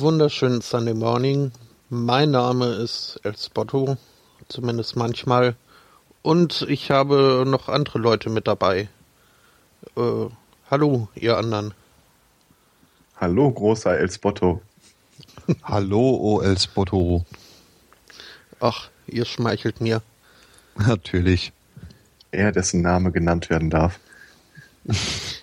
wunderschönen 0.00 0.60
Sunday 0.60 0.94
Morning. 0.94 1.50
Mein 1.90 2.30
Name 2.30 2.66
ist 2.66 3.18
El 3.24 3.36
Spotto, 3.36 3.96
zumindest 4.48 4.94
manchmal. 4.94 5.56
Und 6.22 6.66
ich 6.68 6.90
habe 6.90 7.44
noch 7.46 7.68
andere 7.68 7.98
Leute 7.98 8.30
mit 8.30 8.46
dabei. 8.46 8.88
Äh, 9.96 10.26
hallo, 10.70 11.08
ihr 11.16 11.36
anderen. 11.36 11.74
Hallo, 13.16 13.50
großer 13.50 13.98
El 13.98 14.10
Spotto. 14.10 14.62
Hallo, 15.64 16.16
O 16.16 16.42
El 16.42 16.58
Spotto. 16.58 17.24
Ach, 18.60 18.90
ihr 19.06 19.24
schmeichelt 19.24 19.80
mir. 19.80 20.02
Natürlich. 20.76 21.52
Er, 22.30 22.52
dessen 22.52 22.82
Name 22.82 23.10
genannt 23.10 23.50
werden 23.50 23.70
darf. 23.70 23.98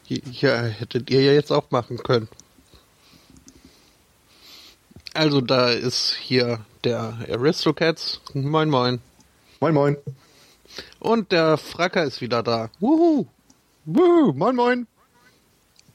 Ja, 0.07 0.61
hättet 0.61 1.09
ihr 1.09 1.21
ja 1.23 1.33
jetzt 1.33 1.51
auch 1.51 1.71
machen 1.71 1.97
können. 1.97 2.29
Also 5.15 5.39
da 5.39 5.69
ist 5.69 6.17
hier 6.19 6.59
der 6.83 7.17
Aristocats. 7.29 8.19
Moin 8.33 8.69
moin. 8.69 8.99
Moin, 9.61 9.73
moin. 9.73 9.97
Und 10.99 11.31
der 11.31 11.57
Fracker 11.57 12.03
ist 12.03 12.19
wieder 12.19 12.43
da. 12.43 12.69
Wuhu. 12.81 13.25
Wuhu, 13.85 14.33
moin 14.33 14.55
moin. 14.57 14.87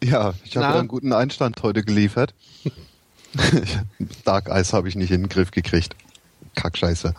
Ja, 0.03 0.33
ich 0.43 0.57
habe 0.57 0.79
einen 0.79 0.89
guten 0.89 1.13
Einstand 1.13 1.63
heute 1.63 1.83
geliefert. 1.83 2.33
Dark 4.25 4.49
Eyes 4.49 4.73
habe 4.73 4.89
ich 4.89 4.97
nicht 4.97 5.11
in 5.11 5.25
den 5.25 5.29
Griff 5.29 5.51
gekriegt. 5.51 5.95
Kackscheiße. 6.55 7.15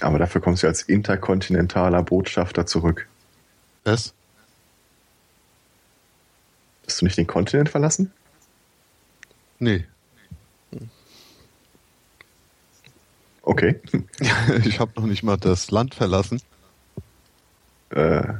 Aber 0.00 0.18
dafür 0.18 0.40
kommst 0.40 0.64
du 0.64 0.66
als 0.66 0.82
interkontinentaler 0.82 2.02
Botschafter 2.02 2.66
zurück. 2.66 3.06
Was? 3.84 4.12
Hast 6.84 7.00
du 7.00 7.04
nicht 7.04 7.16
den 7.16 7.28
Kontinent 7.28 7.68
verlassen? 7.68 8.12
Nee. 9.58 9.84
Okay. 13.42 13.80
Ich 14.64 14.78
habe 14.78 14.92
noch 14.96 15.06
nicht 15.06 15.22
mal 15.22 15.36
das 15.36 15.70
Land 15.70 15.94
verlassen. 15.94 16.40
Äh, 17.90 18.34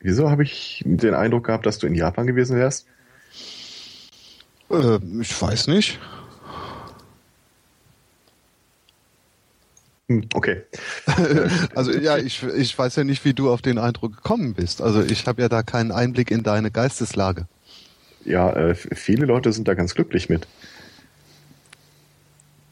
wieso 0.00 0.30
habe 0.30 0.42
ich 0.42 0.82
den 0.86 1.14
Eindruck 1.14 1.44
gehabt, 1.46 1.66
dass 1.66 1.78
du 1.78 1.86
in 1.86 1.94
Japan 1.94 2.26
gewesen 2.26 2.56
wärst? 2.56 2.86
Äh, 4.70 4.98
ich 5.20 5.40
weiß 5.42 5.66
nicht. 5.68 5.98
Hm, 10.08 10.26
okay. 10.34 10.62
Also 11.74 11.92
ja, 11.92 12.16
ich, 12.16 12.42
ich 12.42 12.78
weiß 12.78 12.96
ja 12.96 13.04
nicht, 13.04 13.24
wie 13.24 13.34
du 13.34 13.50
auf 13.50 13.62
den 13.62 13.78
Eindruck 13.78 14.16
gekommen 14.16 14.54
bist. 14.54 14.80
Also 14.80 15.02
ich 15.02 15.26
habe 15.26 15.42
ja 15.42 15.48
da 15.48 15.62
keinen 15.62 15.92
Einblick 15.92 16.30
in 16.30 16.42
deine 16.42 16.70
Geisteslage. 16.70 17.46
Ja, 18.28 18.50
äh, 18.52 18.74
viele 18.74 19.26
Leute 19.26 19.52
sind 19.52 19.68
da 19.68 19.74
ganz 19.74 19.94
glücklich 19.94 20.28
mit. 20.28 20.46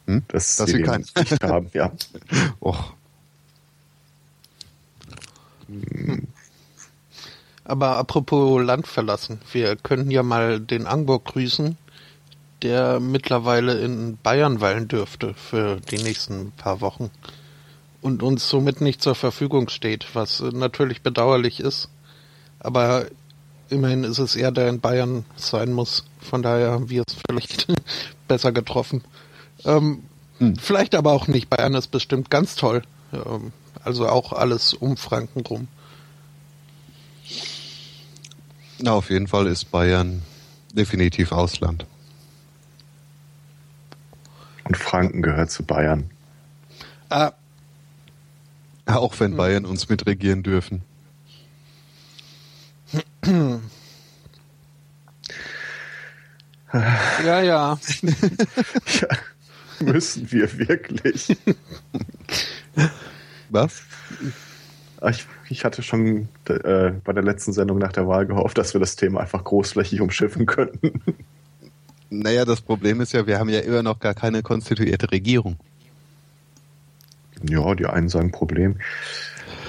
Hm? 0.05 0.23
Dass, 0.27 0.55
Dass 0.57 0.69
sie 0.69 0.81
kein- 0.81 1.05
nicht 1.15 1.43
haben, 1.43 1.69
ja. 1.73 1.91
Och, 2.59 2.93
Aber 7.65 7.97
apropos 7.97 8.63
Land 8.63 8.87
verlassen, 8.87 9.41
wir 9.51 9.75
können 9.75 10.09
ja 10.09 10.23
mal 10.23 10.59
den 10.61 10.87
Angburg 10.87 11.25
grüßen, 11.25 11.77
der 12.61 12.99
mittlerweile 13.01 13.77
in 13.81 14.17
Bayern 14.23 14.61
weilen 14.61 14.87
dürfte 14.87 15.33
für 15.33 15.81
die 15.91 16.01
nächsten 16.01 16.51
paar 16.51 16.79
Wochen 16.79 17.11
und 18.01 18.23
uns 18.23 18.47
somit 18.47 18.79
nicht 18.79 19.01
zur 19.01 19.15
Verfügung 19.15 19.67
steht, 19.67 20.15
was 20.15 20.39
natürlich 20.39 21.01
bedauerlich 21.01 21.59
ist. 21.59 21.89
Aber 22.59 23.07
immerhin 23.69 24.03
ist 24.03 24.19
es 24.19 24.35
er, 24.35 24.51
der 24.51 24.69
in 24.69 24.79
Bayern 24.79 25.25
sein 25.35 25.73
muss. 25.73 26.05
Von 26.19 26.41
daher 26.41 26.71
haben 26.71 26.89
wir 26.89 27.03
es 27.07 27.15
vielleicht 27.29 27.67
besser 28.27 28.51
getroffen. 28.51 29.03
Ähm, 29.65 30.03
Hm. 30.39 30.55
Vielleicht 30.55 30.93
aber 30.93 31.13
auch 31.13 31.27
nicht. 31.27 31.49
Bayern 31.49 31.73
ist 31.73 31.87
bestimmt 31.87 32.29
ganz 32.29 32.53
toll. 32.55 32.83
Ähm, 33.11 33.51
also 33.83 34.07
auch 34.07 34.33
alles 34.33 34.73
um 34.73 34.95
Franken 34.95 35.41
rum. 35.41 35.67
na 38.79 38.91
auf 38.91 39.09
jeden 39.09 39.27
Fall 39.27 39.47
ist 39.47 39.71
Bayern 39.71 40.21
definitiv 40.73 41.31
Ausland. 41.31 41.87
Und 44.65 44.77
Franken 44.77 45.21
gehört 45.23 45.49
zu 45.49 45.63
Bayern. 45.63 46.11
Ah, 47.09 47.31
Auch 48.85 49.19
wenn 49.19 49.35
Bayern 49.37 49.65
uns 49.65 49.89
mitregieren 49.89 50.43
dürfen. 50.43 50.83
Ja, 57.25 57.41
ja. 57.41 57.79
Ja, 59.79 59.87
müssen 59.93 60.31
wir 60.31 60.57
wirklich. 60.57 61.37
Was? 63.49 63.83
Ah, 65.01 65.09
Ich, 65.09 65.25
ich 65.49 65.63
hatte 65.63 65.83
schon 65.83 66.27
äh, 66.47 66.91
bei 67.03 67.13
der 67.13 67.23
letzten 67.23 67.53
Sendung 67.53 67.77
nach 67.77 67.91
der 67.93 68.07
Wahl 68.07 68.25
gehofft, 68.25 68.57
dass 68.57 68.73
wir 68.73 68.79
das 68.79 68.95
Thema 68.95 69.21
einfach 69.21 69.43
großflächig 69.43 70.01
umschiffen 70.01 70.45
könnten. 70.45 71.01
Naja, 72.09 72.45
das 72.45 72.61
Problem 72.61 73.01
ist 73.01 73.13
ja, 73.13 73.27
wir 73.27 73.37
haben 73.37 73.49
ja 73.49 73.59
immer 73.59 73.83
noch 73.83 73.99
gar 73.99 74.13
keine 74.13 74.41
konstituierte 74.41 75.11
Regierung. 75.11 75.57
Ja, 77.43 77.75
die 77.75 77.85
einen 77.85 78.09
sagen 78.09 78.31
Problem. 78.31 78.77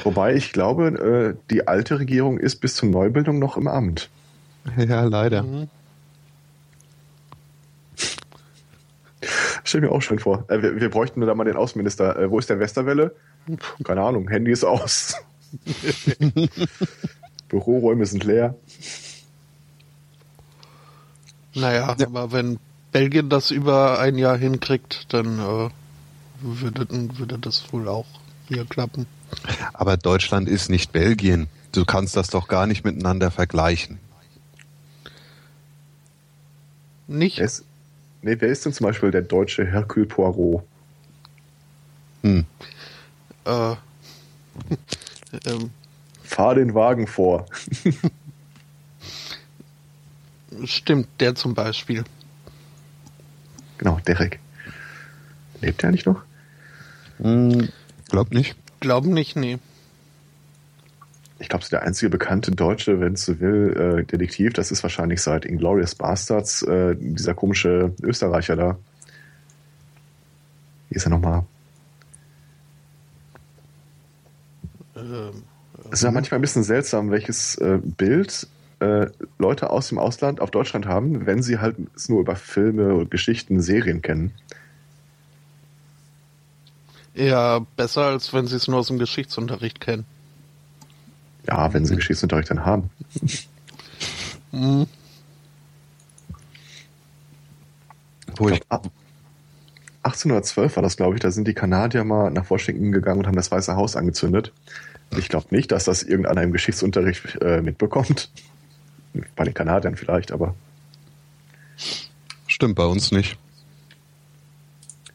Wobei 0.05 0.35
ich 0.35 0.53
glaube, 0.53 1.35
äh, 1.37 1.41
die 1.51 1.67
alte 1.69 1.99
Regierung 1.99 2.39
ist 2.39 2.57
bis 2.57 2.77
zur 2.77 2.89
Neubildung 2.89 3.39
noch 3.39 3.57
im 3.57 3.67
Amt. 3.69 4.09
Ja, 4.77 5.05
leider. 5.05 5.43
Mhm. 5.43 5.69
Stell 9.65 9.81
mir 9.81 9.91
auch 9.91 10.01
schön 10.01 10.19
vor. 10.19 10.45
Äh, 10.49 10.63
wir, 10.63 10.81
wir 10.81 10.91
bräuchten 10.91 11.21
nur 11.21 11.27
da 11.27 11.35
mal 11.35 11.45
den 11.45 11.57
Außenminister. 11.57 12.19
Äh, 12.19 12.31
wo 12.31 12.39
ist 12.39 12.49
der 12.49 12.59
Westerwelle? 12.61 13.15
Keine 13.85 14.03
Ahnung, 14.03 14.29
Handy 14.29 14.53
ist 14.53 14.65
aus. 14.65 15.15
Büroräume 17.49 18.07
sind 18.07 18.25
leer. 18.25 18.55
Naja, 21.55 21.97
Ja. 21.99 22.07
aber 22.07 22.33
wenn 22.33 22.59
Belgien 22.93 23.29
das 23.31 23.51
über 23.51 23.99
ein 23.99 24.17
Jahr 24.19 24.37
hinkriegt, 24.37 25.13
dann 25.13 25.39
äh, 25.39 25.71
würde, 26.41 26.87
würde 27.19 27.39
das 27.39 27.73
wohl 27.73 27.89
auch 27.89 28.07
hier 28.49 28.65
klappen. 28.65 29.07
Aber 29.73 29.97
Deutschland 29.97 30.49
ist 30.49 30.71
nicht 30.71 30.93
Belgien. 30.93 31.49
Du 31.73 31.85
kannst 31.85 32.17
das 32.17 32.29
doch 32.29 32.49
gar 32.49 32.67
nicht 32.67 32.85
miteinander 32.85 33.31
vergleichen. 33.31 33.99
Nicht? 37.07 37.39
Wer 37.39 37.45
ist, 37.45 37.65
nee, 38.23 38.37
wer 38.39 38.49
ist 38.49 38.65
denn 38.65 38.73
zum 38.73 38.87
Beispiel 38.87 39.11
der 39.11 39.23
deutsche 39.23 39.67
Hercule 39.67 40.07
Poirot? 40.07 40.63
Hm. 42.23 42.45
Äh, 43.45 43.75
ähm, 45.47 45.71
Fahr 46.23 46.55
den 46.55 46.75
Wagen 46.75 47.07
vor. 47.07 47.47
stimmt, 50.65 51.09
der 51.21 51.35
zum 51.35 51.55
Beispiel. 51.55 52.05
Genau, 53.79 53.99
Derek. 54.07 54.39
Lebt 55.61 55.83
er 55.83 55.89
eigentlich 55.89 56.07
noch? 56.07 56.23
Hm, 57.19 57.69
glaub 58.09 58.33
nicht. 58.33 58.57
Glauben 58.89 59.13
nicht, 59.13 59.37
nee. 59.37 59.59
Ich 61.39 61.51
glaube, 61.51 61.63
der 61.71 61.83
einzige 61.83 62.09
bekannte 62.09 62.53
deutsche, 62.53 63.03
wenn 63.03 63.13
es 63.13 63.27
so 63.27 63.39
will, 63.39 63.99
äh, 64.01 64.05
Detektiv, 64.05 64.55
das 64.55 64.71
ist 64.71 64.83
wahrscheinlich 64.83 65.21
seit 65.21 65.45
Inglourious 65.45 65.95
Bastards, 65.95 66.63
äh, 66.63 66.97
dieser 66.99 67.35
komische 67.35 67.93
Österreicher 68.03 68.57
da. 68.57 68.79
Wie 70.89 70.97
ist 70.97 71.05
er 71.05 71.11
nochmal? 71.11 71.45
Ähm, 74.97 75.43
Es 75.91 75.99
ist 75.99 76.05
ja 76.05 76.11
manchmal 76.11 76.39
ein 76.39 76.41
bisschen 76.41 76.65
seltsam, 76.65 77.11
welches 77.11 77.57
äh, 77.57 77.79
Bild 77.85 78.47
äh, 78.81 79.09
Leute 79.39 79.69
aus 79.69 79.91
dem 79.91 79.99
Ausland 79.99 80.41
auf 80.41 80.51
Deutschland 80.51 80.87
haben, 80.87 81.27
wenn 81.27 81.43
sie 81.43 81.59
halt 81.59 81.77
es 81.95 82.09
nur 82.09 82.21
über 82.21 82.37
Filme, 82.37 83.05
Geschichten, 83.05 83.61
Serien 83.61 84.01
kennen. 84.01 84.33
Eher 87.19 87.67
besser, 87.77 88.07
als 88.07 88.33
wenn 88.33 88.47
sie 88.47 88.57
es 88.57 88.69
nur 88.69 88.79
aus 88.79 88.87
dem 88.89 88.99
Geschichtsunterricht 88.99 89.81
kennen. 89.81 90.05
Ja, 91.47 91.73
wenn 91.73 91.87
sie 91.87 91.97
Geschichtsunterricht 91.97 92.51
dann 92.51 92.65
haben. 92.65 92.91
Hm. 94.51 94.87
Wo 98.37 98.49
ich, 98.49 98.63
Ab 98.69 98.89
1812 100.05 100.77
war 100.77 100.83
das, 100.83 100.97
glaube 100.97 101.17
ich, 101.17 101.21
da 101.21 101.31
sind 101.31 101.47
die 101.47 101.55
Kanadier 101.55 102.05
mal 102.05 102.31
nach 102.31 102.49
Washington 102.49 102.93
gegangen 102.93 103.21
und 103.21 103.27
haben 103.27 103.37
das 103.37 103.51
Weiße 103.51 103.77
Haus 103.77 103.97
angezündet. 103.97 104.53
Ich 105.17 105.29
glaube 105.29 105.47
nicht, 105.51 105.73
dass 105.73 105.85
das 105.85 106.03
irgendeiner 106.03 106.43
im 106.43 106.53
Geschichtsunterricht 106.53 107.41
äh, 107.43 107.61
mitbekommt. 107.61 108.31
Bei 109.37 109.45
den 109.45 109.55
Kanadiern 109.55 109.97
vielleicht, 109.97 110.33
aber 110.33 110.55
stimmt 112.47 112.77
bei 112.77 112.85
uns 112.85 113.11
nicht. 113.11 113.39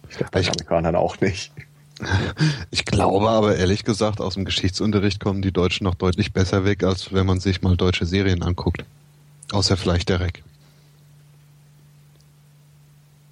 ich 0.09 0.17
glaube 0.17 0.31
bei 0.31 0.41
den 0.41 0.49
Amerikanern 0.49 0.95
auch 0.95 1.19
nicht. 1.21 1.51
Ich 2.71 2.85
glaube 2.85 3.29
aber 3.29 3.55
ehrlich 3.57 3.83
gesagt, 3.83 4.19
aus 4.21 4.33
dem 4.35 4.45
Geschichtsunterricht 4.45 5.19
kommen 5.19 5.41
die 5.41 5.51
Deutschen 5.51 5.83
noch 5.85 5.95
deutlich 5.95 6.33
besser 6.33 6.65
weg, 6.65 6.83
als 6.83 7.13
wenn 7.13 7.25
man 7.25 7.39
sich 7.39 7.61
mal 7.61 7.75
deutsche 7.77 8.05
Serien 8.05 8.41
anguckt. 8.43 8.83
Außer 9.51 9.77
vielleicht 9.77 10.09
der 10.09 10.19
Reck. 10.19 10.43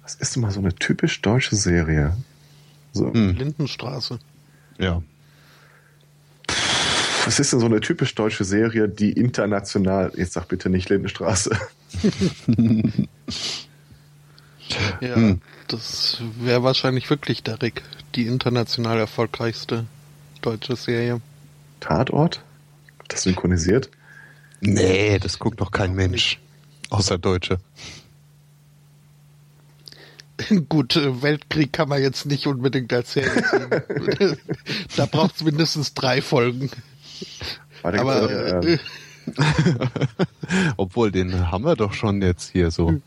Das 0.02 0.14
ist 0.14 0.36
mal 0.36 0.50
so 0.50 0.60
eine 0.60 0.74
typisch 0.74 1.20
deutsche 1.22 1.56
Serie. 1.56 2.16
So, 2.92 3.12
Hm, 3.12 3.36
Lindenstraße. 3.36 4.18
ja. 4.78 5.02
Was 7.24 7.38
ist 7.38 7.52
denn 7.52 7.60
so 7.60 7.66
eine 7.66 7.80
typisch 7.80 8.14
deutsche 8.16 8.42
Serie, 8.44 8.88
die 8.88 9.12
international, 9.12 10.10
jetzt 10.16 10.32
sag 10.32 10.48
bitte 10.48 10.68
nicht 10.70 10.88
Lindenstraße, 10.90 11.56
Ja, 15.00 15.14
Hm. 15.16 15.40
das 15.68 16.18
wäre 16.40 16.62
wahrscheinlich 16.62 17.10
wirklich 17.10 17.42
der 17.42 17.60
Rick. 17.62 17.82
Die 18.14 18.26
international 18.26 18.98
erfolgreichste 18.98 19.86
deutsche 20.42 20.76
Serie. 20.76 21.20
Tatort? 21.80 22.42
Das 23.08 23.22
synchronisiert? 23.22 23.90
Nee, 24.60 25.18
das 25.18 25.38
guckt 25.38 25.60
doch 25.60 25.70
kein 25.70 25.94
Mensch. 25.94 26.38
Außer 26.90 27.18
Deutsche. 27.18 27.58
Gut, 30.68 30.96
äh, 30.96 31.22
Weltkrieg 31.22 31.72
kann 31.72 31.88
man 31.88 32.02
jetzt 32.02 32.26
nicht 32.26 32.46
unbedingt 32.46 32.92
als 32.92 33.12
Serie 33.12 33.42
sehen. 33.50 34.38
da 34.96 35.06
braucht 35.06 35.36
es 35.36 35.42
mindestens 35.42 35.94
drei 35.94 36.20
Folgen. 36.22 36.70
War 37.82 37.92
der, 37.92 38.00
Aber 38.00 38.30
äh, 38.30 38.74
äh, 38.74 38.78
Obwohl, 40.76 41.12
den 41.12 41.50
haben 41.50 41.64
wir 41.64 41.76
doch 41.76 41.92
schon 41.92 42.22
jetzt 42.22 42.50
hier 42.50 42.70
so. 42.70 43.00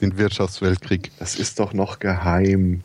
Den 0.00 0.18
Wirtschaftsweltkrieg. 0.18 1.12
das 1.18 1.36
ist 1.36 1.60
doch 1.60 1.72
noch 1.72 1.98
geheim. 1.98 2.82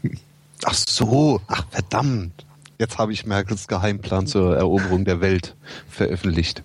Ach 0.65 0.73
so, 0.73 1.41
ach 1.47 1.65
verdammt. 1.69 2.45
Jetzt 2.77 2.97
habe 2.97 3.11
ich 3.11 3.25
Merkels 3.25 3.67
Geheimplan 3.67 4.27
zur 4.27 4.55
Eroberung 4.55 5.05
der 5.05 5.21
Welt 5.21 5.55
veröffentlicht. 5.89 6.63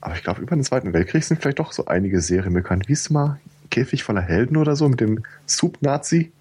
Aber 0.00 0.14
ich 0.14 0.22
glaube, 0.22 0.40
über 0.40 0.56
den 0.56 0.64
Zweiten 0.64 0.92
Weltkrieg 0.92 1.24
sind 1.24 1.40
vielleicht 1.40 1.58
doch 1.58 1.72
so 1.72 1.84
einige 1.86 2.20
Serien 2.20 2.54
bekannt. 2.54 2.88
Wie 2.88 2.92
ist 2.92 3.10
mal 3.10 3.38
Käfig 3.70 4.02
voller 4.02 4.22
Helden 4.22 4.56
oder 4.56 4.76
so 4.76 4.88
mit 4.88 5.00
dem 5.00 5.22
Soup-Nazi? 5.46 6.32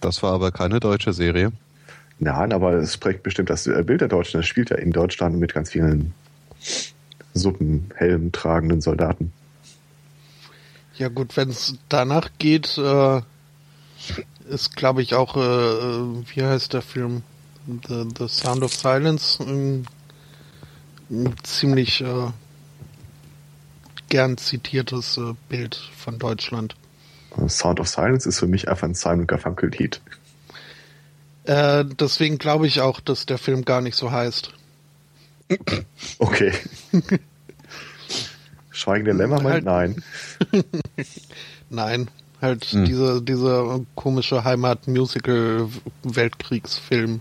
Das 0.00 0.22
war 0.22 0.32
aber 0.32 0.52
keine 0.52 0.80
deutsche 0.80 1.12
Serie. 1.12 1.52
Nein, 2.18 2.52
aber 2.52 2.74
es 2.74 2.96
prägt 2.96 3.22
bestimmt 3.22 3.50
das 3.50 3.66
äh, 3.66 3.82
Bild 3.82 4.00
der 4.00 4.08
Deutschen. 4.08 4.40
Das 4.40 4.46
spielt 4.46 4.70
ja 4.70 4.76
in 4.76 4.90
Deutschland 4.90 5.38
mit 5.38 5.52
ganz 5.52 5.70
vielen 5.70 6.14
Suppen, 7.34 7.90
Helm 7.94 8.32
tragenden 8.32 8.80
Soldaten. 8.80 9.32
ja 10.96 11.08
gut, 11.08 11.36
wenn 11.36 11.50
es 11.50 11.74
danach 11.90 12.30
geht, 12.38 12.78
äh, 12.78 13.20
ist 14.48 14.76
glaube 14.76 15.02
ich 15.02 15.14
auch, 15.14 15.36
äh, 15.36 15.40
äh, 15.40 16.22
wie 16.34 16.42
heißt 16.42 16.72
der 16.72 16.82
Film? 16.82 17.22
The, 17.88 18.06
The 18.16 18.28
Sound 18.28 18.62
of 18.62 18.72
Silence. 18.74 19.42
Ein, 19.42 19.86
ein 21.10 21.34
ziemlich 21.42 22.00
äh, 22.00 22.30
gern 24.08 24.36
zitiertes 24.38 25.18
äh, 25.18 25.34
Bild 25.48 25.74
von 25.96 26.18
Deutschland. 26.18 26.76
Sound 27.48 27.80
of 27.80 27.88
Silence 27.88 28.28
ist 28.28 28.38
für 28.38 28.46
mich 28.46 28.68
einfach 28.68 28.86
ein 28.88 28.94
Simon 28.94 29.26
Garfunkel-Lied. 29.26 30.00
Äh, 31.44 31.84
deswegen 31.84 32.38
glaube 32.38 32.66
ich 32.66 32.80
auch, 32.80 33.00
dass 33.00 33.26
der 33.26 33.38
Film 33.38 33.64
gar 33.64 33.80
nicht 33.80 33.96
so 33.96 34.10
heißt. 34.10 34.52
Okay. 36.18 36.52
Schweigen 38.70 39.04
der 39.06 39.14
Lämmer 39.14 39.40
meint 39.40 39.66
Halt- 39.66 39.96
nein. 40.52 40.64
Nein, 41.70 42.08
halt 42.40 42.64
Hm. 42.66 42.84
diese, 42.84 43.22
dieser 43.22 43.80
komische 43.94 44.44
Heimat-Musical-Weltkriegsfilm 44.44 47.20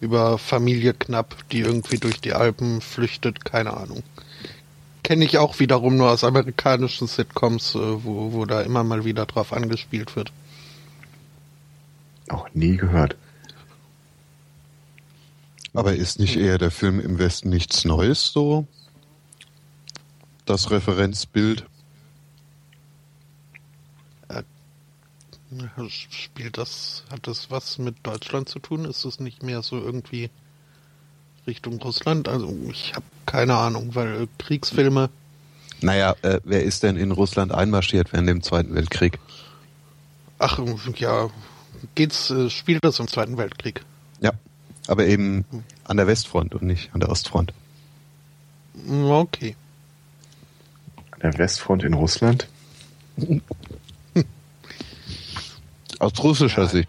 über 0.00 0.38
Familie 0.38 0.94
Knapp, 0.94 1.48
die 1.50 1.60
irgendwie 1.60 1.98
durch 1.98 2.20
die 2.20 2.32
Alpen 2.32 2.80
flüchtet, 2.80 3.44
keine 3.44 3.76
Ahnung. 3.76 4.02
Kenne 5.04 5.24
ich 5.24 5.38
auch 5.38 5.60
wiederum 5.60 5.96
nur 5.96 6.10
aus 6.10 6.24
amerikanischen 6.24 7.06
Sitcoms, 7.06 7.74
äh, 7.74 8.04
wo, 8.04 8.32
wo 8.32 8.44
da 8.44 8.62
immer 8.62 8.84
mal 8.84 9.04
wieder 9.04 9.26
drauf 9.26 9.52
angespielt 9.52 10.16
wird. 10.16 10.32
Auch 12.28 12.48
nie 12.54 12.76
gehört. 12.76 13.16
Aber 15.74 15.94
ist 15.94 16.18
nicht 16.18 16.36
eher 16.36 16.58
der 16.58 16.70
Film 16.70 17.00
im 17.00 17.18
Westen 17.18 17.48
nichts 17.48 17.84
Neues 17.84 18.32
so? 18.32 18.66
Das 20.44 20.70
Referenzbild? 20.70 21.64
Spielt 25.88 26.58
das, 26.58 27.04
hat 27.10 27.26
das 27.26 27.50
was 27.50 27.78
mit 27.78 27.96
Deutschland 28.02 28.48
zu 28.48 28.58
tun? 28.58 28.84
Ist 28.84 29.04
es 29.04 29.20
nicht 29.20 29.42
mehr 29.42 29.62
so 29.62 29.76
irgendwie 29.78 30.30
Richtung 31.46 31.80
Russland? 31.82 32.28
Also 32.28 32.56
ich 32.70 32.94
habe 32.94 33.04
keine 33.26 33.56
Ahnung, 33.56 33.94
weil 33.94 34.22
äh, 34.22 34.26
Kriegsfilme 34.38 35.10
Naja, 35.80 36.14
äh, 36.22 36.40
wer 36.44 36.62
ist 36.62 36.82
denn 36.82 36.96
in 36.96 37.10
Russland 37.10 37.52
einmarschiert 37.52 38.12
während 38.12 38.28
dem 38.28 38.42
Zweiten 38.42 38.74
Weltkrieg? 38.74 39.18
Ach, 40.38 40.58
ja, 40.96 41.30
geht's, 41.94 42.30
äh, 42.30 42.48
spielt 42.48 42.84
das 42.84 42.98
im 42.98 43.08
Zweiten 43.08 43.36
Weltkrieg? 43.36 43.84
Ja, 44.20 44.32
aber 44.86 45.06
eben 45.06 45.44
an 45.84 45.96
der 45.96 46.06
Westfront 46.06 46.54
und 46.54 46.62
nicht 46.62 46.94
an 46.94 47.00
der 47.00 47.10
Ostfront. 47.10 47.52
Okay. 48.88 49.54
An 51.10 51.20
der 51.20 51.38
Westfront 51.38 51.84
in 51.84 51.94
Russland? 51.94 52.48
Aus 56.02 56.12
russischer 56.24 56.62
Ja. 56.62 56.68
Sicht. 56.68 56.88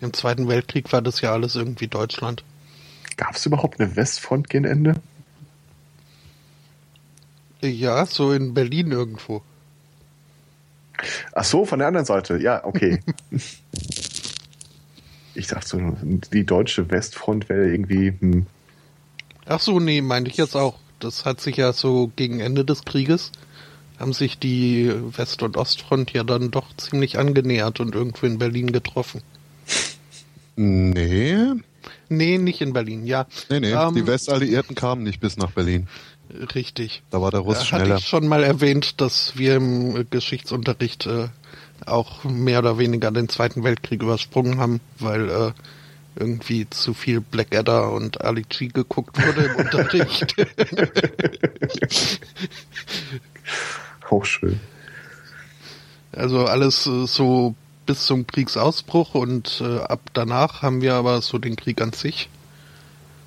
Im 0.00 0.12
Zweiten 0.14 0.48
Weltkrieg 0.48 0.90
war 0.90 1.02
das 1.02 1.20
ja 1.20 1.32
alles 1.32 1.54
irgendwie 1.54 1.86
Deutschland. 1.86 2.44
Gab 3.18 3.34
es 3.36 3.44
überhaupt 3.44 3.78
eine 3.78 3.94
Westfront 3.94 4.48
gegen 4.48 4.64
Ende? 4.64 4.94
Ja, 7.60 8.06
so 8.06 8.32
in 8.32 8.54
Berlin 8.54 8.90
irgendwo. 8.90 9.42
Ach 11.34 11.44
so, 11.44 11.66
von 11.66 11.78
der 11.78 11.88
anderen 11.88 12.06
Seite. 12.06 12.38
Ja, 12.38 12.64
okay. 12.64 13.00
ich 15.34 15.46
dachte 15.46 15.68
so, 15.68 15.96
die 16.32 16.46
deutsche 16.46 16.90
Westfront 16.90 17.50
wäre 17.50 17.68
irgendwie. 17.68 18.14
Hm, 18.18 18.46
Ach 19.44 19.60
so, 19.60 19.78
nee, 19.78 20.00
meinte 20.00 20.30
ich 20.30 20.38
jetzt 20.38 20.56
auch. 20.56 20.78
Das 21.00 21.26
hat 21.26 21.42
sich 21.42 21.58
ja 21.58 21.74
so 21.74 22.10
gegen 22.16 22.40
Ende 22.40 22.64
des 22.64 22.84
Krieges 22.86 23.30
haben 23.98 24.12
sich 24.12 24.38
die 24.38 24.92
West- 25.16 25.42
und 25.42 25.56
Ostfront 25.56 26.12
ja 26.12 26.22
dann 26.24 26.50
doch 26.50 26.74
ziemlich 26.76 27.18
angenähert 27.18 27.80
und 27.80 27.94
irgendwo 27.94 28.26
in 28.26 28.38
Berlin 28.38 28.72
getroffen. 28.72 29.22
Nee, 30.56 31.36
Nee, 32.08 32.38
nicht 32.38 32.60
in 32.60 32.72
Berlin, 32.72 33.04
ja. 33.06 33.26
nee, 33.50 33.60
nee. 33.60 33.72
Ähm, 33.72 33.94
die 33.94 34.06
Westalliierten 34.06 34.74
kamen 34.76 35.02
nicht 35.02 35.20
bis 35.20 35.36
nach 35.36 35.50
Berlin. 35.50 35.88
Richtig. 36.54 37.02
Da 37.10 37.20
war 37.20 37.30
der 37.30 37.40
Russ 37.40 37.56
Äh, 37.56 37.60
Hatte 37.60 37.66
schneller. 37.84 37.96
ich 37.98 38.06
schon 38.06 38.26
mal 38.28 38.42
erwähnt, 38.44 39.00
dass 39.00 39.36
wir 39.36 39.56
im 39.56 40.06
Geschichtsunterricht 40.10 41.06
äh, 41.06 41.28
auch 41.84 42.24
mehr 42.24 42.60
oder 42.60 42.78
weniger 42.78 43.10
den 43.10 43.28
Zweiten 43.28 43.62
Weltkrieg 43.64 44.02
übersprungen 44.02 44.58
haben, 44.58 44.80
weil 44.98 45.28
äh, 45.28 45.52
irgendwie 46.18 46.68
zu 46.70 46.94
viel 46.94 47.20
Blackadder 47.20 47.92
und 47.92 48.20
Ali 48.22 48.42
G 48.48 48.68
geguckt 48.68 49.16
wurde 49.24 49.42
im 49.46 49.56
Unterricht. 49.64 50.34
auch 54.10 54.24
schön. 54.24 54.60
Also 56.12 56.46
alles 56.46 56.86
äh, 56.86 57.06
so 57.06 57.54
bis 57.84 58.06
zum 58.06 58.26
Kriegsausbruch 58.26 59.14
und 59.14 59.60
äh, 59.60 59.78
ab 59.80 60.00
danach 60.12 60.62
haben 60.62 60.80
wir 60.80 60.94
aber 60.94 61.22
so 61.22 61.38
den 61.38 61.56
Krieg 61.56 61.80
an 61.80 61.92
sich. 61.92 62.28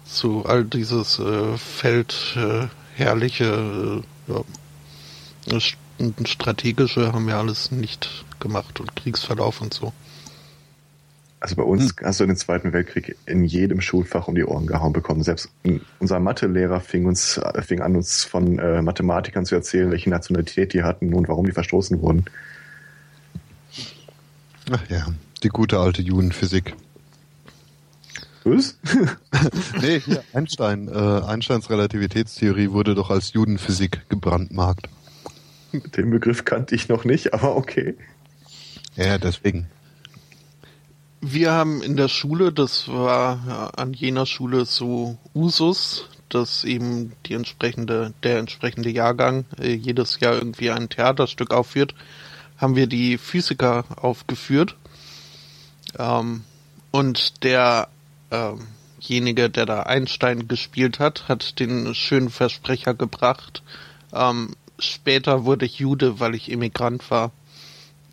So 0.03 0.43
all 0.43 0.65
dieses 0.65 1.19
äh, 1.19 1.57
Feld 1.57 2.35
äh, 2.35 2.67
herrliche, 2.95 4.03
äh, 4.27 4.31
ja, 4.31 5.57
st- 5.57 6.27
strategische 6.27 7.13
haben 7.13 7.27
wir 7.27 7.37
alles 7.37 7.71
nicht 7.71 8.25
gemacht 8.39 8.79
und 8.79 8.95
Kriegsverlauf 8.95 9.61
und 9.61 9.73
so. 9.73 9.93
Also 11.41 11.55
bei 11.55 11.63
uns 11.63 11.95
hast 12.03 12.19
du 12.19 12.25
den 12.25 12.35
Zweiten 12.35 12.73
Weltkrieg 12.73 13.15
in 13.25 13.45
jedem 13.45 13.79
Schulfach 13.79 14.27
um 14.27 14.35
die 14.35 14.43
Ohren 14.43 14.67
gehauen 14.67 14.91
bekommen. 14.91 15.23
Selbst 15.23 15.49
unser 15.99 16.19
Mathelehrer 16.19 16.81
fing 16.81 17.05
uns 17.05 17.37
äh, 17.37 17.61
fing 17.61 17.81
an, 17.81 17.95
uns 17.95 18.25
von 18.25 18.59
äh, 18.59 18.81
Mathematikern 18.81 19.45
zu 19.45 19.55
erzählen, 19.55 19.89
welche 19.89 20.09
Nationalität 20.09 20.73
die 20.73 20.83
hatten 20.83 21.13
und 21.13 21.29
warum 21.29 21.45
die 21.45 21.53
verstoßen 21.53 22.01
wurden. 22.01 22.25
Ach 24.69 24.83
ja, 24.89 25.07
die 25.43 25.49
gute 25.49 25.79
alte 25.79 26.01
Judenphysik. 26.01 26.75
Was? 28.43 28.77
Nee, 29.81 29.99
hier 29.99 30.23
Einstein. 30.33 30.89
Äh, 30.89 30.91
Einsteins 30.91 31.69
Relativitätstheorie 31.69 32.71
wurde 32.71 32.95
doch 32.95 33.09
als 33.09 33.31
Judenphysik 33.31 34.09
gebrandmarkt. 34.09 34.89
Den 35.71 36.09
Begriff 36.09 36.43
kannte 36.43 36.75
ich 36.75 36.89
noch 36.89 37.05
nicht, 37.05 37.33
aber 37.33 37.55
okay. 37.55 37.95
Ja, 38.95 39.17
deswegen. 39.17 39.67
Wir 41.21 41.51
haben 41.51 41.81
in 41.81 41.97
der 41.97 42.07
Schule, 42.07 42.53
das 42.53 42.87
war 42.87 43.77
an 43.77 43.93
jener 43.93 44.25
Schule 44.25 44.65
so 44.65 45.17
Usus, 45.35 46.07
dass 46.29 46.63
eben 46.63 47.11
die 47.25 47.33
entsprechende, 47.33 48.13
der 48.23 48.39
entsprechende 48.39 48.89
Jahrgang 48.89 49.45
äh, 49.59 49.73
jedes 49.73 50.19
Jahr 50.19 50.35
irgendwie 50.35 50.71
ein 50.71 50.87
Theaterstück 50.87 51.53
aufführt, 51.53 51.93
haben 52.57 52.75
wir 52.75 52.87
die 52.87 53.17
Physiker 53.17 53.83
aufgeführt. 53.97 54.75
Ähm, 55.97 56.43
und 56.91 57.33
ähm, 57.43 58.67
jenige, 58.99 59.49
der 59.49 59.65
da 59.65 59.83
Einstein 59.83 60.47
gespielt 60.47 60.99
hat, 60.99 61.27
hat 61.27 61.59
den 61.59 61.93
schönen 61.95 62.29
Versprecher 62.29 62.93
gebracht. 62.93 63.63
Ähm, 64.13 64.55
später 64.77 65.45
wurde 65.45 65.65
ich 65.65 65.79
Jude, 65.79 66.19
weil 66.19 66.35
ich 66.35 66.49
Immigrant 66.49 67.09
war. 67.11 67.31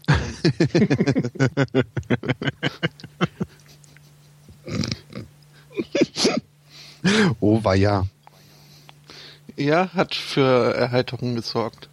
Oh, 7.41 7.63
war 7.65 7.75
ja. 7.77 8.07
Ja, 9.57 9.93
hat 9.95 10.15
für 10.15 10.75
Erheiterung 10.75 11.35
gesorgt. 11.35 11.89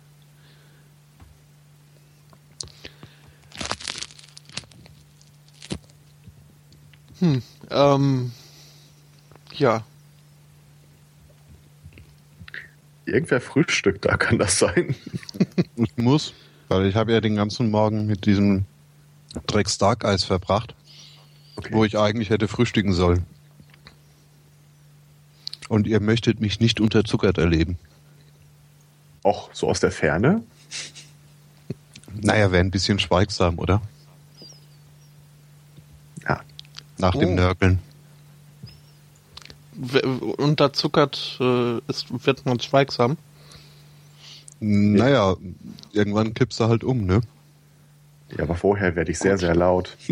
Hm, 7.20 7.42
ähm, 7.70 8.32
ja, 9.56 9.84
Irgendwer 13.06 13.42
frühstückt, 13.42 14.06
da 14.06 14.16
kann 14.16 14.40
das 14.40 14.60
sein. 14.60 14.96
Ich 15.76 15.98
muss, 15.98 16.34
weil 16.74 16.88
ich 16.88 16.96
habe 16.96 17.12
ja 17.12 17.22
den 17.22 17.36
ganzen 17.36 17.70
Morgen 17.70 18.08
mit 18.08 18.26
diesem 18.26 18.66
Dreck 19.46 19.70
Stark 19.70 20.06
Eis 20.06 20.24
verbracht, 20.24 20.74
Okay. 21.56 21.70
wo 21.72 21.86
ich 21.86 21.98
eigentlich 22.00 22.32
hätte 22.32 22.48
frühstücken 22.48 22.94
sollen. 22.94 23.26
Und 25.70 25.86
ihr 25.86 26.00
möchtet 26.00 26.42
mich 26.42 26.60
nicht 26.60 26.80
unterzuckert 26.82 27.38
erleben. 27.38 27.78
Auch 29.24 29.50
so 29.54 29.70
aus 29.70 29.80
der 29.80 29.92
Ferne. 29.92 30.42
Naja, 32.22 32.52
wäre 32.52 32.64
ein 32.64 32.72
bisschen 32.72 32.98
schweigsam, 33.00 33.60
oder? 33.60 33.82
Ja. 36.28 36.42
Nach 36.98 37.14
dem 37.16 37.30
Oh. 37.30 37.36
Nörgeln. 37.36 37.80
w- 39.74 40.00
unterzuckert 40.02 41.38
äh, 41.40 41.78
ist, 41.88 42.08
wird 42.26 42.46
man 42.46 42.60
schweigsam. 42.60 43.18
Naja, 44.66 45.36
irgendwann 45.92 46.34
kippst 46.34 46.58
du 46.62 46.66
halt 46.70 46.86
um, 46.86 47.06
ne? 47.06 47.20
Ja, 48.38 48.44
aber 48.44 48.56
vorher 48.56 48.96
werde 48.96 49.12
ich 49.12 49.20
sehr, 49.20 49.38
sehr 49.38 49.56
laut. 49.56 49.98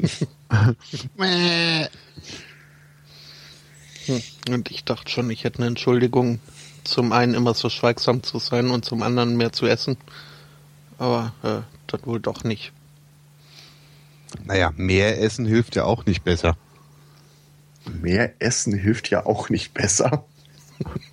Hm, 4.05 4.21
Und 4.49 4.71
ich 4.71 4.83
dachte 4.83 5.09
schon, 5.11 5.29
ich 5.29 5.43
hätte 5.43 5.59
eine 5.59 5.67
Entschuldigung, 5.67 6.39
zum 6.83 7.13
einen 7.13 7.35
immer 7.35 7.53
so 7.53 7.69
schweigsam 7.69 8.23
zu 8.23 8.39
sein 8.39 8.71
und 8.71 8.83
zum 8.83 9.03
anderen 9.03 9.37
mehr 9.37 9.53
zu 9.53 9.67
essen. 9.67 9.95
Aber 10.97 11.33
äh, 11.43 11.61
das 11.87 12.05
wohl 12.05 12.19
doch 12.19 12.43
nicht. 12.43 12.73
Naja, 14.43 14.73
mehr 14.75 15.21
essen 15.21 15.45
hilft 15.45 15.75
ja 15.75 15.85
auch 15.85 16.05
nicht 16.05 16.23
besser. 16.23 16.57
Mehr 18.01 18.33
Essen 18.39 18.73
hilft 18.73 19.09
ja 19.11 19.25
auch 19.25 19.49
nicht 19.49 19.73
besser. 19.73 20.25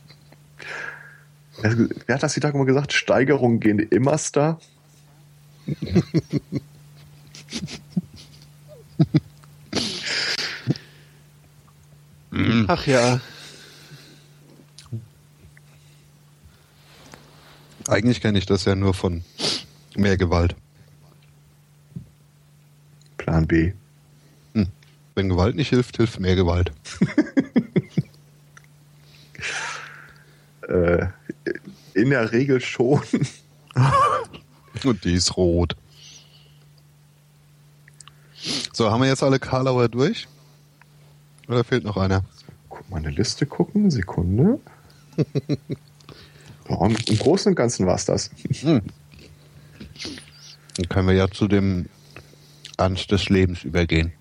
Wer 1.62 2.14
hat 2.14 2.22
das 2.22 2.34
die 2.34 2.40
Tage 2.40 2.56
mal 2.56 2.64
gesagt? 2.64 2.92
Steigerungen 2.92 3.60
gehen 3.60 3.78
immerster. 3.78 4.58
Ach 12.68 12.86
ja, 12.86 13.20
Eigentlich 17.88 18.20
kenne 18.20 18.38
ich 18.38 18.44
das 18.44 18.66
ja 18.66 18.74
nur 18.74 18.92
von 18.92 19.24
mehr 19.96 20.18
Gewalt. 20.18 20.54
Plan 23.16 23.46
B. 23.46 23.72
Hm. 24.52 24.66
Wenn 25.14 25.30
Gewalt 25.30 25.56
nicht 25.56 25.70
hilft, 25.70 25.96
hilft 25.96 26.20
mehr 26.20 26.36
Gewalt. 26.36 26.72
Äh, 30.68 31.06
in 31.98 32.10
der 32.10 32.32
Regel 32.32 32.60
schon. 32.60 33.00
Und 34.84 35.04
die 35.04 35.14
ist 35.14 35.36
rot. 35.36 35.76
So, 38.72 38.90
haben 38.90 39.02
wir 39.02 39.08
jetzt 39.08 39.22
alle 39.22 39.38
Karlauer 39.38 39.88
durch? 39.88 40.28
Oder 41.48 41.64
fehlt 41.64 41.84
noch 41.84 41.96
einer? 41.96 42.24
Guck 42.68 42.88
mal 42.88 42.98
eine 42.98 43.10
Liste 43.10 43.46
gucken. 43.46 43.90
Sekunde. 43.90 44.60
Ja, 46.68 46.86
im 46.86 46.94
Großen 46.94 47.52
und 47.52 47.56
Ganzen 47.56 47.86
war 47.86 47.94
es 47.94 48.04
das. 48.04 48.30
Dann 48.62 48.82
können 50.90 51.08
wir 51.08 51.14
ja 51.14 51.30
zu 51.30 51.48
dem 51.48 51.86
Ernst 52.76 53.10
des 53.10 53.30
Lebens 53.30 53.64
übergehen. 53.64 54.12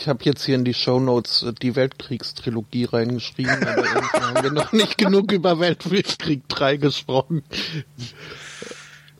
Ich 0.00 0.08
habe 0.08 0.24
jetzt 0.24 0.44
hier 0.46 0.54
in 0.54 0.64
die 0.64 0.72
Shownotes 0.72 1.42
äh, 1.42 1.52
die 1.52 1.76
Weltkriegstrilogie 1.76 2.86
reingeschrieben, 2.86 3.52
aber 3.52 3.84
irgendwie 3.84 4.18
haben 4.18 4.42
wir 4.44 4.50
noch 4.50 4.72
nicht 4.72 4.96
genug 4.96 5.30
über 5.30 5.60
Weltkrieg 5.60 6.48
3 6.48 6.78
gesprochen. 6.78 7.42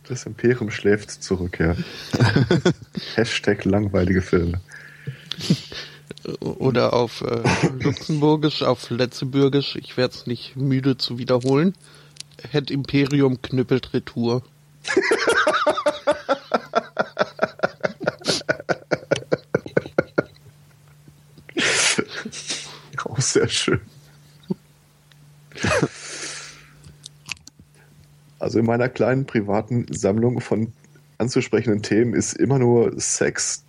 Das 0.08 0.24
Imperium 0.24 0.70
schläft 0.70 1.10
zurück, 1.22 1.60
ja. 1.60 1.76
Hashtag 3.14 3.66
langweilige 3.66 4.22
Filme. 4.22 4.62
Oder 6.40 6.94
auf 6.94 7.20
äh, 7.20 7.42
Luxemburgisch, 7.82 8.62
auf 8.62 8.88
Letzebürgisch, 8.88 9.76
ich 9.76 9.98
werde 9.98 10.14
es 10.14 10.26
nicht 10.26 10.56
müde 10.56 10.96
zu 10.96 11.18
wiederholen. 11.18 11.74
Het 12.50 12.70
Imperium 12.70 13.42
knüppelt 13.42 13.92
Retour. 13.92 14.42
Auch 23.04 23.19
sehr 23.32 23.48
schön. 23.48 23.80
Also 28.38 28.58
in 28.58 28.66
meiner 28.66 28.88
kleinen 28.88 29.26
privaten 29.26 29.86
Sammlung 29.92 30.40
von 30.40 30.72
anzusprechenden 31.18 31.82
Themen 31.82 32.14
ist 32.14 32.32
immer 32.32 32.58
nur 32.58 32.98
Sex, 32.98 33.64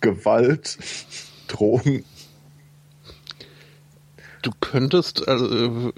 Gewalt, 0.00 0.78
Drogen. 1.46 2.04
Du 4.42 4.50
könntest, 4.60 5.28
also, 5.28 5.90
äh, 5.90 5.92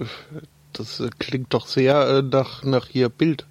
das 0.73 0.99
äh, 0.99 1.09
klingt 1.17 1.53
doch 1.53 1.65
sehr 1.65 2.07
äh, 2.07 2.21
nach, 2.21 2.63
nach 2.63 2.87
hier 2.87 3.09
Bild. 3.09 3.47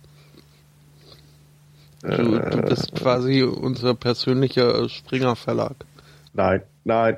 Du, 2.02 2.38
du 2.38 2.62
bist 2.62 2.94
quasi 2.96 3.42
unser 3.42 3.94
persönlicher 3.94 4.88
Springer 4.88 5.36
Verlag. 5.36 5.76
Nein, 6.32 6.62
nein, 6.84 7.16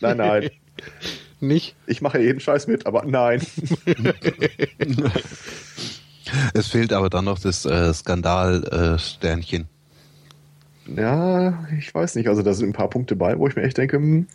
nein, 0.00 0.16
nein. 0.16 0.50
Nicht? 1.40 1.76
Ich 1.86 2.00
mache 2.00 2.20
jeden 2.20 2.40
Scheiß 2.40 2.66
mit, 2.66 2.86
aber 2.86 3.04
nein. 3.04 3.42
Es 6.52 6.68
fehlt 6.68 6.92
aber 6.92 7.08
dann 7.08 7.24
noch 7.24 7.38
das 7.38 7.64
äh, 7.64 7.92
Skandal-Sternchen. 7.94 9.66
Ja, 10.94 11.66
ich 11.78 11.94
weiß 11.94 12.16
nicht. 12.16 12.28
Also 12.28 12.42
da 12.42 12.52
sind 12.52 12.68
ein 12.68 12.72
paar 12.74 12.90
Punkte 12.90 13.16
bei, 13.16 13.38
wo 13.38 13.48
ich 13.48 13.56
mir 13.56 13.62
echt 13.62 13.78
denke, 13.78 13.96
hm, 13.96 14.26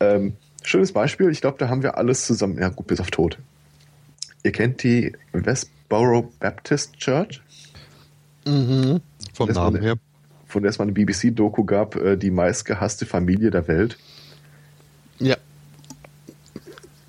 ähm, 0.00 0.34
schönes 0.62 0.92
Beispiel. 0.92 1.30
Ich 1.30 1.40
glaube, 1.40 1.58
da 1.58 1.68
haben 1.68 1.82
wir 1.82 1.96
alles 1.96 2.26
zusammen. 2.26 2.58
Ja, 2.58 2.68
gut, 2.68 2.86
bis 2.86 3.00
auf 3.00 3.10
Tod. 3.10 3.38
Ihr 4.42 4.52
kennt 4.52 4.82
die 4.82 5.12
Westboro 5.32 6.32
Baptist 6.40 6.96
Church? 6.98 7.42
Mhm. 8.46 9.00
Vom 9.34 9.50
Namen 9.50 9.82
her. 9.82 9.96
von 10.46 10.62
der 10.62 10.70
es 10.70 10.78
mal 10.78 10.84
eine 10.84 10.92
BBC-Doku 10.92 11.64
gab, 11.64 11.96
äh, 11.96 12.16
die 12.16 12.30
meistgehasste 12.30 13.04
Familie 13.06 13.50
der 13.50 13.68
Welt. 13.68 13.98
Ja. 15.20 15.36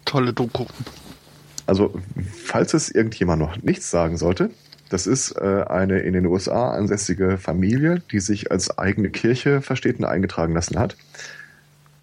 Tolle 0.05 0.33
Doku. 0.33 0.65
Also, 1.65 1.93
falls 2.43 2.73
es 2.73 2.89
irgendjemand 2.89 3.41
noch 3.41 3.57
nichts 3.61 3.89
sagen 3.89 4.17
sollte, 4.17 4.51
das 4.89 5.07
ist 5.07 5.31
äh, 5.37 5.63
eine 5.67 5.99
in 5.99 6.13
den 6.13 6.25
USA 6.25 6.71
ansässige 6.71 7.37
Familie, 7.37 8.03
die 8.11 8.19
sich 8.19 8.51
als 8.51 8.77
eigene 8.77 9.09
Kirche 9.09 9.61
versteht 9.61 9.99
und 9.99 10.05
eingetragen 10.05 10.53
lassen 10.53 10.77
hat. 10.77 10.97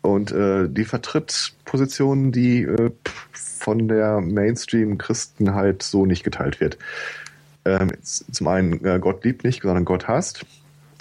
Und 0.00 0.32
äh, 0.32 0.68
die 0.70 0.86
vertritt 0.86 1.52
Positionen, 1.66 2.32
die 2.32 2.62
äh, 2.62 2.90
von 3.32 3.88
der 3.88 4.22
Mainstream-Christenheit 4.22 5.82
so 5.82 6.06
nicht 6.06 6.24
geteilt 6.24 6.60
wird. 6.60 6.78
Ähm, 7.66 7.92
zum 8.02 8.46
einen, 8.46 8.82
äh, 8.86 8.98
Gott 8.98 9.22
liebt 9.22 9.44
nicht, 9.44 9.62
sondern 9.62 9.84
Gott 9.84 10.08
hasst. 10.08 10.46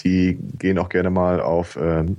Die 0.01 0.37
gehen 0.59 0.77
auch 0.77 0.89
gerne 0.89 1.09
mal 1.09 1.39
auf 1.39 1.77
ähm, 1.81 2.17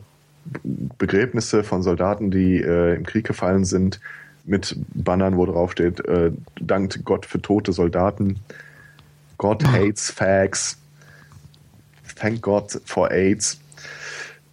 Begräbnisse 0.99 1.62
von 1.64 1.83
Soldaten, 1.83 2.30
die 2.30 2.61
äh, 2.61 2.95
im 2.95 3.04
Krieg 3.04 3.26
gefallen 3.26 3.64
sind, 3.64 4.00
mit 4.45 4.76
Bannern, 4.95 5.37
wo 5.37 5.45
drauf 5.47 5.73
steht, 5.73 6.00
äh, 6.07 6.33
dankt 6.61 7.04
Gott 7.04 7.26
für 7.26 7.40
tote 7.40 7.73
Soldaten. 7.73 8.40
God 9.37 9.64
hates 9.73 10.11
fags. 10.11 10.78
Thank 12.16 12.42
God 12.42 12.80
for 12.85 13.11
AIDS. 13.11 13.61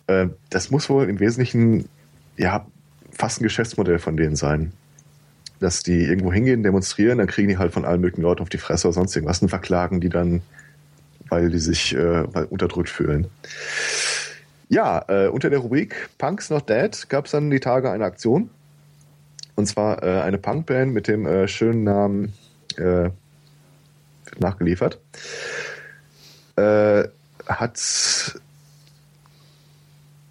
Äh, 0.07 0.27
das 0.49 0.69
muss 0.69 0.89
wohl 0.89 1.09
im 1.09 1.19
Wesentlichen 1.19 1.87
ja 2.37 2.65
fast 3.11 3.39
ein 3.39 3.43
Geschäftsmodell 3.43 3.99
von 3.99 4.17
denen 4.17 4.35
sein. 4.35 4.73
Dass 5.59 5.83
die 5.83 6.03
irgendwo 6.03 6.33
hingehen, 6.33 6.63
demonstrieren, 6.63 7.17
dann 7.17 7.27
kriegen 7.27 7.47
die 7.47 7.57
halt 7.57 7.71
von 7.71 7.85
allen 7.85 8.01
möglichen 8.01 8.23
Leuten 8.23 8.41
auf 8.41 8.49
die 8.49 8.57
Fresse 8.57 8.87
oder 8.87 8.93
sonst 8.93 9.15
irgendwas 9.15 9.41
und 9.41 9.49
verklagen 9.49 10.01
die 10.01 10.09
dann, 10.09 10.41
weil 11.29 11.49
die 11.49 11.59
sich 11.59 11.95
äh, 11.95 12.33
weil 12.33 12.43
unterdrückt 12.45 12.89
fühlen. 12.89 13.27
Ja, 14.67 15.05
äh, 15.07 15.27
unter 15.27 15.49
der 15.49 15.59
Rubrik 15.59 16.09
Punks 16.17 16.49
Not 16.49 16.69
Dead 16.69 17.09
gab 17.09 17.25
es 17.25 17.31
dann 17.31 17.49
die 17.49 17.59
Tage 17.59 17.91
eine 17.91 18.05
Aktion. 18.05 18.49
Und 19.55 19.67
zwar 19.67 20.03
äh, 20.03 20.21
eine 20.21 20.37
Punkband 20.37 20.93
mit 20.93 21.07
dem 21.07 21.25
äh, 21.25 21.47
schönen 21.47 21.83
Namen 21.83 22.33
äh, 22.77 23.09
nachgeliefert. 24.39 24.99
Äh, 26.57 27.03
hat 27.47 27.77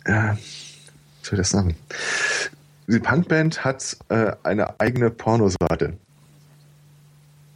äh, 0.04 0.34
soll 1.22 1.34
ich 1.34 1.38
das 1.38 1.50
sagen? 1.50 1.76
Die 2.86 2.98
Punkband 2.98 3.64
hat 3.64 3.96
äh, 4.10 4.32
eine 4.42 4.78
eigene 4.78 5.10
Pornoseite. 5.10 5.96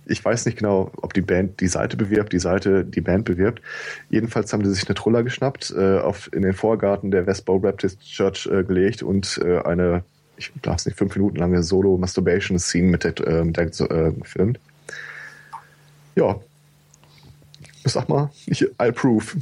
Ich 0.08 0.24
weiß 0.24 0.46
nicht 0.46 0.58
genau, 0.58 0.90
ob 0.96 1.12
die 1.12 1.20
Band 1.20 1.60
die 1.60 1.68
Seite 1.68 1.96
bewirbt, 1.96 2.32
die 2.32 2.38
Seite 2.38 2.84
die 2.84 3.02
Band 3.02 3.26
bewirbt. 3.26 3.62
Jedenfalls 4.08 4.52
haben 4.52 4.62
die 4.62 4.70
sich 4.70 4.86
eine 4.88 4.94
Troller 4.94 5.22
geschnappt, 5.22 5.74
äh, 5.76 5.98
auf, 5.98 6.32
in 6.32 6.42
den 6.42 6.54
Vorgarten 6.54 7.10
der 7.10 7.26
Westboro 7.26 7.60
Baptist 7.60 8.00
Church 8.00 8.46
äh, 8.46 8.64
gelegt 8.64 9.02
und 9.02 9.38
äh, 9.44 9.60
eine, 9.60 10.02
ich 10.38 10.50
glaube 10.62 10.76
es 10.76 10.86
nicht, 10.86 10.96
fünf 10.96 11.14
Minuten 11.14 11.36
lange 11.36 11.62
Solo-Masturbation-Scene 11.62 12.88
mit 12.88 13.04
der, 13.04 13.18
äh, 13.26 13.44
mit 13.44 13.56
der 13.56 13.66
äh, 13.66 14.12
gefilmt. 14.12 14.58
Ja. 16.16 16.40
Ich 17.84 17.92
sag 17.92 18.08
mal, 18.08 18.30
ich, 18.46 18.62
I 18.62 18.72
approve. 18.78 19.36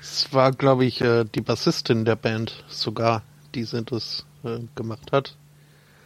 Es 0.00 0.32
war, 0.32 0.52
glaube 0.52 0.84
ich, 0.84 1.00
äh, 1.00 1.24
die 1.24 1.40
Bassistin 1.40 2.04
der 2.04 2.16
Band 2.16 2.64
sogar, 2.68 3.22
die 3.54 3.64
sie 3.64 3.82
das 3.82 4.26
gemacht 4.74 5.10
hat. 5.10 5.36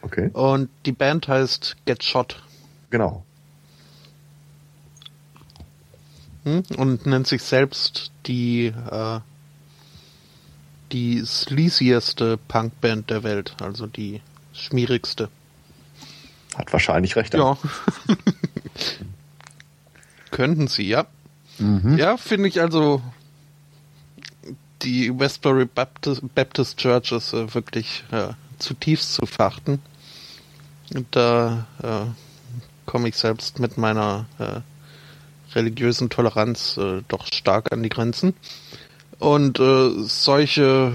Okay, 0.01 0.29
Und 0.31 0.69
die 0.85 0.93
Band 0.93 1.27
heißt 1.27 1.75
Get 1.85 2.03
Shot 2.03 2.41
genau. 2.89 3.23
hm? 6.43 6.63
und 6.77 7.05
nennt 7.05 7.27
sich 7.27 7.43
selbst 7.43 8.11
die 8.25 8.67
äh, 8.67 9.19
die 10.91 11.23
sleazieste 11.23 12.37
Punkband 12.47 13.09
der 13.11 13.23
Welt, 13.23 13.55
also 13.61 13.85
die 13.85 14.21
schmierigste. 14.53 15.29
Hat 16.55 16.73
wahrscheinlich 16.73 17.15
recht. 17.15 17.35
Ja. 17.35 17.57
Könnten 20.31 20.67
sie, 20.67 20.87
ja. 20.87 21.05
Ja, 21.59 22.17
finde 22.17 22.47
ich 22.47 22.61
also 22.61 23.01
die 24.81 25.17
Westbury 25.19 25.65
Baptist, 25.65 26.21
Baptist 26.33 26.77
Church 26.77 27.11
ist 27.11 27.33
äh, 27.33 27.53
wirklich 27.53 28.05
äh, 28.11 28.29
zutiefst 28.57 29.13
zu 29.13 29.25
verachten. 29.25 29.81
Und 30.95 31.07
da 31.11 31.67
äh, 31.83 32.28
komme 32.89 33.07
ich 33.07 33.17
selbst 33.17 33.59
mit 33.59 33.77
meiner 33.77 34.25
äh, 34.39 34.61
religiösen 35.53 36.09
Toleranz 36.09 36.75
äh, 36.77 37.03
doch 37.07 37.27
stark 37.27 37.71
an 37.71 37.83
die 37.83 37.89
Grenzen. 37.89 38.33
Und 39.19 39.59
äh, 39.59 39.91
solche, 40.07 40.91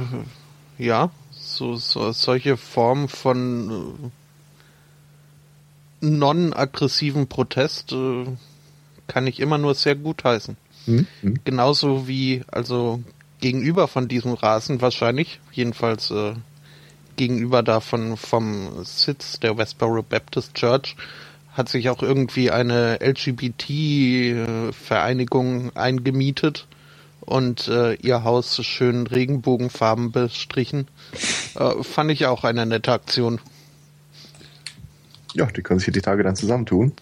ja, 0.77 1.11
so, 1.31 1.77
so 1.77 2.11
solche 2.11 2.57
Formen 2.57 3.09
von 3.09 4.11
äh, 6.03 6.07
non-aggressiven 6.07 7.29
Protest 7.29 7.93
äh, 7.93 8.27
kann 9.07 9.29
ich 9.29 9.39
immer 9.39 9.59
nur 9.59 9.77
sehr 9.77 9.95
gut 9.95 10.25
heißen. 10.25 10.57
Hm? 10.87 11.07
Hm? 11.21 11.39
Genauso 11.45 12.09
wie, 12.09 12.43
also 12.51 13.05
gegenüber 13.39 13.87
von 13.87 14.09
diesem 14.09 14.33
Rasen 14.33 14.81
wahrscheinlich, 14.81 15.39
jedenfalls 15.53 16.11
äh, 16.11 16.35
gegenüber 17.15 17.63
davon 17.63 18.17
vom 18.17 18.85
Sitz 18.85 19.39
der 19.39 19.57
Westboro 19.57 20.03
Baptist 20.03 20.55
Church, 20.55 20.97
hat 21.55 21.69
sich 21.69 21.89
auch 21.89 22.03
irgendwie 22.03 22.51
eine 22.51 22.99
LGBT-Vereinigung 23.01 25.75
eingemietet 25.77 26.67
und 27.21 27.69
äh, 27.69 27.95
ihr 27.95 28.25
Haus 28.25 28.63
schön 28.65 29.07
Regenbogenfarben 29.07 30.11
bestrichen. 30.13 30.89
Äh, 31.55 31.83
fand 31.83 32.11
ich 32.11 32.27
auch 32.27 32.45
eine 32.45 32.67
nette 32.67 32.93
Aktion. 32.93 33.41
Ja, 35.35 35.47
die 35.47 35.63
können 35.63 35.81
sich 35.81 35.93
die 35.93 36.03
Tage 36.03 36.23
dann 36.23 36.37
zusammentun, 36.37 36.93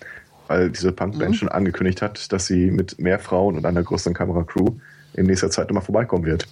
weil 0.48 0.70
diese 0.70 0.92
Punkband 0.92 1.30
Mhm. 1.30 1.34
schon 1.34 1.48
angekündigt 1.48 2.02
hat, 2.02 2.32
dass 2.32 2.46
sie 2.46 2.70
mit 2.70 2.98
mehr 3.00 3.18
Frauen 3.18 3.56
und 3.56 3.66
einer 3.66 3.82
größeren 3.82 4.14
Kameracrew 4.14 4.68
in 5.14 5.26
nächster 5.26 5.50
Zeit 5.50 5.68
nochmal 5.68 5.82
vorbeikommen 5.84 6.24
wird. 6.24 6.46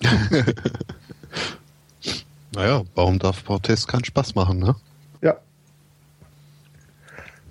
Naja, 2.54 2.82
warum 2.94 3.18
darf 3.18 3.44
Protest 3.44 3.88
keinen 3.88 4.04
Spaß 4.04 4.34
machen, 4.34 4.58
ne? 4.58 4.74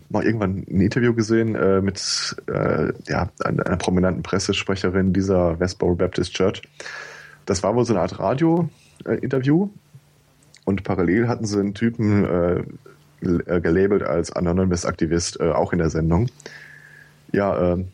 Mal 0.09 0.23
irgendwann 0.25 0.65
ein 0.69 0.81
Interview 0.81 1.13
gesehen 1.13 1.55
äh, 1.55 1.81
mit 1.81 2.35
äh, 2.47 2.93
ja, 3.07 3.29
einer, 3.43 3.65
einer 3.65 3.77
prominenten 3.77 4.23
Pressesprecherin 4.23 5.13
dieser 5.13 5.59
Westboro 5.59 5.95
Baptist 5.95 6.33
Church. 6.33 6.61
Das 7.45 7.63
war 7.63 7.75
wohl 7.75 7.85
so 7.85 7.93
eine 7.93 8.01
Art 8.01 8.19
Radio-Interview 8.19 9.69
und 10.65 10.83
parallel 10.83 11.27
hatten 11.27 11.45
sie 11.45 11.59
einen 11.59 11.73
Typen 11.73 12.25
äh, 12.25 12.63
äh, 13.21 13.61
gelabelt 13.61 14.03
als 14.03 14.31
Anonymous 14.31 14.85
Aktivist 14.85 15.39
äh, 15.39 15.51
auch 15.51 15.73
in 15.73 15.79
der 15.79 15.89
Sendung. 15.89 16.29
Ja, 17.31 17.73
äh, 17.73 17.85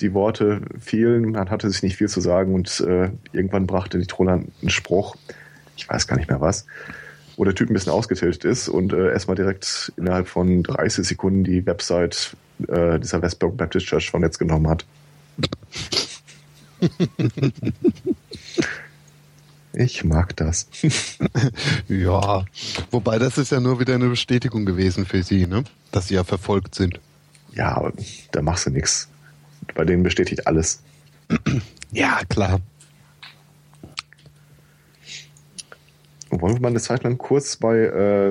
die 0.00 0.14
Worte 0.14 0.62
fielen, 0.78 1.32
man 1.32 1.50
hatte 1.50 1.68
sich 1.70 1.82
nicht 1.82 1.96
viel 1.96 2.08
zu 2.08 2.20
sagen 2.20 2.54
und 2.54 2.80
äh, 2.80 3.10
irgendwann 3.32 3.66
brachte 3.66 3.98
die 3.98 4.06
Troller 4.06 4.34
einen 4.34 4.70
Spruch, 4.70 5.16
ich 5.76 5.88
weiß 5.88 6.06
gar 6.06 6.16
nicht 6.16 6.30
mehr 6.30 6.40
was, 6.40 6.66
wo 7.38 7.44
der 7.44 7.54
Typ 7.54 7.70
ein 7.70 7.72
bisschen 7.72 7.92
ausgetiltet 7.92 8.44
ist 8.44 8.68
und 8.68 8.92
äh, 8.92 9.12
erstmal 9.12 9.36
direkt 9.36 9.92
innerhalb 9.96 10.26
von 10.28 10.64
30 10.64 11.06
Sekunden 11.06 11.44
die 11.44 11.64
Website 11.64 12.36
äh, 12.66 12.98
dieser 12.98 13.22
Westboro 13.22 13.52
Baptist 13.52 13.86
Church 13.86 14.10
vom 14.10 14.22
Netz 14.22 14.38
genommen 14.38 14.68
hat. 14.68 14.84
ich 19.72 20.04
mag 20.04 20.36
das. 20.36 20.68
Ja. 21.88 22.44
Wobei 22.90 23.18
das 23.18 23.38
ist 23.38 23.52
ja 23.52 23.60
nur 23.60 23.80
wieder 23.80 23.94
eine 23.94 24.08
Bestätigung 24.08 24.66
gewesen 24.66 25.06
für 25.06 25.22
sie, 25.22 25.46
ne? 25.46 25.64
Dass 25.92 26.08
sie 26.08 26.14
ja 26.14 26.24
verfolgt 26.24 26.74
sind. 26.74 27.00
Ja, 27.54 27.76
aber 27.76 27.92
da 28.32 28.42
machst 28.42 28.66
du 28.66 28.70
nichts. 28.70 29.08
Bei 29.74 29.84
denen 29.84 30.02
bestätigt 30.02 30.46
alles. 30.46 30.82
Ja, 31.90 32.20
klar. 32.28 32.60
Wollen 36.30 36.54
wir 36.54 36.60
mal 36.60 36.68
eine 36.68 36.80
Zeit 36.80 37.04
lang 37.04 37.18
kurz 37.18 37.56
bei, 37.56 37.76
äh, 37.76 38.30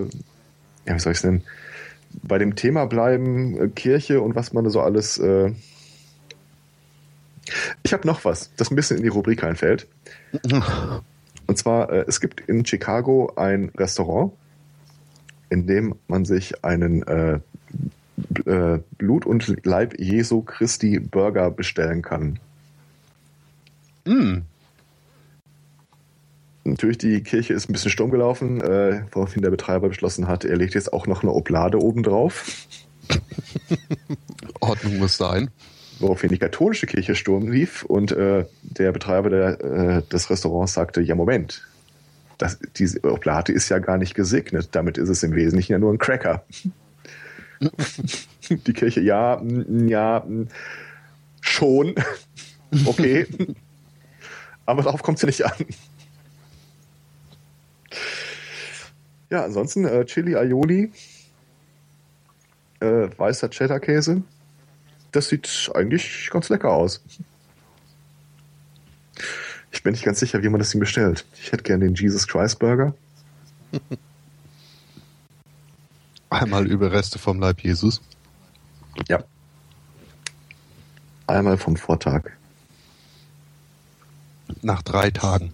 ja, 0.86 0.96
wie 0.96 1.00
soll 1.00 1.12
ich 1.12 1.20
es 1.20 1.24
nennen, 1.24 1.44
bei 2.24 2.38
dem 2.38 2.56
Thema 2.56 2.86
bleiben, 2.86 3.60
äh, 3.60 3.68
Kirche 3.70 4.22
und 4.22 4.36
was 4.36 4.54
man 4.54 4.64
da 4.64 4.70
so 4.70 4.82
alles. 4.82 5.18
Äh 5.18 5.54
ich 7.84 7.94
habe 7.94 8.06
noch 8.06 8.26
was, 8.26 8.52
das 8.58 8.72
ein 8.72 8.76
bisschen 8.76 8.98
in 8.98 9.04
die 9.04 9.10
Rubrik 9.10 9.44
einfällt. 9.44 9.88
Und 11.48 11.58
zwar, 11.58 11.90
äh, 11.90 12.06
es 12.08 12.20
gibt 12.20 12.42
in 12.42 12.66
Chicago 12.66 13.32
ein 13.38 13.72
Restaurant, 13.78 14.34
in 15.50 15.66
dem 15.66 15.96
man 16.08 16.26
sich 16.26 16.64
einen 16.66 17.04
äh, 17.08 17.40
äh, 18.46 18.80
Blut- 18.98 19.26
und 19.26 19.66
Leib 19.66 19.98
Jesu 19.98 20.42
Christi 20.42 21.00
Burger 21.00 21.50
bestellen 21.50 22.02
kann. 22.02 22.40
Mm. 24.06 24.40
Natürlich, 26.68 26.98
die 26.98 27.24
Kirche 27.24 27.54
ist 27.54 27.70
ein 27.70 27.74
bisschen 27.74 27.92
stumm 27.92 28.12
gelaufen, 28.12 28.62
äh, 28.62 29.04
woraufhin 29.12 29.42
der 29.42 29.50
Betreiber 29.50 29.88
beschlossen 29.88 30.28
hat, 30.28 30.44
er 30.44 30.58
legt 30.58 30.76
jetzt 30.76 30.92
auch 30.92 31.08
noch 31.08 31.24
eine 31.24 31.32
Oblade 31.32 31.80
oben 31.80 32.04
drauf. 32.04 32.68
Ordnung 34.60 34.98
muss 34.98 35.18
sein. 35.18 35.50
Woraufhin 36.00 36.30
die 36.30 36.38
katholische 36.38 36.86
Kirche 36.86 37.16
Sturm 37.16 37.48
rief 37.48 37.84
und 37.84 38.12
äh, 38.12 38.46
der 38.62 38.92
Betreiber 38.92 39.30
der, 39.30 39.62
äh, 39.62 40.02
des 40.04 40.30
Restaurants 40.30 40.74
sagte, 40.74 41.02
ja 41.02 41.16
Moment, 41.16 41.64
das, 42.38 42.60
diese 42.76 43.04
Oblate 43.04 43.52
ist 43.52 43.70
ja 43.70 43.80
gar 43.80 43.98
nicht 43.98 44.14
gesegnet, 44.14 44.70
damit 44.74 44.98
ist 44.98 45.10
es 45.10 45.24
im 45.24 45.34
Wesentlichen 45.34 45.72
ja 45.72 45.80
nur 45.80 45.92
ein 45.92 45.98
Cracker. 45.98 46.46
die 48.50 48.74
Kirche, 48.74 49.02
ja, 49.02 49.42
ja, 49.88 50.24
schon, 51.42 51.96
okay, 52.86 53.26
aber 54.68 54.84
darauf 54.84 55.02
kommt 55.02 55.20
ja 55.22 55.26
nicht 55.28 55.46
an. 55.46 55.66
Ja, 59.30 59.44
ansonsten 59.44 59.86
äh, 59.86 60.06
Chili 60.06 60.36
Aioli, 60.36 60.92
äh, 62.80 63.10
weißer 63.18 63.50
Cheddar-Käse. 63.50 64.24
Das 65.12 65.30
sieht 65.30 65.72
eigentlich 65.74 66.30
ganz 66.32 66.50
lecker 66.50 66.72
aus. 66.72 67.02
Ich 69.72 69.84
bin 69.84 69.92
nicht 69.92 70.06
ganz 70.06 70.20
sicher, 70.20 70.44
wie 70.44 70.50
man 70.50 70.60
das 70.60 70.70
Ding 70.70 70.80
bestellt. 70.80 71.26
Ich 71.42 71.52
hätte 71.52 71.64
gerne 71.64 71.86
den 71.86 71.96
Jesus 71.96 72.28
Christ 72.28 72.60
Burger. 72.60 72.94
Einmal 76.30 76.68
Überreste 76.68 77.20
vom 77.20 77.40
Leib 77.40 77.62
Jesus. 77.62 78.02
Ja. 79.08 79.24
Einmal 81.26 81.58
vom 81.58 81.76
Vortag. 81.76 82.32
Nach 84.62 84.82
drei 84.82 85.12
Tagen. 85.12 85.54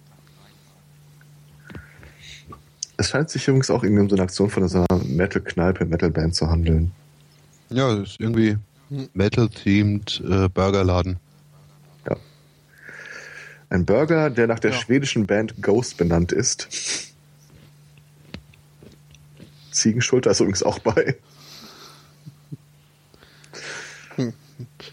Es 3.04 3.10
scheint 3.10 3.30
sich 3.30 3.46
übrigens 3.50 3.70
auch 3.70 3.84
irgendwie 3.84 4.02
um 4.04 4.10
so 4.10 4.16
eine 4.16 4.24
Aktion 4.24 4.50
von 4.50 4.64
dieser 4.64 4.86
Metal-Kneipe, 5.04 5.84
Metal-Band 5.84 6.34
zu 6.34 6.50
handeln. 6.50 6.94
Ja, 7.70 7.94
das 7.94 8.12
ist 8.12 8.20
irgendwie 8.22 8.58
Metal-themed 9.14 10.22
äh, 10.26 10.48
Burgerladen. 10.48 11.18
Ja. 12.10 12.16
Ein 13.70 13.86
Burger, 13.86 14.30
der 14.30 14.48
nach 14.48 14.60
der 14.60 14.72
Ja. 14.72 14.78
schwedischen 14.78 15.28
Band 15.28 15.62
Ghost 15.62 15.98
benannt 15.98 16.32
ist. 16.32 17.12
Ziegenschulter 19.72 20.32
ist 20.32 20.40
übrigens 20.40 20.64
auch 20.64 20.80
bei. 20.80 21.18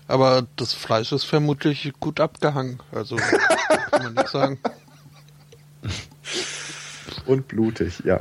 Aber 0.08 0.48
das 0.56 0.72
Fleisch 0.74 1.12
ist 1.12 1.24
vermutlich 1.24 1.92
gut 2.00 2.18
abgehangen. 2.18 2.80
Also 2.90 3.14
kann 3.16 4.02
man 4.02 4.14
nicht 4.14 4.28
sagen. 4.30 4.58
Und 7.26 7.48
blutig, 7.48 8.02
ja. 8.04 8.20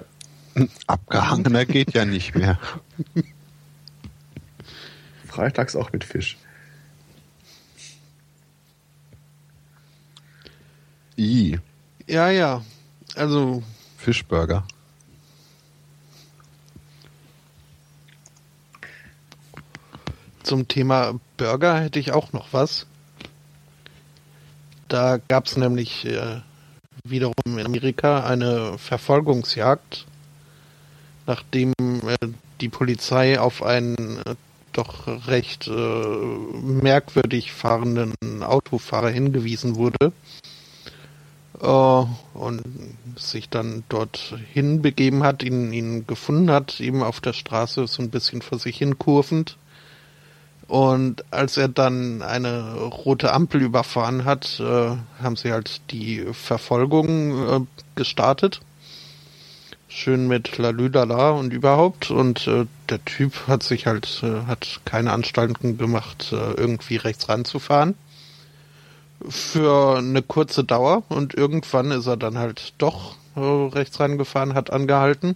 Abgehangener 0.87 1.65
geht 1.65 1.93
ja 1.93 2.05
nicht 2.05 2.35
mehr. 2.35 2.59
Freitags 5.25 5.75
auch 5.75 5.91
mit 5.91 6.03
Fisch. 6.03 6.37
I. 11.17 11.59
Ja, 12.07 12.29
ja. 12.29 12.63
Also 13.15 13.63
Fischburger. 13.97 14.65
zum 20.49 20.67
Thema 20.67 21.19
Burger 21.37 21.79
hätte 21.79 21.99
ich 21.99 22.11
auch 22.11 22.33
noch 22.33 22.53
was. 22.53 22.87
Da 24.87 25.19
gab 25.27 25.45
es 25.45 25.57
nämlich 25.57 26.05
äh, 26.05 26.41
wiederum 27.03 27.33
in 27.45 27.65
Amerika 27.65 28.23
eine 28.23 28.77
Verfolgungsjagd, 28.77 30.05
nachdem 31.27 31.73
äh, 31.79 32.27
die 32.61 32.69
Polizei 32.69 33.39
auf 33.39 33.63
einen 33.63 34.17
äh, 34.25 34.35
doch 34.73 35.07
recht 35.27 35.67
äh, 35.67 35.71
merkwürdig 35.71 37.51
fahrenden 37.51 38.13
Autofahrer 38.43 39.09
hingewiesen 39.09 39.75
wurde 39.75 40.13
äh, 41.61 42.05
und 42.33 42.61
sich 43.17 43.49
dann 43.49 43.83
dort 43.89 44.35
hinbegeben 44.53 45.23
hat, 45.23 45.43
ihn, 45.43 45.73
ihn 45.73 46.07
gefunden 46.07 46.51
hat, 46.51 46.79
eben 46.79 47.03
auf 47.03 47.19
der 47.19 47.33
Straße 47.33 47.87
so 47.87 48.01
ein 48.01 48.09
bisschen 48.09 48.41
vor 48.41 48.59
sich 48.59 48.77
hin 48.77 48.97
kurvend. 48.97 49.57
Und 50.69 51.25
als 51.31 51.57
er 51.57 51.67
dann 51.67 52.21
eine 52.21 52.75
rote 52.83 53.33
Ampel 53.33 53.63
überfahren 53.63 54.23
hat, 54.23 54.59
äh, 54.59 54.95
haben 55.19 55.35
sie 55.35 55.51
halt 55.51 55.81
die 55.89 56.23
Verfolgung 56.31 57.47
äh, 57.49 57.59
gestartet. 57.95 58.61
Schön 59.87 60.27
mit 60.27 60.59
Lalülala 60.59 61.31
und 61.31 61.53
überhaupt. 61.53 62.11
Und 62.11 62.45
äh, 62.45 62.67
der 62.87 63.03
Typ 63.03 63.47
hat 63.47 63.63
sich 63.63 63.87
halt, 63.87 64.21
äh, 64.21 64.45
hat 64.45 64.81
keine 64.85 65.11
Anstalten 65.11 65.79
gemacht, 65.79 66.31
äh, 66.33 66.51
irgendwie 66.53 66.97
rechts 66.97 67.27
ranzufahren. 67.29 67.95
Für 69.27 69.97
eine 69.97 70.21
kurze 70.21 70.63
Dauer. 70.63 71.01
Und 71.09 71.33
irgendwann 71.33 71.89
ist 71.89 72.05
er 72.05 72.15
dann 72.15 72.37
halt 72.37 72.73
doch 72.77 73.15
äh, 73.35 73.39
rechts 73.39 73.99
rangefahren, 73.99 74.53
hat 74.53 74.71
angehalten 74.71 75.35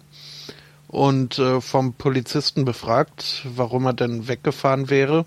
und 0.94 1.40
äh, 1.40 1.60
vom 1.60 1.94
Polizisten 1.94 2.66
befragt, 2.66 3.48
warum 3.56 3.88
er 3.88 3.94
denn 3.94 4.28
weggefahren 4.28 4.92
wäre, 4.92 5.26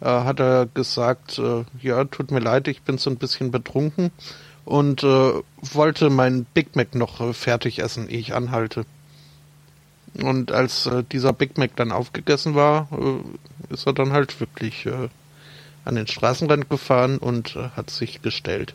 äh, 0.00 0.06
hat 0.06 0.40
er 0.40 0.66
gesagt, 0.66 1.38
äh, 1.38 1.64
ja, 1.80 2.02
tut 2.02 2.32
mir 2.32 2.40
leid, 2.40 2.66
ich 2.66 2.82
bin 2.82 2.98
so 2.98 3.08
ein 3.08 3.16
bisschen 3.16 3.52
betrunken 3.52 4.10
und 4.64 5.04
äh, 5.04 5.32
wollte 5.62 6.10
mein 6.10 6.46
Big 6.46 6.74
Mac 6.74 6.96
noch 6.96 7.20
äh, 7.20 7.32
fertig 7.32 7.78
essen, 7.78 8.08
ehe 8.08 8.18
ich 8.18 8.34
anhalte. 8.34 8.86
Und 10.20 10.50
als 10.50 10.86
äh, 10.86 11.04
dieser 11.12 11.32
Big 11.32 11.58
Mac 11.58 11.76
dann 11.76 11.92
aufgegessen 11.92 12.56
war, 12.56 12.88
ist 13.70 13.86
er 13.86 13.92
dann 13.92 14.10
halt 14.10 14.40
wirklich 14.40 14.88
an 15.84 15.94
den 15.94 16.08
Straßenrand 16.08 16.68
gefahren 16.68 17.18
und 17.18 17.54
hat 17.76 17.90
sich 17.90 18.20
gestellt. 18.20 18.74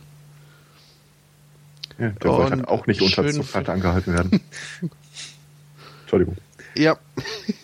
Ja, 1.98 2.10
der 2.12 2.32
wollte 2.32 2.44
Und 2.46 2.52
halt 2.52 2.68
auch 2.70 2.88
nicht 2.88 3.02
unter 3.02 3.30
Zuckerhalt 3.30 3.70
angehalten 3.70 4.14
werden. 4.14 4.40
Entschuldigung. 6.14 6.38
Ja, 6.76 6.98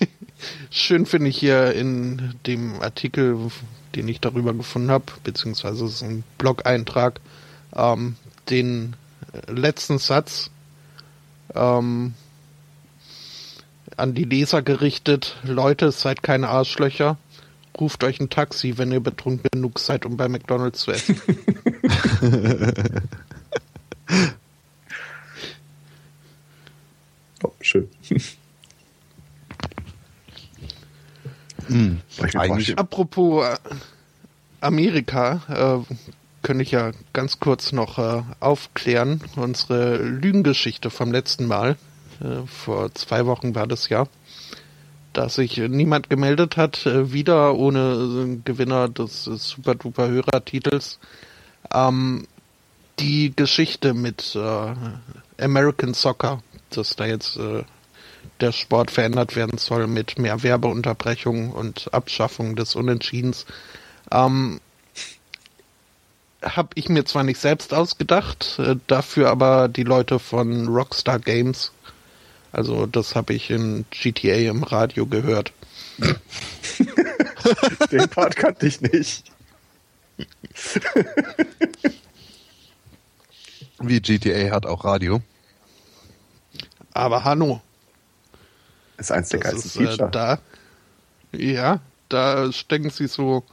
schön 0.71 1.05
finde 1.05 1.29
ich 1.29 1.37
hier 1.37 1.73
in 1.73 2.33
dem 2.47 2.81
Artikel, 2.81 3.37
den 3.95 4.07
ich 4.07 4.19
darüber 4.19 4.53
gefunden 4.53 4.89
habe, 4.89 5.05
beziehungsweise 5.23 5.85
es 5.85 5.95
ist 5.95 6.03
ein 6.03 6.23
Blog-Eintrag, 6.39 7.19
ähm, 7.75 8.15
den 8.49 8.95
letzten 9.47 9.99
Satz 9.99 10.49
ähm, 11.53 12.15
an 13.97 14.15
die 14.15 14.23
Leser 14.23 14.63
gerichtet. 14.63 15.37
Leute, 15.43 15.91
seid 15.91 16.23
keine 16.23 16.49
Arschlöcher. 16.49 17.17
Ruft 17.79 18.03
euch 18.03 18.19
ein 18.19 18.31
Taxi, 18.31 18.77
wenn 18.77 18.91
ihr 18.91 18.99
betrunken 18.99 19.47
genug 19.51 19.77
seid, 19.77 20.05
um 20.05 20.17
bei 20.17 20.27
McDonalds 20.27 20.81
zu 20.81 20.91
essen. 20.91 21.21
Oh, 27.43 27.53
schön. 27.61 27.89
Hm. 31.69 32.01
Mir 32.21 32.35
Eigentlich-. 32.35 32.77
Apropos 32.77 33.45
äh, 33.45 33.57
Amerika, 34.61 35.41
äh, 35.87 35.93
könnte 36.41 36.63
ich 36.63 36.71
ja 36.71 36.91
ganz 37.13 37.39
kurz 37.39 37.71
noch 37.71 37.97
äh, 37.97 38.23
aufklären. 38.39 39.21
Unsere 39.35 39.97
Lügengeschichte 39.97 40.89
vom 40.89 41.11
letzten 41.11 41.47
Mal, 41.47 41.77
äh, 42.21 42.45
vor 42.47 42.93
zwei 42.95 43.25
Wochen 43.25 43.55
war 43.55 43.67
das 43.67 43.89
ja, 43.89 44.05
dass 45.13 45.35
sich 45.35 45.57
niemand 45.57 46.09
gemeldet 46.09 46.57
hat, 46.57 46.85
äh, 46.85 47.11
wieder 47.11 47.55
ohne 47.55 47.79
äh, 48.35 48.37
Gewinner 48.43 48.89
des 48.89 49.25
Super 49.25 49.75
Duper 49.75 50.07
Hörertitels. 50.07 50.99
Ähm, 51.73 52.27
die 52.99 53.33
Geschichte 53.33 53.93
mit 53.93 54.37
American 55.39 55.93
Soccer, 55.93 56.43
dass 56.69 56.97
da 56.97 57.05
jetzt 57.05 57.39
der 58.41 58.51
Sport 58.51 58.91
verändert 58.91 59.35
werden 59.35 59.57
soll 59.57 59.87
mit 59.87 60.17
mehr 60.17 60.43
Werbeunterbrechung 60.43 61.51
und 61.51 61.93
Abschaffung 61.93 62.55
des 62.55 62.75
Unentschiedens. 62.75 63.45
Ähm, 64.11 64.61
habe 66.41 66.69
ich 66.75 66.87
mir 66.89 67.03
zwar 67.05 67.23
nicht 67.23 67.39
selbst 67.39 67.73
ausgedacht, 67.73 68.59
äh, 68.59 68.75
dafür 68.87 69.29
aber 69.29 69.67
die 69.67 69.83
Leute 69.83 70.19
von 70.19 70.67
Rockstar 70.67 71.19
Games. 71.19 71.71
Also 72.51 72.85
das 72.85 73.15
habe 73.15 73.33
ich 73.33 73.49
in 73.49 73.85
GTA 73.91 74.49
im 74.49 74.63
Radio 74.63 75.05
gehört. 75.05 75.53
Den 77.91 78.09
Part 78.09 78.35
kannte 78.37 78.67
ich 78.67 78.81
nicht. 78.81 79.25
Wie 83.79 84.01
GTA 84.01 84.51
hat 84.51 84.65
auch 84.65 84.83
Radio. 84.85 85.21
Aber 86.93 87.23
Hanno, 87.23 87.61
ist 88.99 89.11
eins 89.11 89.29
der 89.29 89.39
das 89.39 89.51
geilsten 89.51 89.69
ist 89.69 89.75
äh, 89.77 89.89
Feature. 89.91 90.11
da. 90.11 90.39
Ja, 91.31 91.79
da 92.09 92.51
stecken 92.51 92.89
sie 92.89 93.07
so 93.07 93.43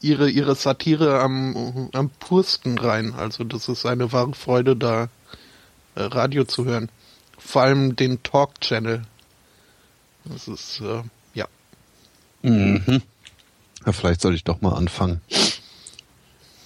ihre 0.00 0.30
ihre 0.30 0.54
Satire 0.54 1.20
am 1.20 1.90
am 1.92 2.10
pursten 2.10 2.78
rein. 2.78 3.14
Also 3.14 3.44
das 3.44 3.68
ist 3.68 3.86
eine 3.86 4.12
wahre 4.12 4.34
Freude, 4.34 4.76
da 4.76 5.08
äh, 5.94 6.02
Radio 6.02 6.44
zu 6.44 6.64
hören. 6.64 6.88
Vor 7.38 7.62
allem 7.62 7.96
den 7.96 8.22
Talk 8.22 8.60
Channel. 8.60 9.02
Das 10.24 10.48
ist 10.48 10.80
äh, 10.80 11.02
ja. 11.34 11.46
Mhm. 12.42 13.02
Ja, 13.84 13.92
vielleicht 13.92 14.20
soll 14.20 14.34
ich 14.34 14.44
doch 14.44 14.60
mal 14.60 14.74
anfangen. 14.74 15.20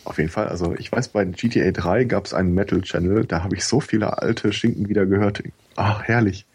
Auf 0.05 0.19
jeden 0.19 0.31
Fall, 0.31 0.49
also 0.49 0.75
ich 0.77 0.91
weiß, 0.91 1.09
bei 1.09 1.25
GTA 1.25 1.71
3 1.71 2.05
gab 2.05 2.25
es 2.25 2.35
einen 2.35 2.55
Metal-Channel, 2.55 3.27
da 3.27 3.45
habe 3.45 3.55
ich 3.55 3.65
so 3.65 3.81
viele 3.81 4.19
alte 4.19 4.53
Schinken 4.53 4.89
wieder 4.89 5.07
gehört. 5.07 5.43
Ach, 5.77 6.03
herrlich. 6.03 6.47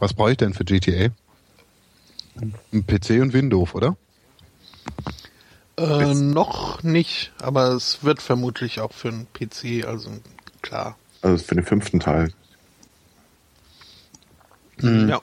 Was 0.00 0.12
brauche 0.14 0.32
ich 0.32 0.36
denn 0.36 0.54
für 0.54 0.64
GTA? 0.64 1.08
Ein 2.72 2.86
PC 2.86 3.20
und 3.22 3.32
Windows, 3.32 3.74
oder? 3.74 3.96
Äh, 5.76 6.14
noch 6.14 6.82
nicht, 6.82 7.32
aber 7.40 7.68
es 7.72 8.02
wird 8.04 8.22
vermutlich 8.22 8.80
auch 8.80 8.92
für 8.92 9.08
einen 9.08 9.26
PC, 9.32 9.86
also 9.86 10.10
klar. 10.62 10.96
Also 11.22 11.42
für 11.44 11.54
den 11.54 11.64
fünften 11.64 12.00
Teil. 12.00 12.32
Mhm. 14.80 15.08
Ja. 15.08 15.20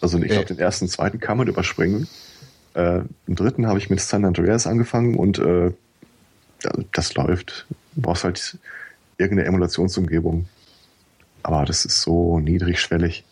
Also 0.00 0.18
ich 0.18 0.24
Äh. 0.24 0.28
glaube, 0.28 0.46
den 0.46 0.58
ersten 0.58 0.84
und 0.86 0.90
zweiten 0.90 1.20
kann 1.20 1.36
man 1.38 1.48
überspringen. 1.48 2.08
Äh, 2.74 3.00
Im 3.26 3.34
dritten 3.34 3.66
habe 3.66 3.78
ich 3.78 3.90
mit 3.90 4.00
San 4.00 4.24
Andreas 4.24 4.66
angefangen 4.66 5.16
und 5.16 5.38
äh, 5.38 5.72
das 6.94 7.14
läuft. 7.14 7.66
Du 7.94 8.02
brauchst 8.02 8.24
halt 8.24 8.58
irgendeine 9.18 9.48
Emulationsumgebung. 9.48 10.48
Aber 11.42 11.64
das 11.64 11.84
ist 11.84 12.02
so 12.02 12.38
niedrigschwellig. 12.40 13.24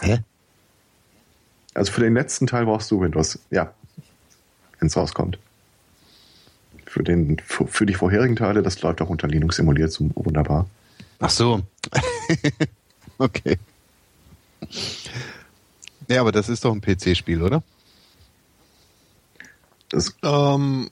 Hä? 0.00 0.20
Also 1.74 1.92
für 1.92 2.00
den 2.00 2.14
letzten 2.14 2.46
Teil 2.46 2.66
brauchst 2.66 2.90
du 2.90 3.00
Windows. 3.00 3.38
Ja. 3.50 3.72
Wenn 4.78 4.88
es 4.88 4.96
rauskommt. 4.96 5.38
Für, 6.86 7.02
den, 7.02 7.38
für, 7.40 7.66
für 7.66 7.86
die 7.86 7.94
vorherigen 7.94 8.36
Teile, 8.36 8.62
das 8.62 8.80
läuft 8.82 9.02
auch 9.02 9.08
unter 9.08 9.26
Linux 9.26 9.58
emuliert, 9.58 9.90
so 9.90 10.08
wunderbar. 10.14 10.66
Ach 11.18 11.30
so. 11.30 11.62
okay. 13.18 13.58
Ja, 16.08 16.20
aber 16.20 16.32
das 16.32 16.48
ist 16.48 16.64
doch 16.64 16.72
ein 16.72 16.80
PC-Spiel, 16.80 17.42
oder? 17.42 17.62
Das, 19.88 20.14
Ähm, 20.22 20.90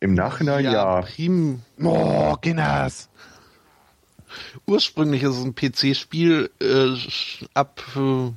Im 0.00 0.14
Nachhinein 0.14 0.64
ja. 0.64 1.02
Prim 1.02 1.62
Oh, 1.82 2.36
Guinness! 2.40 3.08
Ursprünglich 4.66 5.22
ist 5.22 5.36
es 5.36 5.44
ein 5.44 5.54
PC-Spiel 5.54 6.50
äh, 6.60 6.96
ab, 7.54 7.82
äh, 7.96 8.32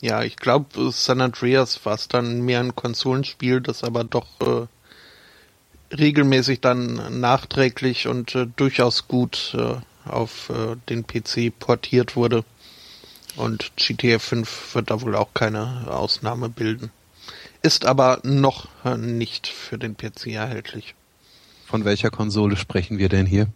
ja, 0.00 0.22
ich 0.22 0.36
glaube, 0.36 0.90
San 0.92 1.20
Andreas 1.20 1.84
war 1.84 1.94
es 1.94 2.08
dann 2.08 2.42
mehr 2.42 2.60
ein 2.60 2.74
Konsolenspiel, 2.74 3.60
das 3.60 3.84
aber 3.84 4.04
doch 4.04 4.26
äh, 4.40 4.66
regelmäßig 5.94 6.60
dann 6.60 7.20
nachträglich 7.20 8.08
und 8.08 8.34
äh, 8.34 8.46
durchaus 8.56 9.08
gut 9.08 9.56
äh, 9.58 9.76
auf 10.08 10.50
äh, 10.50 10.76
den 10.88 11.06
PC 11.06 11.58
portiert 11.58 12.16
wurde. 12.16 12.44
Und 13.36 13.72
GTA 13.76 14.18
5 14.18 14.74
wird 14.74 14.90
da 14.90 15.00
wohl 15.00 15.16
auch 15.16 15.34
keine 15.34 15.86
Ausnahme 15.88 16.48
bilden. 16.48 16.90
Ist 17.62 17.84
aber 17.84 18.20
noch 18.22 18.68
äh, 18.84 18.96
nicht 18.96 19.46
für 19.46 19.78
den 19.78 19.96
PC 19.96 20.28
erhältlich. 20.28 20.94
Von 21.66 21.84
welcher 21.84 22.10
Konsole 22.10 22.56
sprechen 22.56 22.98
wir 22.98 23.08
denn 23.08 23.26
hier? 23.26 23.48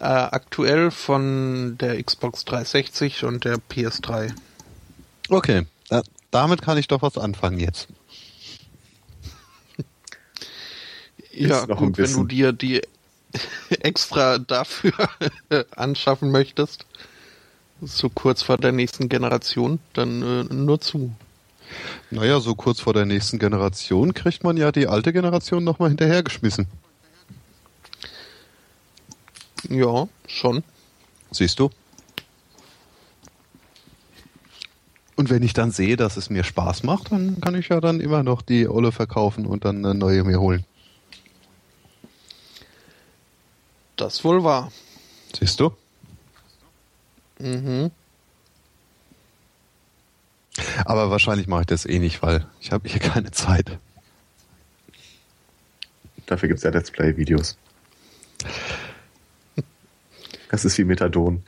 Äh, 0.00 0.04
aktuell 0.04 0.90
von 0.90 1.78
der 1.78 2.02
Xbox 2.02 2.44
360 2.44 3.24
und 3.24 3.44
der 3.44 3.56
PS3. 3.56 4.32
Okay, 5.28 5.66
da, 5.88 6.02
damit 6.30 6.62
kann 6.62 6.78
ich 6.78 6.88
doch 6.88 7.02
was 7.02 7.16
anfangen 7.16 7.60
jetzt. 7.60 7.88
Ja, 11.30 11.64
gut, 11.66 11.98
wenn 11.98 12.12
du 12.12 12.24
dir 12.24 12.52
die 12.52 12.82
extra 13.80 14.38
dafür 14.38 14.92
anschaffen 15.76 16.30
möchtest, 16.30 16.86
so 17.80 18.08
kurz 18.08 18.42
vor 18.42 18.56
der 18.58 18.72
nächsten 18.72 19.08
Generation, 19.08 19.78
dann 19.92 20.22
äh, 20.22 20.54
nur 20.54 20.80
zu. 20.80 21.12
Naja, 22.10 22.40
so 22.40 22.54
kurz 22.54 22.80
vor 22.80 22.94
der 22.94 23.06
nächsten 23.06 23.38
Generation 23.38 24.14
kriegt 24.14 24.44
man 24.44 24.56
ja 24.56 24.70
die 24.70 24.86
alte 24.86 25.12
Generation 25.12 25.64
nochmal 25.64 25.88
hinterhergeschmissen. 25.88 26.66
Ja, 29.68 30.08
schon. 30.26 30.62
Siehst 31.30 31.58
du? 31.58 31.70
Und 35.16 35.30
wenn 35.30 35.42
ich 35.42 35.52
dann 35.52 35.70
sehe, 35.70 35.96
dass 35.96 36.16
es 36.16 36.28
mir 36.28 36.42
Spaß 36.44 36.82
macht, 36.82 37.12
dann 37.12 37.40
kann 37.40 37.54
ich 37.54 37.68
ja 37.68 37.80
dann 37.80 38.00
immer 38.00 38.22
noch 38.22 38.42
die 38.42 38.68
Olle 38.68 38.92
verkaufen 38.92 39.46
und 39.46 39.64
dann 39.64 39.84
eine 39.84 39.94
neue 39.94 40.24
mir 40.24 40.40
holen. 40.40 40.64
Das 43.96 44.24
wohl 44.24 44.42
wahr. 44.42 44.72
Siehst 45.38 45.60
du? 45.60 45.72
Mhm. 47.38 47.90
Aber 50.84 51.10
wahrscheinlich 51.10 51.46
mache 51.46 51.62
ich 51.62 51.66
das 51.66 51.86
eh 51.86 51.98
nicht, 51.98 52.22
weil 52.22 52.46
ich 52.60 52.72
habe 52.72 52.88
hier 52.88 53.00
keine 53.00 53.30
Zeit. 53.30 53.78
Dafür 56.26 56.48
gibt 56.48 56.58
es 56.58 56.64
ja 56.64 56.70
Let's 56.70 56.90
Play-Videos. 56.90 57.56
Das 60.50 60.64
ist 60.64 60.78
wie 60.78 60.84
Methadon. 60.84 61.42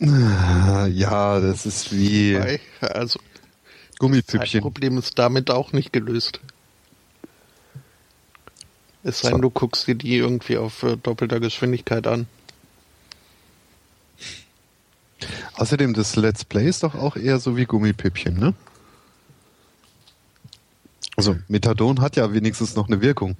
Ah, 0.00 0.86
Ja, 0.86 1.40
das 1.40 1.66
ist 1.66 1.92
wie 1.92 2.36
Also, 2.80 3.18
das 3.20 3.98
Gummipüppchen. 3.98 4.60
Problem 4.60 4.98
ist 4.98 5.18
damit 5.18 5.50
auch 5.50 5.72
nicht 5.72 5.92
gelöst. 5.92 6.40
Es 9.04 9.20
sei 9.20 9.30
denn, 9.30 9.38
So. 9.38 9.42
du 9.42 9.50
guckst 9.50 9.86
dir 9.86 9.94
die 9.94 10.16
irgendwie 10.16 10.56
auf 10.56 10.82
äh, 10.82 10.96
doppelter 10.96 11.40
Geschwindigkeit 11.40 12.06
an. 12.06 12.26
Außerdem, 15.54 15.94
das 15.94 16.16
Let's 16.16 16.44
Play 16.44 16.68
ist 16.68 16.82
doch 16.82 16.94
auch 16.94 17.16
eher 17.16 17.38
so 17.38 17.56
wie 17.56 17.64
Gummipüppchen, 17.64 18.38
ne? 18.38 18.54
Also, 21.16 21.36
Methadon 21.48 22.00
hat 22.00 22.16
ja 22.16 22.32
wenigstens 22.32 22.74
noch 22.74 22.88
eine 22.88 23.00
Wirkung. 23.02 23.36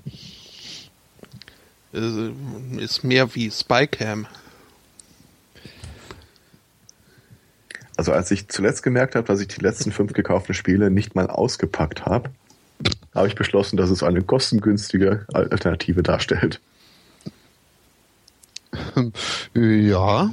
Äh, 1.93 2.33
ist 2.79 3.05
mehr 3.05 3.35
wie 3.35 3.51
Spycam. 3.51 4.27
Also 7.97 8.13
als 8.13 8.31
ich 8.31 8.49
zuletzt 8.49 8.83
gemerkt 8.83 9.15
habe, 9.15 9.27
dass 9.27 9.41
ich 9.41 9.49
die 9.49 9.61
letzten 9.61 9.93
fünf 9.93 10.13
gekauften 10.13 10.55
Spiele 10.55 10.91
nicht 10.91 11.15
mal 11.15 11.29
ausgepackt 11.29 12.07
habe, 12.07 12.31
habe 13.15 13.29
ich 13.29 13.35
beschlossen, 13.35 13.77
dass 13.77 13.91
es 13.91 14.03
eine 14.03 14.23
kostengünstige 14.23 15.27
Alternative 15.33 16.03
darstellt. 16.03 16.61
Ja. 19.55 20.33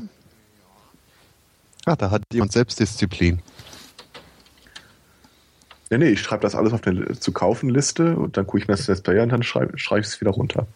Ah, 1.85 1.95
da 1.95 2.11
hat 2.11 2.23
jemand 2.31 2.53
Selbstdisziplin. 2.53 3.41
Nee, 5.89 5.97
nee, 5.97 6.09
ich 6.09 6.21
schreibe 6.21 6.43
das 6.43 6.55
alles 6.55 6.71
auf 6.71 6.85
eine 6.85 7.19
zu 7.19 7.31
kaufen 7.31 7.69
Liste 7.69 8.15
und 8.15 8.37
dann 8.37 8.45
gucke 8.45 8.59
ich 8.59 8.67
mir 8.67 8.75
das 8.75 8.87
Let's 8.87 9.01
Play 9.01 9.17
an 9.17 9.23
und 9.23 9.29
dann 9.29 9.43
schreibe 9.43 9.77
schreib 9.77 10.01
ich 10.01 10.07
es 10.07 10.21
wieder 10.21 10.31
runter. 10.31 10.67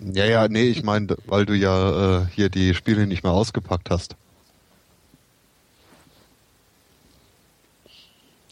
Ja, 0.00 0.24
ja, 0.24 0.48
nee, 0.48 0.64
ich 0.68 0.82
meine, 0.82 1.16
weil 1.26 1.46
du 1.46 1.54
ja 1.54 2.22
äh, 2.22 2.26
hier 2.34 2.48
die 2.48 2.74
Spiele 2.74 3.06
nicht 3.06 3.22
mehr 3.22 3.32
ausgepackt 3.32 3.90
hast. 3.90 4.16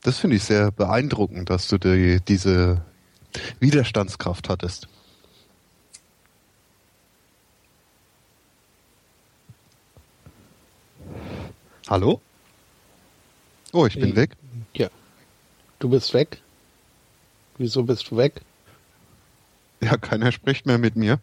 Das 0.02 0.18
finde 0.18 0.36
ich 0.36 0.44
sehr 0.44 0.70
beeindruckend, 0.70 1.50
dass 1.50 1.68
du 1.68 1.78
die, 1.78 2.20
diese 2.26 2.82
Widerstandskraft 3.58 4.48
hattest. 4.48 4.88
Hallo? 11.88 12.20
Oh, 13.72 13.86
ich 13.86 13.94
bin 13.94 14.12
Äh, 14.12 14.16
weg. 14.16 14.36
Ja. 14.74 14.88
Du 15.78 15.88
bist 15.88 16.14
weg? 16.14 16.40
Wieso 17.58 17.82
bist 17.82 18.10
du 18.10 18.16
weg? 18.16 18.40
Ja, 19.80 19.96
keiner 19.96 20.30
spricht 20.32 20.66
mehr 20.66 20.78
mit 20.78 20.96
mir. 20.96 21.20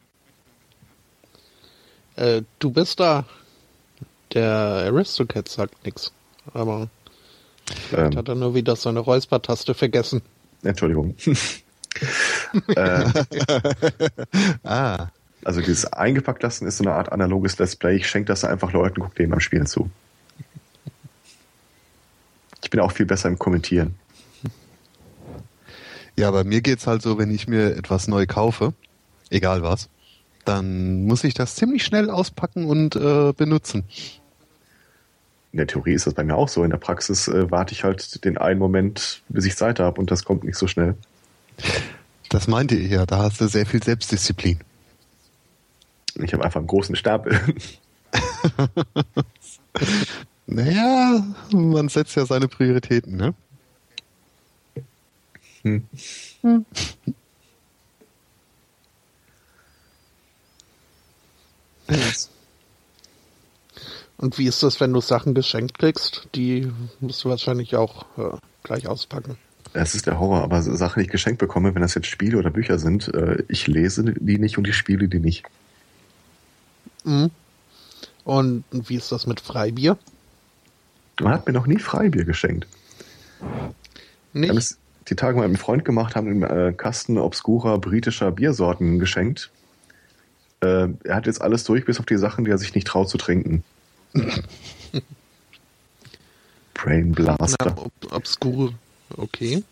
Äh, 2.15 2.41
du 2.59 2.71
bist 2.71 2.99
da. 2.99 3.25
Der 4.33 4.51
Aristocat 4.87 5.47
sagt 5.47 5.85
nix. 5.85 6.11
Aber 6.53 6.89
vielleicht 7.89 8.13
Ähm, 8.13 8.17
hat 8.17 8.27
er 8.27 8.35
nur 8.35 8.55
wieder 8.55 8.75
seine 8.75 8.99
Räuspertaste 8.99 9.73
vergessen. 9.73 10.21
Entschuldigung. 10.63 11.15
äh, 12.75 13.05
Ah, 14.63 15.07
also 15.43 15.61
dieses 15.61 15.85
eingepackt 15.93 16.43
lassen 16.43 16.67
ist 16.67 16.77
so 16.77 16.83
eine 16.83 16.93
Art 16.93 17.11
analoges 17.11 17.57
Let's 17.57 17.75
Play. 17.75 17.95
Ich 17.95 18.07
schenke 18.09 18.27
das 18.27 18.43
einfach 18.43 18.73
Leuten, 18.73 19.01
gucke 19.01 19.15
denen 19.15 19.29
beim 19.29 19.39
Spielen 19.39 19.65
zu. 19.65 19.89
Ich 22.63 22.69
bin 22.69 22.79
auch 22.81 22.91
viel 22.91 23.05
besser 23.05 23.29
im 23.29 23.39
Kommentieren. 23.39 23.95
Ja, 26.17 26.31
bei 26.31 26.43
mir 26.43 26.61
geht's 26.61 26.87
halt 26.87 27.01
so, 27.01 27.17
wenn 27.17 27.31
ich 27.31 27.47
mir 27.47 27.75
etwas 27.75 28.07
neu 28.07 28.25
kaufe, 28.25 28.73
egal 29.29 29.61
was, 29.61 29.89
dann 30.45 31.05
muss 31.05 31.23
ich 31.23 31.33
das 31.33 31.55
ziemlich 31.55 31.83
schnell 31.83 32.09
auspacken 32.09 32.65
und 32.65 32.95
äh, 32.95 33.33
benutzen. 33.33 33.83
In 35.51 35.57
der 35.57 35.67
Theorie 35.67 35.93
ist 35.93 36.07
das 36.07 36.13
bei 36.13 36.23
mir 36.23 36.35
auch 36.35 36.49
so. 36.49 36.63
In 36.63 36.71
der 36.71 36.77
Praxis 36.77 37.27
äh, 37.27 37.51
warte 37.51 37.73
ich 37.73 37.83
halt 37.83 38.23
den 38.25 38.37
einen 38.37 38.59
Moment, 38.59 39.21
bis 39.29 39.45
ich 39.45 39.55
Zeit 39.55 39.79
habe 39.79 39.99
und 39.99 40.09
das 40.09 40.23
kommt 40.23 40.43
nicht 40.43 40.57
so 40.57 40.67
schnell. 40.67 40.95
Das 42.29 42.47
meinte 42.47 42.75
ich 42.75 42.91
ja, 42.91 43.05
da 43.05 43.19
hast 43.19 43.39
du 43.39 43.47
sehr 43.47 43.65
viel 43.65 43.83
Selbstdisziplin. 43.83 44.59
Ich 46.15 46.33
habe 46.33 46.43
einfach 46.43 46.59
einen 46.59 46.67
großen 46.67 46.95
Stapel. 46.95 47.39
naja, 50.47 51.23
man 51.51 51.89
setzt 51.89 52.15
ja 52.15 52.25
seine 52.25 52.47
Prioritäten, 52.47 53.15
ne? 53.15 53.33
Hm. 55.67 55.85
Hm. 56.41 56.65
Und 64.17 64.37
wie 64.37 64.47
ist 64.47 64.63
das, 64.63 64.79
wenn 64.81 64.93
du 64.93 65.01
Sachen 65.01 65.33
geschenkt 65.33 65.77
kriegst? 65.77 66.27
Die 66.35 66.71
musst 66.99 67.23
du 67.23 67.29
wahrscheinlich 67.29 67.75
auch 67.75 68.05
äh, 68.17 68.37
gleich 68.63 68.87
auspacken. 68.87 69.37
Es 69.73 69.93
ist 69.93 70.07
der 70.07 70.19
Horror, 70.19 70.41
aber 70.41 70.61
Sachen, 70.61 70.99
die 70.99 71.05
ich 71.05 71.11
geschenkt 71.11 71.39
bekomme, 71.39 71.75
wenn 71.75 71.81
das 71.81 71.93
jetzt 71.93 72.07
Spiele 72.07 72.37
oder 72.37 72.49
Bücher 72.49 72.79
sind, 72.79 73.13
äh, 73.13 73.43
ich 73.47 73.67
lese 73.67 74.03
die 74.03 74.39
nicht 74.39 74.57
und 74.57 74.67
ich 74.67 74.75
spiele 74.75 75.07
die 75.07 75.19
nicht. 75.19 75.45
Mhm. 77.03 77.29
Und 78.23 78.63
wie 78.71 78.95
ist 78.95 79.11
das 79.11 79.27
mit 79.27 79.39
Freibier? 79.39 79.97
Man 81.21 81.33
hat 81.33 81.47
mir 81.47 81.53
noch 81.53 81.67
nie 81.67 81.79
Freibier 81.79 82.25
geschenkt. 82.25 82.67
Nicht? 84.33 84.77
Die 85.09 85.15
Tage 85.15 85.37
mit 85.37 85.45
einem 85.45 85.55
Freund 85.55 85.85
gemacht, 85.85 86.15
haben 86.15 86.27
ihm 86.27 86.43
äh, 86.43 86.73
Kasten 86.73 87.17
obskurer 87.17 87.77
britischer 87.77 88.31
Biersorten 88.31 88.99
geschenkt. 88.99 89.49
Äh, 90.59 90.89
er 91.03 91.15
hat 91.15 91.27
jetzt 91.27 91.41
alles 91.41 91.63
durch, 91.63 91.85
bis 91.85 91.99
auf 91.99 92.05
die 92.05 92.17
Sachen, 92.17 92.43
die 92.45 92.51
er 92.51 92.57
sich 92.57 92.75
nicht 92.75 92.87
traut 92.87 93.09
zu 93.09 93.17
trinken. 93.17 93.63
Brain 96.73 97.11
Blaster. 97.11 97.77
Ob, 97.77 97.91
obskur, 98.11 98.73
okay. 99.15 99.63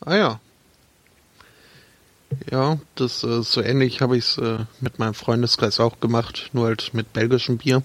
Ah 0.00 0.16
ja. 0.16 0.40
Ja, 2.50 2.78
das 2.94 3.24
äh, 3.24 3.42
so 3.42 3.62
ähnlich 3.62 4.00
habe 4.02 4.16
ich 4.16 4.24
es 4.24 4.38
äh, 4.38 4.58
mit 4.80 4.98
meinem 4.98 5.14
Freundeskreis 5.14 5.80
auch 5.80 6.00
gemacht, 6.00 6.50
nur 6.52 6.66
halt 6.66 6.92
mit 6.92 7.12
belgischem 7.12 7.58
Bier. 7.58 7.82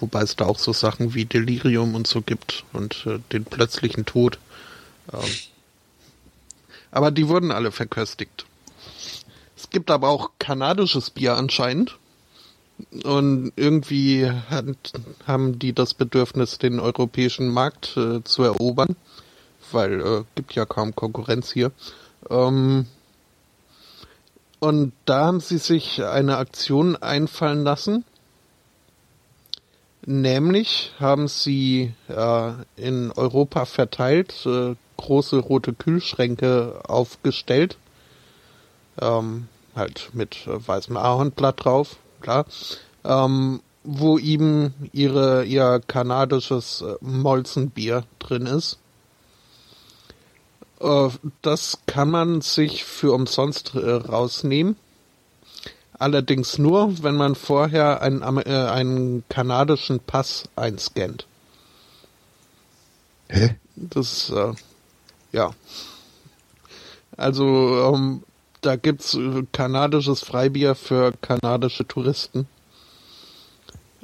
Wobei 0.00 0.22
es 0.22 0.34
da 0.34 0.46
auch 0.46 0.58
so 0.58 0.72
Sachen 0.72 1.14
wie 1.14 1.24
Delirium 1.24 1.94
und 1.94 2.08
so 2.08 2.20
gibt 2.22 2.64
und 2.72 3.06
äh, 3.06 3.20
den 3.32 3.44
plötzlichen 3.44 4.04
Tod. 4.04 4.38
Ähm, 5.12 5.30
aber 6.90 7.10
die 7.10 7.28
wurden 7.28 7.50
alle 7.50 7.72
verköstigt. 7.72 8.44
Es 9.56 9.70
gibt 9.70 9.90
aber 9.90 10.08
auch 10.08 10.30
kanadisches 10.38 11.10
Bier 11.10 11.36
anscheinend. 11.36 11.98
Und 13.04 13.52
irgendwie 13.56 14.28
hat, 14.28 14.92
haben 15.26 15.58
die 15.58 15.72
das 15.72 15.94
Bedürfnis, 15.94 16.58
den 16.58 16.80
europäischen 16.80 17.48
Markt 17.48 17.96
äh, 17.96 18.24
zu 18.24 18.42
erobern, 18.42 18.96
weil 19.70 20.00
äh, 20.00 20.24
gibt 20.34 20.54
ja 20.54 20.64
kaum 20.64 20.94
Konkurrenz 20.94 21.52
hier. 21.52 21.70
Ähm, 22.28 22.86
und 24.58 24.92
da 25.04 25.26
haben 25.26 25.40
sie 25.40 25.58
sich 25.58 26.04
eine 26.04 26.36
Aktion 26.36 26.96
einfallen 26.96 27.64
lassen. 27.64 28.04
Nämlich 30.04 30.92
haben 30.98 31.28
sie 31.28 31.94
äh, 32.08 32.52
in 32.76 33.12
Europa 33.12 33.64
verteilt 33.64 34.34
äh, 34.46 34.74
große 35.02 35.38
rote 35.38 35.72
Kühlschränke 35.72 36.80
aufgestellt. 36.88 37.76
Ähm, 39.00 39.48
halt 39.74 40.10
mit 40.12 40.46
äh, 40.46 40.66
weißem 40.66 40.96
Ahornblatt 40.96 41.64
drauf, 41.64 41.96
klar. 42.20 42.46
Ähm, 43.04 43.60
wo 43.84 44.18
ihm 44.18 44.74
ihre, 44.92 45.44
ihr 45.44 45.80
kanadisches 45.86 46.82
äh, 46.82 46.94
Molzenbier 47.00 48.04
drin 48.18 48.46
ist. 48.46 48.78
Äh, 50.80 51.08
das 51.42 51.78
kann 51.86 52.10
man 52.10 52.40
sich 52.42 52.84
für 52.84 53.12
umsonst 53.12 53.74
äh, 53.74 53.90
rausnehmen. 53.90 54.76
Allerdings 55.98 56.58
nur, 56.58 57.02
wenn 57.02 57.16
man 57.16 57.34
vorher 57.34 58.02
einen, 58.02 58.22
äh, 58.22 58.50
einen 58.50 59.24
kanadischen 59.28 60.00
Pass 60.00 60.48
einscannt. 60.56 61.26
Hä? 63.28 63.56
Das, 63.76 64.30
äh, 64.30 64.52
ja. 65.32 65.54
Also, 67.16 67.92
ähm, 67.92 68.22
da 68.60 68.76
gibt's 68.76 69.14
äh, 69.14 69.42
kanadisches 69.52 70.20
Freibier 70.20 70.74
für 70.74 71.12
kanadische 71.20 71.86
Touristen. 71.86 72.46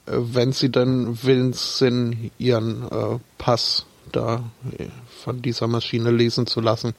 Äh, 0.06 0.12
wenn 0.16 0.52
sie 0.52 0.70
dann 0.70 1.22
willens 1.22 1.78
sind, 1.78 2.30
ihren 2.38 2.82
äh, 2.90 3.18
Pass 3.38 3.86
da 4.12 4.42
äh, 4.76 4.88
von 5.22 5.42
dieser 5.42 5.66
Maschine 5.66 6.10
lesen 6.10 6.46
zu 6.46 6.60
lassen. 6.60 6.94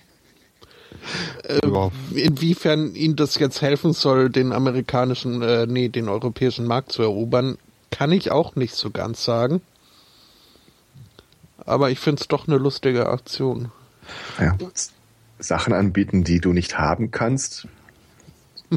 inwiefern 2.14 2.94
ihnen 2.94 3.16
das 3.16 3.38
jetzt 3.38 3.62
helfen 3.62 3.92
soll, 3.92 4.30
den 4.30 4.52
amerikanischen, 4.52 5.42
äh, 5.42 5.66
nee, 5.66 5.88
den 5.88 6.08
europäischen 6.08 6.66
Markt 6.66 6.92
zu 6.92 7.02
erobern, 7.02 7.58
kann 7.90 8.12
ich 8.12 8.30
auch 8.30 8.56
nicht 8.56 8.74
so 8.74 8.90
ganz 8.90 9.24
sagen. 9.24 9.60
Aber 11.66 11.90
ich 11.90 11.98
finde 11.98 12.20
es 12.20 12.28
doch 12.28 12.48
eine 12.48 12.58
lustige 12.58 13.08
Aktion. 13.08 13.70
Ja. 14.38 14.56
Sachen 15.38 15.72
anbieten, 15.72 16.24
die 16.24 16.40
du 16.40 16.52
nicht 16.52 16.78
haben 16.78 17.10
kannst. 17.10 17.66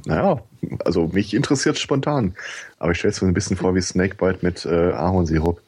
Naja, 0.06 0.42
also 0.86 1.08
mich 1.08 1.34
interessiert 1.34 1.78
spontan. 1.78 2.36
Aber 2.80 2.92
ich 2.92 2.98
stelle 2.98 3.12
es 3.12 3.22
mir 3.22 3.28
ein 3.28 3.34
bisschen 3.34 3.58
vor 3.58 3.76
wie 3.76 3.82
Snakebite 3.82 4.40
mit 4.42 4.66
äh, 4.66 4.92
Ahornsirup. 4.92 5.62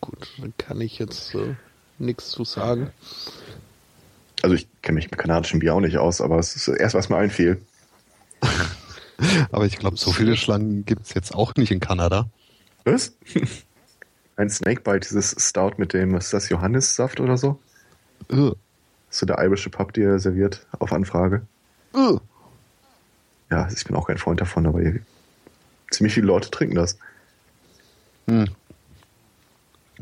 Gut, 0.00 0.28
dann 0.38 0.52
kann 0.58 0.80
ich 0.80 0.98
jetzt 0.98 1.34
äh, 1.34 1.54
nichts 1.98 2.30
zu 2.30 2.44
sagen. 2.44 2.90
Also 4.42 4.54
ich 4.54 4.68
kenne 4.82 4.96
mich 4.96 5.10
mit 5.10 5.18
kanadischem 5.18 5.60
Bier 5.60 5.74
auch 5.74 5.80
nicht 5.80 5.96
aus, 5.96 6.20
aber 6.20 6.38
es 6.38 6.54
ist 6.54 6.68
erst, 6.68 6.94
was 6.94 7.08
mir 7.08 7.16
einfiel. 7.16 7.60
aber 9.52 9.66
ich 9.66 9.78
glaube, 9.78 9.96
so 9.96 10.12
viele 10.12 10.36
Schlangen 10.36 10.84
gibt 10.84 11.06
es 11.06 11.14
jetzt 11.14 11.34
auch 11.34 11.54
nicht 11.56 11.70
in 11.70 11.80
Kanada. 11.80 12.28
Was? 12.84 13.12
Ein 14.36 14.50
Snakebite, 14.50 15.08
dieses 15.08 15.34
Stout 15.38 15.72
mit 15.78 15.92
dem, 15.94 16.14
ist 16.14 16.32
das 16.32 16.48
Johannissaft 16.50 17.20
oder 17.20 17.38
so? 17.38 17.58
Uh. 18.30 18.52
So 19.08 19.24
der 19.24 19.42
irische 19.42 19.70
Pub, 19.70 19.92
dir 19.94 20.18
serviert 20.18 20.66
auf 20.78 20.92
Anfrage. 20.92 21.46
Uh. 21.94 22.18
Ja, 23.50 23.68
ich 23.74 23.84
bin 23.84 23.96
auch 23.96 24.08
kein 24.08 24.18
Freund 24.18 24.40
davon, 24.40 24.66
aber 24.66 24.80
ziemlich 25.90 26.14
viele 26.14 26.26
Leute 26.26 26.50
trinken 26.50 26.74
das. 26.74 26.98
Hm. 28.28 28.48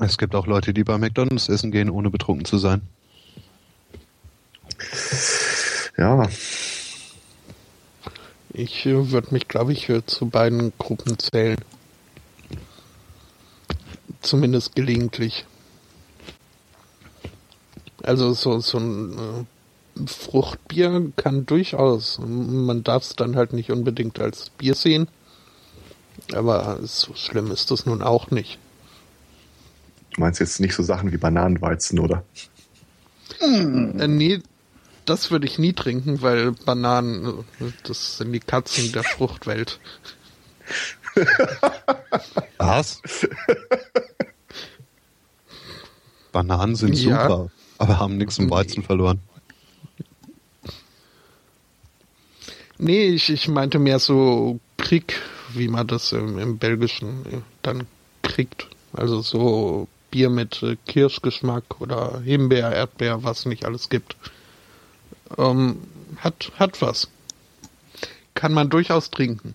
Es 0.01 0.19
gibt 0.19 0.35
auch 0.35 0.47
Leute, 0.47 0.75
die 0.75 0.83
bei 0.83 0.99
McDonalds 0.99 1.49
essen 1.49 1.71
gehen, 1.71 1.89
ohne 1.89 2.11
betrunken 2.11 2.45
zu 2.45 2.59
sein. 2.59 2.83
Ja. 5.97 6.29
Ich 8.57 8.87
äh, 8.87 9.11
würde 9.11 9.33
mich, 9.33 9.49
glaube 9.49 9.73
ich, 9.73 9.89
äh, 9.89 10.07
zu 10.07 10.27
beiden 10.27 10.73
Gruppen 10.79 11.19
zählen. 11.19 11.59
Zumindest 14.23 14.77
gelegentlich. 14.77 15.45
Also 18.03 18.33
so, 18.33 18.61
so 18.61 18.79
ein 18.79 19.19
äh, 19.19 20.07
Fruchtbier 20.07 21.13
kann 21.17 21.47
durchaus. 21.47 22.21
Man 22.21 22.85
darf 22.85 23.03
es 23.03 23.17
dann 23.17 23.35
halt 23.35 23.53
nicht 23.53 23.73
unbedingt 23.73 24.21
als 24.21 24.51
Bier 24.51 24.77
sehen. 24.77 25.09
Aber 26.33 26.79
so 26.85 27.13
schlimm 27.15 27.51
ist 27.51 27.73
das 27.73 27.87
nun 27.87 28.03
auch 28.03 28.31
nicht. 28.31 28.59
Du 30.15 30.21
meinst 30.21 30.39
jetzt 30.39 30.61
nicht 30.61 30.77
so 30.77 30.85
Sachen 30.85 31.11
wie 31.11 31.17
Bananenweizen, 31.17 31.99
oder? 31.99 32.23
Mm. 33.41 33.99
Äh, 33.99 34.07
nee, 34.07 34.41
das 35.05 35.31
würde 35.31 35.47
ich 35.47 35.59
nie 35.59 35.73
trinken, 35.73 36.23
weil 36.23 36.53
Bananen, 36.53 37.45
das 37.85 38.19
sind 38.19 38.33
die 38.33 38.41
Katzen 38.41 38.93
der 38.93 39.05
Fruchtwelt. 39.05 39.79
Was? 42.59 43.01
Bananen 46.33 46.75
sind 46.75 46.95
ja. 46.95 47.23
super, 47.23 47.51
aber 47.79 47.99
haben 47.99 48.17
nichts 48.17 48.39
im 48.39 48.51
Weizen 48.51 48.83
verloren. 48.83 49.21
Nee, 52.79 53.07
ich, 53.07 53.31
ich 53.31 53.49
meinte 53.49 53.79
mehr 53.79 54.01
so 54.01 54.59
Krieg, 54.77 55.21
wie 55.55 55.69
man 55.69 55.87
das 55.87 56.13
im, 56.13 56.39
im 56.39 56.59
Belgischen 56.59 57.25
äh, 57.27 57.41
dann 57.63 57.87
kriegt. 58.23 58.67
Also 58.93 59.21
so 59.21 59.89
Bier 60.11 60.29
mit 60.29 60.63
äh, 60.63 60.77
Kirschgeschmack 60.87 61.81
oder 61.81 62.21
Himbeer, 62.21 62.73
Erdbeer, 62.73 63.23
was 63.23 63.47
nicht 63.47 63.65
alles 63.65 63.89
gibt. 63.89 64.17
Ähm, 65.39 65.79
hat, 66.19 66.53
hat 66.57 66.81
was. 66.83 67.09
Kann 68.35 68.53
man 68.53 68.71
durchaus 68.71 69.11
trinken. 69.11 69.55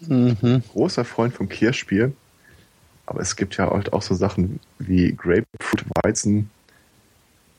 Mhm. 0.00 0.62
Großer 0.72 1.04
Freund 1.04 1.34
vom 1.34 1.48
Kirschbier. 1.48 2.12
Aber 3.06 3.20
es 3.20 3.36
gibt 3.36 3.56
ja 3.56 3.70
halt 3.70 3.92
auch 3.92 4.02
so 4.02 4.14
Sachen 4.14 4.60
wie 4.78 5.12
Grapefruit, 5.12 5.84
Weizen. 6.02 6.50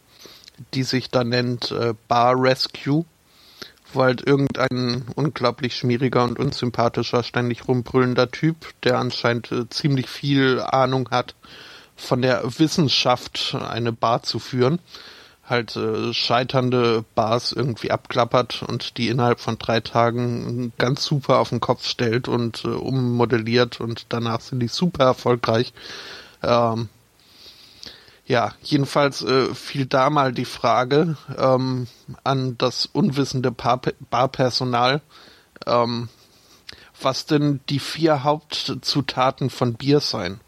die 0.74 0.84
sich 0.84 1.10
da 1.10 1.24
nennt 1.24 1.72
äh, 1.72 1.94
Bar 2.08 2.36
Rescue, 2.42 3.06
wo 3.94 4.04
halt 4.04 4.26
irgendein 4.26 5.06
unglaublich 5.16 5.76
schmieriger 5.76 6.24
und 6.24 6.40
unsympathischer, 6.40 7.24
ständig 7.24 7.68
rumbrüllender 7.68 8.30
Typ, 8.32 8.74
der 8.84 9.00
anscheinend 9.00 9.52
äh, 9.52 9.70
ziemlich 9.70 10.10
viel 10.10 10.60
Ahnung 10.60 11.10
hat 11.10 11.36
von 11.96 12.22
der 12.22 12.44
Wissenschaft, 12.60 13.56
eine 13.56 13.92
Bar 13.92 14.24
zu 14.24 14.40
führen, 14.40 14.80
halt 15.46 15.76
äh, 15.76 16.14
scheiternde 16.14 17.04
Bars 17.16 17.52
irgendwie 17.52 17.92
abklappert 17.92 18.64
und 18.64 18.98
die 18.98 19.08
innerhalb 19.08 19.40
von 19.40 19.58
drei 19.58 19.80
Tagen 19.80 20.74
ganz 20.78 21.04
super 21.04 21.40
auf 21.40 21.50
den 21.50 21.60
Kopf 21.62 21.86
stellt 21.86 22.28
und 22.28 22.66
äh, 22.66 22.70
ummodelliert 22.70 23.80
und 23.80 24.08
danach 24.10 24.42
sind 24.42 24.60
die 24.60 24.68
super 24.68 25.06
erfolgreich. 25.06 25.74
Ähm, 26.44 26.90
ja, 28.28 28.54
jedenfalls 28.62 29.22
äh, 29.22 29.54
fiel 29.56 29.86
da 29.86 30.10
mal 30.10 30.34
die 30.34 30.46
Frage 30.46 31.16
ähm, 31.38 31.88
an 32.26 32.58
das 32.58 32.86
unwissende 32.86 33.52
Bar 33.52 33.82
Barpersonal, 34.10 35.02
ähm, 35.66 36.10
was 37.02 37.26
denn 37.26 37.62
die 37.70 37.80
vier 37.80 38.26
Hauptzutaten 38.26 39.50
von 39.50 39.76
Bier 39.76 40.02
seien. 40.02 40.42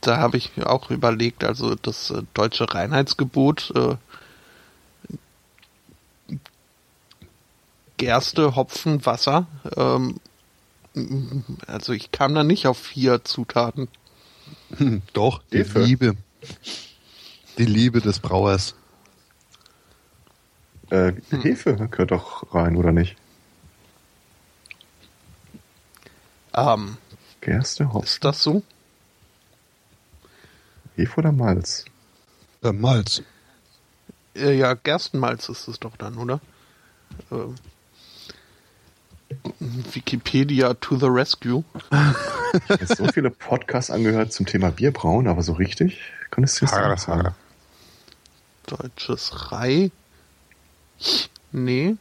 Da 0.00 0.16
habe 0.16 0.38
ich 0.38 0.50
auch 0.64 0.90
überlegt, 0.90 1.44
also 1.44 1.74
das 1.74 2.10
äh, 2.10 2.22
deutsche 2.32 2.72
Reinheitsgebot, 2.72 3.72
äh, 3.74 3.96
Gerste, 7.98 8.56
Hopfen, 8.56 9.04
Wasser. 9.04 9.46
Ähm, 9.76 10.18
also 11.66 11.92
ich 11.92 12.10
kam 12.10 12.34
da 12.34 12.42
nicht 12.42 12.66
auf 12.66 12.78
vier 12.78 13.22
Zutaten. 13.22 13.88
Doch, 15.12 15.42
die 15.52 15.58
Hefe. 15.58 15.80
Liebe. 15.80 16.16
Die 17.58 17.64
Liebe 17.64 18.00
des 18.00 18.20
Brauers. 18.20 18.74
Äh, 20.90 21.12
Hefe 21.42 21.74
gehört 21.74 22.10
doch 22.10 22.52
rein, 22.54 22.76
oder 22.76 22.90
nicht? 22.90 23.16
Ähm, 26.54 26.96
Gerste, 27.40 27.92
Hopfen, 27.92 28.04
ist 28.04 28.24
das 28.24 28.42
so? 28.42 28.62
Hefe 30.96 31.18
oder 31.18 31.32
Malz? 31.32 31.84
Äh, 32.62 32.72
Malz. 32.72 33.22
Äh, 34.34 34.58
ja, 34.58 34.74
Gerstenmalz 34.74 35.48
ist 35.48 35.68
es 35.68 35.78
doch 35.78 35.96
dann, 35.96 36.18
oder? 36.18 36.40
Ähm, 37.30 37.54
Wikipedia 39.60 40.74
to 40.80 40.96
the 40.96 41.06
rescue. 41.06 41.64
Ich 42.52 42.70
habe 42.70 42.80
jetzt 42.80 42.96
so 42.96 43.06
viele 43.06 43.30
Podcasts 43.30 43.90
angehört 43.90 44.32
zum 44.32 44.46
Thema 44.46 44.70
Bierbrauen, 44.70 45.28
aber 45.28 45.42
so 45.42 45.52
richtig 45.52 46.00
du 46.40 46.42
es 46.44 46.62
nicht 46.62 46.70
sagen. 46.70 47.34
Deutsches 48.66 49.52
Rei. 49.52 49.90
Nee, 51.52 51.96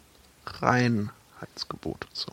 Reinheitsgebot. 0.45 2.07
So. 2.13 2.31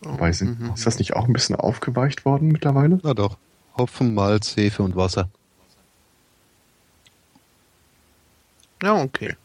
Wobei, 0.00 0.32
sind, 0.32 0.74
ist 0.74 0.86
das 0.86 0.98
nicht 0.98 1.14
auch 1.14 1.26
ein 1.26 1.32
bisschen 1.32 1.56
aufgeweicht 1.56 2.24
worden 2.24 2.48
mittlerweile? 2.48 3.00
Na 3.02 3.14
doch. 3.14 3.38
Hopfen, 3.76 4.14
Malz, 4.14 4.56
Hefe 4.56 4.82
und 4.82 4.94
Wasser. 4.94 5.28
Ja, 8.82 8.94
okay. 9.02 9.36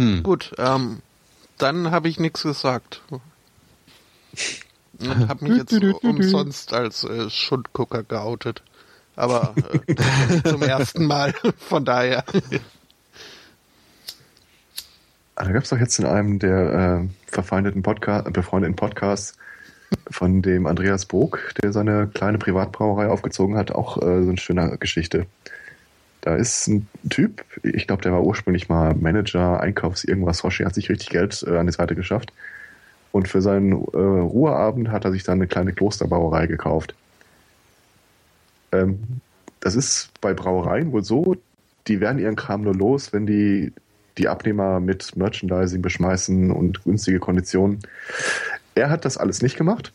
Hm. 0.00 0.22
Gut, 0.22 0.52
ähm, 0.56 1.02
dann 1.58 1.90
habe 1.90 2.08
ich 2.08 2.18
nichts 2.18 2.42
gesagt. 2.42 3.02
Und 5.00 5.28
habe 5.28 5.44
mich 5.44 5.58
jetzt 5.58 5.72
umsonst 6.02 6.72
als 6.72 7.04
äh, 7.04 7.30
Schundgucker 7.30 8.02
geoutet. 8.02 8.62
Aber 9.16 9.54
äh, 9.86 10.42
zum 10.48 10.62
ersten 10.62 11.06
Mal, 11.06 11.34
von 11.58 11.84
daher. 11.84 12.24
Ah, 15.34 15.44
Da 15.44 15.52
gab 15.52 15.62
es 15.62 15.70
doch 15.70 15.78
jetzt 15.78 15.98
in 15.98 16.06
einem 16.06 16.38
der 16.38 17.02
äh, 17.02 17.08
verfeindeten 17.30 17.82
Podcast, 17.82 18.30
befreundeten 18.32 18.76
Podcasts 18.76 19.36
von 20.10 20.42
dem 20.42 20.66
Andreas 20.66 21.06
Bog, 21.06 21.54
der 21.62 21.72
seine 21.72 22.06
kleine 22.08 22.38
Privatbrauerei 22.38 23.08
aufgezogen 23.08 23.56
hat, 23.56 23.72
auch 23.72 23.96
äh, 23.98 24.22
so 24.22 24.28
eine 24.30 24.38
schöne 24.38 24.76
Geschichte. 24.78 25.26
Da 26.20 26.36
ist 26.36 26.66
ein 26.68 26.86
Typ, 27.08 27.44
ich 27.62 27.86
glaube, 27.86 28.02
der 28.02 28.12
war 28.12 28.22
ursprünglich 28.22 28.68
mal 28.68 28.94
Manager, 28.94 29.60
Einkaufs, 29.60 30.04
irgendwas, 30.04 30.42
Hoshi, 30.42 30.64
hat 30.64 30.74
sich 30.74 30.90
richtig 30.90 31.08
Geld 31.08 31.44
äh, 31.46 31.56
an 31.56 31.66
die 31.66 31.72
Seite 31.72 31.94
geschafft. 31.94 32.32
Und 33.12 33.26
für 33.26 33.42
seinen 33.42 33.72
äh, 33.72 33.96
Ruheabend 33.96 34.90
hat 34.90 35.04
er 35.04 35.12
sich 35.12 35.24
dann 35.24 35.38
eine 35.38 35.46
kleine 35.46 35.72
Klosterbrauerei 35.72 36.46
gekauft. 36.46 36.94
Ähm, 38.72 39.20
das 39.60 39.74
ist 39.74 40.10
bei 40.20 40.34
Brauereien 40.34 40.92
wohl 40.92 41.04
so, 41.04 41.36
die 41.88 42.00
werden 42.00 42.18
ihren 42.18 42.36
Kram 42.36 42.62
nur 42.62 42.74
los, 42.74 43.12
wenn 43.12 43.26
die 43.26 43.72
die 44.18 44.28
Abnehmer 44.28 44.80
mit 44.80 45.16
Merchandising 45.16 45.82
beschmeißen 45.82 46.50
und 46.50 46.84
günstige 46.84 47.18
Konditionen. 47.20 47.80
Er 48.74 48.90
hat 48.90 49.04
das 49.04 49.16
alles 49.16 49.40
nicht 49.40 49.56
gemacht 49.56 49.92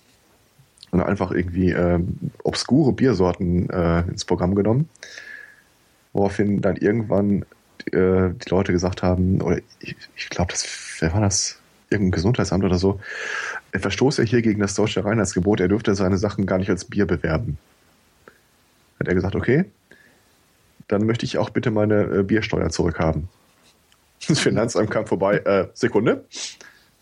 und 0.92 1.02
einfach 1.02 1.32
irgendwie 1.32 1.72
ähm, 1.72 2.18
obskure 2.44 2.92
Biersorten 2.94 3.70
äh, 3.70 4.02
ins 4.02 4.26
Programm 4.26 4.56
genommen, 4.56 4.90
woraufhin 6.16 6.62
dann 6.62 6.78
irgendwann 6.78 7.44
äh, 7.92 8.30
die 8.34 8.50
Leute 8.50 8.72
gesagt 8.72 9.04
haben, 9.04 9.42
oder 9.42 9.60
ich, 9.80 9.96
ich 10.16 10.30
glaube, 10.30 10.52
das 10.52 10.66
wer 11.00 11.14
war 11.14 11.22
das? 11.22 11.60
Irgendein 11.90 12.14
Gesundheitsamt 12.14 12.64
oder 12.64 12.80
so. 12.80 13.00
Er 13.72 13.80
verstoße 13.80 14.24
hier 14.24 14.42
gegen 14.42 14.60
das 14.60 14.74
deutsche 14.74 15.06
Reinheitsgebot, 15.06 15.60
er 15.60 15.68
dürfte 15.68 15.94
seine 15.94 16.18
Sachen 16.18 16.48
gar 16.48 16.58
nicht 16.58 16.70
als 16.70 16.86
Bier 16.86 17.06
bewerben. 17.06 17.60
Hat 19.00 19.08
er 19.08 19.14
gesagt, 19.14 19.36
okay, 19.36 19.66
dann 20.88 21.06
möchte 21.06 21.26
ich 21.26 21.38
auch 21.38 21.50
bitte 21.50 21.70
meine 21.70 22.04
äh, 22.04 22.24
Biersteuer 22.24 22.70
zurückhaben. 22.70 23.30
Das 24.28 24.40
Finanzamt 24.40 24.90
kam 24.90 25.06
vorbei. 25.06 25.38
Äh, 25.40 25.68
Sekunde. 25.76 26.26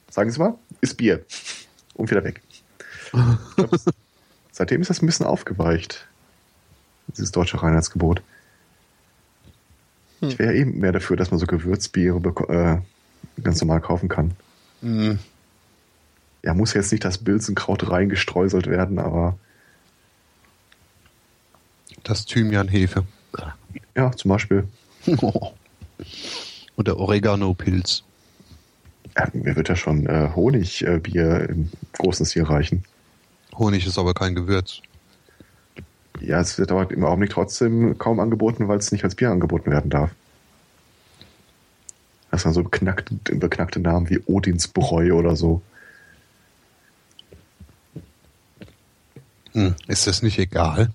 Sagen 0.09 0.29
Sie 0.29 0.39
mal, 0.39 0.55
ist 0.81 0.97
Bier. 0.97 1.23
Und 1.93 2.11
wieder 2.11 2.23
weg. 2.23 2.41
Glaub, 3.55 3.69
seitdem 4.51 4.81
ist 4.81 4.89
das 4.89 5.01
ein 5.01 5.05
bisschen 5.05 5.27
aufgeweicht. 5.27 6.05
Dieses 7.07 7.31
deutsche 7.31 7.61
Reinheitsgebot. 7.61 8.21
Ich 10.29 10.39
wäre 10.39 10.53
eben 10.55 10.79
mehr 10.79 10.91
dafür, 10.91 11.17
dass 11.17 11.31
man 11.31 11.39
so 11.39 11.45
Gewürzbiere 11.45 12.17
äh, 12.49 13.41
ganz 13.41 13.61
normal 13.61 13.81
kaufen 13.81 14.09
kann. 14.09 14.31
Hm. 14.81 15.19
Ja, 16.43 16.53
muss 16.53 16.73
jetzt 16.73 16.91
nicht 16.91 17.05
das 17.05 17.17
Bilsenkraut 17.17 17.89
reingestreuselt 17.89 18.67
werden, 18.67 18.99
aber 18.99 19.37
Das 22.03 22.25
Thymian-Hefe. 22.25 23.05
ja, 23.95 24.11
zum 24.11 24.29
Beispiel. 24.29 24.67
Und 26.75 26.87
der 26.87 26.97
Oregano-Pilz. 26.97 28.03
Ja, 29.17 29.27
mir 29.33 29.55
wird 29.55 29.69
ja 29.69 29.75
schon 29.75 30.05
äh, 30.07 30.29
Honigbier 30.35 31.49
im 31.49 31.71
großen 31.93 32.25
Stil 32.25 32.43
reichen. 32.43 32.83
Honig 33.55 33.85
ist 33.85 33.97
aber 33.97 34.13
kein 34.13 34.35
Gewürz. 34.35 34.81
Ja, 36.19 36.39
es 36.39 36.57
wird 36.57 36.71
aber 36.71 36.89
im 36.91 37.03
Augenblick 37.03 37.31
trotzdem 37.31 37.97
kaum 37.97 38.19
angeboten, 38.19 38.67
weil 38.67 38.77
es 38.77 38.91
nicht 38.91 39.03
als 39.03 39.15
Bier 39.15 39.31
angeboten 39.31 39.71
werden 39.71 39.89
darf. 39.89 40.11
Das 42.31 42.43
sind 42.43 42.53
so 42.53 42.63
beknackte, 42.63 43.13
beknackte 43.35 43.79
Namen 43.79 44.09
wie 44.09 44.19
Odinsbräu 44.25 45.13
oder 45.13 45.35
so. 45.35 45.61
Hm. 49.51 49.75
Ist 49.87 50.07
das 50.07 50.23
nicht 50.23 50.39
egal? 50.39 50.89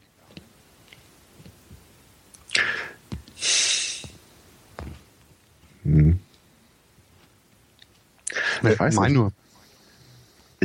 Hm. 5.85 6.19
Ich 8.63 8.81
weiß 8.81 8.99
nicht. 8.99 9.13
nur. 9.13 9.33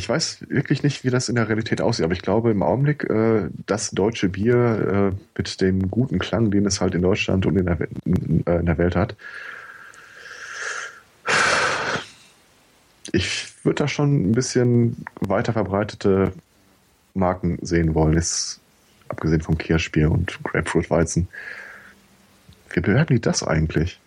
Ich 0.04 0.10
weiß 0.10 0.50
wirklich 0.50 0.84
nicht, 0.84 1.06
wie 1.06 1.12
das 1.12 1.30
in 1.30 1.36
der 1.36 1.48
Realität 1.48 1.80
aussieht, 1.80 2.04
aber 2.04 2.14
ich 2.14 2.22
glaube 2.22 2.52
im 2.52 2.62
Augenblick, 2.62 3.10
äh, 3.10 3.48
das 3.68 3.92
deutsche 3.92 4.28
Bier 4.28 5.14
äh, 5.14 5.16
mit 5.38 5.62
dem 5.62 5.90
guten 5.90 6.20
Klang, 6.20 6.52
den 6.52 6.66
es 6.66 6.82
halt 6.82 6.94
in 6.94 7.02
Deutschland 7.02 7.46
und 7.46 7.56
in 7.56 7.68
der, 7.68 7.78
in, 8.04 8.46
äh, 8.46 8.60
in 8.60 8.66
der 8.66 8.78
Welt 8.78 8.98
hat, 8.98 9.16
ich 13.14 13.48
würde 13.64 13.76
da 13.76 13.88
schon 13.88 14.32
ein 14.32 14.32
bisschen 14.34 15.06
weiter 15.22 15.54
verbreitete 15.54 16.34
Marken 17.14 17.60
sehen 17.62 17.96
wollen, 17.96 18.16
jetzt 18.16 18.60
abgesehen 19.08 19.40
vom 19.40 19.58
Kirschbier 19.58 20.12
und 20.12 20.38
Grapefruit-Weizen. 20.44 21.30
Wie 22.72 22.82
bewerben 22.82 23.16
die 23.16 23.22
das 23.22 23.42
eigentlich? 23.42 24.02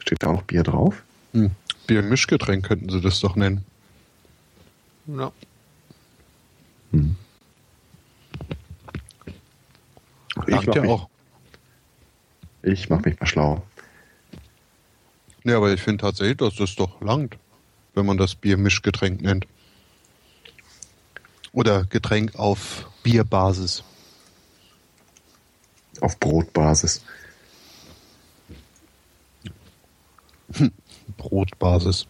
Steht 0.00 0.24
da 0.24 0.30
auch 0.30 0.42
Bier 0.42 0.64
drauf? 0.64 1.04
Hm. 1.34 1.52
Bier-Mischgetränk 1.86 2.66
könnten 2.66 2.88
sie 2.88 3.00
das 3.00 3.20
doch 3.20 3.36
nennen. 3.36 3.64
Ja. 5.06 5.32
Hm. 6.92 7.16
Ich 10.46 10.46
Langt 10.48 10.66
mach, 10.66 10.74
ja 10.74 10.82
mich, 10.82 10.90
auch. 10.90 11.08
ich 12.62 12.90
mach 12.90 13.00
mich 13.00 13.18
mal 13.20 13.26
schlau. 13.26 13.62
Ja, 15.44 15.56
aber 15.58 15.72
ich 15.72 15.80
finde 15.80 16.02
tatsächlich, 16.02 16.38
dass 16.38 16.56
das 16.56 16.74
doch 16.74 17.00
langt, 17.00 17.36
wenn 17.94 18.06
man 18.06 18.16
das 18.16 18.34
Bier-Mischgetränk 18.34 19.20
nennt. 19.20 19.46
Oder 21.52 21.84
Getränk 21.84 22.34
auf 22.34 22.90
Bierbasis. 23.02 23.84
Auf 26.00 26.18
Brotbasis. 26.18 27.04
Brotbasis. 31.16 32.06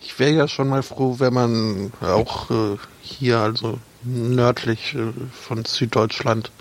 Ich 0.00 0.09
wäre 0.20 0.32
ja 0.32 0.48
schon 0.48 0.68
mal 0.68 0.84
froh, 0.84 1.16
wenn 1.18 1.34
man 1.34 1.92
auch 2.00 2.50
äh, 2.50 2.76
hier, 3.00 3.40
also 3.40 3.80
nördlich 4.04 4.94
äh, 4.94 5.12
von 5.32 5.64
Süddeutschland, 5.64 6.52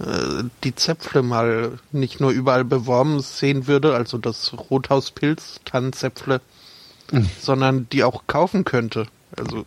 äh, 0.00 0.44
die 0.64 0.74
Zäpfle 0.74 1.22
mal 1.22 1.78
nicht 1.92 2.20
nur 2.20 2.30
überall 2.30 2.64
beworben 2.64 3.20
sehen 3.20 3.68
würde, 3.68 3.94
also 3.94 4.18
das 4.18 4.52
Rothauspilz, 4.52 5.60
Tannenzäpfle, 5.64 6.40
sondern 7.40 7.88
die 7.90 8.02
auch 8.04 8.24
kaufen 8.26 8.64
könnte. 8.64 9.06
Also 9.36 9.64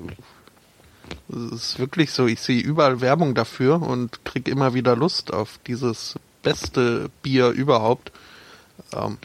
es 1.30 1.52
ist 1.52 1.80
wirklich 1.80 2.12
so, 2.12 2.28
ich 2.28 2.42
sehe 2.42 2.62
überall 2.62 3.02
Werbung 3.02 3.36
dafür 3.36 3.82
und 3.82 4.26
krieg 4.26 4.48
immer 4.48 4.74
wieder 4.74 4.96
Lust 4.96 5.34
auf 5.34 5.60
dieses 5.68 6.16
beste 6.44 7.10
Bier 7.22 7.50
überhaupt. 7.50 8.12
Ähm, 8.94 9.18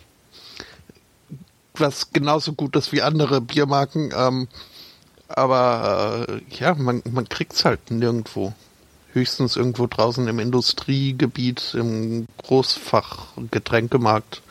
was 1.81 2.13
genauso 2.13 2.53
gut 2.53 2.77
ist 2.77 2.93
wie 2.93 3.03
andere 3.03 3.41
Biermarken, 3.41 4.13
ähm, 4.17 4.49
aber 5.29 6.27
äh, 6.29 6.41
ja, 6.51 6.75
man, 6.75 7.03
man 7.11 7.29
kriegt's 7.29 7.65
halt 7.65 7.91
nirgendwo. 7.91 8.53
Höchstens 9.13 9.57
irgendwo 9.57 9.87
draußen 9.87 10.29
im 10.29 10.39
Industriegebiet, 10.39 11.75
im 11.75 12.29
Großfachgetränkemarkt. 12.37 14.43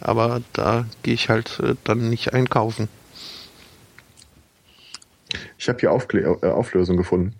Aber 0.00 0.42
da 0.52 0.86
gehe 1.02 1.14
ich 1.14 1.28
halt 1.28 1.60
äh, 1.60 1.76
dann 1.84 2.10
nicht 2.10 2.34
einkaufen. 2.34 2.88
Ich 5.56 5.68
habe 5.68 5.78
hier 5.78 5.92
Aufklä 5.92 6.22
äh, 6.22 6.50
Auflösung 6.50 6.96
gefunden. 6.96 7.36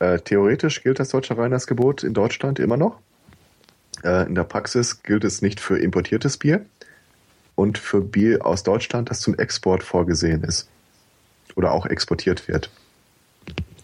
Äh, 0.00 0.18
theoretisch 0.18 0.82
gilt 0.82 1.00
das 1.00 1.08
deutsche 1.08 1.38
Reinheitsgebot 1.38 2.02
in 2.02 2.12
Deutschland 2.12 2.58
immer 2.58 2.76
noch. 2.76 2.98
Äh, 4.04 4.26
in 4.26 4.34
der 4.34 4.44
Praxis 4.44 5.02
gilt 5.02 5.24
es 5.24 5.40
nicht 5.40 5.60
für 5.60 5.78
importiertes 5.78 6.36
Bier 6.36 6.66
und 7.54 7.78
für 7.78 8.00
Bier 8.00 8.44
aus 8.46 8.62
Deutschland, 8.62 9.10
das 9.10 9.20
zum 9.20 9.38
Export 9.38 9.82
vorgesehen 9.82 10.42
ist. 10.44 10.68
Oder 11.54 11.72
auch 11.72 11.86
exportiert 11.86 12.48
wird. 12.48 12.70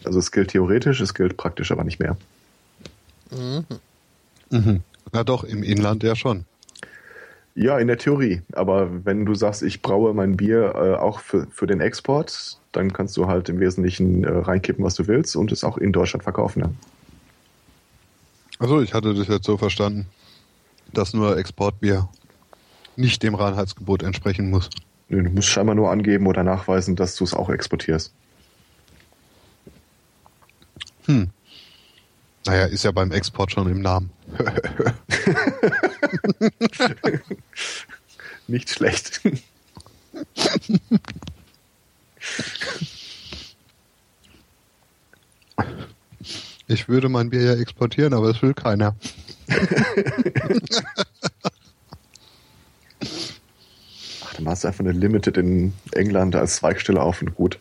Also 0.03 0.19
es 0.19 0.31
gilt 0.31 0.51
theoretisch, 0.51 1.01
es 1.01 1.13
gilt 1.13 1.37
praktisch 1.37 1.71
aber 1.71 1.83
nicht 1.83 1.99
mehr. 1.99 2.17
Mhm. 3.29 4.81
Na 5.11 5.23
doch, 5.23 5.43
im 5.43 5.63
Inland 5.63 6.03
ja 6.03 6.15
schon. 6.15 6.45
Ja, 7.55 7.77
in 7.77 7.87
der 7.87 7.97
Theorie. 7.97 8.41
Aber 8.53 9.05
wenn 9.05 9.25
du 9.25 9.35
sagst, 9.35 9.63
ich 9.63 9.81
braue 9.81 10.13
mein 10.13 10.37
Bier 10.37 10.73
äh, 10.75 10.95
auch 10.95 11.19
für, 11.19 11.47
für 11.51 11.67
den 11.67 11.81
Export, 11.81 12.57
dann 12.71 12.93
kannst 12.93 13.17
du 13.17 13.27
halt 13.27 13.49
im 13.49 13.59
Wesentlichen 13.59 14.23
äh, 14.23 14.29
reinkippen, 14.29 14.85
was 14.85 14.95
du 14.95 15.07
willst 15.07 15.35
und 15.35 15.51
es 15.51 15.63
auch 15.63 15.77
in 15.77 15.91
Deutschland 15.91 16.23
verkaufen. 16.23 16.61
Ne? 16.61 16.73
Also 18.59 18.81
ich 18.81 18.93
hatte 18.93 19.13
das 19.13 19.27
jetzt 19.27 19.45
so 19.45 19.57
verstanden, 19.57 20.05
dass 20.93 21.13
nur 21.13 21.37
Exportbier 21.37 22.07
nicht 22.99 23.23
dem 23.23 23.35
Reinheitsgebot 23.35 24.03
entsprechen 24.03 24.49
muss. 24.49 24.69
Du 25.09 25.17
musst 25.17 25.47
scheinbar 25.47 25.75
nur 25.75 25.89
angeben 25.89 26.27
oder 26.27 26.43
nachweisen, 26.43 26.95
dass 26.95 27.15
du 27.15 27.23
es 27.23 27.33
auch 27.33 27.49
exportierst. 27.49 28.13
Hm. 31.05 31.29
Naja, 32.45 32.65
ist 32.65 32.83
ja 32.83 32.91
beim 32.91 33.11
Export 33.11 33.51
schon 33.51 33.69
im 33.69 33.81
Namen. 33.81 34.11
Nicht 38.47 38.69
schlecht. 38.69 39.21
Ich 46.67 46.87
würde 46.87 47.09
mein 47.09 47.31
Bier 47.31 47.43
ja 47.43 47.55
exportieren, 47.55 48.13
aber 48.13 48.29
es 48.29 48.41
will 48.41 48.53
keiner. 48.53 48.95
Dann 54.39 54.45
machst 54.45 54.63
du 54.63 54.69
einfach 54.69 54.79
eine 54.79 54.93
Limited 54.93 55.35
in 55.35 55.73
England 55.91 56.33
als 56.33 56.55
Zweigstelle 56.55 57.01
auf 57.01 57.21
und 57.21 57.35
gut. 57.35 57.59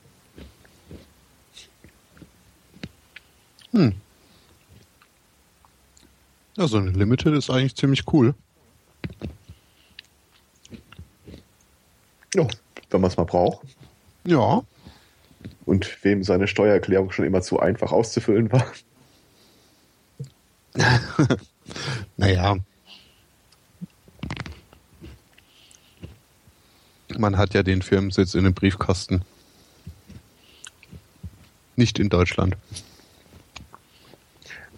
Hm. 3.72 3.94
Ja, 6.56 6.68
so 6.68 6.76
eine 6.76 6.90
Limited 6.90 7.34
ist 7.34 7.50
eigentlich 7.50 7.74
ziemlich 7.74 8.04
cool. 8.12 8.32
Ja, 12.36 12.46
wenn 12.90 13.00
man 13.00 13.10
es 13.10 13.16
mal 13.16 13.24
braucht. 13.24 13.66
Ja. 14.24 14.62
Und 15.66 16.04
wem 16.04 16.22
seine 16.22 16.46
Steuererklärung 16.46 17.10
schon 17.10 17.24
immer 17.24 17.42
zu 17.42 17.58
einfach 17.58 17.90
auszufüllen 17.90 18.52
war. 18.52 18.66
Naja. 22.16 22.56
Man 27.18 27.36
hat 27.36 27.52
ja 27.52 27.64
den 27.64 27.82
Firmensitz 27.82 28.34
in 28.34 28.44
dem 28.44 28.54
Briefkasten. 28.54 29.22
Nicht 31.74 31.98
in 31.98 32.08
Deutschland. 32.08 32.56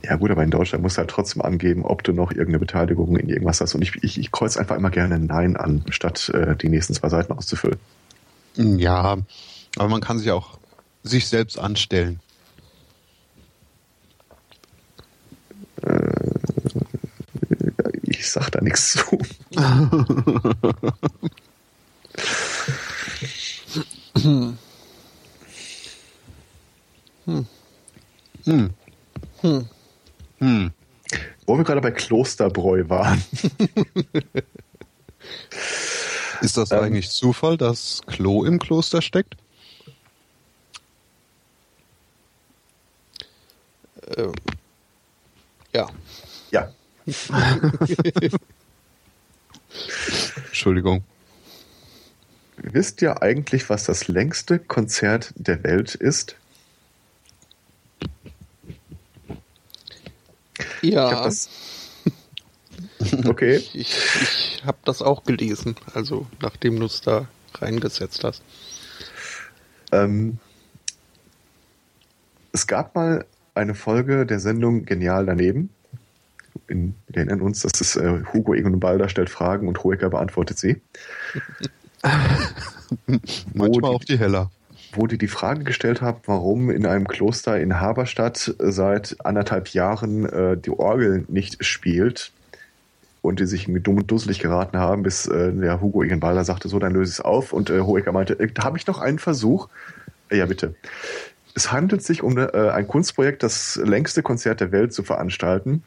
Ja 0.03 0.16
gut, 0.16 0.30
aber 0.30 0.43
in 0.43 0.51
Deutschland 0.51 0.82
musst 0.82 0.97
du 0.97 1.01
halt 1.01 1.11
trotzdem 1.11 1.43
angeben, 1.43 1.84
ob 1.84 2.03
du 2.03 2.12
noch 2.12 2.30
irgendeine 2.30 2.59
Beteiligung 2.59 3.16
in 3.16 3.28
irgendwas 3.28 3.61
hast. 3.61 3.74
Und 3.74 3.82
ich, 3.82 4.03
ich, 4.03 4.18
ich 4.18 4.32
kreuze 4.32 4.59
einfach 4.59 4.76
immer 4.76 4.88
gerne 4.88 5.18
Nein 5.18 5.57
an, 5.57 5.84
statt 5.91 6.30
äh, 6.30 6.57
die 6.57 6.70
nächsten 6.70 6.95
zwei 6.95 7.11
Seiten 7.11 7.32
auszufüllen. 7.32 7.78
Ja, 8.57 9.18
aber 9.76 9.88
man 9.88 10.01
kann 10.01 10.18
sich 10.18 10.30
auch 10.30 10.59
sich 11.03 11.28
selbst 11.28 11.59
anstellen. 11.59 12.20
Ich 18.03 18.30
sag 18.30 18.51
da 18.51 18.61
nichts 18.62 18.93
zu. 18.93 19.18
Hm. 24.23 24.59
Hm. 30.31 30.73
Wo 31.47 31.57
wir 31.57 31.64
gerade 31.64 31.81
bei 31.81 31.91
Klosterbräu 31.91 32.89
waren. 32.89 33.23
Ist 36.41 36.57
das 36.57 36.71
Ähm. 36.71 36.81
eigentlich 36.81 37.11
Zufall, 37.11 37.57
dass 37.57 38.01
Klo 38.07 38.45
im 38.45 38.59
Kloster 38.59 39.03
steckt? 39.03 39.37
Äh, 44.16 44.29
ja. 45.75 45.89
Ja, 46.51 46.73
Entschuldigung. 50.47 51.05
Wisst 52.62 53.02
ihr 53.02 53.22
eigentlich, 53.22 53.68
was 53.70 53.84
das 53.84 54.08
längste 54.08 54.58
Konzert 54.58 55.32
der 55.36 55.62
Welt 55.64 55.94
ist? 55.94 56.36
Ich 60.82 60.92
Ja, 60.92 61.24
das. 61.24 61.48
Okay. 63.26 63.56
ich, 63.56 63.74
ich 63.74 64.62
habe 64.64 64.76
das 64.84 65.00
auch 65.00 65.24
gelesen, 65.24 65.74
also 65.94 66.26
nachdem 66.42 66.78
du 66.78 66.84
es 66.84 67.00
da 67.00 67.26
reingesetzt 67.54 68.24
hast. 68.24 68.42
Ähm, 69.90 70.38
es 72.52 72.66
gab 72.66 72.94
mal 72.94 73.24
eine 73.54 73.74
Folge 73.74 74.26
der 74.26 74.38
Sendung 74.38 74.84
Genial 74.84 75.24
daneben. 75.24 75.70
In, 76.68 76.94
wir 77.08 77.16
erinnern 77.16 77.40
uns, 77.40 77.61
das 77.62 77.80
ist 77.80 77.96
äh, 77.96 78.22
Hugo 78.32 78.54
Egon 78.54 78.80
Balder 78.80 79.08
stellt 79.08 79.30
Fragen 79.30 79.66
und 79.66 79.82
Hoeker 79.82 80.11
beantwortet 80.11 80.58
sie. 80.58 80.80
Manchmal 83.55 83.90
auch 83.90 84.05
die 84.05 84.18
Heller. 84.18 84.51
wo 84.92 85.07
die 85.07 85.18
die 85.18 85.28
Frage 85.28 85.64
gestellt 85.64 86.01
haben, 86.01 86.18
warum 86.26 86.70
in 86.70 86.86
einem 86.86 87.07
Kloster 87.07 87.61
in 87.61 87.80
Haberstadt 87.80 88.55
seit 88.59 89.16
anderthalb 89.24 89.68
Jahren 89.68 90.26
äh, 90.26 90.57
die 90.57 90.70
Orgel 90.70 91.24
nicht 91.28 91.64
spielt 91.64 92.32
und 93.22 93.40
die 93.40 93.46
sich 93.46 93.66
dumm 93.68 93.98
und 93.98 94.11
dusselig 94.11 94.38
geraten 94.38 94.78
haben, 94.78 95.03
bis 95.03 95.26
äh, 95.26 95.53
der 95.53 95.80
Hugo 95.80 96.03
Egenbalder 96.03 96.44
sagte, 96.44 96.68
so, 96.68 96.78
dann 96.78 96.92
löse 96.92 97.11
ich 97.11 97.18
es 97.18 97.24
auf 97.24 97.53
und 97.53 97.70
äh, 97.70 97.80
Hoeker 97.80 98.12
meinte, 98.12 98.38
äh, 98.38 98.48
da 98.53 98.64
habe 98.64 98.78
ich 98.78 98.86
noch 98.86 98.98
einen 98.98 99.18
Versuch. 99.18 99.68
Äh, 100.30 100.38
ja, 100.38 100.46
bitte. 100.46 100.74
Es 101.55 101.72
handelt 101.72 102.03
sich 102.03 102.22
um 102.22 102.38
äh, 102.38 102.48
ein 102.70 102.86
Kunstprojekt, 102.86 103.42
das 103.42 103.76
längste 103.76 104.22
Konzert 104.22 104.61
der 104.61 104.72
Welt 104.72 104.92
zu 104.92 105.03
veranstalten, 105.03 105.82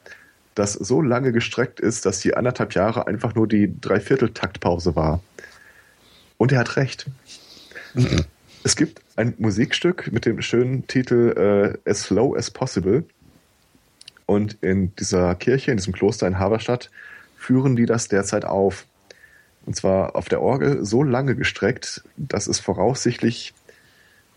das 0.55 0.73
so 0.73 1.01
lange 1.01 1.31
gestreckt 1.31 1.79
ist, 1.79 2.05
dass 2.05 2.19
die 2.19 2.35
anderthalb 2.35 2.73
Jahre 2.73 3.07
einfach 3.07 3.33
nur 3.33 3.47
die 3.47 3.73
Dreiviertel-Taktpause 3.81 4.95
war. 4.95 5.21
Und 6.37 6.51
er 6.51 6.59
hat 6.59 6.75
recht. 6.75 7.07
Es 8.63 8.75
gibt 8.75 9.01
ein 9.15 9.33
Musikstück 9.37 10.11
mit 10.11 10.25
dem 10.25 10.41
schönen 10.41 10.87
Titel 10.87 11.77
äh, 11.85 11.89
As 11.89 12.03
Slow 12.03 12.37
as 12.37 12.49
Possible. 12.49 13.03
Und 14.25 14.57
in 14.61 14.95
dieser 14.95 15.35
Kirche, 15.35 15.71
in 15.71 15.77
diesem 15.77 15.93
Kloster 15.93 16.27
in 16.27 16.39
Haberstadt, 16.39 16.89
führen 17.37 17.75
die 17.75 17.85
das 17.85 18.07
derzeit 18.07 18.45
auf. 18.45 18.85
Und 19.65 19.75
zwar 19.75 20.15
auf 20.15 20.29
der 20.29 20.41
Orgel 20.41 20.85
so 20.85 21.03
lange 21.03 21.35
gestreckt, 21.35 22.03
dass 22.17 22.47
es 22.47 22.59
voraussichtlich 22.59 23.53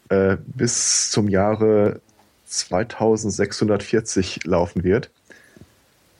äh, 0.08 0.36
bis 0.44 1.10
zum 1.10 1.28
Jahre 1.28 2.00
2640 2.46 4.44
laufen 4.44 4.84
wird. 4.84 5.10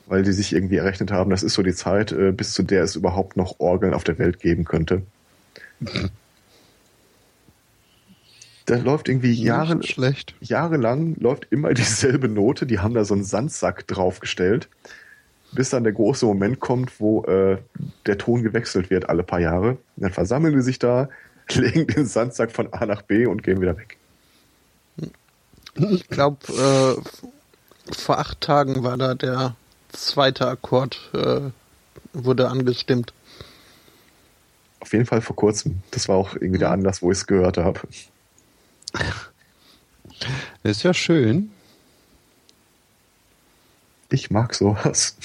Weil 0.06 0.22
die 0.22 0.32
sich 0.32 0.52
irgendwie 0.52 0.76
errechnet 0.76 1.10
haben, 1.10 1.30
das 1.30 1.42
ist 1.42 1.54
so 1.54 1.62
die 1.62 1.74
Zeit, 1.74 2.12
äh, 2.12 2.32
bis 2.32 2.52
zu 2.52 2.62
der 2.62 2.84
es 2.84 2.94
überhaupt 2.96 3.36
noch 3.36 3.58
Orgeln 3.58 3.94
auf 3.94 4.04
der 4.04 4.18
Welt 4.18 4.40
geben 4.40 4.64
könnte. 4.64 5.02
Da 8.66 8.76
läuft 8.76 9.08
irgendwie 9.08 9.32
Jahre, 9.32 9.80
schlecht. 9.84 10.34
jahrelang 10.40 11.14
läuft 11.20 11.46
immer 11.50 11.72
dieselbe 11.74 12.28
Note. 12.28 12.66
Die 12.66 12.80
haben 12.80 12.94
da 12.94 13.04
so 13.04 13.14
einen 13.14 13.24
Sandsack 13.24 13.86
draufgestellt, 13.86 14.68
bis 15.52 15.70
dann 15.70 15.84
der 15.84 15.92
große 15.92 16.26
Moment 16.26 16.58
kommt, 16.58 17.00
wo 17.00 17.22
äh, 17.24 17.58
der 18.06 18.18
Ton 18.18 18.42
gewechselt 18.42 18.90
wird 18.90 19.08
alle 19.08 19.22
paar 19.22 19.40
Jahre. 19.40 19.70
Und 19.70 20.02
dann 20.02 20.12
versammeln 20.12 20.54
die 20.54 20.62
sich 20.62 20.80
da, 20.80 21.08
legen 21.52 21.86
den 21.86 22.06
Sandsack 22.06 22.50
von 22.50 22.72
A 22.72 22.86
nach 22.86 23.02
B 23.02 23.26
und 23.26 23.44
gehen 23.44 23.60
wieder 23.60 23.76
weg. 23.76 23.96
Ich 25.76 26.08
glaube, 26.08 26.38
äh, 26.48 27.94
vor 27.94 28.18
acht 28.18 28.40
Tagen 28.40 28.82
war 28.82 28.96
da 28.96 29.14
der 29.14 29.54
zweite 29.90 30.48
Akkord, 30.48 31.10
äh, 31.14 31.40
wurde 32.12 32.48
angestimmt. 32.48 33.12
Auf 34.86 34.92
jeden 34.92 35.04
Fall 35.04 35.20
vor 35.20 35.34
kurzem. 35.34 35.82
Das 35.90 36.08
war 36.08 36.14
auch 36.14 36.34
irgendwie 36.34 36.60
der 36.60 36.70
Anlass, 36.70 37.02
wo 37.02 37.10
ich 37.10 37.18
es 37.18 37.26
gehört 37.26 37.58
habe. 37.58 37.80
Ist 40.62 40.84
ja 40.84 40.94
schön. 40.94 41.50
Ich 44.10 44.30
mag 44.30 44.54
sowas. 44.54 45.16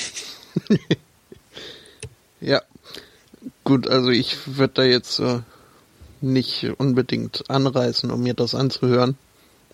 Ja, 2.44 2.64
gut, 3.64 3.88
also 3.88 4.10
ich 4.10 4.58
würde 4.58 4.74
da 4.74 4.84
jetzt 4.84 5.20
äh, 5.20 5.42
nicht 6.22 6.68
unbedingt 6.80 7.52
anreißen, 7.52 8.10
um 8.10 8.24
mir 8.24 8.34
das 8.34 8.56
anzuhören. 8.56 9.16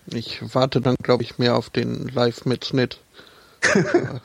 Ich 0.08 0.42
warte 0.54 0.82
dann, 0.82 0.98
glaube 1.02 1.24
ich, 1.24 1.38
mehr 1.38 1.56
auf 1.56 1.70
den 1.70 2.10
Live-Mitschnitt. 2.10 3.00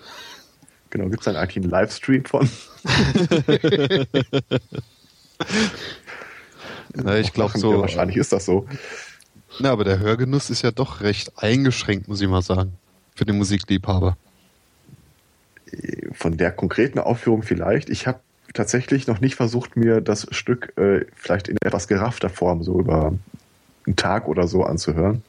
Genau, 0.90 1.08
gibt 1.08 1.20
es 1.20 1.24
dann 1.24 1.36
eigentlich 1.36 1.56
einen 1.56 1.70
Livestream 1.70 2.26
von? 2.26 2.50
Na, 6.94 7.18
ich 7.18 7.32
glaube 7.32 7.58
so. 7.58 7.80
Wahrscheinlich 7.80 8.16
ist 8.16 8.32
das 8.32 8.44
so. 8.44 8.66
Na, 9.58 9.70
aber 9.70 9.84
der 9.84 9.98
Hörgenuss 9.98 10.50
ist 10.50 10.62
ja 10.62 10.70
doch 10.70 11.00
recht 11.00 11.32
eingeschränkt, 11.36 12.08
muss 12.08 12.20
ich 12.20 12.28
mal 12.28 12.42
sagen. 12.42 12.72
Für 13.14 13.24
den 13.24 13.36
Musikliebhaber. 13.36 14.16
Von 16.12 16.36
der 16.36 16.52
konkreten 16.52 16.98
Aufführung 16.98 17.42
vielleicht. 17.42 17.90
Ich 17.90 18.06
habe 18.06 18.20
tatsächlich 18.54 19.06
noch 19.06 19.20
nicht 19.20 19.34
versucht, 19.34 19.76
mir 19.76 20.00
das 20.00 20.26
Stück 20.30 20.76
äh, 20.76 21.06
vielleicht 21.14 21.48
in 21.48 21.56
etwas 21.62 21.88
geraffter 21.88 22.28
Form 22.28 22.62
so 22.62 22.78
über 22.78 23.14
einen 23.86 23.96
Tag 23.96 24.28
oder 24.28 24.46
so 24.46 24.64
anzuhören. 24.64 25.22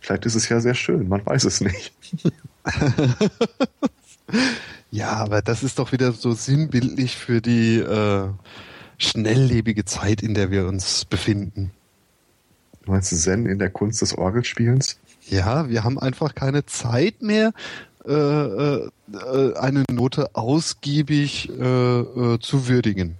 Vielleicht 0.00 0.26
ist 0.26 0.34
es 0.34 0.48
ja 0.48 0.60
sehr 0.60 0.74
schön, 0.74 1.08
man 1.08 1.24
weiß 1.24 1.44
es 1.44 1.60
nicht. 1.60 1.92
Ja, 4.90 5.12
aber 5.12 5.42
das 5.42 5.62
ist 5.62 5.78
doch 5.78 5.92
wieder 5.92 6.12
so 6.12 6.32
sinnbildlich 6.32 7.16
für 7.16 7.40
die 7.40 7.78
äh, 7.78 8.28
schnelllebige 8.98 9.84
Zeit, 9.84 10.22
in 10.22 10.34
der 10.34 10.50
wir 10.50 10.66
uns 10.66 11.04
befinden. 11.04 11.72
Du 12.84 12.92
meinst 12.92 13.10
Zen 13.22 13.46
in 13.46 13.58
der 13.58 13.70
Kunst 13.70 14.02
des 14.02 14.16
Orgelspielens? 14.16 14.98
Ja, 15.28 15.68
wir 15.68 15.84
haben 15.84 15.98
einfach 15.98 16.34
keine 16.34 16.66
Zeit 16.66 17.22
mehr, 17.22 17.52
äh, 18.06 18.12
äh, 18.12 18.90
äh, 19.12 19.56
eine 19.56 19.84
Note 19.90 20.34
ausgiebig 20.34 21.48
äh, 21.48 21.62
äh, 21.62 22.38
zu 22.38 22.68
würdigen. 22.68 23.16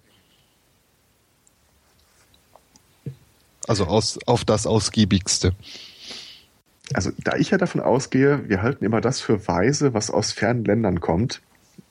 Also 3.66 3.86
aus, 3.86 4.18
auf 4.26 4.44
das 4.44 4.66
Ausgiebigste. 4.66 5.54
Also, 6.92 7.10
da 7.22 7.36
ich 7.36 7.50
ja 7.50 7.58
davon 7.58 7.80
ausgehe, 7.80 8.48
wir 8.48 8.62
halten 8.62 8.84
immer 8.84 9.00
das 9.00 9.20
für 9.20 9.48
weise, 9.48 9.94
was 9.94 10.10
aus 10.10 10.32
fernen 10.32 10.64
Ländern 10.64 11.00
kommt, 11.00 11.40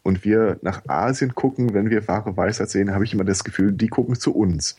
und 0.03 0.25
wir 0.25 0.59
nach 0.61 0.85
Asien 0.87 1.33
gucken, 1.33 1.73
wenn 1.73 1.89
wir 1.89 2.07
wahre 2.07 2.35
Weisheit 2.35 2.69
sehen, 2.69 2.93
habe 2.93 3.05
ich 3.05 3.13
immer 3.13 3.23
das 3.23 3.43
Gefühl, 3.43 3.71
die 3.71 3.87
gucken 3.87 4.15
zu 4.15 4.35
uns. 4.35 4.75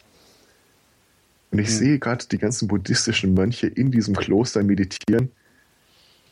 Und 1.50 1.58
ich 1.58 1.68
Hm. 1.68 1.74
sehe 1.76 1.98
gerade 1.98 2.26
die 2.26 2.38
ganzen 2.38 2.68
buddhistischen 2.68 3.32
Mönche 3.32 3.66
in 3.66 3.90
diesem 3.90 4.14
Kloster 4.14 4.62
meditieren. 4.62 5.30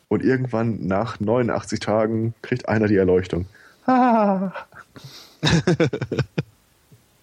Und 0.09 0.23
irgendwann 0.23 0.87
nach 0.87 1.21
89 1.21 1.81
Tagen 1.81 2.35
kriegt 2.43 2.69
einer 2.69 2.87
die 2.87 2.97
Erleuchtung. 2.97 3.47
Ah. 3.87 4.53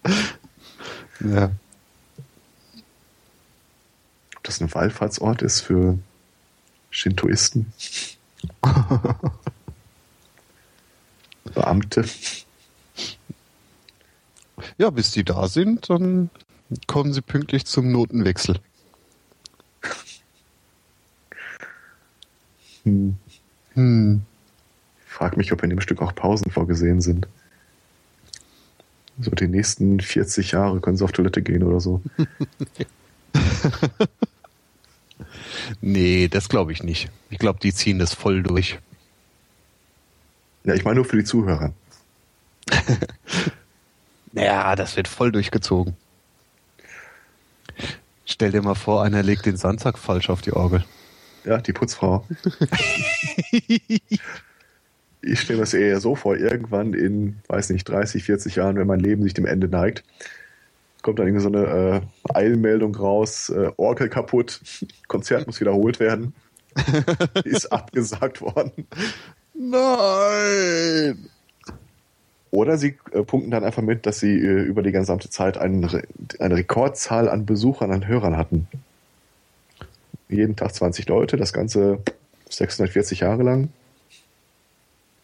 Ja. 1.20 1.50
Ob 4.36 4.44
das 4.44 4.60
ein 4.60 4.72
Wallfahrtsort 4.72 5.42
ist 5.42 5.60
für 5.60 5.98
Shintoisten? 6.90 7.72
Beamte. 11.54 12.04
ja, 14.78 14.90
bis 14.90 15.12
die 15.12 15.24
da 15.24 15.48
sind, 15.48 15.90
dann 15.90 16.30
kommen 16.86 17.12
sie 17.12 17.22
pünktlich 17.22 17.66
zum 17.66 17.90
Notenwechsel. 17.90 18.60
Hm. 22.84 23.16
Hm. 23.74 24.22
Frag 25.06 25.36
mich, 25.36 25.52
ob 25.52 25.62
in 25.62 25.70
dem 25.70 25.80
Stück 25.80 26.02
auch 26.02 26.14
Pausen 26.14 26.50
vorgesehen 26.50 27.00
sind. 27.00 27.26
So 29.20 29.30
die 29.32 29.48
nächsten 29.48 30.00
40 30.00 30.52
Jahre 30.52 30.80
können 30.80 30.96
sie 30.96 31.04
auf 31.04 31.12
Toilette 31.12 31.42
gehen 31.42 31.62
oder 31.62 31.80
so. 31.80 32.00
Nee, 35.80 36.28
das 36.28 36.48
glaube 36.48 36.72
ich 36.72 36.82
nicht. 36.82 37.10
Ich 37.30 37.38
glaube, 37.38 37.60
die 37.60 37.72
ziehen 37.72 37.98
das 37.98 38.14
voll 38.14 38.42
durch. 38.42 38.78
Ja, 40.64 40.74
ich 40.74 40.84
meine 40.84 40.96
nur 40.96 41.04
für 41.04 41.16
die 41.16 41.24
Zuhörer. 41.24 41.72
Ja, 44.32 44.76
das 44.76 44.96
wird 44.96 45.08
voll 45.08 45.32
durchgezogen. 45.32 45.96
Stell 48.24 48.52
dir 48.52 48.62
mal 48.62 48.76
vor, 48.76 49.02
einer 49.02 49.22
legt 49.22 49.46
den 49.46 49.56
Sandsack 49.56 49.98
falsch 49.98 50.30
auf 50.30 50.40
die 50.40 50.52
Orgel. 50.52 50.84
Ja, 51.44 51.58
die 51.58 51.72
Putzfrau. 51.72 52.24
ich 53.50 55.40
stelle 55.40 55.58
mir 55.58 55.64
das 55.64 55.74
eher 55.74 56.00
so 56.00 56.14
vor, 56.14 56.36
irgendwann 56.36 56.94
in, 56.94 57.38
weiß 57.48 57.70
nicht, 57.70 57.88
30, 57.88 58.22
40 58.22 58.56
Jahren, 58.56 58.76
wenn 58.76 58.86
mein 58.86 59.00
Leben 59.00 59.24
sich 59.24 59.34
dem 59.34 59.46
Ende 59.46 59.66
neigt, 59.68 60.04
kommt 61.02 61.18
dann 61.18 61.26
irgendwie 61.26 61.42
so 61.42 61.48
eine 61.48 62.02
äh, 62.02 62.34
Eilmeldung 62.34 62.94
raus, 62.94 63.48
äh, 63.50 63.70
Orgel 63.76 64.08
kaputt, 64.08 64.60
Konzert 65.08 65.46
muss 65.46 65.60
wiederholt 65.60 66.00
werden. 66.00 66.34
Ist 67.44 67.66
abgesagt 67.72 68.40
worden. 68.40 68.86
Nein! 69.54 71.28
Oder 72.52 72.78
sie 72.78 72.96
äh, 73.12 73.22
punkten 73.22 73.50
dann 73.52 73.62
einfach 73.64 73.82
mit, 73.82 74.06
dass 74.06 74.18
sie 74.20 74.34
äh, 74.34 74.62
über 74.62 74.82
die 74.82 74.90
gesamte 74.92 75.30
Zeit 75.30 75.56
einen, 75.56 75.84
Re- 75.84 76.02
eine 76.40 76.56
Rekordzahl 76.56 77.28
an 77.28 77.46
Besuchern, 77.46 77.92
an 77.92 78.06
Hörern 78.08 78.36
hatten. 78.36 78.66
Jeden 80.28 80.56
Tag 80.56 80.74
20 80.74 81.08
Leute, 81.08 81.36
das 81.36 81.52
Ganze 81.52 82.00
640 82.48 83.20
Jahre 83.20 83.42
lang. 83.44 83.68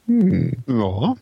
Hm. 0.07 0.53
Ja. 0.66 1.16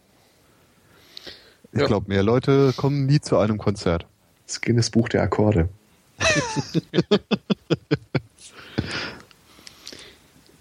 Ich 1.72 1.80
Ja. 1.80 1.86
glaube, 1.86 2.08
mehr 2.08 2.22
Leute 2.22 2.72
kommen 2.76 3.06
nie 3.06 3.20
zu 3.20 3.38
einem 3.38 3.58
Konzert. 3.58 4.06
Das 4.46 4.60
Guinness 4.60 4.90
Buch 4.90 5.08
der 5.08 5.22
Akkorde. 5.22 5.68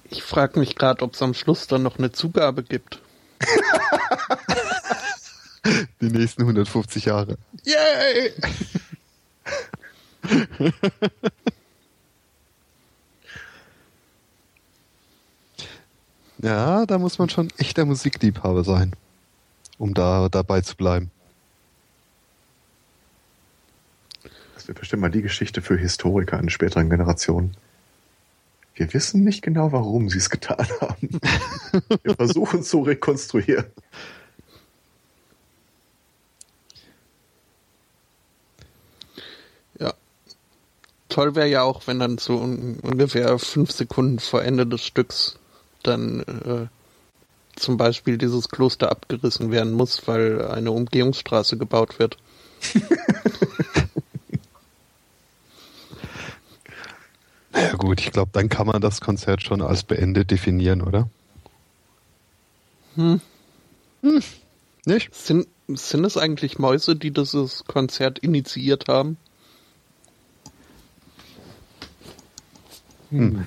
Ich 0.09 0.23
frage 0.23 0.59
mich 0.59 0.75
gerade, 0.75 1.03
ob 1.03 1.13
es 1.13 1.21
am 1.21 1.33
Schluss 1.33 1.67
dann 1.67 1.83
noch 1.83 1.97
eine 1.97 2.11
Zugabe 2.11 2.63
gibt. 2.63 2.99
Die 6.01 6.09
nächsten 6.09 6.41
150 6.41 7.05
Jahre. 7.05 7.37
Yay! 7.63 8.33
Ja, 16.39 16.85
da 16.85 16.97
muss 16.99 17.19
man 17.19 17.29
schon 17.29 17.49
echter 17.57 17.85
Musikliebhaber 17.85 18.65
sein, 18.65 18.93
um 19.77 19.93
da 19.93 20.27
dabei 20.29 20.59
zu 20.59 20.75
bleiben. 20.75 21.09
Das 24.63 24.69
wird 24.69 24.79
bestimmt 24.79 25.01
mal 25.01 25.11
die 25.11 25.21
Geschichte 25.21 25.61
für 25.61 25.77
Historiker 25.77 26.39
in 26.39 26.49
späteren 26.49 26.89
Generationen. 26.89 27.57
Wir 28.75 28.93
wissen 28.93 29.25
nicht 29.25 29.41
genau, 29.41 29.73
warum 29.73 30.07
sie 30.07 30.19
es 30.19 30.29
getan 30.29 30.65
haben. 30.79 31.19
Wir 32.03 32.15
versuchen 32.15 32.61
es 32.61 32.69
zu 32.69 32.79
rekonstruieren. 32.79 33.65
Ja. 39.81 39.93
Toll 41.09 41.35
wäre 41.35 41.49
ja 41.49 41.63
auch, 41.63 41.85
wenn 41.87 41.99
dann 41.99 42.17
so 42.17 42.37
un 42.37 42.79
ungefähr 42.83 43.37
fünf 43.39 43.69
Sekunden 43.71 44.19
vor 44.19 44.45
Ende 44.45 44.65
des 44.65 44.85
Stücks 44.85 45.39
dann 45.83 46.21
äh, 46.21 47.59
zum 47.59 47.75
Beispiel 47.75 48.17
dieses 48.17 48.47
Kloster 48.47 48.91
abgerissen 48.91 49.51
werden 49.51 49.73
muss, 49.73 50.07
weil 50.07 50.41
eine 50.47 50.71
Umgehungsstraße 50.71 51.57
gebaut 51.57 51.99
wird. 51.99 52.17
Ja 57.53 57.73
gut, 57.75 58.01
ich 58.01 58.11
glaube, 58.11 58.31
dann 58.33 58.49
kann 58.49 58.67
man 58.67 58.81
das 58.81 58.99
Konzert 58.99 59.43
schon 59.43 59.61
als 59.61 59.83
beendet 59.83 60.31
definieren, 60.31 60.81
oder? 60.81 61.09
Hm. 62.95 63.21
Hm. 64.01 64.23
Nicht? 64.85 65.13
Sind, 65.15 65.47
sind 65.67 66.03
es 66.03 66.17
eigentlich 66.17 66.59
Mäuse, 66.59 66.95
die 66.95 67.11
dieses 67.11 67.63
Konzert 67.65 68.19
initiiert 68.19 68.87
haben? 68.87 69.17
Hm. 73.11 73.45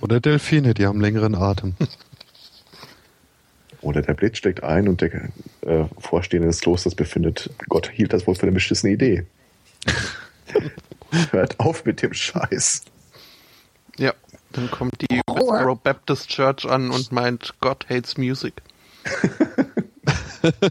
Oder 0.00 0.20
Delfine, 0.20 0.72
die 0.72 0.86
haben 0.86 1.00
längeren 1.00 1.34
Atem. 1.34 1.74
Oder 3.82 4.02
der 4.02 4.14
Blitz 4.14 4.38
steckt 4.38 4.64
ein 4.64 4.88
und 4.88 5.00
der 5.00 5.28
äh, 5.60 5.84
Vorstehende 5.98 6.48
des 6.48 6.60
Klosters 6.60 6.94
befindet, 6.94 7.50
Gott 7.68 7.88
hielt 7.88 8.12
das 8.12 8.26
wohl 8.26 8.34
für 8.34 8.42
eine 8.42 8.52
beschissene 8.52 8.92
Idee. 8.92 9.26
Hört 11.30 11.58
auf 11.60 11.84
mit 11.84 12.02
dem 12.02 12.12
Scheiß. 12.14 12.82
Ja, 13.98 14.12
dann 14.52 14.70
kommt 14.70 15.00
die 15.00 15.20
Westboro 15.26 15.76
Baptist 15.76 16.28
Church 16.28 16.66
an 16.66 16.90
und 16.90 17.12
meint, 17.12 17.54
God 17.60 17.88
hates 17.88 18.18
music. 18.18 18.54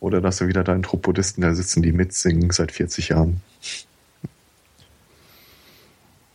Oder 0.00 0.20
dass 0.20 0.36
du 0.38 0.46
wieder 0.46 0.62
deinen 0.62 0.82
Trupp 0.82 1.02
Buddhisten 1.02 1.42
da 1.42 1.54
sitzen, 1.54 1.82
die 1.82 1.92
mitsingen 1.92 2.50
seit 2.50 2.72
40 2.72 3.08
Jahren. 3.10 3.40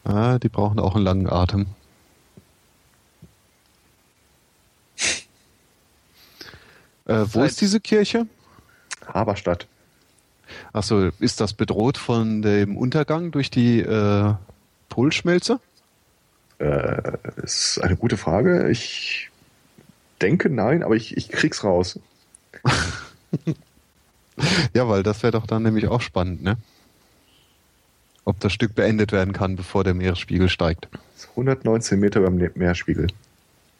Ah, 0.03 0.39
die 0.39 0.49
brauchen 0.49 0.79
auch 0.79 0.95
einen 0.95 1.05
langen 1.05 1.29
Atem. 1.29 1.67
äh, 7.05 7.23
wo 7.27 7.43
ist 7.43 7.61
diese 7.61 7.79
Kirche? 7.79 8.27
Haberstadt. 9.07 9.67
Achso, 10.73 11.09
ist 11.19 11.41
das 11.41 11.53
bedroht 11.53 11.97
von 11.97 12.41
dem 12.41 12.77
Untergang 12.77 13.31
durch 13.31 13.49
die 13.51 13.79
äh, 13.79 14.33
Polschmelze? 14.89 15.59
Äh, 16.59 17.17
ist 17.43 17.79
eine 17.81 17.95
gute 17.95 18.17
Frage. 18.17 18.69
Ich 18.69 19.29
denke 20.21 20.49
nein, 20.49 20.83
aber 20.83 20.95
ich, 20.95 21.17
ich 21.17 21.29
krieg's 21.29 21.63
raus. 21.63 21.99
ja, 24.73 24.87
weil 24.87 25.03
das 25.03 25.23
wäre 25.23 25.31
doch 25.31 25.47
dann 25.47 25.63
nämlich 25.63 25.87
auch 25.87 26.01
spannend, 26.01 26.43
ne? 26.43 26.57
Ob 28.23 28.39
das 28.39 28.53
Stück 28.53 28.75
beendet 28.75 29.11
werden 29.11 29.33
kann, 29.33 29.55
bevor 29.55 29.83
der 29.83 29.95
Meeresspiegel 29.95 30.47
steigt. 30.47 30.87
119 31.31 31.99
Meter 31.99 32.21
beim 32.21 32.35
Meeresspiegel. 32.35 33.07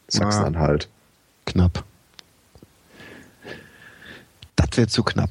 Sachsen-Anhalt. 0.07 0.89
Ah, 0.89 1.51
knapp. 1.51 1.84
Das 4.55 4.78
wäre 4.78 4.88
zu 4.88 5.03
knapp. 5.03 5.30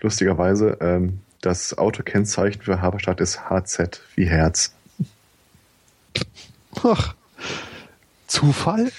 Lustigerweise, 0.00 0.78
ähm, 0.80 1.20
das 1.40 1.76
Autokennzeichen 1.76 2.62
für 2.62 2.80
Haberstadt 2.80 3.20
ist 3.20 3.48
HZ 3.48 4.00
wie 4.14 4.26
Herz. 4.26 4.74
Ach, 6.82 7.14
Zufall? 8.26 8.90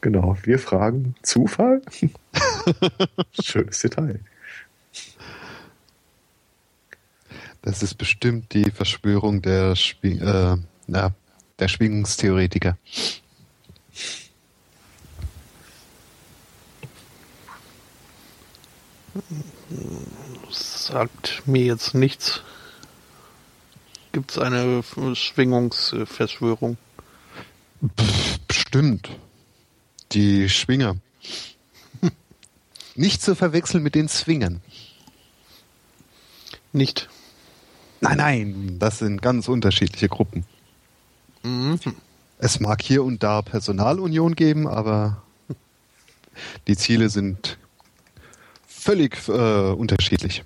Genau, 0.00 0.36
wir 0.42 0.58
fragen, 0.58 1.14
Zufall? 1.22 1.82
Schönes 3.42 3.80
Detail. 3.80 4.20
Das 7.62 7.82
ist 7.82 7.94
bestimmt 7.94 8.54
die 8.54 8.70
Verschwörung 8.70 9.42
der, 9.42 9.74
Schwing 9.74 10.20
äh, 10.20 10.56
na, 10.86 11.12
der 11.58 11.68
Schwingungstheoretiker. 11.68 12.78
Sagt 20.50 21.42
mir 21.46 21.64
jetzt 21.64 21.94
nichts. 21.94 22.42
Gibt 24.12 24.30
es 24.30 24.38
eine 24.38 24.82
Schwingungsverschwörung? 25.14 26.78
Bestimmt. 28.46 29.10
Die 30.12 30.48
Schwinger. 30.48 30.96
Nicht 32.94 33.22
zu 33.22 33.34
verwechseln 33.34 33.82
mit 33.82 33.94
den 33.94 34.08
Zwingern. 34.08 34.60
Nicht. 36.72 37.08
Nein, 38.00 38.16
nein, 38.16 38.76
das 38.78 38.98
sind 38.98 39.22
ganz 39.22 39.48
unterschiedliche 39.48 40.08
Gruppen. 40.08 40.44
Mhm. 41.42 41.78
Es 42.38 42.60
mag 42.60 42.82
hier 42.82 43.02
und 43.02 43.22
da 43.22 43.42
Personalunion 43.42 44.34
geben, 44.34 44.68
aber 44.68 45.22
die 46.66 46.76
Ziele 46.76 47.08
sind 47.08 47.58
völlig 48.86 49.28
äh, 49.28 49.72
unterschiedlich. 49.72 50.44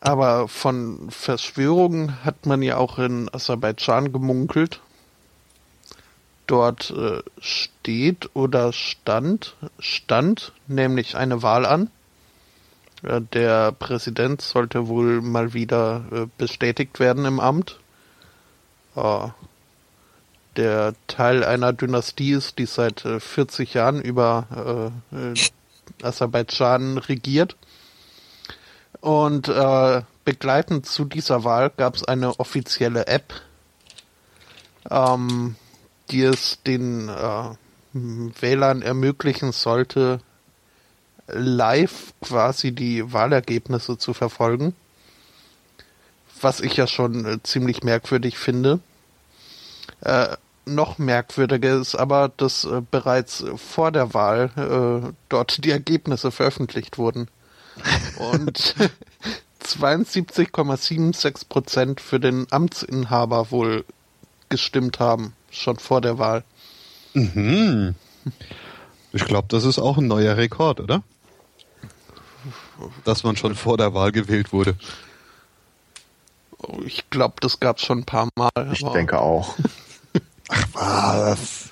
Aber 0.00 0.48
von 0.48 1.10
Verschwörungen 1.10 2.24
hat 2.24 2.46
man 2.46 2.62
ja 2.62 2.78
auch 2.78 2.98
in 2.98 3.28
Aserbaidschan 3.32 4.12
gemunkelt. 4.12 4.80
Dort 6.46 6.90
äh, 6.90 7.22
steht 7.38 8.30
oder 8.34 8.72
stand, 8.72 9.56
stand 9.78 10.52
nämlich 10.66 11.16
eine 11.16 11.42
Wahl 11.42 11.66
an. 11.66 11.90
Äh, 13.02 13.20
der 13.32 13.72
Präsident 13.72 14.40
sollte 14.40 14.88
wohl 14.88 15.20
mal 15.20 15.52
wieder 15.52 16.04
äh, 16.12 16.26
bestätigt 16.38 16.98
werden 16.98 17.26
im 17.26 17.40
Amt. 17.40 17.78
Äh, 20.54 20.60
der 20.60 20.94
Teil 21.06 21.44
einer 21.44 21.72
Dynastie 21.72 22.32
ist, 22.32 22.58
die 22.58 22.66
seit 22.66 23.00
40 23.00 23.74
Jahren 23.74 24.00
über 24.00 24.92
Aserbaidschan 26.02 26.98
regiert. 26.98 27.56
Und 29.00 29.48
äh, 29.48 30.02
begleitend 30.24 30.86
zu 30.86 31.04
dieser 31.04 31.44
Wahl 31.44 31.70
gab 31.76 31.96
es 31.96 32.04
eine 32.04 32.40
offizielle 32.40 33.06
App, 33.06 33.34
ähm, 34.90 35.56
die 36.10 36.22
es 36.22 36.62
den 36.66 37.10
äh, 37.10 37.50
Wählern 37.92 38.80
ermöglichen 38.80 39.52
sollte, 39.52 40.20
live 41.26 42.14
quasi 42.22 42.72
die 42.72 43.12
Wahlergebnisse 43.12 43.98
zu 43.98 44.14
verfolgen. 44.14 44.74
Was 46.40 46.60
ich 46.60 46.76
ja 46.76 46.86
schon 46.86 47.26
äh, 47.26 47.42
ziemlich 47.42 47.82
merkwürdig 47.82 48.38
finde. 48.38 48.80
Äh, 50.00 50.36
noch 50.66 50.98
merkwürdiger 50.98 51.80
ist 51.80 51.94
aber, 51.94 52.30
dass 52.36 52.64
äh, 52.64 52.82
bereits 52.90 53.44
vor 53.56 53.92
der 53.92 54.14
Wahl 54.14 54.50
äh, 54.56 55.12
dort 55.28 55.64
die 55.64 55.70
Ergebnisse 55.70 56.30
veröffentlicht 56.30 56.98
wurden. 56.98 57.28
Und 58.32 58.74
72,76 59.64 61.48
Prozent 61.48 62.00
für 62.00 62.20
den 62.20 62.46
Amtsinhaber 62.50 63.50
wohl 63.50 63.84
gestimmt 64.48 65.00
haben, 65.00 65.34
schon 65.50 65.78
vor 65.78 66.00
der 66.00 66.18
Wahl. 66.18 66.44
Mhm. 67.14 67.94
Ich 69.12 69.24
glaube, 69.24 69.48
das 69.48 69.64
ist 69.64 69.78
auch 69.78 69.98
ein 69.98 70.06
neuer 70.06 70.36
Rekord, 70.36 70.80
oder? 70.80 71.02
Dass 73.04 73.22
man 73.22 73.36
schon 73.36 73.54
vor 73.54 73.76
der 73.76 73.94
Wahl 73.94 74.12
gewählt 74.12 74.52
wurde. 74.52 74.76
Ich 76.84 77.08
glaube, 77.10 77.34
das 77.40 77.60
gab 77.60 77.78
es 77.78 77.84
schon 77.84 78.00
ein 78.00 78.04
paar 78.04 78.28
Mal. 78.36 78.50
Ich 78.72 78.82
denke 78.82 79.20
auch. 79.20 79.54
Ach 80.54 80.68
was. 80.72 81.70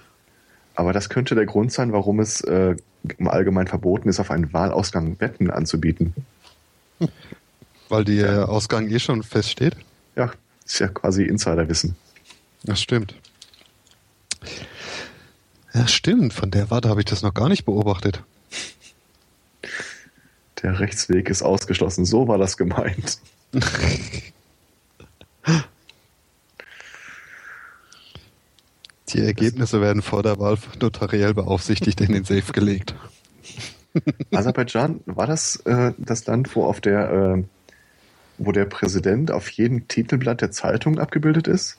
Aber 0.74 0.92
das 0.92 1.08
könnte 1.08 1.34
der 1.34 1.46
Grund 1.46 1.72
sein, 1.72 1.92
warum 1.92 2.20
es 2.20 2.40
äh, 2.42 2.76
im 3.18 3.28
Allgemeinen 3.28 3.68
verboten 3.68 4.08
ist, 4.08 4.20
auf 4.20 4.30
einen 4.30 4.52
Wahlausgang 4.52 5.20
Wetten 5.20 5.50
anzubieten. 5.50 6.14
Weil 7.88 8.04
der 8.04 8.48
Ausgang 8.48 8.88
eh 8.88 8.98
schon 8.98 9.22
feststeht? 9.22 9.76
Ja, 10.16 10.32
ist 10.64 10.78
ja 10.78 10.88
quasi 10.88 11.24
Insiderwissen. 11.24 11.96
Das 12.62 12.80
stimmt. 12.80 13.14
Ja, 15.74 15.86
stimmt. 15.86 16.32
Von 16.32 16.50
der 16.50 16.70
Warte 16.70 16.88
habe 16.88 17.00
ich 17.00 17.06
das 17.06 17.22
noch 17.22 17.34
gar 17.34 17.48
nicht 17.48 17.64
beobachtet. 17.64 18.22
Der 20.62 20.78
Rechtsweg 20.80 21.28
ist 21.28 21.42
ausgeschlossen. 21.42 22.04
So 22.04 22.28
war 22.28 22.38
das 22.38 22.56
gemeint. 22.56 23.18
Tja. 25.42 25.64
Die 29.12 29.20
Ergebnisse 29.20 29.80
werden 29.80 30.02
vor 30.02 30.22
der 30.22 30.38
Wahl 30.38 30.56
notariell 30.80 31.34
beaufsichtigt 31.34 32.00
in 32.00 32.12
den 32.12 32.24
Safe 32.24 32.52
gelegt. 32.52 32.94
Aserbaidschan, 34.32 35.00
war 35.04 35.26
das 35.26 35.56
äh, 35.66 35.92
das 35.98 36.26
Land, 36.26 36.54
wo 36.56 36.64
auf 36.64 36.80
der, 36.80 37.10
äh, 37.10 37.44
wo 38.38 38.52
der 38.52 38.64
Präsident 38.64 39.30
auf 39.30 39.50
jedem 39.50 39.86
Titelblatt 39.88 40.40
der 40.40 40.50
Zeitung 40.50 40.98
abgebildet 40.98 41.46
ist? 41.46 41.76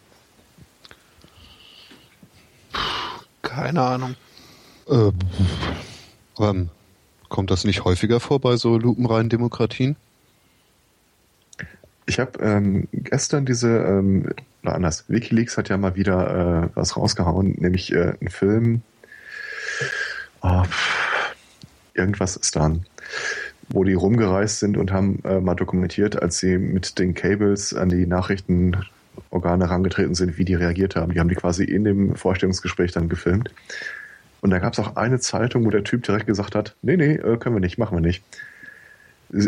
Keine 3.42 3.82
Ahnung. 3.82 4.16
Äh, 4.88 5.12
ähm, 6.40 6.70
kommt 7.30 7.50
das 7.50 7.64
nicht 7.64 7.84
häufiger 7.84 8.20
vor 8.20 8.40
bei 8.40 8.58
so 8.58 8.78
lupenreinen 8.78 9.30
Demokratien? 9.30 9.96
Ich 12.06 12.20
habe 12.20 12.40
ähm, 12.40 12.88
gestern 12.92 13.46
diese, 13.46 13.70
ähm, 13.70 14.30
oder 14.64 14.76
anders, 14.76 15.06
Wikileaks 15.08 15.58
hat 15.58 15.70
ja 15.70 15.78
mal 15.78 15.96
wieder 15.96 16.64
äh, 16.64 16.70
was 16.76 16.96
rausgehauen, 16.96 17.56
nämlich 17.60 17.94
äh, 17.94 18.16
einen 18.20 18.30
Film, 18.30 18.82
oh, 20.42 20.64
irgendwas 21.94 22.36
ist 22.38 22.56
dann, 22.56 22.86
wo 23.70 23.84
die 23.84 23.94
rumgereist 23.94 24.60
sind 24.60 24.78
und 24.78 24.92
haben 24.92 25.20
äh, 25.26 25.40
mal 25.40 25.56
dokumentiert, 25.56 26.22
als 26.22 26.40
sie 26.40 26.58
mit 26.58 26.98
den 27.00 27.14
Cables 27.14 27.74
an 27.74 27.90
die 27.90 28.06
Nachrichtenorgane 28.06 29.66
herangetreten 29.66 30.16
sind, 30.16 30.38
wie 30.38 30.46
die 30.46 30.56
reagiert 30.56 30.96
haben. 30.96 31.14
Die 31.14 31.20
haben 31.20 31.30
die 31.30 31.36
quasi 31.36 31.64
in 31.64 31.84
dem 31.84 32.16
Vorstellungsgespräch 32.16 32.92
dann 32.92 33.10
gefilmt. 33.10 33.52
Und 34.42 34.50
da 34.50 34.60
gab 34.60 34.74
es 34.74 34.80
auch 34.80 34.96
eine 34.96 35.20
Zeitung, 35.20 35.66
wo 35.66 35.70
der 35.70 35.84
Typ 35.84 36.04
direkt 36.04 36.28
gesagt 36.28 36.56
hat, 36.56 36.76
nee, 36.82 36.98
nee, 36.98 37.16
äh, 37.16 37.38
können 37.38 37.56
wir 37.56 37.62
nicht, 37.62 37.78
machen 37.78 37.98
wir 37.98 38.02
nicht. 38.02 38.24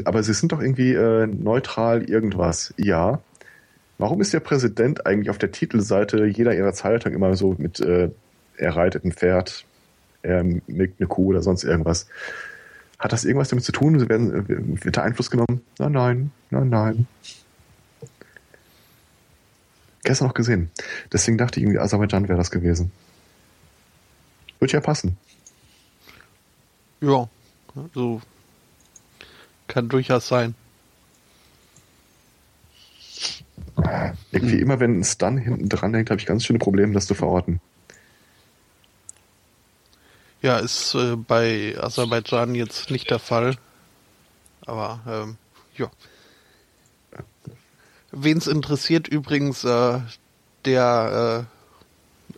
Aber 0.06 0.24
sie 0.24 0.34
sind 0.34 0.52
doch 0.52 0.62
irgendwie 0.62 0.94
äh, 0.94 1.28
neutral 1.28 2.04
irgendwas. 2.04 2.74
Ja. 2.78 3.22
Warum 3.98 4.22
ist 4.22 4.34
der 4.34 4.42
Präsident 4.42 5.06
eigentlich 5.06 5.30
auf 5.30 5.38
der 5.38 5.52
Titelseite 5.52 6.26
jeder 6.26 6.54
ihrer 6.54 6.74
Zeitung 6.74 7.14
immer 7.14 7.36
so 7.36 7.56
mit, 7.58 7.80
äh, 7.80 8.10
er 8.58 8.76
reitet 8.76 9.06
ein 9.06 9.12
Pferd, 9.12 9.66
er 10.22 10.44
milkt 10.44 11.00
eine 11.00 11.08
Kuh 11.08 11.28
oder 11.28 11.42
sonst 11.42 11.64
irgendwas? 11.64 12.08
Hat 13.00 13.14
das 13.14 13.26
irgendwas 13.26 13.50
damit 13.50 13.64
zu 13.64 13.72
tun? 13.72 14.08
Werden, 14.10 14.84
wird 14.84 14.98
da 14.98 15.04
Einfluss 15.04 15.30
genommen? 15.30 15.62
Nein, 15.80 15.92
nein, 15.92 16.32
nein, 16.50 16.70
nein. 16.70 17.08
Gestern 20.04 20.28
noch 20.28 20.34
gesehen. 20.34 20.70
Deswegen 21.12 21.38
dachte 21.38 21.60
ich 21.60 21.64
irgendwie, 21.64 21.80
Aserbaidschan 21.80 22.28
wäre 22.28 22.38
das 22.38 22.52
gewesen. 22.52 22.92
Wird 24.60 24.72
ja 24.72 24.80
passen. 24.80 25.18
Ja, 27.02 27.28
also 27.76 28.22
kann 29.68 29.90
durchaus 29.90 30.28
sein. 30.28 30.56
Irgendwie 34.32 34.60
immer, 34.60 34.80
wenn 34.80 35.00
ein 35.00 35.04
Stun 35.04 35.38
hinten 35.38 35.70
dran 35.70 35.94
hängt, 35.94 36.10
habe 36.10 36.20
ich 36.20 36.26
ganz 36.26 36.46
schöne 36.46 36.60
Probleme, 36.60 36.94
das 36.94 37.08
zu 37.08 37.14
verorten. 37.14 37.60
Ja, 40.42 40.58
ist 40.58 40.94
äh, 40.96 41.16
bei 41.16 41.76
Aserbaidschan 41.80 42.56
jetzt 42.56 42.92
nicht 42.92 43.10
der 43.10 43.20
Fall. 43.20 43.58
Aber 44.66 45.00
ähm, 45.08 45.38
ja. 45.76 45.90
Wen 48.12 48.38
es 48.38 48.48
interessiert, 48.48 49.08
übrigens 49.08 49.64
äh, 49.64 50.00
der 50.66 51.48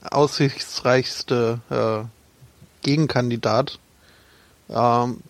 äh, 0.01 0.07
aussichtsreichste 0.09 1.59
äh, 1.69 2.85
Gegenkandidat, 2.85 3.79
ähm, 4.69 5.21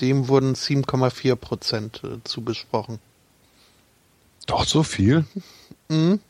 dem 0.00 0.28
wurden 0.28 0.54
7,4 0.54 1.36
Prozent 1.36 2.02
äh, 2.04 2.22
zugesprochen. 2.24 2.98
Doch 4.46 4.64
so 4.64 4.82
viel? 4.82 5.24
Mhm. 5.88 6.20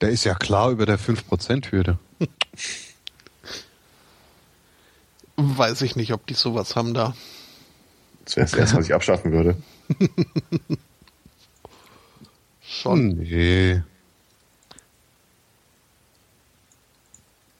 Der 0.00 0.10
ist 0.10 0.24
ja 0.24 0.34
klar 0.34 0.70
über 0.70 0.86
der 0.86 0.98
5%-Hürde. 0.98 1.98
Weiß 5.36 5.82
ich 5.82 5.96
nicht, 5.96 6.12
ob 6.12 6.26
die 6.26 6.34
sowas 6.34 6.76
haben 6.76 6.94
da. 6.94 7.14
Das 8.24 8.36
wäre 8.36 8.46
das 8.46 8.54
erste, 8.54 8.76
was 8.78 8.86
ich 8.86 8.94
abschaffen 8.94 9.32
würde. 9.32 9.56
Schon. 12.62 13.18
Nee. 13.18 13.82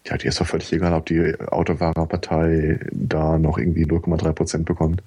Ja, 0.07 0.17
die 0.17 0.27
ist 0.27 0.41
doch 0.41 0.47
völlig 0.47 0.73
egal, 0.73 0.93
ob 0.93 1.07
die 1.07 1.35
Autofahrerpartei 1.41 2.81
da 2.93 3.39
noch 3.39 3.59
irgendwie 3.59 3.85
0,3 3.85 4.33
Prozent 4.33 4.64
bekommt. 4.64 5.03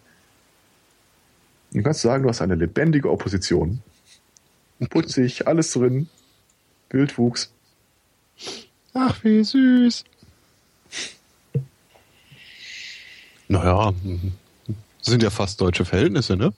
Du 1.72 1.82
kannst 1.84 2.01
sagen, 2.01 2.24
du 2.24 2.30
hast 2.30 2.41
eine 2.41 2.55
lebendige 2.55 3.10
Opposition. 3.10 3.82
Putzig, 4.88 5.47
alles 5.47 5.73
drin. 5.73 6.07
Wildwuchs. 6.89 7.51
Ach, 8.93 9.23
wie 9.23 9.43
süß. 9.43 10.05
Naja, 13.47 13.93
sind 15.01 15.23
ja 15.23 15.30
fast 15.30 15.59
deutsche 15.59 15.86
Verhältnisse, 15.86 16.38
ne? 16.38 16.53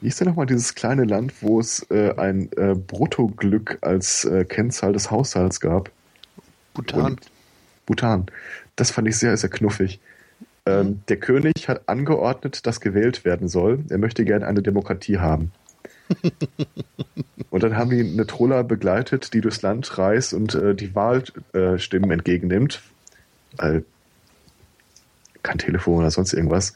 Wie 0.00 0.08
ist 0.08 0.20
denn 0.20 0.28
nochmal 0.28 0.46
dieses 0.46 0.74
kleine 0.74 1.04
Land, 1.04 1.32
wo 1.42 1.60
es 1.60 1.86
äh, 1.90 2.14
ein 2.16 2.50
äh, 2.52 2.74
Bruttoglück 2.74 3.78
als 3.82 4.24
äh, 4.24 4.44
Kennzahl 4.44 4.92
des 4.92 5.10
Haushalts 5.10 5.60
gab? 5.60 5.90
Bhutan. 6.74 7.04
Und 7.04 7.20
Bhutan. 7.86 8.26
Das 8.76 8.90
fand 8.90 9.08
ich 9.08 9.16
sehr, 9.16 9.36
sehr 9.36 9.50
knuffig. 9.50 10.00
Ähm, 10.66 11.00
der 11.08 11.16
König 11.16 11.68
hat 11.68 11.88
angeordnet, 11.88 12.66
dass 12.66 12.80
gewählt 12.80 13.24
werden 13.24 13.48
soll. 13.48 13.80
Er 13.88 13.98
möchte 13.98 14.24
gerne 14.24 14.46
eine 14.46 14.62
Demokratie 14.62 15.18
haben. 15.18 15.52
und 17.50 17.62
dann 17.62 17.76
haben 17.76 17.90
die 17.90 18.00
eine 18.00 18.26
Troller 18.26 18.64
begleitet, 18.64 19.32
die 19.32 19.40
durchs 19.40 19.62
Land 19.62 19.96
reist 19.96 20.34
und 20.34 20.54
äh, 20.54 20.74
die 20.74 20.94
Wahlstimmen 20.94 22.10
entgegennimmt. 22.10 22.82
Äh, 23.58 23.80
kein 25.42 25.58
Telefon 25.58 25.98
oder 25.98 26.10
sonst 26.10 26.32
irgendwas. 26.32 26.74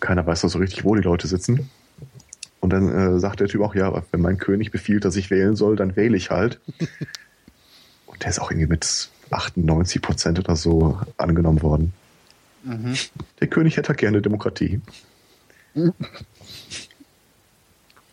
Keiner 0.00 0.26
weiß 0.26 0.42
doch 0.42 0.48
so 0.48 0.58
richtig, 0.58 0.84
wo 0.84 0.94
die 0.94 1.02
Leute 1.02 1.26
sitzen. 1.26 1.68
Und 2.60 2.70
dann 2.70 2.88
äh, 2.88 3.18
sagt 3.18 3.40
der 3.40 3.48
Typ 3.48 3.60
auch, 3.62 3.74
ja, 3.74 4.02
wenn 4.12 4.20
mein 4.20 4.38
König 4.38 4.70
befiehlt, 4.70 5.04
dass 5.04 5.16
ich 5.16 5.30
wählen 5.30 5.56
soll, 5.56 5.76
dann 5.76 5.96
wähle 5.96 6.16
ich 6.16 6.30
halt. 6.30 6.60
und 8.06 8.22
der 8.22 8.30
ist 8.30 8.40
auch 8.40 8.50
irgendwie 8.50 8.68
mit 8.68 9.10
98 9.30 10.02
Prozent 10.02 10.38
oder 10.38 10.56
so 10.56 11.00
angenommen 11.16 11.62
worden. 11.62 11.92
Mhm. 12.64 12.94
Der 13.40 13.48
König 13.48 13.76
hätte 13.76 13.88
halt 13.88 13.98
gerne 13.98 14.22
Demokratie. 14.22 14.80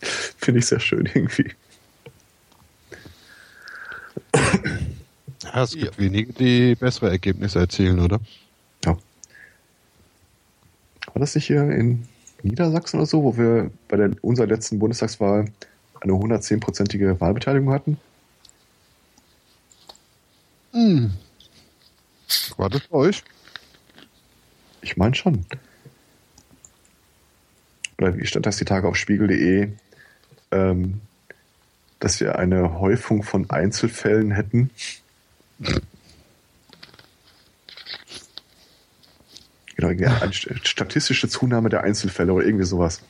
Finde 0.00 0.60
ich 0.60 0.66
sehr 0.66 0.80
schön 0.80 1.06
irgendwie. 1.06 1.50
Ja, 5.42 5.62
es 5.62 5.72
gibt 5.72 5.98
wenige, 5.98 6.32
die 6.32 6.74
bessere 6.74 7.10
Ergebnisse 7.10 7.60
erzielen, 7.60 8.00
oder? 8.00 8.20
Ja. 8.84 8.92
War 11.06 11.20
das 11.20 11.34
nicht 11.34 11.46
hier 11.46 11.62
in 11.70 12.06
Niedersachsen 12.42 12.98
oder 12.98 13.06
so, 13.06 13.22
wo 13.22 13.36
wir 13.36 13.70
bei 13.88 13.96
der, 13.96 14.10
unserer 14.22 14.46
letzten 14.46 14.78
Bundestagswahl 14.78 15.46
eine 16.00 16.12
110-prozentige 16.12 17.20
Wahlbeteiligung 17.20 17.72
hatten? 17.72 17.98
Hm. 20.76 21.10
War 22.58 22.68
das 22.68 22.82
bei 22.82 22.98
euch? 22.98 23.24
Ich 24.82 24.98
meine 24.98 25.14
schon. 25.14 25.46
Oder 27.96 28.14
wie 28.18 28.26
stand 28.26 28.44
das 28.44 28.58
die 28.58 28.66
Tage 28.66 28.86
auf 28.86 28.96
spiegel.de, 28.96 29.70
ähm, 30.50 31.00
dass 31.98 32.20
wir 32.20 32.38
eine 32.38 32.78
Häufung 32.78 33.22
von 33.22 33.48
Einzelfällen 33.48 34.32
hätten? 34.32 34.68
Genau, 39.76 39.88
eine 39.88 40.32
statistische 40.62 41.30
Zunahme 41.30 41.70
der 41.70 41.84
Einzelfälle 41.84 42.34
oder 42.34 42.44
irgendwie 42.44 42.66
sowas. 42.66 43.00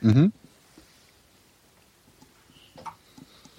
Mhm. 0.00 0.32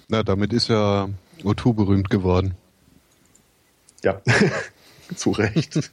Na, 0.08 0.22
damit 0.22 0.54
ist 0.54 0.68
ja 0.68 1.10
O2 1.42 1.74
berühmt 1.74 2.08
geworden. 2.08 2.54
Ja, 4.04 4.20
zu 5.16 5.30
Recht. 5.32 5.90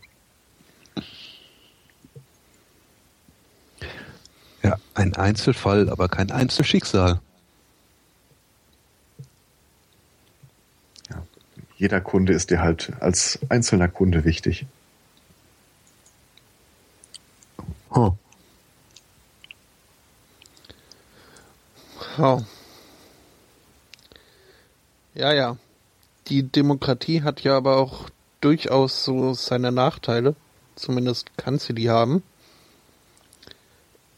Ja, 4.62 4.78
ein 4.94 5.14
Einzelfall, 5.16 5.88
aber 5.88 6.08
kein 6.08 6.30
Einzelschicksal. 6.30 7.20
Ja, 11.08 11.22
jeder 11.78 12.00
Kunde 12.00 12.34
ist 12.34 12.50
dir 12.50 12.60
halt 12.60 12.92
als 13.00 13.38
einzelner 13.48 13.88
Kunde 13.88 14.24
wichtig. 14.24 14.66
Huh. 17.90 18.12
Ja. 22.18 22.42
ja, 25.14 25.32
ja. 25.32 25.56
Die 26.30 26.44
Demokratie 26.44 27.22
hat 27.22 27.40
ja 27.42 27.56
aber 27.56 27.76
auch 27.76 28.08
durchaus 28.40 29.04
so 29.04 29.34
seine 29.34 29.72
Nachteile. 29.72 30.36
Zumindest 30.76 31.36
kann 31.36 31.58
sie 31.58 31.74
die 31.74 31.90
haben. 31.90 32.22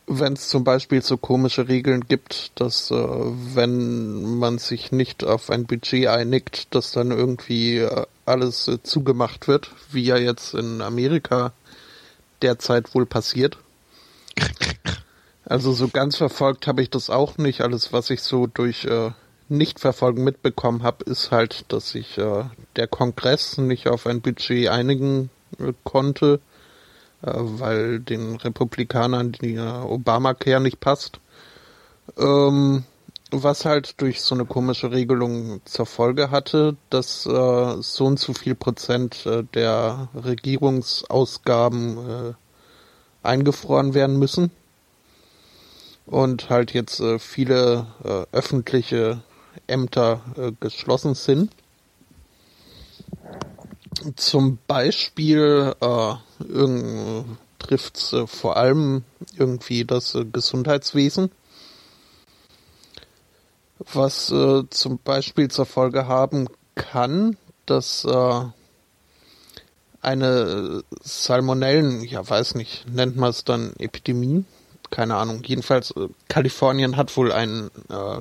wenn 0.07 0.35
es 0.35 0.49
zum 0.49 0.63
Beispiel 0.63 1.01
so 1.01 1.17
komische 1.17 1.69
Regeln 1.69 2.07
gibt, 2.07 2.53
dass 2.61 2.91
äh, 2.91 2.95
wenn 2.95 4.37
man 4.39 4.59
sich 4.59 4.93
nicht 4.93 5.25
auf 5.25 5.49
ein 5.49 5.65
Budget 5.65 6.09
einigt, 6.09 6.75
dass 6.75 6.93
dann 6.93 7.13
irgendwie 7.13 7.79
äh, 7.79 8.05
alles 8.27 8.69
äh, 8.69 8.83
zugemacht 8.83 9.49
wird, 9.49 9.71
wie 9.91 10.03
ja 10.05 10.19
jetzt 10.19 10.55
in 10.55 10.83
Amerika 10.83 11.53
derzeit 12.43 12.95
wohl 12.95 13.07
passiert. 13.07 13.59
Also 15.45 15.73
so 15.73 15.89
ganz 15.89 16.17
verfolgt 16.17 16.69
habe 16.69 16.83
ich 16.83 16.89
das 16.89 17.11
auch 17.11 17.37
nicht. 17.37 17.63
Alles, 17.63 17.93
was 17.93 18.11
ich 18.11 18.23
so 18.23 18.47
durch 18.47 18.85
äh, 18.85 19.11
Nichtverfolgen 19.57 20.25
mitbekommen 20.25 20.83
habe, 20.83 21.05
ist 21.05 21.31
halt, 21.31 21.65
dass 21.69 21.91
sich 21.91 22.19
äh, 22.19 22.45
der 22.77 22.87
Kongress 22.87 23.59
nicht 23.59 23.89
auf 23.89 24.07
ein 24.07 24.21
Budget 24.21 24.69
einigen 24.69 25.31
äh, 25.59 25.73
konnte 25.85 26.41
äh, 27.23 27.31
weil 27.35 28.01
den 28.01 28.37
Republikanern 28.37 29.33
die 29.33 29.59
Obamacare 29.59 30.61
nicht 30.61 30.81
passt. 30.81 31.21
Ähm, 32.19 32.85
was 33.31 33.65
halt 33.65 34.01
durch 34.01 34.21
so 34.21 34.35
eine 34.35 34.45
komische 34.45 34.91
Regelung 34.91 35.63
zur 35.65 35.87
Folge 35.87 36.31
hatte, 36.31 36.77
dass 36.91 37.25
äh, 37.25 37.77
so 37.81 38.05
und 38.05 38.19
so 38.19 38.35
viel 38.35 38.55
Prozent 38.55 39.25
äh, 39.25 39.45
der 39.55 40.09
Regierungsausgaben 40.15 41.99
äh, 41.99 42.33
eingefroren 43.23 43.95
werden 43.95 44.19
müssen 44.19 44.51
und 46.07 46.51
halt 46.51 46.75
jetzt 46.75 47.01
äh, 47.01 47.19
viele 47.19 47.87
äh, 48.05 48.37
öffentliche 48.37 49.23
Ämter 49.67 50.21
äh, 50.37 50.53
geschlossen 50.61 51.15
sind. 51.15 51.51
Zum 54.17 54.59
Beispiel 54.67 55.75
äh, 55.81 56.15
trifft 57.59 57.97
es 57.97 58.13
äh, 58.13 58.27
vor 58.27 58.57
allem 58.57 59.05
irgendwie 59.37 59.85
das 59.85 60.15
äh, 60.15 60.25
Gesundheitswesen, 60.25 61.31
was 63.93 64.31
äh, 64.31 64.65
zum 64.71 64.99
Beispiel 64.99 65.49
zur 65.49 65.67
Folge 65.67 66.07
haben 66.07 66.49
kann, 66.75 67.37
dass 67.67 68.05
äh, 68.05 68.45
eine 70.01 70.83
Salmonellen, 71.03 72.03
ja 72.03 72.29
weiß 72.29 72.57
nicht, 72.57 72.89
nennt 72.89 73.17
man 73.17 73.31
es 73.31 73.45
dann 73.45 73.73
Epidemie, 73.79 74.45
keine 74.91 75.17
Ahnung. 75.17 75.43
Jedenfalls 75.45 75.93
äh, 75.93 76.09
Kalifornien 76.29 76.97
hat 76.97 77.17
wohl 77.17 77.33
ein 77.33 77.71
äh, 77.89 78.21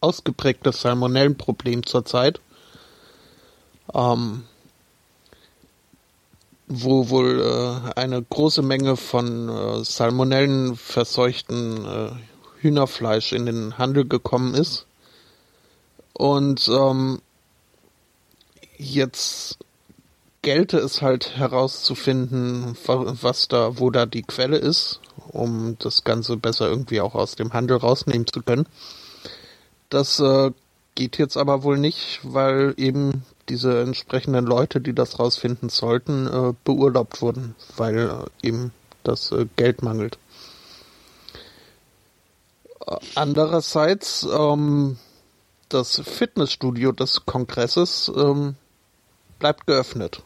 ausgeprägtes 0.00 0.82
Salmonellenproblem 0.82 1.84
zurzeit. 1.86 2.40
Ähm, 3.94 4.44
wo 6.68 7.08
wohl 7.08 7.40
äh, 7.40 7.98
eine 7.98 8.22
große 8.22 8.60
Menge 8.62 8.96
von 8.96 9.48
äh, 9.48 9.84
Salmonellen 9.84 10.76
verseuchten 10.76 11.84
äh, 11.86 12.10
Hühnerfleisch 12.60 13.32
in 13.32 13.46
den 13.46 13.78
Handel 13.78 14.06
gekommen 14.06 14.54
ist. 14.54 14.86
Und 16.12 16.68
ähm, 16.68 17.22
jetzt 18.76 19.58
gelte 20.42 20.78
es 20.78 21.00
halt 21.00 21.36
herauszufinden, 21.36 22.76
was 22.86 23.48
da, 23.48 23.78
wo 23.78 23.90
da 23.90 24.06
die 24.06 24.22
Quelle 24.22 24.56
ist, 24.56 25.00
um 25.28 25.76
das 25.78 26.04
Ganze 26.04 26.36
besser 26.36 26.68
irgendwie 26.68 27.00
auch 27.00 27.14
aus 27.14 27.34
dem 27.34 27.52
Handel 27.52 27.78
rausnehmen 27.78 28.26
zu 28.26 28.42
können. 28.42 28.66
Das 29.88 30.20
äh, 30.20 30.50
geht 30.94 31.18
jetzt 31.18 31.36
aber 31.36 31.62
wohl 31.62 31.78
nicht, 31.78 32.20
weil 32.22 32.74
eben 32.76 33.24
diese 33.48 33.80
entsprechenden 33.80 34.44
Leute, 34.44 34.80
die 34.80 34.92
das 34.92 35.18
rausfinden 35.18 35.68
sollten, 35.68 36.26
äh, 36.26 36.54
beurlaubt 36.64 37.22
wurden, 37.22 37.54
weil 37.76 37.98
äh, 38.42 38.46
eben 38.46 38.72
das 39.04 39.32
äh, 39.32 39.46
Geld 39.56 39.82
mangelt. 39.82 40.18
Äh, 42.86 42.96
andererseits 43.14 44.26
ähm, 44.30 44.98
das 45.68 46.00
Fitnessstudio 46.00 46.92
des 46.92 47.24
Kongresses 47.24 48.10
ähm, 48.14 48.56
bleibt 49.38 49.66
geöffnet, 49.66 50.22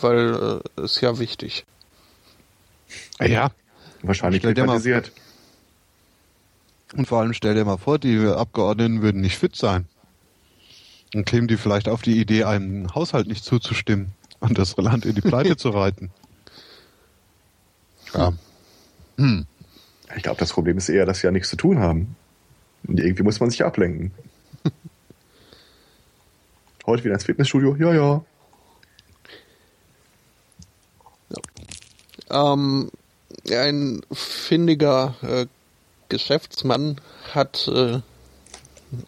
weil 0.00 0.60
äh, 0.76 0.82
ist 0.82 1.00
ja 1.00 1.18
wichtig. 1.18 1.64
Ja, 3.20 3.50
wahrscheinlich 4.02 4.42
privatisiert. 4.42 5.12
Und 6.96 7.06
vor 7.06 7.20
allem 7.20 7.32
stell 7.32 7.54
dir 7.54 7.64
mal 7.64 7.78
vor, 7.78 7.98
die 7.98 8.18
Abgeordneten 8.18 9.02
würden 9.02 9.20
nicht 9.20 9.38
fit 9.38 9.54
sein. 9.54 9.86
Dann 11.12 11.24
kämen 11.24 11.48
die 11.48 11.56
vielleicht 11.56 11.88
auf 11.88 12.02
die 12.02 12.20
Idee, 12.20 12.44
einem 12.44 12.94
Haushalt 12.94 13.26
nicht 13.26 13.44
zuzustimmen 13.44 14.12
und 14.40 14.58
das 14.58 14.76
Land 14.76 15.04
in 15.04 15.14
die 15.14 15.20
Pleite 15.20 15.56
zu 15.56 15.70
reiten. 15.70 16.10
Ja. 18.14 18.32
Hm. 19.16 19.46
Ich 20.16 20.22
glaube, 20.24 20.40
das 20.40 20.52
Problem 20.52 20.78
ist 20.78 20.88
eher, 20.88 21.06
dass 21.06 21.20
sie 21.20 21.26
ja 21.26 21.30
nichts 21.30 21.50
zu 21.50 21.56
tun 21.56 21.78
haben. 21.78 22.16
Und 22.86 22.98
irgendwie 22.98 23.22
muss 23.22 23.38
man 23.38 23.50
sich 23.50 23.64
ablenken. 23.64 24.12
Heute 26.86 27.04
wieder 27.04 27.14
ins 27.14 27.24
Fitnessstudio? 27.24 27.76
Ja, 27.76 27.94
ja. 27.94 28.24
ja. 32.30 32.50
Ähm, 32.52 32.90
ein 33.48 34.00
findiger 34.12 35.14
äh, 35.22 35.46
Geschäftsmann 36.10 37.00
hat 37.32 37.66
äh, 37.68 38.00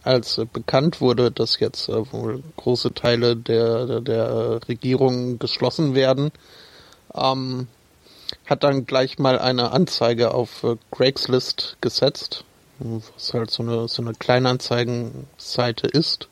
als 0.03 0.41
bekannt 0.53 1.01
wurde, 1.01 1.31
dass 1.31 1.61
jetzt 1.61 1.89
äh, 1.89 2.13
wohl 2.13 2.43
große 2.57 2.95
Teile 2.95 3.37
der, 3.37 3.87
der, 3.87 4.01
der 4.01 4.69
Regierung 4.69 5.39
geschlossen 5.39 5.95
werden, 5.95 6.33
ähm, 7.15 7.67
hat 8.47 8.65
dann 8.65 8.87
gleich 8.87 9.19
mal 9.19 9.39
eine 9.39 9.73
Anzeige 9.73 10.33
auf 10.33 10.65
äh, 10.65 10.77
Craigslist 10.91 11.77
gesetzt, 11.81 12.45
was 12.79 13.35
halt 13.35 13.51
so 13.51 13.63
eine, 13.63 13.89
so 13.89 14.03
eine 14.03 14.15
Kleinanzeigenseite 14.15 15.87
ist, 15.89 16.29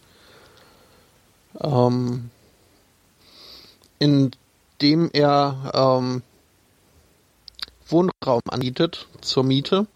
ähm, 1.61 2.31
in 3.99 4.31
dem 4.81 5.11
er 5.13 5.73
ähm, 5.75 6.23
Wohnraum 7.89 8.43
anbietet 8.49 9.09
zur 9.21 9.45
Miete. 9.45 9.87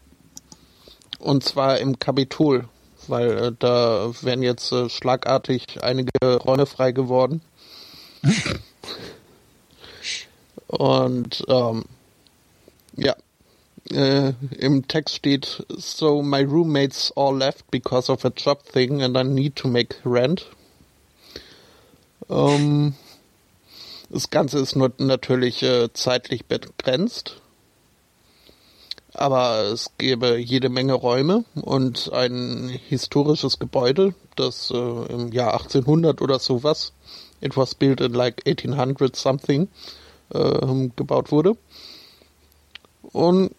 Und 1.25 1.43
zwar 1.43 1.79
im 1.79 1.99
Kapitol 1.99 2.69
weil 3.09 3.39
äh, 3.39 3.53
da 3.59 4.13
wären 4.23 4.43
jetzt 4.43 4.73
äh, 4.73 4.89
schlagartig 4.89 5.83
einige 5.83 6.11
Räume 6.23 6.67
frei 6.67 6.93
geworden. 6.93 7.43
Und 10.67 11.45
ähm, 11.49 11.85
ja, 12.97 13.15
äh, 13.91 14.33
im 14.59 14.89
Text 14.89 15.17
steht, 15.17 15.65
so 15.69 16.23
my 16.23 16.43
roommates 16.43 17.13
all 17.17 17.37
left 17.37 17.71
because 17.71 18.11
of 18.11 18.25
a 18.25 18.33
job 18.35 18.65
thing 18.65 19.03
and 19.03 19.17
I 19.17 19.23
need 19.23 19.57
to 19.57 19.69
make 19.69 19.97
rent. 20.05 20.47
Ähm, 22.31 22.95
das 24.09 24.31
Ganze 24.31 24.59
ist 24.59 24.77
nur 24.77 24.93
natürlich 24.99 25.63
äh, 25.63 25.93
zeitlich 25.93 26.47
begrenzt 26.47 27.43
aber 29.15 29.71
es 29.73 29.91
gäbe 29.99 30.39
jede 30.39 30.69
Menge 30.69 30.95
Räume 30.95 31.45
und 31.55 32.13
ein 32.13 32.69
historisches 32.89 33.59
Gebäude, 33.59 34.15
das 34.37 34.71
äh, 34.71 34.77
im 34.77 35.33
Jahr 35.33 35.55
1800 35.55 36.21
oder 36.21 36.39
sowas, 36.39 36.93
it 37.41 37.57
was 37.57 37.75
built 37.75 38.01
in 38.01 38.13
like 38.13 38.47
1800 38.47 39.17
something, 39.17 39.69
äh, 40.33 40.89
gebaut 40.97 41.33
wurde. 41.33 41.57
Und 43.13 43.51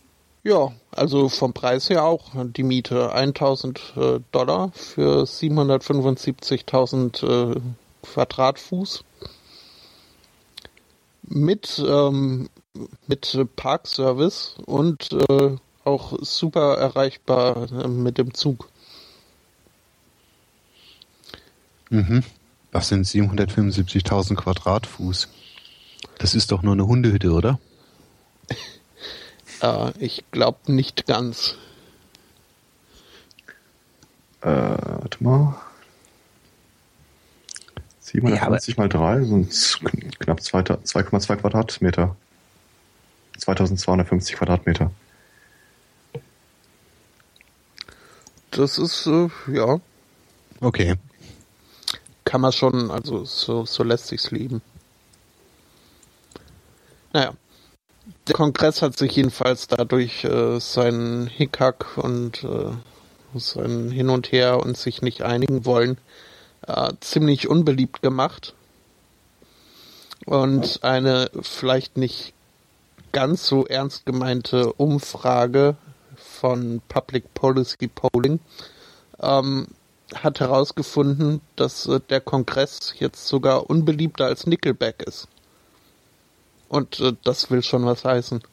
ja, 0.43 0.71
also 0.91 1.29
vom 1.29 1.53
Preis 1.53 1.89
her 1.89 2.03
auch 2.03 2.31
die 2.35 2.63
Miete 2.63 3.13
1000 3.13 3.93
äh, 3.95 4.19
Dollar 4.31 4.71
für 4.73 5.23
775.000 5.23 7.55
äh, 7.55 7.59
Quadratfuß 8.03 9.03
mit 11.23 11.83
ähm, 11.87 12.49
mit 13.07 13.37
Parkservice 13.55 14.55
und 14.65 15.11
äh, 15.11 15.55
auch 15.83 16.17
super 16.21 16.77
erreichbar 16.77 17.71
äh, 17.71 17.87
mit 17.87 18.17
dem 18.17 18.33
Zug. 18.33 18.69
Mhm. 21.89 22.23
Das 22.71 22.89
sind 22.89 23.05
775.000 23.05 24.35
Quadratfuß. 24.35 25.29
Das 26.17 26.35
ist 26.35 26.51
doch 26.51 26.61
nur 26.61 26.73
eine 26.73 26.87
Hundehütte, 26.87 27.31
oder? 27.31 27.59
äh, 29.61 29.91
ich 29.99 30.25
glaube 30.31 30.71
nicht 30.71 31.05
ganz. 31.05 31.55
Äh, 34.41 34.47
warte 34.47 35.23
mal. 35.23 35.55
750 38.01 38.75
ja, 38.75 38.81
mal 38.81 38.89
3 38.89 39.23
sind 39.23 40.19
knapp 40.19 40.39
2,2 40.39 41.35
Quadratmeter. 41.37 42.15
2250 43.37 44.35
Quadratmeter. 44.35 44.91
Das 48.51 48.77
ist, 48.77 49.05
äh, 49.07 49.29
ja. 49.51 49.79
Okay. 50.61 50.95
Kann 52.23 52.41
man 52.41 52.51
schon, 52.51 52.89
also 52.89 53.25
so, 53.25 53.65
so 53.65 53.83
lässt 53.83 54.07
sich's 54.07 54.31
leben. 54.31 54.61
Naja. 57.13 57.33
der 58.27 58.35
Kongress 58.35 58.81
hat 58.81 58.97
sich 58.97 59.15
jedenfalls 59.15 59.67
dadurch 59.67 60.23
äh, 60.25 60.59
seinen 60.59 61.27
Hickhack 61.27 61.97
und 61.97 62.43
äh, 62.43 62.71
sein 63.39 63.91
Hin 63.91 64.09
und 64.09 64.31
Her 64.31 64.59
und 64.59 64.77
sich 64.77 65.01
nicht 65.01 65.21
einigen 65.21 65.65
wollen 65.65 65.97
äh, 66.67 66.93
ziemlich 66.99 67.47
unbeliebt 67.47 68.01
gemacht. 68.01 68.53
Und 70.25 70.83
eine 70.83 71.29
vielleicht 71.41 71.97
nicht 71.97 72.33
ganz 73.15 73.47
so 73.47 73.65
ernst 73.65 74.05
gemeinte 74.05 74.73
Umfrage 74.73 75.77
von 76.17 76.81
Public 76.89 77.33
Policy 77.33 77.87
Polling 77.87 78.41
ähm, 79.21 79.67
hat 80.13 80.41
herausgefunden, 80.41 81.39
dass 81.55 81.87
äh, 81.87 82.01
der 82.09 82.19
Kongress 82.19 82.93
jetzt 82.99 83.25
sogar 83.25 83.69
unbeliebter 83.69 84.25
als 84.25 84.45
Nickelback 84.47 85.01
ist. 85.03 85.29
Und 86.67 86.99
äh, 86.99 87.13
das 87.23 87.49
will 87.49 87.63
schon 87.63 87.85
was 87.85 88.03
heißen. 88.03 88.43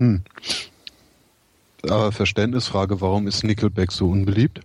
Hm. 0.00 0.22
Aber 1.84 2.12
Verständnisfrage, 2.12 3.00
warum 3.00 3.26
ist 3.26 3.42
Nickelback 3.42 3.90
so 3.90 4.10
unbeliebt? 4.10 4.60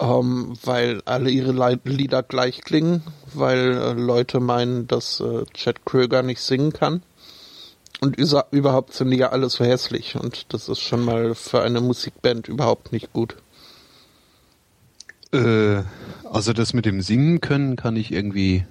Ähm, 0.00 0.54
weil 0.62 1.02
alle 1.06 1.30
ihre 1.30 1.52
Le 1.52 1.80
Lieder 1.84 2.22
gleich 2.22 2.60
klingen, 2.60 3.02
weil 3.34 3.76
äh, 3.76 3.92
Leute 3.94 4.38
meinen, 4.38 4.86
dass 4.86 5.20
äh, 5.20 5.44
Chad 5.54 5.84
Kröger 5.84 6.22
nicht 6.22 6.40
singen 6.40 6.72
kann. 6.72 7.02
Und 8.00 8.16
überhaupt 8.52 8.94
sind 8.94 9.10
die 9.10 9.16
ja 9.16 9.30
alles 9.30 9.54
so 9.54 9.64
hässlich 9.64 10.14
und 10.14 10.52
das 10.52 10.68
ist 10.68 10.78
schon 10.78 11.04
mal 11.04 11.34
für 11.34 11.62
eine 11.62 11.80
Musikband 11.80 12.46
überhaupt 12.46 12.92
nicht 12.92 13.12
gut. 13.12 13.34
Äh, 15.32 15.82
also 16.24 16.52
das 16.52 16.74
mit 16.74 16.86
dem 16.86 17.02
Singen 17.02 17.40
können 17.40 17.74
kann 17.74 17.96
ich 17.96 18.12
irgendwie 18.12 18.64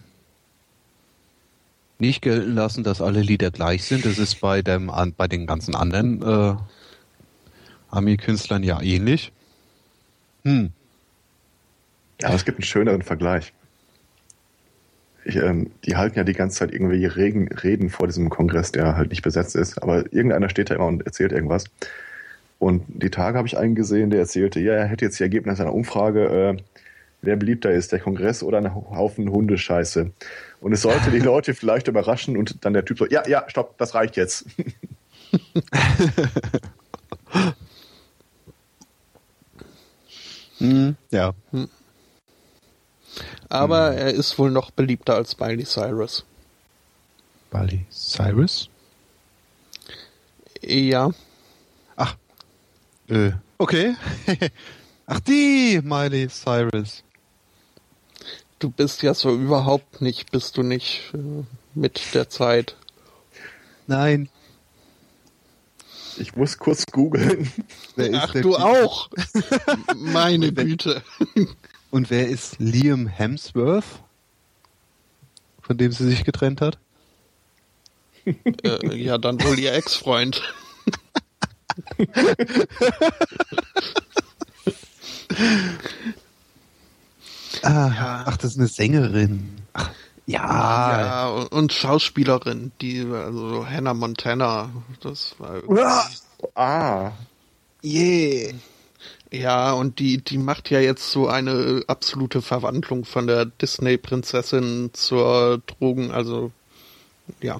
nicht 1.99 2.21
gelten 2.21 2.55
lassen, 2.55 2.83
dass 2.83 3.01
alle 3.01 3.21
Lieder 3.21 3.51
gleich 3.51 3.83
sind. 3.83 4.05
Das 4.05 4.17
ist 4.17 4.39
bei 4.39 4.61
dem 4.61 4.91
bei 5.17 5.27
den 5.27 5.45
ganzen 5.45 5.75
anderen 5.75 6.21
äh, 6.21 6.55
Ami-Künstlern 7.89 8.63
ja 8.63 8.81
ähnlich. 8.81 9.33
Hm. 10.43 10.71
Ja, 12.21 12.33
es 12.33 12.45
gibt 12.45 12.57
einen 12.57 12.63
schöneren 12.63 13.03
Vergleich. 13.03 13.53
Ich, 15.23 15.35
ähm, 15.35 15.71
die 15.85 15.97
halten 15.97 16.17
ja 16.17 16.23
die 16.23 16.33
ganze 16.33 16.59
Zeit 16.59 16.71
irgendwelche 16.71 17.15
Regen, 17.15 17.49
Reden 17.49 17.89
vor 17.89 18.07
diesem 18.07 18.29
Kongress, 18.29 18.71
der 18.71 18.95
halt 18.95 19.09
nicht 19.09 19.23
besetzt 19.23 19.55
ist, 19.55 19.81
aber 19.83 20.11
irgendeiner 20.13 20.49
steht 20.49 20.69
da 20.69 20.75
immer 20.75 20.87
und 20.87 21.05
erzählt 21.05 21.31
irgendwas. 21.31 21.65
Und 22.59 22.83
die 22.87 23.09
Tage 23.09 23.37
habe 23.37 23.47
ich 23.47 23.57
einen 23.57 23.75
gesehen, 23.75 24.09
der 24.09 24.21
erzählte, 24.21 24.59
ja, 24.59 24.73
er 24.73 24.85
hätte 24.85 25.05
jetzt 25.05 25.19
die 25.19 25.23
Ergebnisse 25.23 25.63
einer 25.63 25.73
Umfrage, 25.73 26.25
äh, 26.25 26.57
wer 27.21 27.35
beliebter 27.35 27.71
ist, 27.71 27.91
der 27.91 27.99
Kongress 27.99 28.41
oder 28.41 28.57
ein 28.57 28.73
Haufen 28.73 29.29
Hundescheiße. 29.29 30.11
Und 30.61 30.73
es 30.73 30.81
sollte 30.81 31.11
die 31.11 31.19
Leute 31.19 31.53
vielleicht 31.53 31.87
überraschen 31.87 32.37
und 32.37 32.65
dann 32.65 32.73
der 32.73 32.85
Typ 32.85 32.97
so, 32.97 33.05
ja, 33.05 33.27
ja, 33.27 33.43
stopp, 33.47 33.77
das 33.77 33.93
reicht 33.95 34.17
jetzt. 34.17 34.45
hm, 40.57 40.95
ja. 41.11 41.33
Hm. 41.51 41.67
Aber 43.49 43.91
hm. 43.91 43.97
er 43.97 44.13
ist 44.13 44.37
wohl 44.37 44.51
noch 44.51 44.71
beliebter 44.71 45.15
als 45.15 45.39
Miley 45.39 45.65
Cyrus. 45.65 46.25
Miley 47.51 47.85
Cyrus? 47.89 48.69
Ja. 50.61 51.11
Ach. 51.95 52.15
Äh, 53.07 53.31
okay. 53.57 53.95
Ach, 55.05 55.19
die 55.21 55.81
Miley 55.83 56.27
Cyrus. 56.29 57.03
Du 58.59 58.69
bist 58.71 59.03
ja 59.03 59.13
so 59.13 59.33
überhaupt 59.33 60.01
nicht, 60.01 60.31
bist 60.31 60.57
du 60.57 60.63
nicht 60.63 61.13
äh, 61.13 61.43
mit 61.75 62.15
der 62.15 62.29
Zeit. 62.29 62.75
Nein. 63.85 64.29
Ich 66.17 66.35
muss 66.35 66.57
kurz 66.57 66.85
googeln. 66.91 67.51
Ach, 68.13 68.33
du 68.33 68.57
auch. 68.57 69.09
Meine 69.95 70.51
Güte. 70.51 71.03
Und 71.97 72.11
wer 72.11 72.27
ist 72.27 72.59
Liam 72.59 73.07
Hemsworth? 73.07 74.03
Von 75.59 75.79
dem 75.79 75.91
sie 75.91 76.07
sich 76.07 76.23
getrennt 76.25 76.61
hat? 76.61 76.77
Äh, 78.23 78.95
ja, 78.95 79.17
dann 79.17 79.43
wohl 79.43 79.57
ihr 79.57 79.73
Ex-Freund. 79.73 80.43
ah, 87.63 87.87
ja. 87.87 88.23
Ach, 88.27 88.37
das 88.37 88.51
ist 88.51 88.59
eine 88.59 88.67
Sängerin. 88.67 89.57
Ach, 89.73 89.89
ja. 90.27 91.01
Ja, 91.01 91.29
und 91.29 91.73
Schauspielerin, 91.73 92.73
die, 92.79 93.03
also 93.11 93.65
Hannah 93.67 93.95
Montana, 93.95 94.69
das 95.01 95.33
war. 95.39 95.63
Ah. 96.53 97.13
Yeah. 97.83 98.53
Ja, 99.31 99.73
und 99.73 99.99
die, 99.99 100.23
die 100.23 100.37
macht 100.37 100.69
ja 100.69 100.79
jetzt 100.79 101.11
so 101.11 101.27
eine 101.27 101.83
absolute 101.87 102.41
Verwandlung 102.41 103.03
von 103.03 103.27
der 103.27 103.45
Disney-Prinzessin 103.45 104.91
zur 104.93 105.61
Drogen, 105.67 106.11
also 106.11 106.51
ja. 107.41 107.59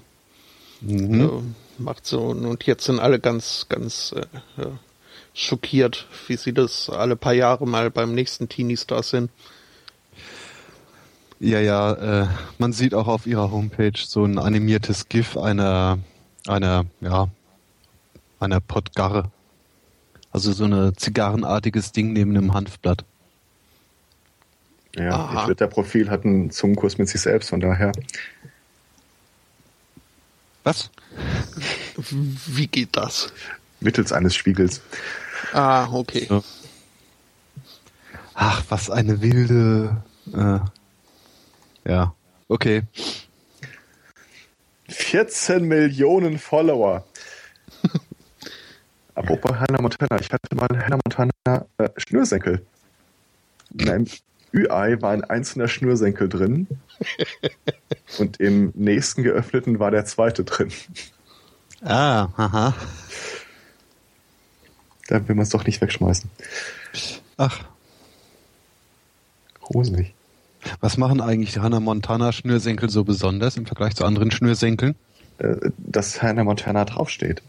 Mhm. 0.81 1.21
Also, 1.21 1.43
macht 1.77 2.05
so, 2.05 2.21
und 2.21 2.65
jetzt 2.65 2.85
sind 2.85 2.99
alle 2.99 3.19
ganz, 3.19 3.65
ganz 3.69 4.13
äh, 4.15 4.25
ja, 4.61 4.79
schockiert, 5.33 6.07
wie 6.27 6.37
sie 6.37 6.53
das 6.53 6.89
alle 6.89 7.15
paar 7.15 7.33
Jahre 7.33 7.67
mal 7.67 7.91
beim 7.91 8.15
nächsten 8.15 8.47
Teenie-Star 8.47 9.03
sind. 9.03 9.29
Ja, 11.39 11.59
ja, 11.59 12.23
äh, 12.23 12.27
man 12.57 12.73
sieht 12.73 12.95
auch 12.95 13.07
auf 13.07 13.27
ihrer 13.27 13.51
Homepage 13.51 13.93
so 13.95 14.23
ein 14.23 14.39
animiertes 14.39 15.07
GIF 15.07 15.37
einer, 15.37 15.99
einer, 16.47 16.85
ja, 17.01 17.29
einer 18.39 18.59
Pottgarre. 18.59 19.31
Also 20.37 20.51
so 20.51 20.65
ein 20.65 20.95
zigarrenartiges 20.95 21.93
Ding 21.93 22.13
neben 22.13 22.37
einem 22.37 22.53
Hanfblatt. 22.53 23.03
Ja, 24.95 25.09
Aha. 25.09 25.41
ich 25.41 25.47
würde 25.47 25.55
der 25.55 25.65
Profil 25.65 26.11
hat 26.11 26.25
einen 26.25 26.51
Zungenkurs 26.51 26.99
mit 26.99 27.09
sich 27.09 27.21
selbst, 27.21 27.49
von 27.49 27.59
daher. 27.59 27.91
Was? 30.63 30.91
Wie 31.95 32.67
geht 32.67 32.95
das? 32.95 33.33
Mittels 33.79 34.11
eines 34.11 34.35
Spiegels. 34.35 34.81
Ah, 35.53 35.91
okay. 35.91 36.27
So. 36.29 36.43
Ach, 38.35 38.63
was 38.69 38.91
eine 38.91 39.21
wilde. 39.23 40.03
Äh, 40.35 40.59
ja, 41.89 42.13
okay. 42.47 42.83
14 44.87 45.63
Millionen 45.63 46.37
Follower. 46.37 47.03
Apropos 49.17 49.51
Hannah 49.57 49.81
Montana, 49.81 50.21
ich 50.21 50.31
hatte 50.31 50.55
mal 50.55 50.67
Hannah 50.69 50.99
Montana 51.03 51.65
äh, 51.79 51.89
Schnürsenkel. 51.97 52.63
In 53.73 53.89
einem 53.89 54.07
Ü-Ei 54.53 55.01
war 55.01 55.11
ein 55.11 55.23
einzelner 55.23 55.67
Schnürsenkel 55.67 56.29
drin. 56.29 56.67
und 58.19 58.39
im 58.39 58.71
nächsten 58.75 59.23
geöffneten 59.23 59.79
war 59.79 59.89
der 59.89 60.05
zweite 60.05 60.43
drin. 60.43 60.71
Ah, 61.83 62.29
haha. 62.37 62.75
Da 65.07 65.27
will 65.27 65.33
man 65.33 65.43
es 65.43 65.49
doch 65.49 65.65
nicht 65.65 65.81
wegschmeißen. 65.81 66.29
Ach. 67.37 67.65
Gruselig. 69.61 70.13
Was 70.79 70.97
machen 70.97 71.21
eigentlich 71.21 71.53
die 71.53 71.59
Hannah 71.61 71.79
Montana 71.79 72.31
Schnürsenkel 72.33 72.91
so 72.91 73.03
besonders 73.03 73.57
im 73.57 73.65
Vergleich 73.65 73.95
zu 73.95 74.05
anderen 74.05 74.29
Schnürsenkeln? 74.29 74.93
Äh, 75.39 75.71
dass 75.77 76.21
Hannah 76.21 76.43
Montana 76.43 76.85
draufsteht. 76.85 77.41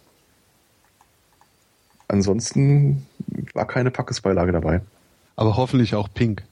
Ansonsten 2.08 3.06
war 3.52 3.66
keine 3.66 3.90
Packesbeilage 3.90 4.52
dabei. 4.52 4.80
Aber 5.36 5.56
hoffentlich 5.56 5.94
auch 5.94 6.08
pink. 6.12 6.42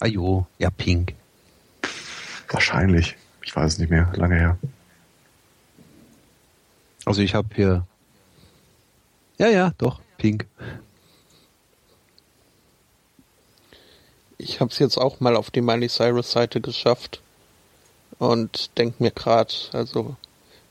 Ajo, 0.00 0.46
ja, 0.58 0.68
pink. 0.70 1.14
Wahrscheinlich. 2.50 3.16
Ich 3.42 3.54
weiß 3.54 3.74
es 3.74 3.78
nicht 3.78 3.90
mehr. 3.90 4.12
Lange 4.16 4.34
her. 4.34 4.58
Also 7.04 7.22
ich 7.22 7.34
habe 7.34 7.48
hier. 7.54 7.86
Ja, 9.38 9.48
ja, 9.48 9.72
doch, 9.78 10.00
pink. 10.18 10.46
Ich 14.38 14.60
habe 14.60 14.70
es 14.70 14.78
jetzt 14.78 14.98
auch 14.98 15.20
mal 15.20 15.36
auf 15.36 15.50
die 15.50 15.60
Miley 15.60 15.88
Cyrus 15.88 16.32
Seite 16.32 16.60
geschafft 16.60 17.22
und 18.18 18.76
denk 18.76 19.00
mir 19.00 19.10
gerade, 19.10 19.52
also 19.72 20.16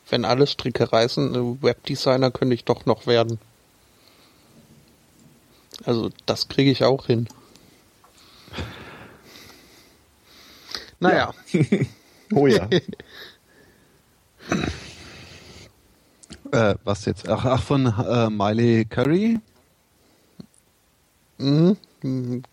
wenn 0.10 0.26
alle 0.26 0.46
Stricke 0.46 0.92
reißen, 0.92 1.64
Webdesigner 1.64 2.32
könnte 2.32 2.54
ich 2.54 2.64
doch 2.64 2.86
noch 2.86 3.08
werden. 3.08 3.40
Also 5.86 6.10
das 6.26 6.48
kriege 6.48 6.72
ich 6.72 6.84
auch 6.84 7.06
hin. 7.06 7.28
Naja. 11.00 11.34
Ja. 11.52 11.62
oh 12.34 12.48
ja. 12.48 12.68
äh, 16.52 16.76
was 16.84 17.06
jetzt? 17.06 17.30
Ach, 17.30 17.46
ach 17.46 17.64
von 17.64 17.86
äh, 17.86 18.30
Miley 18.30 18.86
Curry? 18.86 19.40
Mhm, 21.38 21.78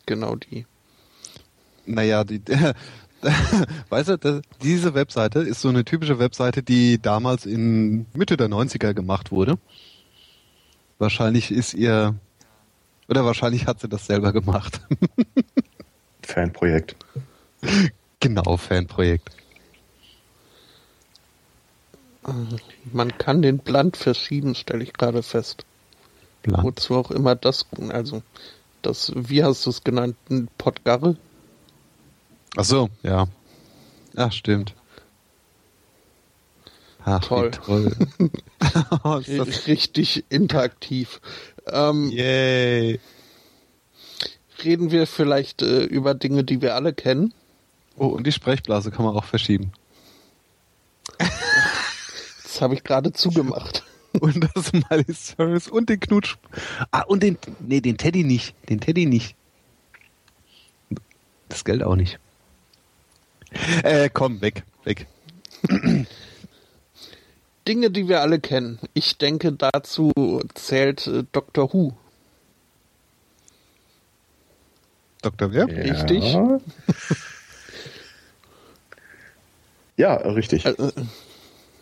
genau 0.07 0.37
die. 0.37 0.67
Naja, 1.87 2.25
die, 2.25 2.43
weißt 3.89 4.09
du, 4.11 4.19
das, 4.19 4.43
diese 4.63 4.95
Webseite 4.95 5.41
ist 5.41 5.61
so 5.61 5.69
eine 5.69 5.85
typische 5.85 6.19
Webseite, 6.19 6.63
die 6.63 7.01
damals 7.01 7.47
in 7.47 8.07
Mitte 8.15 8.37
der 8.37 8.49
90er 8.49 8.95
gemacht 8.95 9.31
wurde. 9.31 9.59
Wahrscheinlich 10.99 11.51
ist 11.51 11.75
ihr, 11.75 12.15
oder 13.13 13.27
wahrscheinlich 13.27 13.67
hat 13.67 13.79
sie 13.79 13.89
das 13.91 14.07
selber 14.07 14.33
gemacht. 14.33 14.81
Fanprojekt. 16.23 16.97
genau, 18.21 18.57
Fanprojekt. 18.57 19.31
Man 22.91 23.19
kann 23.19 23.43
den 23.43 23.59
Bland 23.59 23.99
verschieben, 23.99 24.55
stelle 24.55 24.83
ich 24.83 24.95
gerade 24.95 25.23
fest. 25.23 25.67
Blank. 26.43 26.65
Wozu 26.65 26.95
auch 26.95 27.11
immer 27.11 27.35
das, 27.35 27.67
also 27.91 28.23
das, 28.81 29.13
wie 29.15 29.45
hast 29.45 29.67
du 29.67 29.71
es 29.71 29.85
genannt, 29.85 30.17
ein 30.31 30.49
Podgarre? 30.57 31.17
Ach 32.57 32.65
so, 32.65 32.89
ja. 33.03 33.27
Ach, 34.17 34.33
stimmt. 34.33 34.75
Ach, 37.05 37.21
Toll. 37.25 37.51
toll. 37.51 37.97
Oh, 39.05 39.17
ist 39.17 39.37
das- 39.39 39.67
Richtig 39.67 40.25
interaktiv. 40.29 41.21
Ähm, 41.67 42.11
Yay. 42.11 43.01
Reden 44.63 44.91
wir 44.93 45.07
vielleicht 45.09 45.63
äh, 45.63 45.83
über 45.85 46.15
Dinge, 46.15 46.45
die 46.45 46.63
wir 46.63 46.75
alle 46.77 46.93
kennen. 46.93 47.35
Oh, 47.97 48.07
und 48.07 48.27
die 48.27 48.33
Sprechblase 48.33 48.91
kann 48.93 49.05
man 49.05 49.17
auch 49.17 49.25
verschieben. 49.25 49.73
Das 51.19 52.61
habe 52.61 52.75
ich 52.75 52.85
gerade 52.85 53.13
zugemacht. 53.13 53.83
Und 54.21 54.47
das 54.55 54.73
Miley 54.75 55.07
Cyrus 55.15 55.69
und 55.69 55.89
den 55.89 55.99
Knutsch. 55.99 56.37
Ah, 56.91 57.01
und 57.01 57.23
den, 57.23 57.39
nee, 57.61 57.81
den 57.81 57.97
Teddy 57.97 58.25
nicht. 58.25 58.55
Den 58.69 58.79
Teddy 58.79 59.07
nicht. 59.07 59.35
Das 61.49 61.65
Geld 61.65 61.83
auch 61.83 61.97
nicht. 61.97 62.19
Äh, 63.83 64.11
komm, 64.13 64.43
weg, 64.43 64.65
weg. 64.85 65.07
Dinge, 67.67 67.91
die 67.91 68.09
wir 68.09 68.21
alle 68.21 68.41
kennen. 68.41 68.79
Ich 68.95 69.19
denke, 69.19 69.53
dazu 69.53 70.13
zählt 70.55 71.07
äh, 71.07 71.25
Doctor 71.33 71.73
Who. 71.73 71.93
Dr. 75.23 75.53
Wer? 75.53 75.69
Richtig. 75.69 76.33
Ja, 76.33 76.61
ja 79.97 80.15
richtig. 80.17 80.65
Äh, 80.67 80.71
äh, 80.71 80.93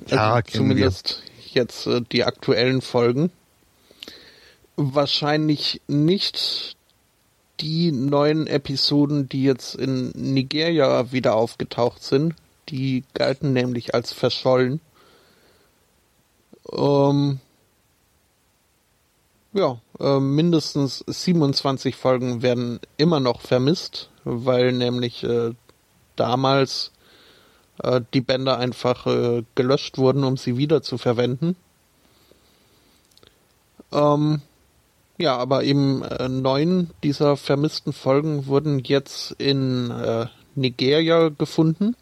Ja, 0.07 0.35
also 0.35 0.59
zumindest 0.59 1.23
jetzt 1.52 1.86
äh, 1.86 2.01
die 2.12 2.24
aktuellen 2.24 2.81
Folgen. 2.81 3.31
Wahrscheinlich 4.77 5.81
nicht 5.89 6.77
die 7.61 7.93
neuen 7.93 8.47
Episoden, 8.47 9.28
die 9.28 9.44
jetzt 9.44 9.74
in 9.74 10.11
Nigeria 10.15 11.12
wieder 11.12 11.35
aufgetaucht 11.35 12.02
sind. 12.02 12.35
Die 12.70 13.05
galten 13.15 13.52
nämlich 13.52 13.94
als 13.94 14.12
verschollen. 14.12 14.81
Ähm, 16.73 17.41
ja, 19.53 19.81
äh, 19.99 20.20
mindestens 20.20 21.05
27 21.07 21.97
Folgen 21.97 22.43
werden 22.43 22.81
immer 22.97 23.20
noch 23.20 23.41
vermisst, 23.41 24.11
weil 24.24 24.73
nämlich 24.73 25.24
äh, 25.24 25.53
damals 26.16 26.93
äh, 27.82 28.01
die 28.15 28.20
Bänder 28.20 28.59
einfach 28.59 29.07
äh, 29.07 29.43
gelöscht 29.55 29.99
wurden, 29.99 30.24
um 30.24 30.37
sie 30.37 30.57
wieder 30.57 30.82
zu 30.82 30.99
verwenden. 30.99 31.57
Ähm, 33.93 34.43
ja, 35.19 35.37
aber 35.37 35.65
eben 35.65 36.03
äh, 36.03 36.28
neun 36.28 36.91
dieser 37.03 37.37
vermissten 37.37 37.93
Folgen 37.93 38.47
wurden 38.47 38.78
jetzt 38.78 39.32
in 39.32 39.91
äh, 39.91 40.27
Nigeria 40.55 41.28
gefunden. 41.28 41.97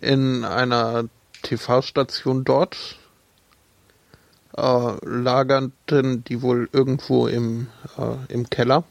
In 0.00 0.44
einer 0.44 1.08
TV-Station 1.42 2.44
dort. 2.44 2.98
Äh, 4.56 4.96
lagerten 5.04 6.24
die 6.24 6.42
wohl 6.42 6.68
irgendwo 6.72 7.26
im, 7.26 7.68
äh, 7.96 8.32
im 8.32 8.50
Keller. 8.50 8.84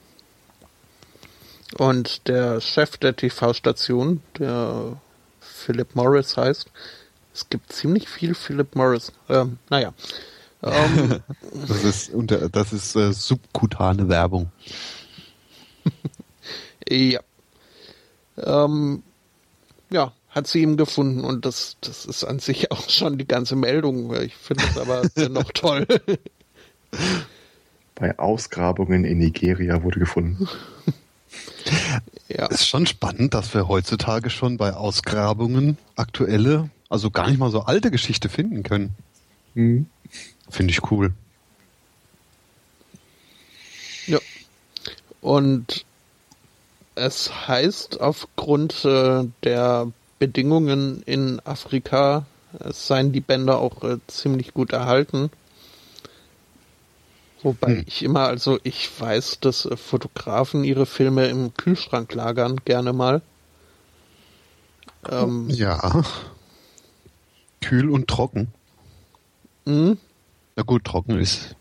Und 1.77 2.27
der 2.27 2.59
Chef 2.59 2.97
der 2.97 3.15
TV-Station, 3.15 4.21
der 4.37 4.99
Philip 5.39 5.95
Morris 5.95 6.35
heißt, 6.35 6.69
es 7.33 7.49
gibt 7.49 7.71
ziemlich 7.71 8.09
viel 8.09 8.35
Philip 8.35 8.75
Morris. 8.75 9.11
Ähm, 9.29 9.57
naja. 9.69 9.93
Ähm, 10.63 11.21
Das 11.67 11.83
ist, 11.83 12.09
unter, 12.13 12.49
das 12.49 12.73
ist 12.73 12.95
äh, 12.95 13.13
subkutane 13.13 14.07
Werbung. 14.09 14.51
ja. 16.89 17.19
Ähm, 18.37 19.03
ja, 19.89 20.13
hat 20.31 20.47
sie 20.47 20.61
ihm 20.61 20.77
gefunden 20.77 21.21
und 21.21 21.45
das, 21.45 21.77
das 21.81 22.05
ist 22.05 22.23
an 22.23 22.39
sich 22.39 22.71
auch 22.71 22.89
schon 22.89 23.17
die 23.17 23.27
ganze 23.27 23.55
Meldung. 23.55 24.13
Ich 24.15 24.35
finde 24.35 24.63
es 24.63 24.77
aber 24.77 25.03
dennoch 25.15 25.51
toll. 25.53 25.85
Bei 27.95 28.17
Ausgrabungen 28.17 29.05
in 29.05 29.19
Nigeria 29.19 29.83
wurde 29.83 29.99
gefunden. 29.99 30.47
ja. 32.29 32.47
Es 32.47 32.61
ist 32.61 32.67
schon 32.67 32.87
spannend, 32.87 33.33
dass 33.33 33.53
wir 33.53 33.67
heutzutage 33.67 34.29
schon 34.29 34.57
bei 34.57 34.73
Ausgrabungen 34.73 35.77
aktuelle, 35.95 36.69
also 36.89 37.11
gar 37.11 37.29
nicht 37.29 37.39
mal 37.39 37.51
so 37.51 37.61
alte 37.61 37.91
Geschichte 37.91 38.29
finden 38.29 38.63
können. 38.63 38.95
Hm. 39.53 39.85
Finde 40.49 40.71
ich 40.71 40.91
cool. 40.91 41.13
Ja. 44.07 44.19
Und 45.21 45.85
es 46.95 47.47
heißt, 47.47 48.01
aufgrund 48.01 48.83
äh, 48.83 49.25
der 49.43 49.91
Bedingungen 50.21 51.01
in 51.07 51.41
Afrika 51.45 52.27
seien 52.69 53.11
die 53.11 53.21
Bänder 53.21 53.57
auch 53.57 53.83
äh, 53.83 53.97
ziemlich 54.05 54.53
gut 54.53 54.71
erhalten. 54.71 55.31
Wobei 57.41 57.77
Hm. 57.77 57.83
ich 57.87 58.03
immer, 58.03 58.27
also 58.27 58.59
ich 58.61 58.87
weiß, 59.01 59.39
dass 59.39 59.65
äh, 59.65 59.75
Fotografen 59.75 60.63
ihre 60.63 60.85
Filme 60.85 61.27
im 61.27 61.55
Kühlschrank 61.55 62.13
lagern, 62.13 62.57
gerne 62.65 62.93
mal. 62.93 63.23
Ähm, 65.09 65.49
Ja. 65.49 66.03
Kühl 67.61 67.89
und 67.89 68.07
trocken. 68.07 68.53
mh, 69.65 69.97
Na 70.55 70.61
gut, 70.61 70.83
trocken 70.83 71.17
ist. 71.17 71.55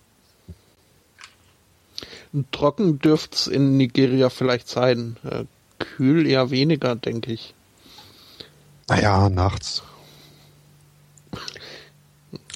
trocken 2.52 2.98
dürft's 2.98 3.46
in 3.46 3.78
Nigeria 3.78 4.28
vielleicht 4.28 4.68
sein. 4.68 5.16
Äh, 5.24 5.44
kühl 5.78 6.26
eher 6.26 6.50
weniger, 6.50 6.94
denke 6.94 7.32
ich. 7.32 7.54
Naja, 8.90 9.28
nachts. 9.30 9.84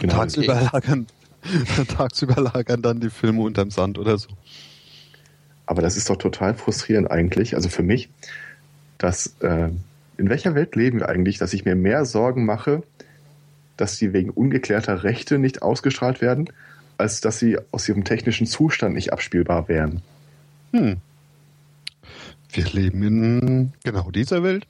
Genau. 0.00 0.14
Tagsüber 0.14 0.68
lagern, 0.72 1.06
tagsüber 1.96 2.40
lagern 2.42 2.82
dann 2.82 3.00
die 3.00 3.10
Filme 3.10 3.42
unterm 3.42 3.70
Sand 3.70 3.98
oder 3.98 4.18
so. 4.18 4.28
Aber 5.66 5.80
das 5.80 5.96
ist 5.96 6.10
doch 6.10 6.16
total 6.16 6.54
frustrierend 6.54 7.08
eigentlich, 7.08 7.54
also 7.54 7.68
für 7.68 7.84
mich, 7.84 8.08
dass 8.98 9.36
äh, 9.40 9.68
in 10.16 10.28
welcher 10.28 10.56
Welt 10.56 10.74
leben 10.74 10.98
wir 10.98 11.08
eigentlich, 11.08 11.38
dass 11.38 11.52
ich 11.52 11.64
mir 11.64 11.76
mehr 11.76 12.04
Sorgen 12.04 12.44
mache, 12.44 12.82
dass 13.76 13.96
sie 13.96 14.12
wegen 14.12 14.30
ungeklärter 14.30 15.04
Rechte 15.04 15.38
nicht 15.38 15.62
ausgestrahlt 15.62 16.20
werden, 16.20 16.48
als 16.98 17.20
dass 17.20 17.38
sie 17.38 17.58
aus 17.70 17.88
ihrem 17.88 18.04
technischen 18.04 18.48
Zustand 18.48 18.94
nicht 18.94 19.12
abspielbar 19.12 19.68
wären. 19.68 20.02
Hm. 20.72 20.96
Wir 22.50 22.64
leben 22.66 23.02
in 23.02 23.72
genau 23.84 24.10
dieser 24.10 24.42
Welt. 24.42 24.66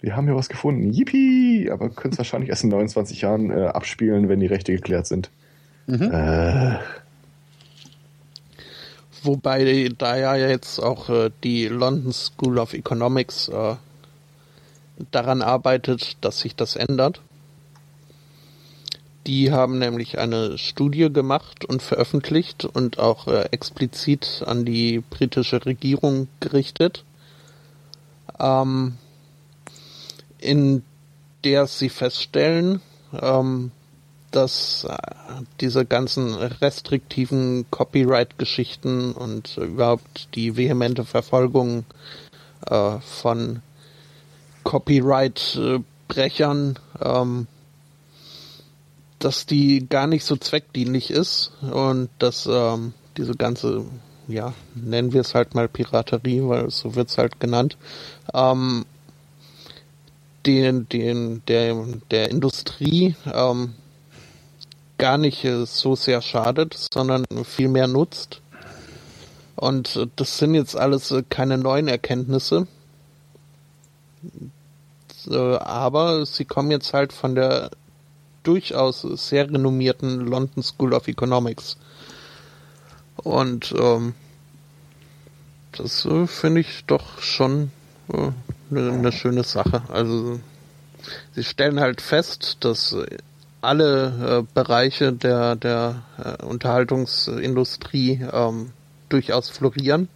Wir 0.00 0.16
haben 0.16 0.26
hier 0.26 0.36
was 0.36 0.48
gefunden. 0.48 0.92
Yippie! 0.92 1.70
Aber 1.70 1.88
können 1.88 2.12
es 2.12 2.18
wahrscheinlich 2.18 2.50
erst 2.50 2.64
in 2.64 2.70
29 2.70 3.22
Jahren 3.22 3.50
äh, 3.50 3.66
abspielen, 3.66 4.28
wenn 4.28 4.40
die 4.40 4.46
Rechte 4.46 4.72
geklärt 4.72 5.06
sind. 5.06 5.30
Mhm. 5.86 6.10
Äh, 6.12 6.78
Wobei 9.26 9.90
da 9.98 10.16
ja 10.16 10.36
jetzt 10.36 10.78
auch 10.78 11.08
äh, 11.08 11.30
die 11.42 11.66
London 11.66 12.12
School 12.12 12.58
of 12.58 12.74
Economics 12.74 13.48
äh, 13.48 13.74
daran 15.10 15.42
arbeitet, 15.42 16.16
dass 16.20 16.40
sich 16.40 16.54
das 16.54 16.76
ändert. 16.76 17.20
Die 19.26 19.50
haben 19.50 19.80
nämlich 19.80 20.18
eine 20.18 20.56
Studie 20.56 21.12
gemacht 21.12 21.64
und 21.64 21.82
veröffentlicht 21.82 22.64
und 22.64 23.00
auch 23.00 23.26
äh, 23.26 23.48
explizit 23.50 24.44
an 24.46 24.64
die 24.64 25.00
britische 25.00 25.66
Regierung 25.66 26.28
gerichtet, 26.38 27.04
ähm, 28.38 28.96
in 30.38 30.82
der 31.44 31.66
sie 31.66 31.88
feststellen, 31.88 32.82
ähm, 33.12 33.72
dass 34.30 34.84
äh, 34.84 34.96
diese 35.60 35.84
ganzen 35.86 36.34
restriktiven 36.34 37.66
Copyright-Geschichten 37.70 39.12
und 39.12 39.56
überhaupt 39.56 40.28
die 40.34 40.56
vehemente 40.56 41.04
Verfolgung 41.04 41.84
äh, 42.68 42.98
von 43.00 43.62
Copyright-Brechern, 44.64 46.78
ähm, 47.00 47.46
dass 49.18 49.46
die 49.46 49.88
gar 49.88 50.06
nicht 50.06 50.24
so 50.24 50.36
zweckdienlich 50.36 51.10
ist 51.10 51.52
und 51.62 52.10
dass 52.18 52.46
ähm, 52.46 52.92
diese 53.16 53.34
ganze 53.34 53.86
ja, 54.28 54.54
nennen 54.74 55.12
wir 55.12 55.20
es 55.20 55.34
halt 55.34 55.54
mal 55.54 55.68
Piraterie, 55.68 56.48
weil 56.48 56.70
so 56.70 56.94
wird 56.94 57.08
es 57.08 57.18
halt 57.18 57.40
genannt, 57.40 57.76
ähm, 58.34 58.84
den, 60.46 60.88
den, 60.88 61.42
der, 61.46 61.74
der 62.10 62.30
Industrie 62.30 63.16
ähm, 63.32 63.74
gar 64.98 65.18
nicht 65.18 65.44
äh, 65.44 65.66
so 65.66 65.96
sehr 65.96 66.22
schadet, 66.22 66.76
sondern 66.92 67.24
viel 67.44 67.68
mehr 67.68 67.88
nutzt. 67.88 68.40
Und 69.56 69.96
äh, 69.96 70.06
das 70.16 70.38
sind 70.38 70.54
jetzt 70.54 70.76
alles 70.76 71.10
äh, 71.10 71.22
keine 71.28 71.58
neuen 71.58 71.88
Erkenntnisse. 71.88 72.66
Aber 75.28 76.24
sie 76.24 76.44
kommen 76.44 76.70
jetzt 76.70 76.94
halt 76.94 77.12
von 77.12 77.34
der 77.34 77.70
durchaus 78.44 79.02
sehr 79.02 79.50
renommierten 79.50 80.20
London 80.20 80.62
School 80.62 80.94
of 80.94 81.08
Economics. 81.08 81.76
Und 83.16 83.74
ähm, 83.76 84.14
das 85.72 86.06
finde 86.26 86.60
ich 86.60 86.84
doch 86.86 87.18
schon 87.18 87.72
eine 88.08 88.34
äh, 88.70 88.92
ne 88.92 89.12
schöne 89.12 89.44
Sache. 89.44 89.82
Also 89.88 90.40
sie 91.34 91.44
stellen 91.44 91.80
halt 91.80 92.00
fest, 92.00 92.58
dass 92.60 92.94
alle 93.60 94.38
äh, 94.38 94.52
Bereiche 94.54 95.12
der, 95.12 95.56
der 95.56 96.02
äh, 96.22 96.44
Unterhaltungsindustrie 96.44 98.20
ähm, 98.32 98.72
durchaus 99.08 99.50
florieren. 99.50 100.08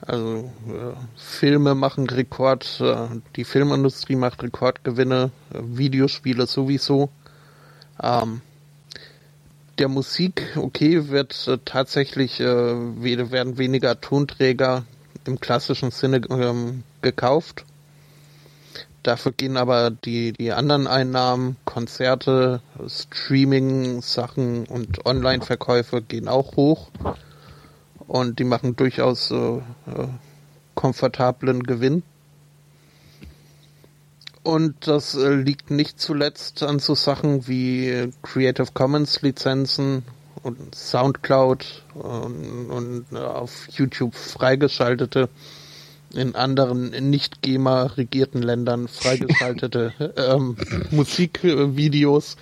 Also 0.00 0.50
äh, 0.68 0.94
Filme 1.16 1.74
machen 1.74 2.08
Rekord, 2.08 2.80
äh, 2.80 3.08
die 3.36 3.44
Filmindustrie 3.44 4.16
macht 4.16 4.42
Rekordgewinne, 4.42 5.30
äh, 5.52 5.58
Videospiele 5.62 6.46
sowieso. 6.46 7.10
Ähm, 8.02 8.40
der 9.78 9.88
Musik, 9.88 10.56
okay, 10.56 11.08
wird 11.08 11.46
äh, 11.46 11.58
tatsächlich 11.64 12.40
werden 12.40 13.58
weniger 13.58 14.00
Tonträger 14.00 14.84
im 15.26 15.40
klassischen 15.40 15.90
Sinne 15.90 16.20
ähm, 16.30 16.82
gekauft. 17.02 17.64
Dafür 19.02 19.32
gehen 19.32 19.56
aber 19.56 19.90
die, 19.90 20.32
die 20.32 20.52
anderen 20.52 20.86
Einnahmen, 20.86 21.56
Konzerte, 21.64 22.60
Streaming-Sachen 22.86 24.66
und 24.66 25.06
Online-Verkäufe 25.06 26.02
gehen 26.02 26.28
auch 26.28 26.56
hoch. 26.56 26.90
Und 28.06 28.38
die 28.38 28.44
machen 28.44 28.76
durchaus 28.76 29.30
äh, 29.30 29.36
äh, 29.36 29.62
komfortablen 30.74 31.62
Gewinn. 31.62 32.02
Und 34.42 34.86
das 34.86 35.14
äh, 35.14 35.34
liegt 35.34 35.70
nicht 35.70 36.00
zuletzt 36.00 36.62
an 36.62 36.78
so 36.78 36.94
Sachen 36.94 37.46
wie 37.46 38.10
Creative 38.22 38.68
Commons 38.74 39.22
Lizenzen 39.22 40.02
und 40.42 40.74
Soundcloud 40.74 41.84
und, 41.94 42.70
und 42.70 43.04
äh, 43.12 43.18
auf 43.18 43.68
YouTube 43.70 44.14
freigeschaltete 44.14 45.28
in 46.12 46.34
anderen 46.34 46.90
nicht 47.10 47.42
GEMA 47.42 47.84
regierten 47.84 48.42
Ländern 48.42 48.88
freigeschaltete 48.88 49.92
ähm, 50.16 50.56
Musikvideos, 50.90 52.36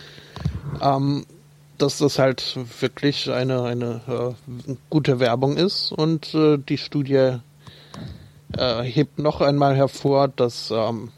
ähm, 0.81 1.27
dass 1.77 1.99
das 1.99 2.19
halt 2.19 2.59
wirklich 2.81 3.31
eine 3.31 3.63
eine 3.63 4.37
äh, 4.69 4.75
gute 4.91 5.21
Werbung 5.21 5.57
ist. 5.57 5.93
Und 5.93 6.35
äh, 6.35 6.59
die 6.59 6.79
Studie 6.79 7.39
äh, 8.57 8.83
hebt 8.83 9.19
noch 9.19 9.41
einmal 9.41 9.77
hervor, 9.77 10.29
dass 10.29 10.71
ähm, 10.71 11.11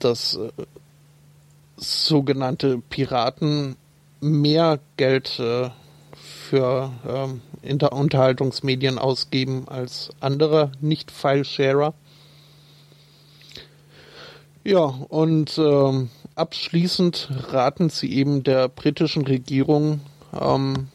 dass 0.00 0.34
äh, 0.34 0.50
sogenannte 1.76 2.78
Piraten 2.78 3.76
mehr 4.22 4.78
Geld 4.96 5.38
äh, 5.38 5.68
für 6.14 6.90
ähm, 7.06 7.42
Unterhaltungsmedien 7.90 8.98
ausgeben 8.98 9.68
als 9.68 10.08
andere 10.20 10.72
Nicht-File-Sharer. 10.80 11.92
Ja, 14.64 14.84
und 15.08 15.58
ähm, 15.58 16.08
abschließend 16.36 17.30
raten 17.48 17.90
sie 17.90 18.12
eben 18.12 18.44
der 18.44 18.68
britischen 18.68 19.26
Regierung, 19.26 20.00
ähm, 20.40 20.86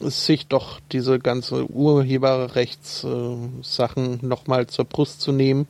sich 0.00 0.48
doch 0.48 0.80
diese 0.92 1.20
ganze 1.20 1.70
Urheberrechtssachen 1.70 4.20
äh, 4.20 4.26
nochmal 4.26 4.66
zur 4.66 4.84
Brust 4.84 5.20
zu 5.20 5.30
nehmen 5.30 5.68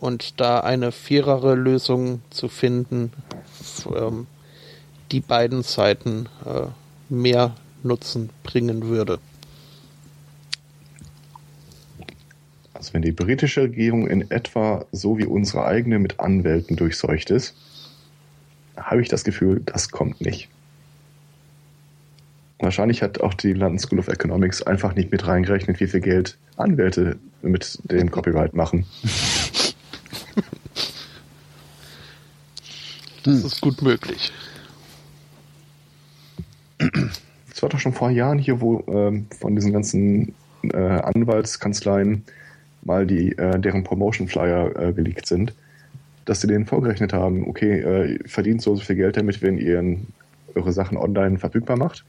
und 0.00 0.40
da 0.40 0.60
eine 0.60 0.92
fairere 0.92 1.54
Lösung 1.54 2.22
zu 2.30 2.48
finden, 2.48 3.12
ähm, 3.94 4.26
die 5.10 5.20
beiden 5.20 5.62
Seiten 5.62 6.28
äh, 6.44 6.66
mehr 7.08 7.54
Nutzen 7.82 8.30
bringen 8.42 8.88
würde. 8.88 9.18
Also 12.74 12.94
wenn 12.94 13.02
die 13.02 13.12
britische 13.12 13.62
Regierung 13.62 14.06
in 14.06 14.30
etwa 14.30 14.86
so 14.92 15.18
wie 15.18 15.26
unsere 15.26 15.64
eigene 15.64 15.98
mit 15.98 16.20
Anwälten 16.20 16.76
durchseucht 16.76 17.30
ist, 17.30 17.54
habe 18.76 19.02
ich 19.02 19.08
das 19.08 19.24
Gefühl, 19.24 19.60
das 19.64 19.90
kommt 19.90 20.20
nicht. 20.20 20.48
Wahrscheinlich 22.60 23.02
hat 23.02 23.20
auch 23.20 23.34
die 23.34 23.52
London 23.52 23.78
School 23.78 23.98
of 23.98 24.08
Economics 24.08 24.62
einfach 24.62 24.94
nicht 24.94 25.10
mit 25.12 25.26
reingerechnet, 25.26 25.80
wie 25.80 25.86
viel 25.86 26.00
Geld 26.00 26.36
Anwälte 26.56 27.16
mit 27.42 27.78
dem 27.84 28.10
Copyright 28.10 28.54
machen. 28.54 28.86
Das 33.24 33.44
ist 33.44 33.60
gut 33.60 33.82
möglich. 33.82 34.32
Es 37.52 37.62
war 37.62 37.68
doch 37.68 37.78
schon 37.78 37.92
vor 37.92 38.10
Jahren 38.10 38.38
hier, 38.38 38.60
wo 38.60 38.84
ähm, 38.88 39.26
von 39.38 39.54
diesen 39.54 39.72
ganzen 39.72 40.34
äh, 40.62 40.76
Anwaltskanzleien 40.76 42.24
mal 42.82 43.06
die 43.06 43.36
äh, 43.36 43.58
deren 43.58 43.84
Promotion 43.84 44.28
Flyer 44.28 44.74
äh, 44.76 44.92
geleakt 44.92 45.26
sind, 45.26 45.54
dass 46.24 46.40
sie 46.40 46.46
denen 46.46 46.66
vorgerechnet 46.66 47.12
haben, 47.12 47.46
okay, 47.48 47.80
äh, 47.80 48.18
verdient 48.28 48.62
so, 48.62 48.76
so 48.76 48.82
viel 48.82 48.96
Geld 48.96 49.16
damit, 49.16 49.42
wenn 49.42 49.58
ihr 49.58 49.98
eure 50.54 50.72
Sachen 50.72 50.96
online 50.96 51.38
verfügbar 51.38 51.76
macht. 51.76 52.04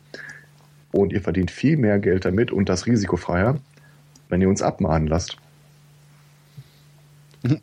Und 0.92 1.14
ihr 1.14 1.22
verdient 1.22 1.52
viel 1.52 1.78
mehr 1.78 2.00
Geld 2.00 2.26
damit 2.26 2.52
und 2.52 2.68
das 2.68 2.88
risikofreier, 2.88 3.58
wenn 4.28 4.42
ihr 4.42 4.50
uns 4.50 4.62
abmahnen 4.62 5.08
lasst. 5.08 5.38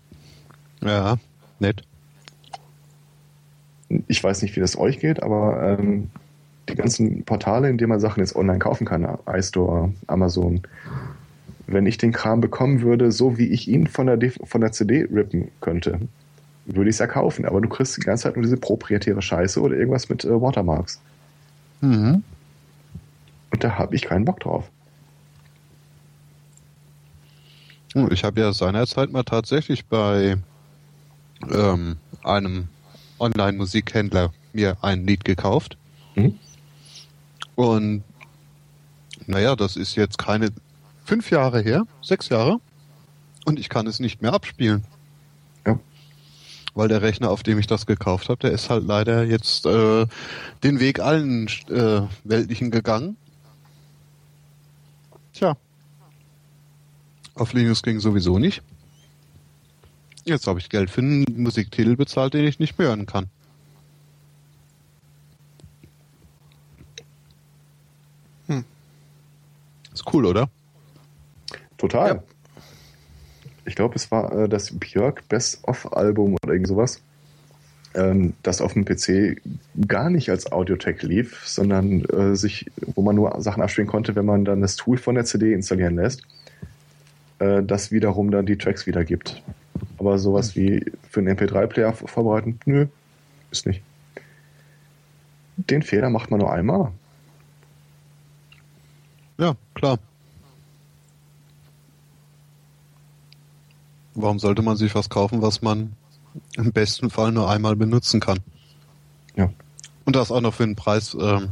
Ja, 0.82 1.16
nett. 1.58 1.82
Ich 4.06 4.22
weiß 4.22 4.42
nicht, 4.42 4.54
wie 4.54 4.60
das 4.60 4.78
euch 4.78 5.00
geht, 5.00 5.22
aber 5.22 5.78
ähm, 5.78 6.10
die 6.68 6.74
ganzen 6.74 7.24
Portale, 7.24 7.68
in 7.68 7.78
denen 7.78 7.90
man 7.90 8.00
Sachen 8.00 8.20
jetzt 8.20 8.36
online 8.36 8.58
kaufen 8.58 8.86
kann, 8.86 9.06
iStore, 9.26 9.92
Amazon, 10.06 10.62
wenn 11.66 11.86
ich 11.86 11.98
den 11.98 12.12
Kram 12.12 12.40
bekommen 12.40 12.80
würde, 12.82 13.12
so 13.12 13.38
wie 13.38 13.46
ich 13.46 13.68
ihn 13.68 13.86
von 13.86 14.06
der, 14.06 14.30
von 14.44 14.60
der 14.60 14.72
CD 14.72 15.02
rippen 15.02 15.48
könnte, 15.60 16.00
würde 16.66 16.90
ich 16.90 16.96
es 16.96 17.00
ja 17.00 17.06
kaufen. 17.06 17.44
Aber 17.44 17.60
du 17.60 17.68
kriegst 17.68 17.96
die 17.96 18.00
ganze 18.00 18.24
Zeit 18.24 18.36
nur 18.36 18.42
diese 18.42 18.56
proprietäre 18.56 19.22
Scheiße 19.22 19.60
oder 19.60 19.76
irgendwas 19.76 20.08
mit 20.08 20.24
äh, 20.24 20.40
Watermarks. 20.40 21.00
Mhm. 21.80 22.22
Und 23.50 23.64
da 23.64 23.78
habe 23.78 23.94
ich 23.94 24.02
keinen 24.02 24.24
Bock 24.24 24.40
drauf. 24.40 24.70
Oh, 27.94 28.08
ich 28.10 28.24
habe 28.24 28.40
ja 28.40 28.52
seinerzeit 28.52 29.10
mal 29.10 29.22
tatsächlich 29.22 29.86
bei 29.86 30.36
ähm, 31.50 31.96
einem 32.22 32.68
Online-Musikhändler 33.18 34.32
mir 34.52 34.76
ein 34.82 35.06
Lied 35.06 35.24
gekauft. 35.24 35.78
Mhm. 36.14 36.38
Und 37.56 38.04
naja, 39.26 39.56
das 39.56 39.76
ist 39.76 39.96
jetzt 39.96 40.18
keine 40.18 40.50
fünf 41.04 41.30
Jahre 41.30 41.60
her, 41.60 41.86
sechs 42.02 42.28
Jahre. 42.28 42.60
Und 43.44 43.58
ich 43.58 43.68
kann 43.68 43.86
es 43.86 43.98
nicht 43.98 44.22
mehr 44.22 44.34
abspielen. 44.34 44.84
Ja. 45.66 45.78
Weil 46.74 46.88
der 46.88 47.02
Rechner, 47.02 47.30
auf 47.30 47.42
dem 47.42 47.58
ich 47.58 47.66
das 47.66 47.86
gekauft 47.86 48.28
habe, 48.28 48.38
der 48.38 48.52
ist 48.52 48.70
halt 48.70 48.84
leider 48.84 49.24
jetzt 49.24 49.66
äh, 49.66 50.06
den 50.62 50.80
Weg 50.80 51.00
allen 51.00 51.48
äh, 51.70 52.02
weltlichen 52.24 52.70
gegangen. 52.70 53.16
Tja. 55.32 55.56
Auf 57.34 57.52
Linux 57.52 57.82
ging 57.82 58.00
sowieso 58.00 58.38
nicht. 58.38 58.62
Jetzt 60.24 60.46
habe 60.46 60.58
ich 60.58 60.68
Geld 60.68 60.90
für 60.90 61.00
einen 61.00 61.24
Musiktitel 61.36 61.96
bezahlt, 61.96 62.34
den 62.34 62.44
ich 62.44 62.58
nicht 62.58 62.78
mehr 62.78 62.88
hören 62.88 63.06
kann. 63.06 63.30
Ist 68.48 69.94
cool, 70.12 70.26
oder? 70.26 70.48
Total. 71.76 72.16
Ja. 72.16 72.22
Ich 73.64 73.74
glaube, 73.74 73.96
es 73.96 74.10
war 74.10 74.32
äh, 74.32 74.48
das 74.48 74.78
Björk 74.78 75.28
Best-of-Album 75.28 76.36
oder 76.42 76.52
irgend 76.52 76.68
sowas, 76.68 77.02
ähm, 77.94 78.34
das 78.42 78.60
auf 78.60 78.74
dem 78.74 78.84
PC 78.84 79.40
gar 79.86 80.08
nicht 80.08 80.30
als 80.30 80.52
Audiotech 80.52 81.02
lief, 81.02 81.42
sondern 81.46 82.04
äh, 82.04 82.36
sich, 82.36 82.70
wo 82.94 83.02
man 83.02 83.16
nur 83.16 83.40
Sachen 83.40 83.62
abspielen 83.62 83.88
konnte, 83.88 84.14
wenn 84.14 84.24
man 84.24 84.44
dann 84.44 84.60
das 84.60 84.76
Tool 84.76 84.98
von 84.98 85.16
der 85.16 85.24
CD 85.24 85.52
installieren 85.52 85.96
lässt, 85.96 86.22
äh, 87.38 87.62
das 87.62 87.90
wiederum 87.90 88.30
dann 88.30 88.46
die 88.46 88.56
Tracks 88.56 88.86
wiedergibt. 88.86 89.42
Aber 89.98 90.18
sowas 90.18 90.56
wie 90.56 90.84
für 91.10 91.20
einen 91.20 91.36
MP3-Player 91.36 91.92
vorbereiten, 91.92 92.60
nö, 92.66 92.86
ist 93.50 93.66
nicht. 93.66 93.82
Den 95.56 95.82
Fehler 95.82 96.10
macht 96.10 96.30
man 96.30 96.40
nur 96.40 96.52
einmal. 96.52 96.92
Klar. 99.74 99.98
Warum 104.14 104.38
sollte 104.38 104.62
man 104.62 104.76
sich 104.76 104.94
was 104.94 105.10
kaufen, 105.10 105.42
was 105.42 105.60
man 105.60 105.92
im 106.56 106.72
besten 106.72 107.10
Fall 107.10 107.32
nur 107.32 107.50
einmal 107.50 107.76
benutzen 107.76 108.18
kann? 108.20 108.38
Ja. 109.36 109.52
Und 110.06 110.16
das 110.16 110.30
auch 110.30 110.40
noch 110.40 110.54
für 110.54 110.62
einen 110.62 110.76
Preis, 110.76 111.14
ähm, 111.20 111.50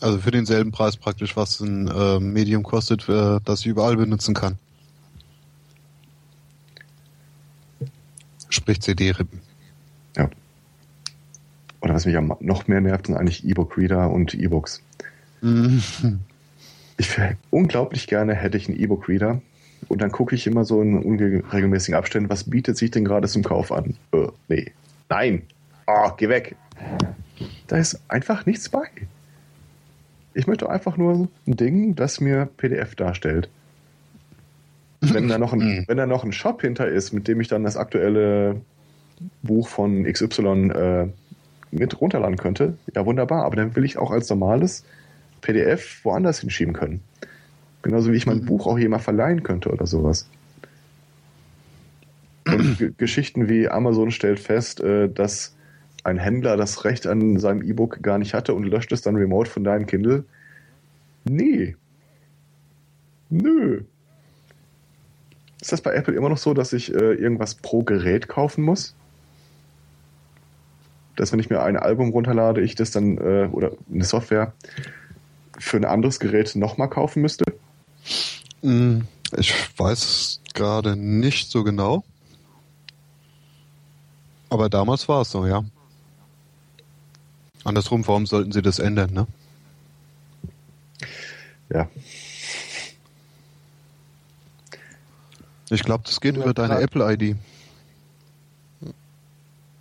also 0.00 0.18
für 0.18 0.32
denselben 0.32 0.72
Preis 0.72 0.96
praktisch, 0.96 1.36
was 1.36 1.60
ein 1.60 1.86
äh, 1.86 2.18
Medium 2.18 2.64
kostet, 2.64 3.08
äh, 3.08 3.38
das 3.44 3.60
ich 3.60 3.66
überall 3.66 3.96
benutzen 3.96 4.34
kann. 4.34 4.58
Sprich 8.48 8.80
CD-Rippen. 8.80 9.40
Ja. 10.16 10.28
Oder 11.80 11.94
was 11.94 12.06
mich 12.06 12.16
noch 12.40 12.66
mehr 12.66 12.80
nervt, 12.80 13.06
sind 13.06 13.16
eigentlich 13.16 13.44
E-Book-Reader 13.44 14.10
und 14.10 14.34
E-Books. 14.34 14.82
Mhm. 15.40 15.82
Ich 16.98 17.18
wär- 17.18 17.36
unglaublich 17.50 18.06
gerne 18.06 18.34
hätte 18.34 18.56
ich 18.56 18.68
einen 18.70 18.78
E-Book-Reader 18.80 19.42
und 19.88 20.00
dann 20.00 20.10
gucke 20.10 20.34
ich 20.34 20.46
immer 20.46 20.64
so 20.64 20.80
in 20.80 20.98
unregelmäßigen 20.98 21.94
Abständen, 21.94 22.30
was 22.30 22.44
bietet 22.44 22.78
sich 22.78 22.90
denn 22.90 23.04
gerade 23.04 23.28
zum 23.28 23.42
Kauf 23.42 23.70
an? 23.70 23.96
Äh, 24.12 24.28
nee. 24.48 24.72
Nein. 25.10 25.42
Oh, 25.86 26.10
geh 26.16 26.30
weg. 26.30 26.56
Da 27.66 27.76
ist 27.76 28.00
einfach 28.08 28.46
nichts 28.46 28.70
bei. 28.70 28.84
Ich 30.32 30.46
möchte 30.46 30.70
einfach 30.70 30.96
nur 30.96 31.28
ein 31.46 31.56
Ding, 31.56 31.94
das 31.96 32.18
mir 32.22 32.48
PDF 32.56 32.94
darstellt. 32.94 33.50
Wenn 35.02 35.28
da 35.28 35.36
noch 35.36 35.52
ein, 35.52 35.84
wenn 35.88 35.98
da 35.98 36.06
noch 36.06 36.24
ein 36.24 36.32
Shop 36.32 36.62
hinter 36.62 36.88
ist, 36.88 37.12
mit 37.12 37.28
dem 37.28 37.42
ich 37.42 37.48
dann 37.48 37.62
das 37.62 37.76
aktuelle 37.76 38.62
Buch 39.42 39.68
von 39.68 40.04
XY 40.04 40.70
äh, 40.70 41.08
mit 41.72 42.00
runterladen 42.00 42.38
könnte, 42.38 42.78
ja 42.94 43.04
wunderbar, 43.04 43.44
aber 43.44 43.56
dann 43.56 43.76
will 43.76 43.84
ich 43.84 43.98
auch 43.98 44.10
als 44.10 44.30
normales 44.30 44.82
PDF 45.46 46.04
woanders 46.04 46.40
hinschieben 46.40 46.74
können. 46.74 47.00
Genauso 47.82 48.10
wie 48.10 48.16
ich 48.16 48.26
mein 48.26 48.44
Buch 48.44 48.66
auch 48.66 48.78
jemand 48.78 49.04
verleihen 49.04 49.44
könnte 49.44 49.70
oder 49.70 49.86
sowas. 49.86 50.28
Und 52.44 52.94
Geschichten 52.98 53.48
wie 53.48 53.68
Amazon 53.68 54.10
stellt 54.10 54.40
fest, 54.40 54.80
äh, 54.80 55.08
dass 55.08 55.54
ein 56.02 56.18
Händler 56.18 56.56
das 56.56 56.84
Recht 56.84 57.06
an 57.06 57.38
seinem 57.38 57.62
E-Book 57.62 58.02
gar 58.02 58.18
nicht 58.18 58.34
hatte 58.34 58.54
und 58.54 58.64
löscht 58.64 58.90
es 58.90 59.02
dann 59.02 59.14
remote 59.14 59.48
von 59.48 59.62
deinem 59.62 59.86
Kindle. 59.86 60.24
Nee. 61.24 61.76
Nö. 63.30 63.82
Ist 65.60 65.70
das 65.70 65.80
bei 65.80 65.94
Apple 65.94 66.14
immer 66.14 66.28
noch 66.28 66.38
so, 66.38 66.54
dass 66.54 66.72
ich 66.72 66.92
äh, 66.92 67.14
irgendwas 67.14 67.54
pro 67.54 67.84
Gerät 67.84 68.26
kaufen 68.26 68.64
muss? 68.64 68.96
Dass 71.14 71.30
wenn 71.30 71.38
ich 71.38 71.50
mir 71.50 71.62
ein 71.62 71.76
Album 71.76 72.10
runterlade, 72.10 72.62
ich 72.62 72.74
das 72.74 72.90
dann 72.90 73.16
äh, 73.18 73.48
oder 73.52 73.72
eine 73.92 74.04
Software 74.04 74.52
für 75.58 75.76
ein 75.76 75.84
anderes 75.84 76.20
Gerät 76.20 76.54
nochmal 76.56 76.88
kaufen 76.88 77.22
müsste? 77.22 77.44
Mm, 78.62 79.00
Ich 79.36 79.52
weiß 79.78 79.98
es 80.04 80.40
gerade 80.54 80.96
nicht 80.96 81.50
so 81.50 81.64
genau. 81.64 82.04
Aber 84.48 84.68
damals 84.68 85.08
war 85.08 85.22
es 85.22 85.30
so, 85.30 85.46
ja. 85.46 85.64
Andersrum, 87.64 88.06
warum 88.06 88.26
sollten 88.26 88.52
sie 88.52 88.62
das 88.62 88.78
ändern, 88.78 89.12
ne? 89.12 89.26
Ja. 91.68 91.88
Ich 95.68 95.82
glaube, 95.82 96.04
das 96.06 96.20
geht 96.20 96.36
Ja, 96.36 96.42
über 96.42 96.54
deine. 96.54 96.80
Apple-ID. 96.80 97.36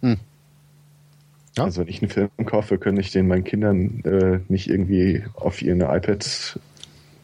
Hm. 0.02 0.20
Ja. 1.58 1.64
Also 1.64 1.82
wenn 1.82 1.88
ich 1.88 2.02
einen 2.02 2.12
Film 2.12 2.30
kaufe, 2.46 2.78
kann 2.78 2.98
ich 2.98 3.12
den 3.12 3.28
meinen 3.28 3.44
Kindern 3.44 4.02
äh, 4.04 4.40
nicht 4.50 4.70
irgendwie 4.70 5.24
auf 5.36 5.62
ihr 5.62 5.74
iPad 5.76 6.60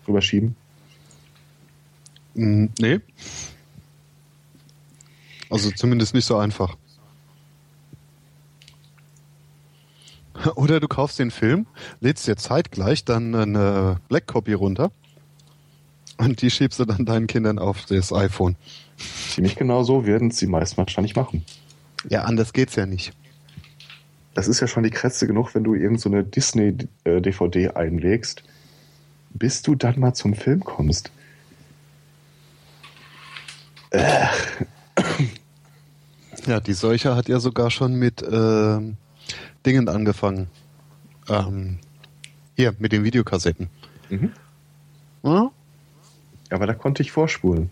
rüberschieben. 0.08 0.56
Mm, 2.36 2.68
Nee. 2.80 3.00
Also 5.50 5.70
zumindest 5.72 6.14
nicht 6.14 6.26
so 6.26 6.38
einfach. 6.38 6.78
Oder 10.56 10.80
du 10.80 10.88
kaufst 10.88 11.20
den 11.20 11.30
Film, 11.30 11.68
lädst 12.00 12.26
dir 12.26 12.38
zeitgleich 12.38 13.04
dann 13.04 13.36
eine 13.36 14.00
Black 14.08 14.28
Copy 14.28 14.54
runter 14.54 14.92
und 16.18 16.42
die 16.42 16.50
schiebst 16.50 16.80
du 16.80 16.86
dann 16.86 17.06
deinen 17.06 17.28
Kindern 17.28 17.60
auf 17.60 17.86
das 17.86 18.14
iPhone. 18.14 18.56
Ziemlich 19.30 19.56
genau 19.58 19.84
so 19.84 20.06
werden 20.06 20.30
es 20.30 20.38
die 20.38 20.48
meisten 20.48 20.78
wahrscheinlich 20.78 21.16
machen. 21.16 21.44
Ja, 22.10 22.24
anders 22.24 22.54
geht's 22.54 22.76
ja 22.76 22.86
nicht. 22.86 23.12
Das 24.34 24.48
ist 24.48 24.60
ja 24.62 24.68
schon 24.68 24.84
die 24.84 24.92
Krätze 24.92 25.28
genug, 25.28 25.54
wenn 25.56 25.64
du 25.64 25.76
irgend 25.76 26.00
so 26.00 26.10
eine 26.10 26.24
Disney-DVD 26.24 27.72
einlegst, 27.72 28.44
bis 29.32 29.62
du 29.62 29.76
dann 29.76 30.00
mal 30.00 30.14
zum 30.14 30.34
Film 30.34 30.64
kommst. 30.64 31.12
Ja, 36.48 36.60
die 36.60 36.74
Seuche 36.74 37.16
hat 37.16 37.28
ja 37.28 37.40
sogar 37.40 37.70
schon 37.72 37.96
mit 37.96 38.24
ähm, 38.30 38.98
Dingen 39.66 39.90
angefangen. 39.90 40.48
Ähm, 41.30 41.78
hier, 42.56 42.74
mit 42.80 42.92
den 42.92 43.04
Videokassetten. 43.04 43.70
Mhm. 44.10 44.32
Ja? 45.24 45.52
Aber 46.50 46.68
da 46.68 46.74
konnte 46.74 47.04
ich 47.04 47.12
vorspulen. 47.12 47.70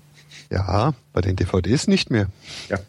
ja, 0.50 0.94
bei 1.14 1.22
den 1.22 1.36
DVDs 1.36 1.88
nicht 1.88 2.12
mehr. 2.12 2.28
Ja. 2.70 2.80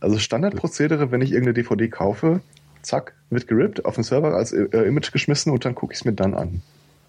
Also 0.00 0.18
Standardprozedere, 0.18 1.10
wenn 1.10 1.20
ich 1.20 1.32
irgendeine 1.32 1.54
DVD 1.54 1.88
kaufe, 1.88 2.40
zack, 2.82 3.14
wird 3.30 3.48
gerippt, 3.48 3.84
auf 3.84 3.96
den 3.96 4.04
Server 4.04 4.34
als 4.34 4.52
äh, 4.52 4.64
Image 4.64 5.12
geschmissen 5.12 5.52
und 5.52 5.64
dann 5.64 5.74
gucke 5.74 5.92
ich 5.92 6.00
es 6.00 6.04
mir 6.04 6.12
dann 6.12 6.34
an. 6.34 6.62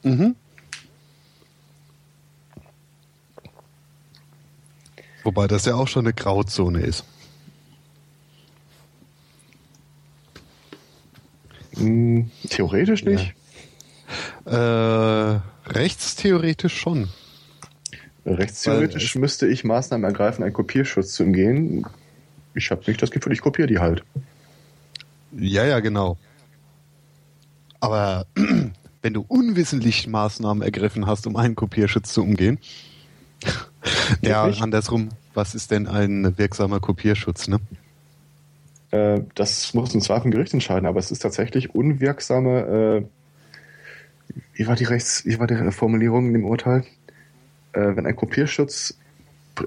Mhm. 0.03 0.35
Wobei 5.23 5.47
das 5.47 5.65
ja 5.65 5.75
auch 5.75 5.87
schon 5.87 6.05
eine 6.05 6.13
Grauzone 6.13 6.81
ist. 6.81 7.03
Hm, 11.75 12.31
theoretisch 12.49 13.03
nicht. 13.03 13.33
Äh, 14.45 15.39
rechtstheoretisch 15.67 16.75
schon. 16.75 17.09
Rechtstheoretisch 18.25 19.15
müsste 19.15 19.47
ich 19.47 19.63
Maßnahmen 19.63 20.03
ergreifen, 20.03 20.43
einen 20.43 20.53
Kopierschutz 20.53 21.13
zu 21.13 21.23
umgehen. 21.23 21.85
Ich 22.59 22.71
habe 22.71 22.83
nicht 22.87 23.01
das 23.01 23.11
Gefühl, 23.11 23.33
ich 23.33 23.41
kopiere 23.41 23.67
die 23.67 23.79
halt. 23.79 24.03
Ja, 25.31 25.65
ja, 25.65 25.79
genau. 25.79 26.17
Aber 27.79 28.25
wenn 29.01 29.13
du 29.13 29.23
unwissentlich 29.27 30.07
Maßnahmen 30.07 30.61
ergriffen 30.61 31.07
hast, 31.07 31.25
um 31.25 31.35
einen 31.35 31.55
Kopierschutz 31.55 32.13
zu 32.13 32.21
umgehen, 32.21 32.59
ja, 34.21 34.43
andersrum, 34.43 35.09
was 35.33 35.55
ist 35.55 35.71
denn 35.71 35.87
ein 35.87 36.37
wirksamer 36.37 36.81
Kopierschutz, 36.81 37.47
ne? 37.47 37.59
Äh, 38.91 39.21
das 39.35 39.73
muss 39.73 39.93
im 39.93 40.01
Zweifel 40.01 40.27
ein 40.27 40.31
Gericht 40.31 40.53
entscheiden, 40.53 40.85
aber 40.85 40.99
es 40.99 41.11
ist 41.11 41.19
tatsächlich 41.19 41.73
unwirksame. 41.73 43.05
Äh, 43.07 44.33
wie 44.53 44.67
war 44.67 44.75
die 44.75 44.83
Rechts, 44.83 45.25
wie 45.25 45.39
war 45.39 45.47
die 45.47 45.71
Formulierung 45.71 46.27
in 46.27 46.33
dem 46.33 46.45
Urteil? 46.45 46.83
Äh, 47.71 47.95
wenn 47.95 48.05
ein 48.05 48.15
Kopierschutz 48.15 48.97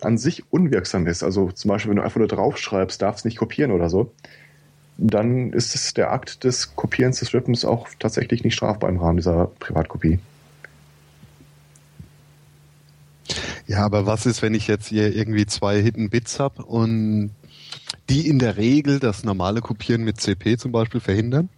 an 0.01 0.19
sich 0.19 0.45
unwirksam 0.51 1.07
ist, 1.07 1.23
also 1.23 1.51
zum 1.53 1.69
Beispiel, 1.69 1.91
wenn 1.91 1.97
du 1.97 2.03
einfach 2.03 2.19
nur 2.19 2.29
draufschreibst, 2.29 3.01
darfst 3.03 3.25
nicht 3.25 3.37
kopieren 3.37 3.71
oder 3.71 3.91
so, 3.91 4.13
dann 4.99 5.53
ist 5.53 5.75
es 5.75 5.95
der 5.95 6.13
Akt 6.13 6.45
des 6.45 6.77
Kopierens 6.77 7.19
des 7.21 7.35
Rippens 7.35 7.65
auch 7.65 7.89
tatsächlich 7.99 8.45
nicht 8.45 8.55
strafbar 8.55 8.91
im 8.91 8.99
Rahmen 8.99 9.17
dieser 9.17 9.47
Privatkopie. 9.59 10.19
Ja, 13.67 13.85
aber 13.85 14.07
was 14.07 14.27
ist, 14.27 14.43
wenn 14.43 14.55
ich 14.55 14.67
jetzt 14.67 14.89
hier 14.89 15.15
irgendwie 15.15 15.47
zwei 15.47 15.81
Hidden 15.81 16.11
Bits 16.11 16.41
habe 16.41 16.65
und 16.65 17.31
die 18.11 18.29
in 18.29 18.39
der 18.39 18.57
Regel 18.57 18.99
das 18.99 19.25
normale 19.25 19.61
Kopieren 19.61 20.05
mit 20.05 20.21
CP 20.21 20.57
zum 20.59 20.73
Beispiel 20.73 21.01
verhindern? 21.01 21.49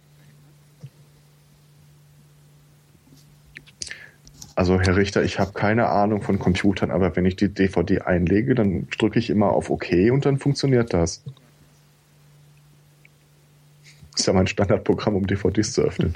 Also 4.55 4.79
Herr 4.79 4.95
Richter, 4.95 5.21
ich 5.23 5.37
habe 5.37 5.51
keine 5.51 5.89
Ahnung 5.89 6.21
von 6.21 6.39
Computern, 6.39 6.89
aber 6.89 7.15
wenn 7.17 7.25
ich 7.25 7.35
die 7.35 7.49
DVD 7.49 8.01
einlege, 8.01 8.55
dann 8.55 8.87
drücke 8.97 9.19
ich 9.19 9.29
immer 9.29 9.49
auf 9.49 9.69
OK 9.69 9.87
und 10.11 10.25
dann 10.25 10.37
funktioniert 10.37 10.93
das. 10.93 11.21
Ist 14.15 14.27
ja 14.27 14.33
mein 14.33 14.47
Standardprogramm, 14.47 15.15
um 15.15 15.27
DVDs 15.27 15.73
zu 15.73 15.81
öffnen. 15.81 16.15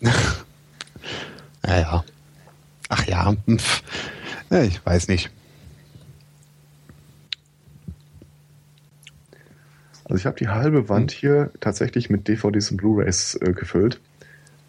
Naja. 1.62 2.04
Ach 2.88 3.06
ja, 3.06 3.36
ja, 4.50 4.62
ich 4.62 4.84
weiß 4.84 5.06
nicht. 5.06 5.30
Also 10.10 10.22
ich 10.22 10.26
habe 10.26 10.38
die 10.38 10.48
halbe 10.48 10.88
Wand 10.88 11.12
hier 11.12 11.52
tatsächlich 11.60 12.10
mit 12.10 12.26
DVDs 12.26 12.72
und 12.72 12.78
Blu-rays 12.78 13.36
äh, 13.36 13.52
gefüllt. 13.52 14.00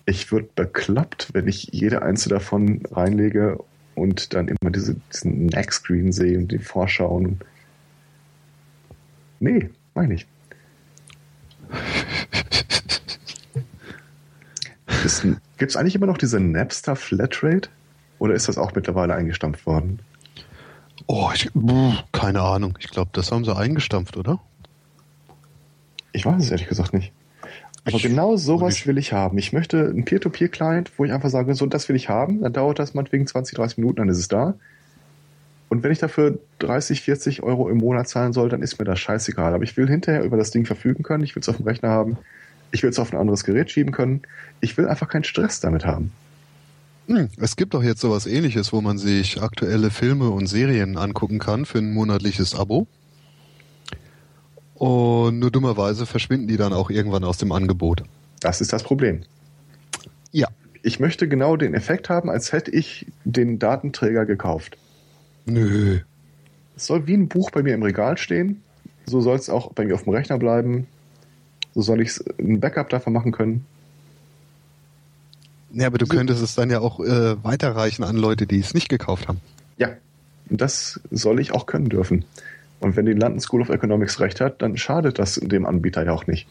Ich 0.05 0.31
würde 0.31 0.47
bekloppt, 0.55 1.29
wenn 1.33 1.47
ich 1.47 1.69
jede 1.71 2.03
einzelne 2.03 2.35
davon 2.35 2.83
reinlege 2.91 3.57
und 3.95 4.35
dann 4.35 4.49
immer 4.49 4.69
diese, 4.69 4.97
diesen 5.11 5.47
Neck-Screen 5.47 6.11
sehe 6.11 6.37
und 6.37 6.51
die 6.51 6.59
Vorschauen. 6.59 7.39
Nee, 9.39 9.71
meine 9.95 10.13
ich. 10.13 10.27
Gibt 15.57 15.71
es 15.71 15.75
eigentlich 15.75 15.95
immer 15.95 16.05
noch 16.05 16.19
diese 16.19 16.39
Napster 16.39 16.95
Flatrate? 16.95 17.67
Oder 18.19 18.35
ist 18.35 18.47
das 18.47 18.59
auch 18.59 18.75
mittlerweile 18.75 19.15
eingestampft 19.15 19.65
worden? 19.65 20.01
Oh, 21.07 21.31
ich, 21.33 21.49
keine 22.11 22.41
Ahnung. 22.41 22.77
Ich 22.79 22.89
glaube, 22.89 23.09
das 23.13 23.31
haben 23.31 23.43
sie 23.43 23.55
eingestampft, 23.55 24.17
oder? 24.17 24.39
Ich 26.13 26.25
weiß 26.25 26.43
es 26.43 26.51
ehrlich 26.51 26.67
gesagt 26.67 26.93
nicht. 26.93 27.11
Aber 27.85 27.95
Ich- 27.97 28.03
genau 28.03 28.35
sowas 28.37 28.75
ich- 28.77 28.87
will 28.87 28.97
ich 28.97 29.11
haben. 29.13 29.37
Ich 29.37 29.53
möchte 29.53 29.79
einen 29.89 30.05
Peer-to-Peer-Client, 30.05 30.91
wo 30.97 31.05
ich 31.05 31.11
einfach 31.11 31.29
sage, 31.29 31.55
so, 31.55 31.65
das 31.65 31.89
will 31.89 31.95
ich 31.95 32.09
haben. 32.09 32.41
Dann 32.41 32.53
dauert 32.53 32.77
das 32.79 32.93
meinetwegen 32.93 33.25
20, 33.25 33.55
30 33.55 33.77
Minuten, 33.79 33.97
dann 33.97 34.09
ist 34.09 34.17
es 34.19 34.27
da. 34.27 34.53
Und 35.69 35.83
wenn 35.83 35.91
ich 35.91 35.99
dafür 35.99 36.37
30, 36.59 37.01
40 37.01 37.43
Euro 37.43 37.69
im 37.69 37.77
Monat 37.77 38.07
zahlen 38.09 38.33
soll, 38.33 38.49
dann 38.49 38.61
ist 38.61 38.77
mir 38.77 38.85
das 38.85 38.99
scheißegal. 38.99 39.53
Aber 39.53 39.63
ich 39.63 39.77
will 39.77 39.87
hinterher 39.87 40.23
über 40.23 40.37
das 40.37 40.51
Ding 40.51 40.65
verfügen 40.65 41.01
können. 41.01 41.23
Ich 41.23 41.33
will 41.35 41.41
es 41.41 41.49
auf 41.49 41.57
dem 41.57 41.65
Rechner 41.65 41.89
haben. 41.89 42.17
Ich 42.71 42.83
will 42.83 42.89
es 42.89 42.99
auf 42.99 43.13
ein 43.13 43.17
anderes 43.19 43.43
Gerät 43.45 43.71
schieben 43.71 43.91
können. 43.93 44.21
Ich 44.59 44.77
will 44.77 44.87
einfach 44.87 45.07
keinen 45.07 45.23
Stress 45.23 45.59
damit 45.61 45.85
haben. 45.85 46.11
Hm, 47.07 47.29
es 47.37 47.55
gibt 47.55 47.73
doch 47.73 47.83
jetzt 47.83 48.01
sowas 48.01 48.27
ähnliches, 48.27 48.71
wo 48.73 48.81
man 48.81 48.97
sich 48.97 49.41
aktuelle 49.41 49.89
Filme 49.89 50.29
und 50.29 50.47
Serien 50.47 50.97
angucken 50.97 51.39
kann 51.39 51.65
für 51.65 51.79
ein 51.79 51.93
monatliches 51.93 52.53
Abo. 52.53 52.85
Und 54.81 55.37
nur 55.37 55.51
dummerweise 55.51 56.07
verschwinden 56.07 56.47
die 56.47 56.57
dann 56.57 56.73
auch 56.73 56.89
irgendwann 56.89 57.23
aus 57.23 57.37
dem 57.37 57.51
Angebot. 57.51 58.01
Das 58.39 58.61
ist 58.61 58.73
das 58.73 58.81
Problem. 58.81 59.21
Ja. 60.31 60.47
Ich 60.81 60.99
möchte 60.99 61.27
genau 61.27 61.55
den 61.55 61.75
Effekt 61.75 62.09
haben, 62.09 62.31
als 62.31 62.51
hätte 62.51 62.71
ich 62.71 63.05
den 63.23 63.59
Datenträger 63.59 64.25
gekauft. 64.25 64.79
Nö. 65.45 65.99
Es 66.75 66.87
soll 66.87 67.05
wie 67.05 67.13
ein 67.13 67.27
Buch 67.27 67.51
bei 67.51 67.61
mir 67.61 67.75
im 67.75 67.83
Regal 67.83 68.17
stehen. 68.17 68.63
So 69.05 69.21
soll 69.21 69.35
es 69.35 69.51
auch 69.51 69.71
bei 69.71 69.85
mir 69.85 69.93
auf 69.93 70.05
dem 70.05 70.13
Rechner 70.13 70.39
bleiben. 70.39 70.87
So 71.75 71.83
soll 71.83 72.01
ich 72.01 72.19
ein 72.39 72.59
Backup 72.59 72.89
davon 72.89 73.13
machen 73.13 73.31
können. 73.31 73.67
Ja, 75.73 75.85
aber 75.85 75.99
du 75.99 76.07
könntest 76.07 76.41
es 76.41 76.55
dann 76.55 76.71
ja 76.71 76.79
auch 76.79 76.99
äh, 77.01 77.35
weiterreichen 77.43 78.03
an 78.03 78.17
Leute, 78.17 78.47
die 78.47 78.59
es 78.59 78.73
nicht 78.73 78.89
gekauft 78.89 79.27
haben. 79.27 79.41
Ja, 79.77 79.89
und 80.49 80.59
das 80.59 80.99
soll 81.11 81.39
ich 81.39 81.51
auch 81.51 81.67
können 81.67 81.89
dürfen. 81.89 82.25
Und 82.81 82.95
wenn 82.95 83.05
die 83.05 83.13
London 83.13 83.39
School 83.39 83.61
of 83.61 83.69
Economics 83.69 84.19
recht 84.19 84.41
hat, 84.41 84.61
dann 84.61 84.75
schadet 84.75 85.19
das 85.19 85.35
dem 85.35 85.65
Anbieter 85.65 86.03
ja 86.03 86.11
auch 86.11 86.27
nicht. 86.27 86.47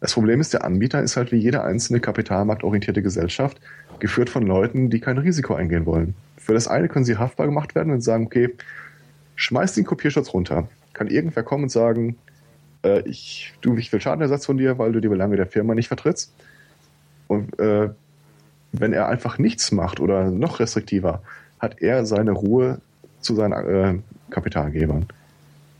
Das 0.00 0.14
Problem 0.14 0.40
ist, 0.40 0.52
der 0.52 0.64
Anbieter 0.64 1.00
ist 1.02 1.16
halt 1.16 1.30
wie 1.30 1.36
jede 1.36 1.62
einzelne 1.62 2.00
kapitalmarktorientierte 2.00 3.02
Gesellschaft 3.02 3.60
geführt 4.00 4.30
von 4.30 4.44
Leuten, 4.44 4.90
die 4.90 4.98
kein 4.98 5.18
Risiko 5.18 5.54
eingehen 5.54 5.86
wollen. 5.86 6.14
Für 6.38 6.54
das 6.54 6.66
eine 6.66 6.88
können 6.88 7.04
sie 7.04 7.18
haftbar 7.18 7.46
gemacht 7.46 7.76
werden 7.76 7.92
und 7.92 8.00
sagen, 8.00 8.26
okay, 8.26 8.50
schmeiß 9.36 9.74
den 9.74 9.84
Kopierschutz 9.84 10.32
runter. 10.32 10.66
Kann 10.92 11.06
irgendwer 11.06 11.44
kommen 11.44 11.64
und 11.64 11.68
sagen, 11.68 12.16
äh, 12.82 13.02
ich, 13.08 13.52
du, 13.60 13.76
ich 13.76 13.92
will 13.92 14.00
Schadenersatz 14.00 14.46
von 14.46 14.56
dir, 14.56 14.78
weil 14.78 14.90
du 14.90 15.00
die 15.00 15.08
Belange 15.08 15.36
der 15.36 15.46
Firma 15.46 15.74
nicht 15.74 15.88
vertrittst. 15.88 16.32
Und 17.28 17.58
äh, 17.60 17.90
wenn 18.72 18.92
er 18.92 19.08
einfach 19.08 19.38
nichts 19.38 19.70
macht 19.70 20.00
oder 20.00 20.30
noch 20.30 20.60
restriktiver, 20.60 21.22
hat 21.60 21.80
er 21.80 22.06
seine 22.06 22.32
Ruhe 22.32 22.80
zu 23.20 23.34
seinen 23.34 23.52
äh, 23.52 23.98
Kapitalgebern. 24.32 25.06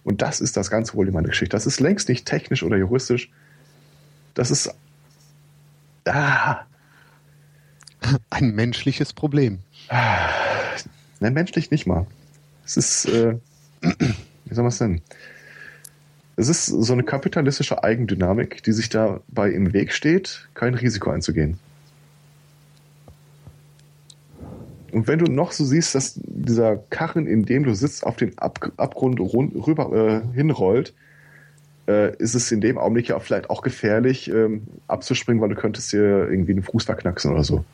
Und 0.04 0.22
das 0.22 0.40
ist 0.40 0.56
das 0.56 0.70
ganze 0.70 0.92
Problem 0.92 1.16
an 1.16 1.24
der 1.24 1.30
Geschichte. 1.30 1.56
Das 1.56 1.66
ist 1.66 1.80
längst 1.80 2.08
nicht 2.08 2.26
technisch 2.26 2.62
oder 2.62 2.76
juristisch. 2.76 3.30
Das 4.34 4.50
ist. 4.50 4.74
Ah, 6.04 6.64
Ein 8.30 8.54
menschliches 8.54 9.12
Problem. 9.12 9.60
ne, 11.20 11.30
menschlich 11.30 11.70
nicht 11.70 11.86
mal. 11.86 12.06
Es 12.64 12.76
ist. 12.76 13.06
Äh, 13.06 13.38
wie 13.82 14.54
soll 14.54 14.64
man 14.64 14.66
es 14.66 14.80
nennen? 14.80 15.02
Es 16.36 16.48
ist 16.48 16.66
so 16.66 16.92
eine 16.92 17.02
kapitalistische 17.02 17.84
Eigendynamik, 17.84 18.62
die 18.62 18.72
sich 18.72 18.88
dabei 18.88 19.50
im 19.50 19.72
Weg 19.72 19.92
steht, 19.92 20.48
kein 20.54 20.74
Risiko 20.74 21.10
einzugehen. 21.10 21.58
Und 24.92 25.08
wenn 25.08 25.18
du 25.18 25.30
noch 25.30 25.52
so 25.52 25.64
siehst, 25.64 25.94
dass 25.94 26.20
dieser 26.22 26.76
Karren, 26.76 27.26
in 27.26 27.44
dem 27.44 27.64
du 27.64 27.74
sitzt, 27.74 28.04
auf 28.04 28.16
den 28.16 28.38
Ab 28.38 28.72
Abgrund 28.76 29.18
rund, 29.20 29.54
rüber 29.66 29.90
äh, 29.92 30.34
hinrollt, 30.34 30.92
äh, 31.88 32.14
ist 32.16 32.34
es 32.34 32.52
in 32.52 32.60
dem 32.60 32.76
Augenblick 32.78 33.08
ja 33.08 33.18
vielleicht 33.18 33.48
auch 33.48 33.62
gefährlich, 33.62 34.30
ähm, 34.30 34.64
abzuspringen, 34.88 35.40
weil 35.40 35.48
du 35.48 35.54
könntest 35.54 35.92
dir 35.92 36.28
irgendwie 36.28 36.54
den 36.54 36.62
Fuß 36.62 36.84
verknacksen 36.84 37.32
oder 37.32 37.42
so. 37.42 37.64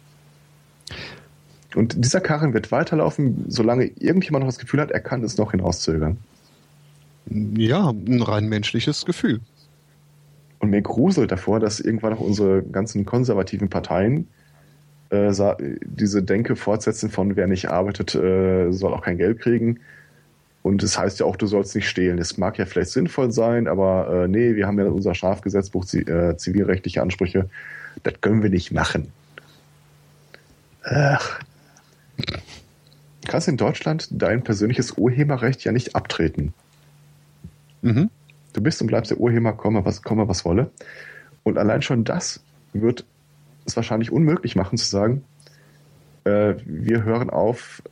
Und 1.74 2.02
dieser 2.02 2.20
Karren 2.20 2.54
wird 2.54 2.72
weiterlaufen, 2.72 3.44
solange 3.48 3.84
irgendjemand 3.84 4.44
noch 4.44 4.48
das 4.48 4.58
Gefühl 4.58 4.80
hat, 4.80 4.90
er 4.90 5.00
kann 5.00 5.22
es 5.22 5.36
noch 5.36 5.50
hinauszögern. 5.50 6.16
Ja, 7.26 7.90
ein 7.90 8.22
rein 8.22 8.48
menschliches 8.48 9.04
Gefühl. 9.04 9.40
Und 10.60 10.70
mir 10.70 10.82
gruselt 10.82 11.30
davor, 11.30 11.60
dass 11.60 11.78
irgendwann 11.78 12.14
auch 12.14 12.20
unsere 12.20 12.62
ganzen 12.62 13.04
konservativen 13.04 13.68
Parteien 13.68 14.28
äh, 15.10 15.32
diese 15.84 16.22
Denke 16.22 16.56
fortsetzen 16.56 17.10
von 17.10 17.36
wer 17.36 17.46
nicht 17.46 17.70
arbeitet, 17.70 18.14
äh, 18.14 18.70
soll 18.70 18.92
auch 18.92 19.02
kein 19.02 19.18
Geld 19.18 19.40
kriegen. 19.40 19.80
Und 20.62 20.82
es 20.82 20.98
heißt 20.98 21.20
ja 21.20 21.26
auch, 21.26 21.36
du 21.36 21.46
sollst 21.46 21.74
nicht 21.74 21.88
stehlen. 21.88 22.18
Es 22.18 22.36
mag 22.36 22.58
ja 22.58 22.66
vielleicht 22.66 22.90
sinnvoll 22.90 23.32
sein, 23.32 23.68
aber 23.68 24.24
äh, 24.24 24.28
nee, 24.28 24.54
wir 24.54 24.66
haben 24.66 24.78
ja 24.78 24.86
unser 24.86 25.14
Strafgesetzbuch 25.14 25.84
äh, 25.94 26.36
zivilrechtliche 26.36 27.00
Ansprüche. 27.00 27.48
Das 28.02 28.20
können 28.20 28.42
wir 28.42 28.50
nicht 28.50 28.72
machen. 28.72 29.10
Ach. 30.82 31.40
Du 32.16 32.24
kannst 33.28 33.48
in 33.48 33.56
Deutschland 33.56 34.08
dein 34.10 34.42
persönliches 34.42 34.92
Urheberrecht 34.92 35.64
ja 35.64 35.72
nicht 35.72 35.94
abtreten. 35.94 36.52
Mhm. 37.82 38.10
Du 38.52 38.62
bist 38.62 38.80
und 38.80 38.88
bleibst 38.88 39.10
der 39.10 39.20
Urheber, 39.20 39.52
komme 39.52 39.84
was, 39.84 40.02
komme 40.02 40.28
was 40.28 40.44
wolle. 40.44 40.70
Und 41.44 41.58
allein 41.58 41.82
schon 41.82 42.04
das 42.04 42.42
wird 42.72 43.04
es 43.68 43.76
wahrscheinlich 43.76 44.10
unmöglich 44.10 44.56
machen 44.56 44.78
zu 44.78 44.86
sagen, 44.86 45.24
äh, 46.24 46.54
wir 46.64 47.04
hören 47.04 47.30
auf, 47.30 47.82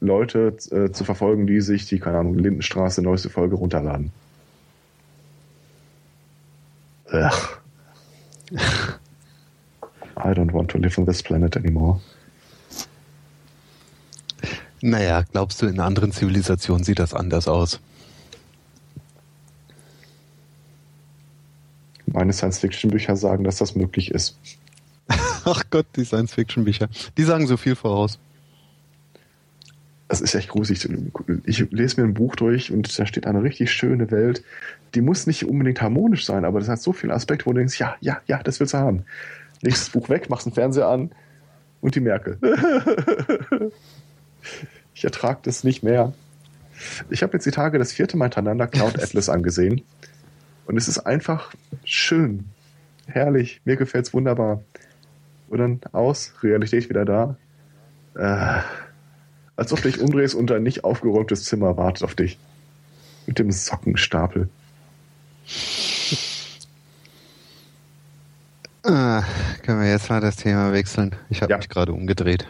Leute 0.00 0.56
äh, 0.70 0.92
zu 0.92 1.04
verfolgen, 1.04 1.46
die 1.46 1.60
sich 1.60 1.86
die, 1.86 1.98
keine 1.98 2.18
Ahnung, 2.18 2.38
Lindenstraße, 2.38 3.02
neueste 3.02 3.30
Folge 3.30 3.56
runterladen. 3.56 4.12
Ugh. 7.12 7.58
I 10.16 10.30
don't 10.32 10.52
want 10.52 10.70
to 10.70 10.78
live 10.78 10.98
on 10.98 11.06
this 11.06 11.22
planet 11.22 11.56
anymore. 11.56 12.00
Naja, 14.80 15.24
glaubst 15.32 15.60
du, 15.60 15.66
in 15.66 15.80
anderen 15.80 16.12
Zivilisationen 16.12 16.84
sieht 16.84 17.00
das 17.00 17.12
anders 17.12 17.48
aus? 17.48 17.80
Meine 22.06 22.32
Science-Fiction-Bücher 22.32 23.16
sagen, 23.16 23.44
dass 23.44 23.58
das 23.58 23.74
möglich 23.74 24.10
ist. 24.12 24.38
Ach 25.50 25.64
Gott, 25.70 25.86
die 25.96 26.04
Science-Fiction-Bücher. 26.04 26.88
Die 27.16 27.22
sagen 27.22 27.46
so 27.46 27.56
viel 27.56 27.74
voraus. 27.74 28.18
Das 30.06 30.20
ist 30.20 30.34
echt 30.34 30.50
gruselig. 30.50 30.86
Ich 31.44 31.70
lese 31.70 32.00
mir 32.00 32.06
ein 32.06 32.12
Buch 32.12 32.36
durch 32.36 32.70
und 32.70 32.98
da 32.98 33.06
steht 33.06 33.26
eine 33.26 33.42
richtig 33.42 33.72
schöne 33.72 34.10
Welt. 34.10 34.44
Die 34.94 35.00
muss 35.00 35.26
nicht 35.26 35.46
unbedingt 35.46 35.80
harmonisch 35.80 36.26
sein, 36.26 36.44
aber 36.44 36.60
das 36.60 36.68
hat 36.68 36.82
so 36.82 36.92
viele 36.92 37.14
Aspekte, 37.14 37.46
wo 37.46 37.52
du 37.52 37.60
denkst, 37.60 37.80
ja, 37.80 37.96
ja, 38.00 38.20
ja, 38.26 38.42
das 38.42 38.60
willst 38.60 38.74
du 38.74 38.78
haben. 38.78 39.04
Legst 39.62 39.82
das 39.84 39.90
Buch 39.90 40.10
weg, 40.10 40.28
machst 40.28 40.44
den 40.44 40.52
Fernseher 40.52 40.88
an 40.88 41.12
und 41.80 41.94
die 41.94 42.00
Merkel. 42.00 42.38
ich 44.94 45.04
ertrage 45.04 45.40
das 45.44 45.64
nicht 45.64 45.82
mehr. 45.82 46.12
Ich 47.08 47.22
habe 47.22 47.32
jetzt 47.32 47.46
die 47.46 47.52
Tage 47.52 47.78
das 47.78 47.92
vierte 47.92 48.18
Mal 48.18 48.26
hintereinander 48.26 48.66
Cloud 48.66 48.98
Atlas 49.02 49.30
angesehen 49.30 49.80
und 50.66 50.76
es 50.76 50.88
ist 50.88 50.98
einfach 50.98 51.54
schön, 51.84 52.44
herrlich, 53.06 53.62
mir 53.64 53.76
gefällt's 53.76 54.12
wunderbar. 54.12 54.62
Und 55.48 55.58
dann 55.58 55.80
aus, 55.92 56.34
Realität 56.42 56.88
wieder 56.88 57.04
da. 57.04 57.36
Äh, 58.14 58.62
als 59.56 59.72
ob 59.72 59.82
du 59.82 59.90
dich 59.90 60.00
umdrehst 60.00 60.34
und 60.34 60.50
ein 60.52 60.62
nicht 60.62 60.84
aufgeräumtes 60.84 61.44
Zimmer 61.44 61.76
wartet 61.76 62.04
auf 62.04 62.14
dich. 62.14 62.38
Mit 63.26 63.38
dem 63.38 63.50
Sockenstapel. 63.50 64.48
Ah, 68.84 69.22
können 69.62 69.80
wir 69.80 69.90
jetzt 69.90 70.08
mal 70.08 70.20
das 70.20 70.36
Thema 70.36 70.72
wechseln? 70.72 71.14
Ich 71.30 71.42
habe 71.42 71.52
Ja. 71.52 71.58
mich 71.58 71.68
gerade 71.68 71.92
umgedreht. 71.92 72.46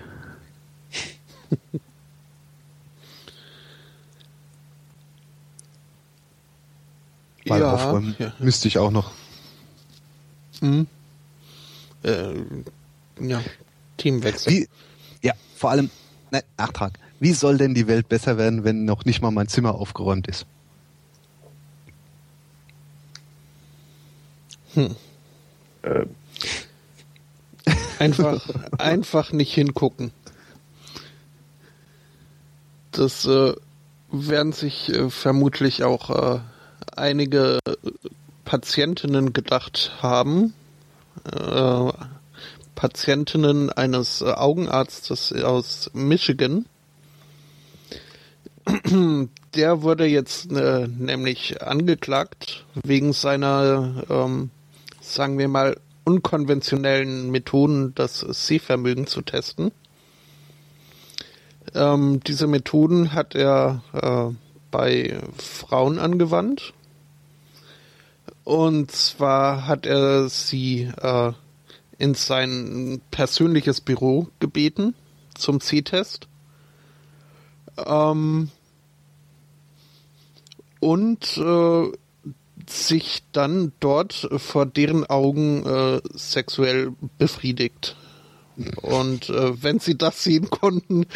Weil 7.46 7.60
Ja, 7.60 7.72
aufräumen 7.72 8.14
ja. 8.18 8.32
müsste 8.38 8.68
ich 8.68 8.78
auch 8.78 8.90
noch. 8.90 9.10
Hm. 10.60 10.86
Äh, 12.02 12.34
ja, 13.20 13.42
Teamwechsel. 13.96 14.52
Wie, 14.52 14.68
ja, 15.22 15.34
vor 15.56 15.70
allem, 15.70 15.90
nein, 16.30 16.42
Nachtrag. 16.56 16.98
Wie 17.20 17.32
soll 17.32 17.58
denn 17.58 17.74
die 17.74 17.88
Welt 17.88 18.08
besser 18.08 18.38
werden, 18.38 18.64
wenn 18.64 18.84
noch 18.84 19.04
nicht 19.04 19.22
mal 19.22 19.30
mein 19.30 19.48
Zimmer 19.48 19.74
aufgeräumt 19.74 20.28
ist? 20.28 20.46
Äh, 25.82 26.06
Einfach, 27.98 28.48
einfach 28.78 29.32
nicht 29.32 29.52
hingucken. 29.52 30.12
Das 32.92 33.26
äh, 33.26 33.54
werden 34.10 34.52
sich 34.52 34.88
äh, 34.90 35.10
vermutlich 35.10 35.84
auch 35.84 36.10
äh, 36.10 36.40
einige 36.96 37.58
Patientinnen 38.44 39.32
gedacht 39.32 39.92
haben. 40.00 40.54
Patientinnen 42.78 43.70
eines 43.72 44.20
äh, 44.20 44.26
Augenarztes 44.26 45.32
aus 45.32 45.90
Michigan. 45.94 46.66
Der 49.56 49.82
wurde 49.82 50.06
jetzt 50.06 50.52
äh, 50.52 50.86
nämlich 50.86 51.60
angeklagt 51.60 52.66
wegen 52.84 53.12
seiner, 53.12 54.04
ähm, 54.08 54.50
sagen 55.00 55.38
wir 55.38 55.48
mal, 55.48 55.76
unkonventionellen 56.04 57.32
Methoden, 57.32 57.96
das 57.96 58.20
Sehvermögen 58.20 59.08
zu 59.08 59.22
testen. 59.22 59.72
Ähm, 61.74 62.20
diese 62.24 62.46
Methoden 62.46 63.12
hat 63.12 63.34
er 63.34 63.82
äh, 63.92 64.32
bei 64.70 65.18
Frauen 65.36 65.98
angewandt. 65.98 66.74
Und 68.44 68.92
zwar 68.92 69.66
hat 69.66 69.84
er 69.84 70.28
sie 70.28 70.92
äh, 71.02 71.32
in 71.98 72.14
sein 72.14 73.00
persönliches 73.10 73.80
Büro 73.80 74.28
gebeten 74.38 74.94
zum 75.34 75.60
C-Test. 75.60 76.28
Ähm, 77.84 78.50
und 80.80 81.36
äh, 81.36 81.92
sich 82.68 83.22
dann 83.32 83.72
dort 83.80 84.28
vor 84.36 84.66
deren 84.66 85.04
Augen 85.06 85.66
äh, 85.66 86.00
sexuell 86.14 86.92
befriedigt. 87.18 87.96
Und 88.76 89.28
äh, 89.30 89.62
wenn 89.62 89.78
sie 89.78 89.96
das 89.96 90.22
sehen 90.22 90.50
konnten, 90.50 91.06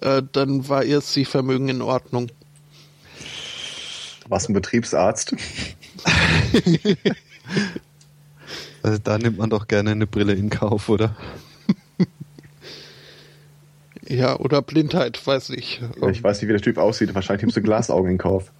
äh, 0.00 0.22
dann 0.32 0.68
war 0.68 0.84
ihr 0.84 1.00
Sehvermögen 1.00 1.68
in 1.68 1.82
Ordnung. 1.82 2.30
Was 4.28 4.48
ein 4.48 4.52
Betriebsarzt? 4.52 5.34
also 8.82 8.98
da 8.98 9.18
nimmt 9.18 9.38
man 9.38 9.50
doch 9.50 9.68
gerne 9.68 9.90
eine 9.90 10.06
Brille 10.06 10.34
in 10.34 10.50
Kauf, 10.50 10.88
oder? 10.88 11.16
ja, 14.08 14.38
oder 14.38 14.62
Blindheit, 14.62 15.24
weiß 15.26 15.50
ich. 15.50 15.80
ich 16.10 16.22
weiß 16.22 16.40
nicht, 16.40 16.48
wie 16.48 16.52
der 16.52 16.62
Typ 16.62 16.78
aussieht. 16.78 17.14
Wahrscheinlich 17.14 17.42
nimmst 17.42 17.56
du 17.56 17.62
Glasaugen 17.62 18.12
in 18.12 18.18
Kauf. 18.18 18.52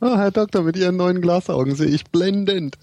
oh, 0.00 0.16
Herr 0.16 0.30
Doktor, 0.30 0.62
mit 0.62 0.76
Ihren 0.76 0.96
neuen 0.96 1.20
Glasaugen 1.20 1.74
sehe 1.74 1.88
ich 1.88 2.04
blendend. 2.04 2.78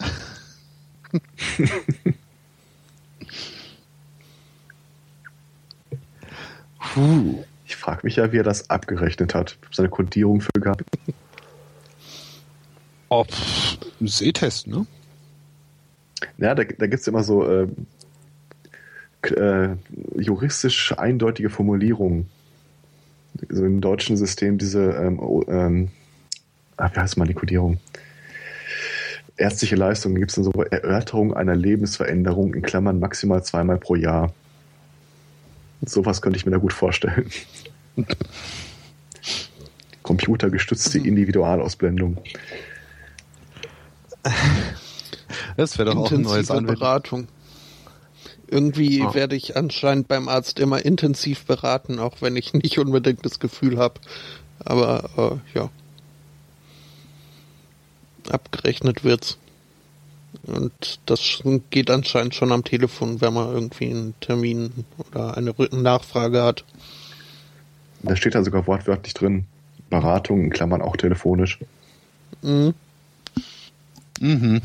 Puh. 6.93 7.43
Ich 7.65 7.75
frage 7.75 8.01
mich 8.03 8.15
ja, 8.17 8.31
wie 8.31 8.37
er 8.37 8.43
das 8.43 8.69
abgerechnet 8.69 9.33
hat. 9.33 9.57
Seine 9.71 9.89
Kodierung 9.89 10.41
für 10.41 10.51
gehabt. 10.53 10.83
Oh, 13.17 13.25
ein 14.01 14.07
Sehtest, 14.07 14.67
ne? 14.67 14.85
Ja, 16.37 16.53
da, 16.53 16.65
da 16.65 16.87
gibt 16.87 16.99
es 16.99 17.07
immer 17.07 17.23
so 17.23 17.47
äh, 17.49 17.67
äh, 19.23 19.77
juristisch 20.17 20.93
eindeutige 20.97 21.49
Formulierungen. 21.49 22.29
So 23.47 23.63
im 23.63 23.79
deutschen 23.79 24.17
System 24.17 24.57
diese, 24.57 24.91
ähm, 24.91 25.21
ähm, 25.47 25.91
ah, 26.75 26.89
wie 26.93 26.99
heißt 26.99 27.15
mal 27.15 27.25
die 27.25 27.33
Kodierung? 27.33 27.79
Ärztliche 29.37 29.77
Leistungen 29.77 30.15
gibt 30.15 30.31
es 30.31 30.35
dann 30.35 30.43
so 30.43 30.51
Erörterung 30.51 31.33
einer 31.33 31.55
Lebensveränderung 31.55 32.53
in 32.53 32.63
Klammern 32.63 32.99
maximal 32.99 33.41
zweimal 33.45 33.77
pro 33.77 33.95
Jahr. 33.95 34.33
Sowas 35.85 36.21
könnte 36.21 36.37
ich 36.37 36.45
mir 36.45 36.51
da 36.51 36.57
gut 36.57 36.73
vorstellen. 36.73 37.29
Computergestützte 40.03 40.99
Individualausblendung. 40.99 42.17
Das 45.57 45.77
wäre 45.77 45.91
doch 45.91 45.97
auch 45.97 46.11
ein 46.11 46.21
neues 46.21 46.51
Anwendung. 46.51 46.75
Beratung. 46.75 47.27
Irgendwie 48.47 49.01
ah. 49.01 49.13
werde 49.13 49.35
ich 49.35 49.57
anscheinend 49.57 50.07
beim 50.07 50.29
Arzt 50.29 50.59
immer 50.59 50.83
intensiv 50.85 51.45
beraten, 51.45 51.99
auch 51.99 52.21
wenn 52.21 52.35
ich 52.35 52.53
nicht 52.53 52.77
unbedingt 52.77 53.25
das 53.25 53.39
Gefühl 53.39 53.77
habe. 53.77 53.99
Aber 54.59 55.41
äh, 55.53 55.57
ja. 55.57 55.69
Abgerechnet 58.29 59.03
wird's. 59.03 59.37
Und 60.43 60.99
das 61.05 61.41
geht 61.69 61.89
anscheinend 61.89 62.35
schon 62.35 62.51
am 62.51 62.63
Telefon, 62.63 63.21
wenn 63.21 63.33
man 63.33 63.51
irgendwie 63.51 63.89
einen 63.89 64.19
Termin 64.19 64.85
oder 64.97 65.37
eine 65.37 65.53
Nachfrage 65.71 66.43
hat. 66.43 66.65
Da 68.03 68.15
steht 68.15 68.35
da 68.35 68.43
sogar 68.43 68.67
wortwörtlich 68.67 69.13
drin, 69.13 69.45
Beratung 69.89 70.43
in 70.43 70.49
Klammern 70.51 70.81
auch 70.81 70.97
telefonisch. 70.97 71.59
Mhm. 72.41 72.73
Mhm. 74.19 74.61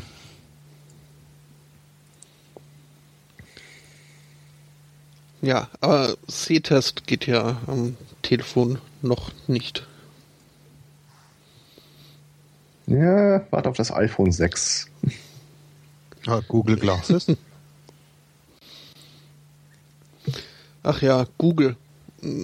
Ja, 5.42 5.68
aber 5.80 6.16
C-Test 6.28 7.06
geht 7.06 7.26
ja 7.26 7.56
am 7.66 7.96
Telefon 8.22 8.78
noch 9.00 9.30
nicht. 9.46 9.86
Ja, 12.86 13.46
warte 13.50 13.70
auf 13.70 13.76
das 13.76 13.92
iPhone 13.92 14.32
6. 14.32 14.88
Ja, 16.26 16.40
Google 16.48 16.76
Glasses. 16.76 17.26
Ach 20.82 21.00
ja, 21.00 21.26
Google. 21.38 21.76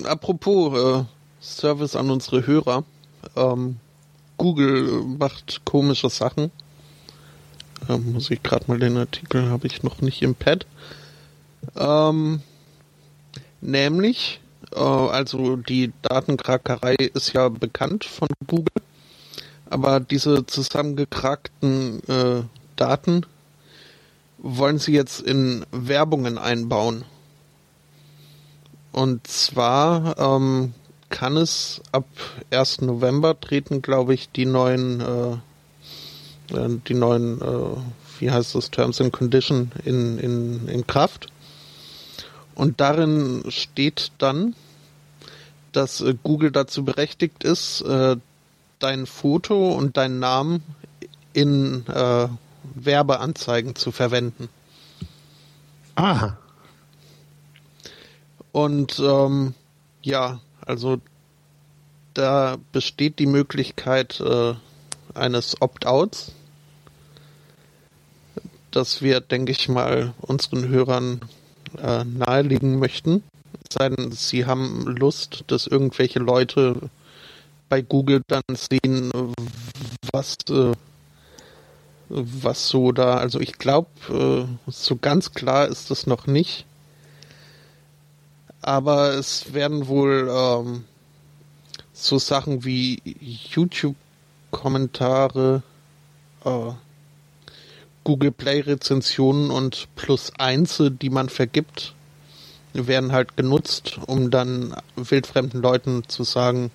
Apropos 0.05 0.79
äh, 0.79 1.05
Service 1.41 1.97
an 1.97 2.11
unsere 2.11 2.47
Hörer. 2.47 2.85
Ähm, 3.35 3.77
Google 4.37 5.03
macht 5.19 5.65
komische 5.65 6.11
Sachen. 6.11 6.51
Ähm, 7.89 8.13
muss 8.13 8.31
ich 8.31 8.43
gerade 8.43 8.65
mal 8.69 8.79
den 8.79 8.97
Artikel, 8.97 9.49
habe 9.49 9.67
ich 9.67 9.83
noch 9.83 10.01
nicht 10.01 10.23
im 10.23 10.35
Pad. 10.35 10.67
Ähm, 11.77 12.41
nämlich, 13.61 14.41
äh, 14.75 14.79
also 14.81 15.57
die 15.57 15.93
Datenkrakerei 16.03 16.95
ist 16.95 17.33
ja 17.33 17.49
bekannt 17.49 18.05
von 18.05 18.29
Google, 18.47 18.83
aber 19.69 20.01
diese 20.01 20.47
zusammengekrakten 20.47 22.03
äh, 22.09 22.43
Daten 22.77 23.27
wollen 24.39 24.79
sie 24.79 24.93
jetzt 24.93 25.21
in 25.21 25.65
Werbungen 25.73 26.39
einbauen. 26.39 27.05
Und 28.93 29.27
zwar 29.27 30.19
ähm, 30.19 30.73
kann 31.11 31.37
es 31.37 31.83
ab 31.93 32.07
1. 32.51 32.83
November 32.83 33.39
treten, 33.39 33.83
glaube 33.83 34.15
ich, 34.15 34.31
die 34.31 34.47
neuen, 34.47 35.01
äh, 35.01 35.37
die 36.51 36.95
neuen, 36.95 37.41
äh, 37.41 37.77
wie 38.21 38.31
heißt 38.31 38.55
das, 38.55 38.71
Terms 38.71 39.01
and 39.01 39.13
Condition 39.13 39.73
in, 39.85 40.19
in, 40.19 40.69
in 40.69 40.87
Kraft. 40.87 41.27
Und 42.55 42.81
darin 42.81 43.45
steht 43.49 44.13
dann, 44.19 44.55
dass 45.73 46.01
äh, 46.01 46.15
Google 46.23 46.51
dazu 46.51 46.85
berechtigt 46.85 47.45
ist, 47.45 47.83
äh, 47.83 48.17
dein 48.79 49.07
Foto 49.07 49.73
und 49.73 49.97
deinen 49.97 50.19
Namen 50.19 50.63
in 51.33 51.87
äh, 51.87 52.29
Werbeanzeigen 52.75 53.75
zu 53.75 53.93
verwenden. 53.93 54.49
Aha. 55.95 56.39
Und 58.53 58.99
ähm, 58.99 59.55
ja, 60.03 60.41
also 60.65 60.99
da 62.15 62.57
besteht 62.73 63.19
die 63.19 63.27
Möglichkeit 63.27 64.21
äh, 64.21 64.55
eines 65.15 65.61
Opt-outs, 65.61 66.33
das 68.77 69.03
wir, 69.03 69.21
denke 69.21 69.53
ich 69.53 69.69
mal, 69.69 70.15
unseren 70.21 70.69
Hörern 70.69 71.21
äh, 71.79 72.05
nahelegen 72.05 72.79
möchten. 72.79 73.23
Es 73.69 73.75
denn, 73.77 74.13
sie 74.13 74.47
haben 74.47 74.87
Lust, 74.87 75.45
dass 75.47 75.67
irgendwelche 75.67 76.19
Leute 76.19 76.91
bei 77.69 77.83
Google 77.83 78.23
dann 78.29 78.43
sehen, 78.55 79.11
was 80.13 80.37
äh, 80.51 80.73
was 82.09 82.69
so 82.69 82.93
da, 82.93 83.17
also 83.17 83.41
ich 83.41 83.59
glaube, 83.59 83.89
äh, 84.09 84.45
so 84.71 84.95
ganz 84.97 85.33
klar 85.33 85.67
ist 85.67 85.91
das 85.91 86.07
noch 86.07 86.29
nicht. 86.29 86.65
Aber 88.63 89.15
es 89.15 89.53
werden 89.55 89.89
wohl 89.89 90.29
ähm, 90.31 90.85
so 91.93 92.19
Sachen 92.19 92.65
wie 92.65 93.03
YouTube-Kommentare, 93.05 95.63
äh, 96.45 96.71
Google 98.07 98.31
Play-Rezensionen 98.31 99.51
und 99.51 99.89
plus 99.97 100.31
Einze, 100.39 100.93
die 100.93 101.11
man 101.11 101.29
vergibt, 101.29 101.93
werden 102.73 103.11
halt 103.11 103.37
genutzt, 103.37 103.99
um 104.07 104.31
dann 104.31 104.77
wildfremden 104.95 105.61
Leuten 105.61 106.05
zu 106.07 106.23
sagen, 106.23 106.71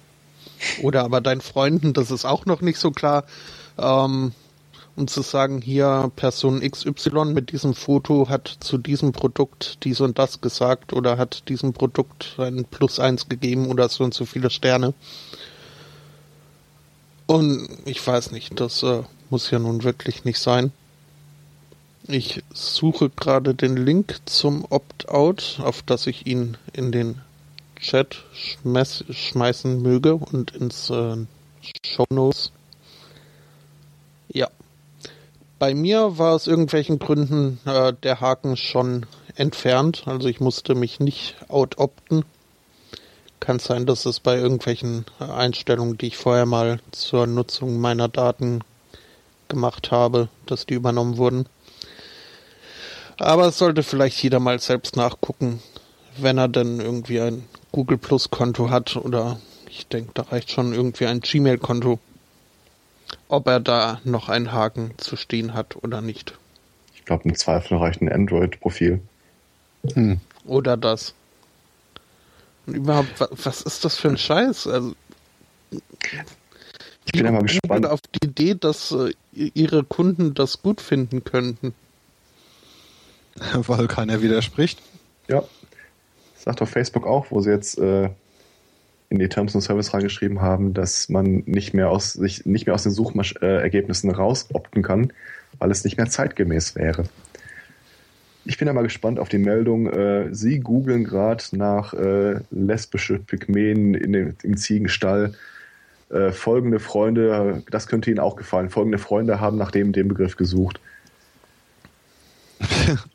oder 0.82 1.06
aber 1.06 1.22
deinen 1.22 1.40
Freunden, 1.40 1.94
das 1.94 2.12
ist 2.12 2.26
auch 2.26 2.46
noch 2.46 2.60
nicht 2.60 2.80
so 2.80 2.92
klar, 2.92 3.24
ähm, 3.78 4.34
um 4.98 5.08
zu 5.08 5.22
sagen, 5.22 5.62
hier 5.62 6.12
Person 6.18 6.70
XY 6.70 7.28
mit 7.28 7.54
diesem 7.54 7.76
Foto 7.76 8.28
hat 8.28 8.58
zu 8.60 8.78
diesem 8.78 9.14
Produkt 9.14 9.86
dies 9.86 10.02
und 10.02 10.20
das 10.20 10.42
gesagt 10.42 10.92
oder 10.92 11.18
hat 11.18 11.48
diesem 11.48 11.72
Produkt 11.72 12.36
ein 12.40 12.66
Plus 12.66 13.00
eins 13.00 13.30
gegeben 13.30 13.68
oder 13.68 13.88
so 13.88 14.04
und 14.04 14.14
so 14.14 14.26
viele 14.26 14.50
Sterne. 14.50 14.94
Und 17.26 17.70
ich 17.86 18.06
weiß 18.06 18.32
nicht, 18.32 18.60
das 18.60 18.84
äh, 18.84 19.04
muss 19.30 19.50
ja 19.50 19.60
nun 19.60 19.86
wirklich 19.86 20.26
nicht 20.26 20.40
sein. 20.40 20.74
Ich 22.14 22.44
suche 22.54 23.10
gerade 23.10 23.56
den 23.56 23.78
Link 23.78 24.18
zum 24.26 24.66
Opt-out, 24.70 25.62
auf 25.64 25.82
das 25.82 26.08
ich 26.08 26.28
ihn 26.28 26.58
in 26.74 26.92
den 26.92 27.22
Chat 27.80 28.26
schmeiß, 28.34 29.06
schmeißen 29.10 29.82
möge 29.82 30.16
und 30.16 30.52
ins 30.54 30.90
äh, 30.90 31.16
Show 31.86 32.06
Notes. 32.10 32.52
Ja. 34.28 34.50
Bei 35.58 35.74
mir 35.74 36.18
war 36.18 36.34
aus 36.36 36.48
irgendwelchen 36.48 37.00
Gründen 37.00 37.62
äh, 37.64 37.94
der 38.04 38.20
Haken 38.20 38.58
schon 38.58 39.06
entfernt, 39.38 40.04
also 40.06 40.28
ich 40.28 40.42
musste 40.42 40.76
mich 40.76 41.00
nicht 41.00 41.38
out-opten. 41.48 42.26
Kann 43.40 43.60
sein, 43.60 43.86
dass 43.86 44.06
es 44.06 44.20
bei 44.20 44.36
irgendwelchen 44.36 45.06
Einstellungen, 45.20 45.98
die 45.98 46.08
ich 46.08 46.18
vorher 46.18 46.46
mal 46.46 46.82
zur 46.92 47.26
Nutzung 47.26 47.80
meiner 47.80 48.10
Daten 48.10 48.66
gemacht 49.48 49.92
habe, 49.92 50.28
dass 50.46 50.66
die 50.66 50.74
übernommen 50.74 51.16
wurden. 51.16 51.46
Aber 53.22 53.46
es 53.46 53.60
sollte 53.60 53.84
vielleicht 53.84 54.24
jeder 54.24 54.40
mal 54.40 54.60
selbst 54.60 54.98
nachgucken, 54.98 55.62
wenn 56.18 56.40
er 56.40 56.48
denn 56.48 56.80
irgendwie 56.80 57.22
ein 57.22 57.46
Google 57.72 58.00
Plus 58.00 58.32
Konto 58.32 58.72
hat 58.72 58.96
oder 58.96 59.40
ich 59.70 59.86
denke, 59.86 60.10
da 60.16 60.24
reicht 60.24 60.50
schon 60.50 60.74
irgendwie 60.74 61.06
ein 61.06 61.20
Gmail 61.20 61.60
Konto. 61.60 62.00
Ob 63.28 63.46
er 63.46 63.60
da 63.60 64.02
noch 64.06 64.28
einen 64.28 64.52
Haken 64.52 64.96
zu 64.98 65.18
stehen 65.18 65.54
hat 65.54 65.76
oder 65.84 66.02
nicht. 66.02 66.34
Ich 66.96 67.06
glaube, 67.06 67.26
im 67.26 67.36
Zweifel 67.36 67.78
reicht 67.78 68.02
ein 68.02 68.12
Android-Profil. 68.12 69.02
Hm. 69.94 70.20
Oder 70.46 70.76
das. 70.76 71.14
Und 72.66 72.74
überhaupt, 72.74 73.20
was 73.20 73.62
ist 73.62 73.86
das 73.86 73.98
für 73.98 74.10
ein 74.10 74.18
Scheiß? 74.18 74.66
Also, 74.66 74.96
ich 75.70 77.12
bin 77.12 77.26
ja 77.26 77.32
mal 77.32 77.44
gespannt. 77.44 77.86
auf 77.86 78.00
die 78.02 78.26
Idee, 78.26 78.56
dass 78.56 78.92
äh, 78.92 79.14
ihre 79.32 79.84
Kunden 79.84 80.34
das 80.34 80.64
gut 80.64 80.82
finden 80.82 81.24
könnten. 81.24 81.76
Weil 83.68 83.88
keiner 83.88 84.22
widerspricht. 84.22 84.82
Ja. 85.28 85.44
Sagt 86.36 86.62
doch 86.62 86.68
Facebook 86.68 87.06
auch, 87.06 87.28
wo 87.30 87.42
sie 87.42 87.52
jetzt 87.52 87.78
äh, 87.78 88.10
in 89.10 89.20
die 89.20 89.30
Terms 89.30 89.56
of 89.56 89.64
Service 89.64 89.94
reingeschrieben 89.94 90.42
haben, 90.42 90.74
dass 90.74 91.10
man 91.10 91.44
nicht 91.46 91.74
mehr 91.74 91.90
aus 91.90 92.14
sich 92.14 92.46
nicht 92.46 92.66
mehr 92.66 92.74
aus 92.74 92.84
den 92.84 92.94
Suchergebnissen 92.94 94.10
äh, 94.10 94.14
rausopten 94.14 94.82
kann, 94.82 95.14
weil 95.60 95.70
es 95.70 95.84
nicht 95.84 95.98
mehr 95.98 96.08
zeitgemäß 96.08 96.76
wäre. 96.76 97.04
Ich 98.44 98.58
bin 98.58 98.68
ja 98.68 98.74
mal 98.74 98.82
gespannt 98.82 99.20
auf 99.20 99.30
die 99.30 99.38
Meldung. 99.38 99.88
Äh, 99.88 100.34
Sie 100.34 100.60
googeln 100.60 101.04
gerade 101.04 101.44
nach 101.52 101.94
äh, 101.94 102.40
lesbische 102.50 103.20
Pygmäen 103.20 103.94
in 103.94 104.14
dem, 104.14 104.36
im 104.42 104.58
Ziegenstall. 104.58 105.34
Äh, 106.10 106.32
folgende 106.32 106.80
Freunde, 106.80 107.64
das 107.70 107.88
könnte 107.88 108.10
Ihnen 108.10 108.20
auch 108.20 108.36
gefallen. 108.36 108.70
Folgende 108.70 108.98
Freunde 108.98 109.40
haben 109.40 109.58
nach 109.58 109.72
dem 109.72 109.92
dem 109.94 110.08
Begriff 110.08 110.38
gesucht. 110.38 110.80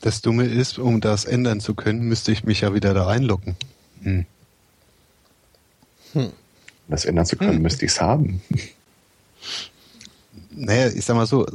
Das 0.00 0.22
Dumme 0.22 0.44
ist, 0.44 0.78
um 0.78 1.00
das 1.00 1.24
ändern 1.24 1.60
zu 1.60 1.74
können, 1.74 2.02
müsste 2.02 2.30
ich 2.32 2.44
mich 2.44 2.60
ja 2.60 2.72
wieder 2.74 2.94
da 2.94 3.08
einloggen. 3.08 3.56
Hm. 4.02 4.26
Hm. 6.12 6.32
Das 6.88 7.04
ändern 7.04 7.26
zu 7.26 7.36
können, 7.36 7.56
hm. 7.56 7.62
müsste 7.62 7.84
ich 7.86 7.92
es 7.92 8.00
haben. 8.00 8.40
Naja, 10.50 10.88
ich 10.88 11.04
sag 11.04 11.16
mal 11.16 11.26
so, 11.26 11.46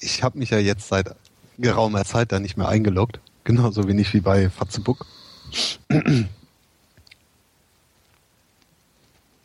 ich 0.00 0.22
habe 0.22 0.38
mich 0.38 0.50
ja 0.50 0.58
jetzt 0.58 0.88
seit 0.88 1.14
geraumer 1.58 2.04
Zeit 2.04 2.32
da 2.32 2.40
nicht 2.40 2.56
mehr 2.56 2.68
eingeloggt. 2.68 3.20
Genauso 3.44 3.86
wenig 3.86 4.12
wie 4.14 4.20
bei 4.20 4.50
Fatzebook. 4.50 5.06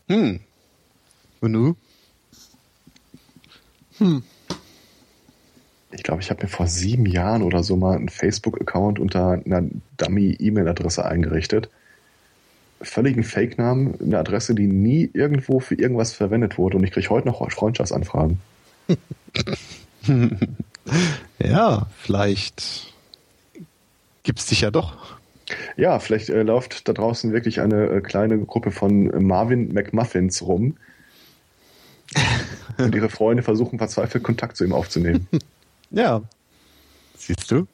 hm. 0.08 0.40
Und 1.42 1.54
du? 1.54 1.76
Hm. 3.98 4.24
Ich 5.92 6.04
glaube, 6.04 6.22
ich 6.22 6.30
habe 6.30 6.44
mir 6.44 6.50
vor 6.50 6.68
sieben 6.68 7.06
Jahren 7.06 7.44
oder 7.44 7.64
so 7.64 7.76
mal 7.76 7.96
einen 7.96 8.10
Facebook-Account 8.10 9.00
unter 9.00 9.42
einer 9.46 9.64
Dummy-E-Mail-Adresse 9.98 11.06
eingerichtet. 11.06 11.70
Völligen 12.82 13.24
Fake-Namen, 13.24 14.00
eine 14.02 14.18
Adresse, 14.18 14.56
die 14.56 14.68
nie 14.68 15.10
irgendwo 15.14 15.60
für 15.60 15.76
irgendwas 15.76 16.14
verwendet 16.14 16.58
wurde 16.58 16.78
und 16.78 16.84
ich 16.84 16.92
kriege 16.92 17.10
heute 17.10 17.28
noch 17.28 17.50
Freundschaftsanfragen. 17.52 18.40
ja, 21.40 21.88
vielleicht 22.00 22.94
gibt 24.24 24.40
es 24.40 24.48
dich 24.48 24.62
ja 24.62 24.72
doch. 24.72 25.18
Ja, 25.78 26.00
vielleicht 26.00 26.30
äh, 26.30 26.44
läuft 26.44 26.88
da 26.88 26.94
draußen 26.94 27.32
wirklich 27.34 27.62
eine 27.62 27.88
äh, 27.88 28.02
kleine 28.02 28.40
Gruppe 28.40 28.72
von 28.72 29.06
Marvin 29.26 29.74
McMuffins 29.74 30.42
rum, 30.42 30.78
und 32.78 32.96
ihre 32.96 33.10
Freunde 33.10 33.44
versuchen 33.44 33.78
verzweifelt 33.80 34.24
Kontakt 34.24 34.58
zu 34.58 34.64
ihm 34.64 34.74
aufzunehmen. 34.74 35.28
Ja. 35.96 36.24
Siehst 37.16 37.52
du? 37.52 37.68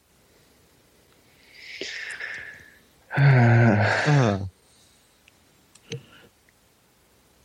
ah. 3.15 4.39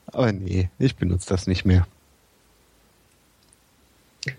Aber 0.07 0.33
nee, 0.33 0.69
ich 0.81 0.97
benutze 0.97 1.29
das 1.29 1.47
nicht 1.47 1.65
mehr. 1.65 1.87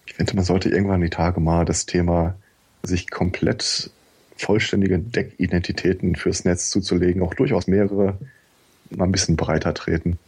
Ich 0.06 0.14
finde, 0.14 0.36
man 0.36 0.44
sollte 0.44 0.70
irgendwann 0.70 1.00
die 1.00 1.10
Tage 1.10 1.40
mal 1.40 1.64
das 1.64 1.86
Thema 1.86 2.36
sich 2.84 3.10
komplett 3.10 3.92
vollständige 4.38 5.00
Deckidentitäten 5.00 6.16
fürs 6.16 6.46
Netz 6.46 6.70
zuzulegen, 6.70 7.22
auch 7.22 7.34
durchaus 7.34 7.68
mehrere, 7.68 8.18
mal 8.90 9.06
ein 9.06 9.12
bisschen 9.12 9.36
breiter 9.36 9.74
treten. 9.74 10.20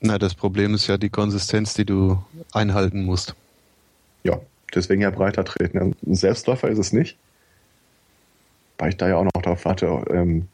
Na, 0.00 0.18
das 0.18 0.34
Problem 0.34 0.74
ist 0.74 0.86
ja 0.86 0.96
die 0.96 1.10
Konsistenz, 1.10 1.74
die 1.74 1.84
du 1.84 2.22
einhalten 2.52 3.04
musst. 3.04 3.34
Ja, 4.24 4.40
deswegen 4.74 5.02
ja 5.02 5.10
breiter 5.10 5.44
treten. 5.44 5.78
Ein 5.78 6.14
Selbstläufer 6.14 6.68
ist 6.68 6.78
es 6.78 6.92
nicht. 6.92 7.18
Weil 8.78 8.90
ich 8.90 8.96
da 8.96 9.08
ja 9.08 9.16
auch 9.16 9.24
noch 9.24 9.42
darauf 9.42 9.64
warte, 9.66 9.86
ähm, 10.08 10.48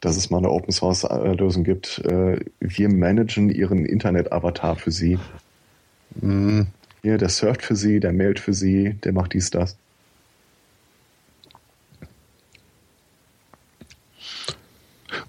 dass 0.00 0.16
es 0.16 0.30
mal 0.30 0.38
eine 0.38 0.50
Open 0.50 0.72
Source 0.72 1.04
äh, 1.04 1.34
Lösung 1.34 1.62
gibt. 1.62 1.98
Äh, 2.04 2.40
wir 2.58 2.88
managen 2.88 3.48
ihren 3.48 3.84
Internet-Avatar 3.84 4.74
für 4.74 4.90
sie. 4.90 5.20
Mhm. 6.20 6.66
Ja, 7.04 7.16
der 7.16 7.28
surft 7.28 7.62
für 7.62 7.76
sie, 7.76 8.00
der 8.00 8.12
mailt 8.12 8.40
für 8.40 8.54
sie, 8.54 8.94
der 9.04 9.12
macht 9.12 9.34
dies, 9.34 9.50
das. 9.50 9.76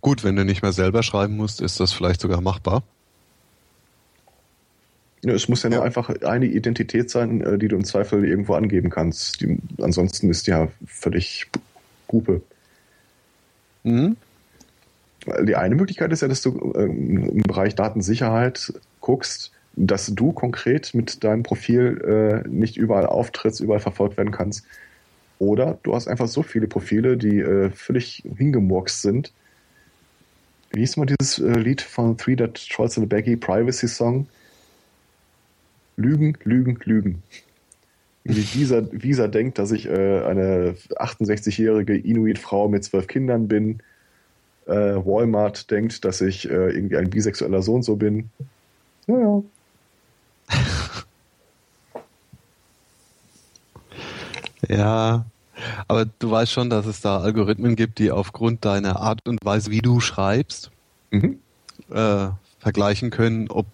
Gut, 0.02 0.24
wenn 0.24 0.36
du 0.36 0.46
nicht 0.46 0.64
mehr 0.64 0.72
selber 0.72 1.04
schreiben 1.04 1.38
musst, 1.38 1.62
ist 1.62 1.80
das 1.80 1.94
vielleicht 1.94 2.22
sogar 2.22 2.42
machbar. 2.42 2.82
Es 5.24 5.50
muss 5.50 5.64
ja, 5.64 5.70
ja, 5.70 5.78
nur 5.78 5.86
einfach 5.86 6.10
eine 6.22 6.46
Identität 6.46 7.10
sein, 7.10 7.42
äh, 7.42 7.58
die 7.58 7.68
du 7.68 7.76
im 7.76 7.84
Zweifel 7.84 8.26
irgendwo 8.26 8.54
angeben 8.54 8.90
kannst. 8.90 9.42
Die, 9.42 9.58
ansonsten 9.82 10.30
ist 10.30 10.48
ja 10.48 10.70
völlig 10.86 11.48
Gruppe. 12.08 12.42
Mhm. 13.84 14.16
Die 15.44 15.56
eine 15.56 15.76
Möglichkeit 15.76 16.12
ist 16.14 16.22
ja, 16.22 16.28
dass 16.28 16.42
du 16.42 16.74
ähm, 16.76 17.30
im 17.30 17.44
Bereich 17.44 17.76
Datensicherheit 17.76 18.74
guckst, 19.02 19.52
dass 19.76 20.08
du 20.08 20.32
konkret 20.32 20.94
mit 20.94 21.24
deinem 21.24 21.44
Profil 21.44 22.44
äh, 22.46 22.48
nicht 22.48 22.78
überall 22.78 23.06
auftrittst, 23.06 23.60
überall 23.60 23.82
verfolgt 23.82 24.18
werden 24.18 24.32
kannst. 24.32 24.66
Oder 25.38 25.80
du 25.84 25.94
hast 25.94 26.08
einfach 26.08 26.28
so 26.28 26.44
viele 26.44 26.68
Profile, 26.68 27.18
die 27.18 27.40
äh, 27.40 27.70
völlig 27.72 28.24
hingemurkst 28.38 29.02
sind. 29.02 29.34
Wie 30.72 30.82
hieß 30.82 30.98
mal 30.98 31.06
dieses 31.06 31.40
Lied 31.40 31.82
von 31.82 32.18
Three 32.18 32.36
That 32.36 32.56
Trolls 32.70 32.96
in 32.96 33.04
the 33.04 33.08
Baggy 33.08 33.36
Privacy 33.36 33.88
Song? 33.88 34.28
Lügen, 36.00 36.38
Lügen, 36.44 36.80
Lügen. 36.86 37.24
Wie 38.24 38.54
Visa, 38.54 38.84
Visa 38.92 39.28
denkt, 39.28 39.60
dass 39.60 39.72
ich 39.72 39.86
äh, 39.86 40.22
eine 40.24 40.76
68-jährige 40.96 41.98
Inuit-Frau 41.98 42.70
mit 42.70 42.86
zwölf 42.86 43.08
Kindern 43.08 43.48
bin. 43.48 43.82
Äh, 44.66 44.72
Walmart 44.72 45.70
denkt, 45.72 46.06
dass 46.06 46.22
ich 46.22 46.50
äh, 46.50 46.70
irgendwie 46.70 46.96
ein 46.98 47.10
bisexueller 47.10 47.62
Sohn 47.62 47.84
so 47.84 47.98
bin. 47.98 48.30
Ja, 49.08 49.20
ja. 49.20 49.44
ja, 54.70 55.26
aber 55.88 56.06
du 56.06 56.32
weißt 56.32 56.52
schon, 56.52 56.70
dass 56.70 56.86
es 56.86 57.02
da 57.02 57.20
Algorithmen 57.20 57.76
gibt, 57.76 58.00
die 58.00 58.12
aufgrund 58.12 58.64
deiner 58.64 59.02
Art 59.02 59.28
und 59.28 59.44
Weise, 59.44 59.70
wie 59.70 59.82
du 59.82 60.00
schreibst, 60.00 60.72
mhm. 61.12 61.40
äh, 61.92 62.30
vergleichen 62.60 63.10
können, 63.10 63.50
ob 63.50 63.66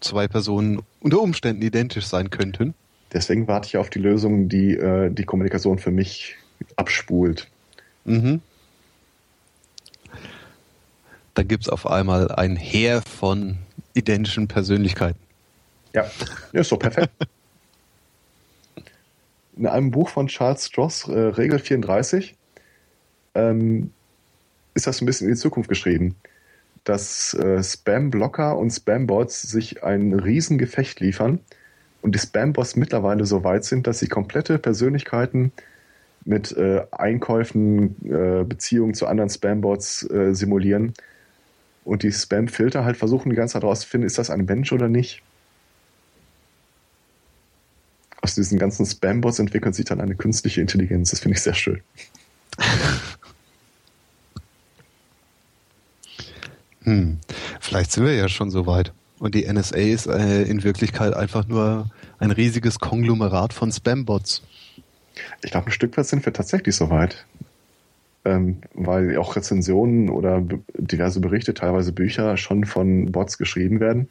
zwei 0.00 0.28
Personen 0.28 0.82
unter 1.00 1.20
Umständen 1.20 1.62
identisch 1.62 2.06
sein 2.06 2.30
könnten. 2.30 2.74
Deswegen 3.12 3.48
warte 3.48 3.68
ich 3.68 3.76
auf 3.76 3.90
die 3.90 3.98
Lösung, 3.98 4.48
die 4.48 4.74
äh, 4.74 5.10
die 5.10 5.24
Kommunikation 5.24 5.78
für 5.78 5.90
mich 5.90 6.36
abspult. 6.76 7.48
Mhm. 8.04 8.40
Da 11.34 11.42
gibt 11.42 11.64
es 11.64 11.68
auf 11.68 11.86
einmal 11.86 12.32
ein 12.32 12.56
Heer 12.56 13.02
von 13.02 13.58
identischen 13.94 14.48
Persönlichkeiten. 14.48 15.20
Ja, 15.94 16.10
ist 16.52 16.72
doch 16.72 16.78
perfekt. 16.78 17.10
In 19.56 19.66
einem 19.66 19.90
Buch 19.90 20.08
von 20.08 20.28
Charles 20.28 20.66
Stross, 20.66 21.08
äh, 21.08 21.18
Regel 21.18 21.58
34, 21.58 22.34
ähm, 23.34 23.92
ist 24.74 24.86
das 24.86 25.00
ein 25.00 25.06
bisschen 25.06 25.28
in 25.28 25.34
die 25.34 25.40
Zukunft 25.40 25.68
geschrieben, 25.68 26.14
dass 26.88 27.34
äh, 27.34 27.62
Spam-Blocker 27.62 28.56
und 28.56 28.70
Spam-Bots 28.70 29.42
sich 29.42 29.84
ein 29.84 30.14
Riesengefecht 30.14 31.00
liefern 31.00 31.40
und 32.00 32.14
die 32.14 32.18
Spam-Bots 32.18 32.76
mittlerweile 32.76 33.26
so 33.26 33.44
weit 33.44 33.64
sind, 33.64 33.86
dass 33.86 33.98
sie 33.98 34.08
komplette 34.08 34.58
Persönlichkeiten 34.58 35.52
mit 36.24 36.56
äh, 36.56 36.84
Einkäufen, 36.90 37.96
äh, 38.04 38.44
Beziehungen 38.44 38.94
zu 38.94 39.06
anderen 39.06 39.28
Spam-Bots 39.28 40.10
äh, 40.10 40.34
simulieren 40.34 40.94
und 41.84 42.02
die 42.02 42.12
Spam-Filter 42.12 42.84
halt 42.84 42.96
versuchen 42.96 43.30
die 43.30 43.36
ganze 43.36 43.54
Zeit 43.54 43.62
herauszufinden, 43.62 44.06
ist 44.06 44.18
das 44.18 44.30
ein 44.30 44.46
Mensch 44.46 44.72
oder 44.72 44.88
nicht. 44.88 45.22
Aus 48.22 48.34
diesen 48.34 48.58
ganzen 48.58 48.86
Spam-Bots 48.86 49.38
entwickelt 49.38 49.74
sich 49.74 49.84
dann 49.84 50.00
eine 50.00 50.14
künstliche 50.14 50.60
Intelligenz. 50.62 51.10
Das 51.10 51.20
finde 51.20 51.36
ich 51.36 51.42
sehr 51.42 51.54
schön. 51.54 51.82
Hm. 56.88 57.18
Vielleicht 57.60 57.92
sind 57.92 58.06
wir 58.06 58.14
ja 58.14 58.30
schon 58.30 58.50
so 58.50 58.66
weit. 58.66 58.94
Und 59.18 59.34
die 59.34 59.46
NSA 59.46 59.76
ist 59.76 60.06
äh, 60.06 60.44
in 60.44 60.64
Wirklichkeit 60.64 61.12
einfach 61.12 61.46
nur 61.46 61.90
ein 62.18 62.30
riesiges 62.30 62.78
Konglomerat 62.78 63.52
von 63.52 63.70
Spam-Bots. 63.70 64.42
Ich 65.42 65.50
glaube, 65.50 65.66
ein 65.66 65.72
Stück 65.72 65.98
weit 65.98 66.06
sind 66.06 66.24
wir 66.24 66.32
tatsächlich 66.32 66.74
so 66.74 66.88
weit. 66.88 67.26
Ähm, 68.24 68.62
weil 68.72 69.18
auch 69.18 69.36
Rezensionen 69.36 70.08
oder 70.08 70.42
diverse 70.78 71.20
Berichte, 71.20 71.52
teilweise 71.52 71.92
Bücher, 71.92 72.38
schon 72.38 72.64
von 72.64 73.12
Bots 73.12 73.36
geschrieben 73.36 73.80
werden, 73.80 74.08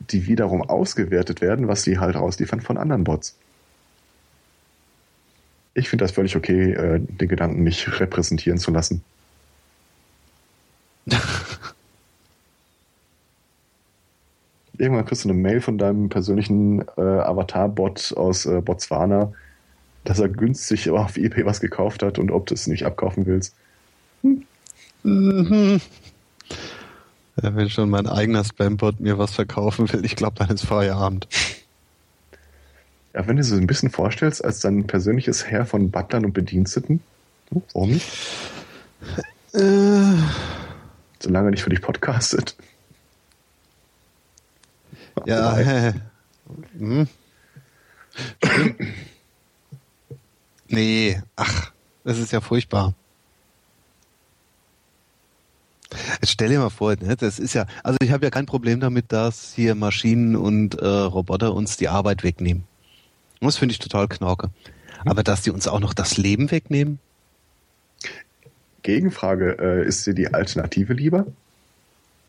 die 0.00 0.26
wiederum 0.26 0.60
ausgewertet 0.60 1.40
werden, 1.40 1.66
was 1.66 1.82
sie 1.82 1.98
halt 1.98 2.14
ausliefern 2.14 2.60
von 2.60 2.76
anderen 2.76 3.04
Bots. 3.04 3.38
Ich 5.72 5.88
finde 5.88 6.04
das 6.04 6.12
völlig 6.12 6.36
okay, 6.36 6.72
äh, 6.72 7.00
den 7.00 7.28
Gedanken, 7.28 7.62
mich 7.62 8.00
repräsentieren 8.00 8.58
zu 8.58 8.70
lassen. 8.70 9.02
Irgendwann 14.80 15.04
kriegst 15.04 15.24
du 15.24 15.28
eine 15.28 15.36
Mail 15.36 15.60
von 15.60 15.76
deinem 15.76 16.08
persönlichen 16.08 16.80
äh, 16.96 17.02
Avatar-Bot 17.02 18.14
aus 18.16 18.46
äh, 18.46 18.62
Botswana, 18.62 19.30
dass 20.04 20.20
er 20.20 20.30
günstig 20.30 20.88
auf 20.88 21.18
eBay 21.18 21.44
was 21.44 21.60
gekauft 21.60 22.02
hat 22.02 22.18
und 22.18 22.30
ob 22.30 22.46
du 22.46 22.54
es 22.54 22.66
nicht 22.66 22.86
abkaufen 22.86 23.26
willst. 23.26 23.54
Mhm. 25.02 25.82
Ja, 27.42 27.54
wenn 27.54 27.68
schon 27.68 27.90
mein 27.90 28.06
eigener 28.06 28.42
Spambot 28.42 28.98
mir 29.00 29.18
was 29.18 29.34
verkaufen 29.34 29.92
will, 29.92 30.02
ich 30.06 30.16
glaube, 30.16 30.36
dann 30.38 30.48
ist 30.48 30.64
Feierabend. 30.64 31.28
Ja, 33.12 33.26
wenn 33.28 33.36
du 33.36 33.44
so 33.44 33.56
ein 33.56 33.66
bisschen 33.66 33.90
vorstellst, 33.90 34.42
als 34.42 34.60
dein 34.60 34.86
persönliches 34.86 35.46
Herr 35.46 35.66
von 35.66 35.90
Butlern 35.90 36.24
und 36.24 36.32
Bediensteten, 36.32 37.02
hm, 37.50 37.62
warum 37.74 37.90
nicht? 37.90 38.08
Äh. 39.52 40.14
Solange 41.18 41.48
er 41.48 41.50
nicht 41.50 41.64
für 41.64 41.70
dich 41.70 41.82
podcastet. 41.82 42.56
Ja, 45.26 45.56
hm. 46.78 47.08
Nee, 50.68 51.20
ach, 51.36 51.72
das 52.04 52.18
ist 52.18 52.32
ja 52.32 52.40
furchtbar. 52.40 52.94
Jetzt 56.20 56.30
stell 56.30 56.48
dir 56.48 56.60
mal 56.60 56.70
vor, 56.70 56.94
ne, 56.96 57.16
das 57.16 57.38
ist 57.38 57.54
ja, 57.54 57.66
also 57.82 57.96
ich 58.00 58.12
habe 58.12 58.24
ja 58.24 58.30
kein 58.30 58.46
Problem 58.46 58.78
damit, 58.78 59.10
dass 59.10 59.52
hier 59.54 59.74
Maschinen 59.74 60.36
und 60.36 60.74
äh, 60.74 60.86
Roboter 60.86 61.54
uns 61.54 61.76
die 61.76 61.88
Arbeit 61.88 62.22
wegnehmen. 62.22 62.64
Das 63.40 63.56
finde 63.56 63.72
ich 63.72 63.78
total 63.78 64.06
knorke. 64.06 64.50
Aber 65.04 65.22
dass 65.22 65.42
die 65.42 65.50
uns 65.50 65.66
auch 65.66 65.80
noch 65.80 65.94
das 65.94 66.18
Leben 66.18 66.50
wegnehmen? 66.50 66.98
Gegenfrage, 68.82 69.56
äh, 69.58 69.86
ist 69.86 70.06
dir 70.06 70.14
die 70.14 70.32
Alternative 70.32 70.92
lieber? 70.92 71.26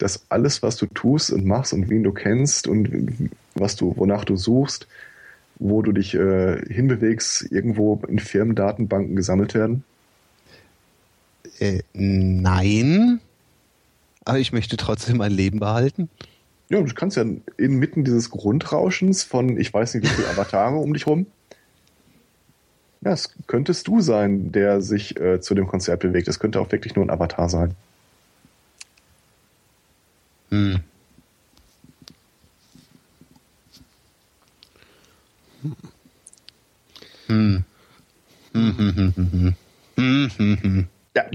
Dass 0.02 0.26
alles, 0.30 0.64
was 0.64 0.78
du 0.78 0.88
tust 0.88 1.32
und 1.32 1.46
machst 1.46 1.74
und 1.74 1.90
wen 1.90 2.04
du 2.04 2.12
kennst 2.12 2.68
und 2.68 3.30
was 3.54 3.76
du, 3.76 3.94
wonach 3.98 4.26
du 4.26 4.36
suchst, 4.36 4.88
wo 5.60 5.84
du 5.84 5.92
dich 5.92 6.16
äh, 6.16 6.60
hinbewegst, 6.68 7.52
irgendwo 7.52 8.02
in 8.08 8.18
Firmendatenbanken 8.18 9.16
gesammelt 9.16 9.54
werden? 9.54 9.84
Äh, 11.60 11.84
nein. 11.94 13.20
Aber 14.26 14.40
ich 14.40 14.54
möchte 14.54 14.76
trotzdem 14.76 15.18
mein 15.18 15.32
Leben 15.32 15.60
behalten. 15.60 16.10
Ja, 16.70 16.82
du 16.82 16.94
kannst 16.96 17.18
ja 17.18 17.26
inmitten 17.58 18.04
dieses 18.04 18.32
Grundrauschens 18.32 19.24
von, 19.24 19.58
ich 19.58 19.72
weiß 19.72 19.94
nicht, 19.94 20.04
wie 20.04 20.14
viele 20.16 20.30
Avatare 20.32 20.78
um 20.78 20.94
dich 20.94 21.06
rum. 21.06 21.28
Ja, 23.02 23.12
es 23.12 23.36
könntest 23.46 23.88
du 23.88 24.02
sein, 24.02 24.52
der 24.52 24.82
sich 24.82 25.20
äh, 25.20 25.42
zu 25.42 25.54
dem 25.54 25.68
Konzert 25.68 26.00
bewegt. 26.00 26.28
Es 26.28 26.40
könnte 26.40 26.60
auch 26.60 26.72
wirklich 26.72 26.96
nur 26.96 27.06
ein 27.06 27.10
Avatar 27.10 27.50
sein. 27.50 27.76
Hm. 30.52 30.80
Hm. 37.28 37.64
Ja. 41.14 41.26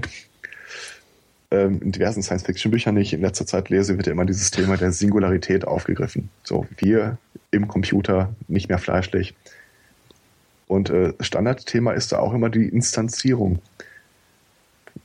Ähm, 1.51 1.81
in 1.81 1.91
diversen 1.91 2.23
Science-Fiction-Büchern, 2.23 2.95
die 2.95 3.03
ich 3.03 3.13
in 3.13 3.21
letzter 3.21 3.45
Zeit 3.45 3.69
lese, 3.69 3.95
wird 3.95 4.07
ja 4.07 4.13
immer 4.13 4.25
dieses 4.25 4.49
Thema 4.49 4.75
der 4.75 4.91
Singularität 4.91 5.65
aufgegriffen. 5.65 6.29
So, 6.43 6.67
wir 6.77 7.17
im 7.51 7.67
Computer, 7.67 8.33
nicht 8.47 8.69
mehr 8.69 8.79
fleischlich. 8.79 9.35
Und 10.67 10.89
äh, 10.89 11.13
Standardthema 11.19 11.93
ist 11.93 12.11
da 12.11 12.19
auch 12.19 12.33
immer 12.33 12.49
die 12.49 12.67
Instanzierung. 12.67 13.59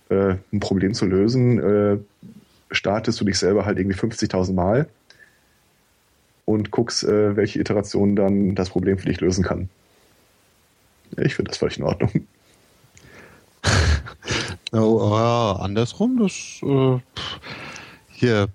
Äh, 0.09 0.37
ein 0.53 0.61
Problem 0.61 0.95
zu 0.95 1.07
lösen, 1.07 1.59
äh, 1.61 1.99
startest 2.73 3.20
du 3.20 3.24
dich 3.24 3.39
selber 3.39 3.65
halt 3.65 3.78
irgendwie 3.78 3.99
50.000 3.99 4.53
Mal 4.53 4.89
und 6.44 6.70
guckst, 6.70 7.05
äh, 7.05 7.36
welche 7.36 7.61
Iteration 7.61 8.16
dann 8.16 8.55
das 8.55 8.70
Problem 8.70 8.99
für 8.99 9.07
dich 9.07 9.20
lösen 9.20 9.44
kann. 9.44 9.69
Ich 11.16 11.35
finde 11.35 11.51
das 11.51 11.59
völlig 11.59 11.78
in 11.78 11.85
Ordnung. 11.85 12.11
Oh, 14.74 15.11
äh, 15.12 15.62
andersrum, 15.62 16.19
das 16.19 16.61
äh, 16.62 16.99
hier 18.09 18.49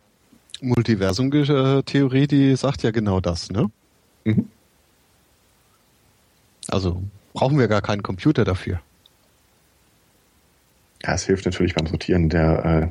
Multiversum-Theorie, 0.61 2.25
die 2.25 2.55
sagt 2.55 2.81
ja 2.81 2.89
genau 2.89 3.19
das, 3.19 3.51
ne? 3.51 3.69
Mhm. 4.23 4.49
Also 6.69 7.03
brauchen 7.33 7.59
wir 7.59 7.67
gar 7.67 7.81
keinen 7.81 8.01
Computer 8.01 8.45
dafür. 8.45 8.81
Ja, 11.03 11.13
es 11.13 11.25
hilft 11.25 11.45
natürlich 11.45 11.75
beim 11.75 11.85
Sortieren 11.85 12.29
der 12.29 12.65
äh, 12.65 12.87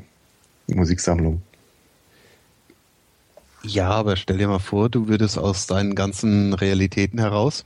Musiksammlung. 0.75 1.43
Ja, 3.63 3.91
aber 3.91 4.17
stell 4.17 4.39
dir 4.39 4.49
mal 4.49 4.59
vor, 4.59 4.89
du 4.89 5.09
würdest 5.09 5.39
aus 5.39 5.67
deinen 5.67 5.95
ganzen 5.95 6.55
Realitäten 6.55 7.19
heraus 7.19 7.65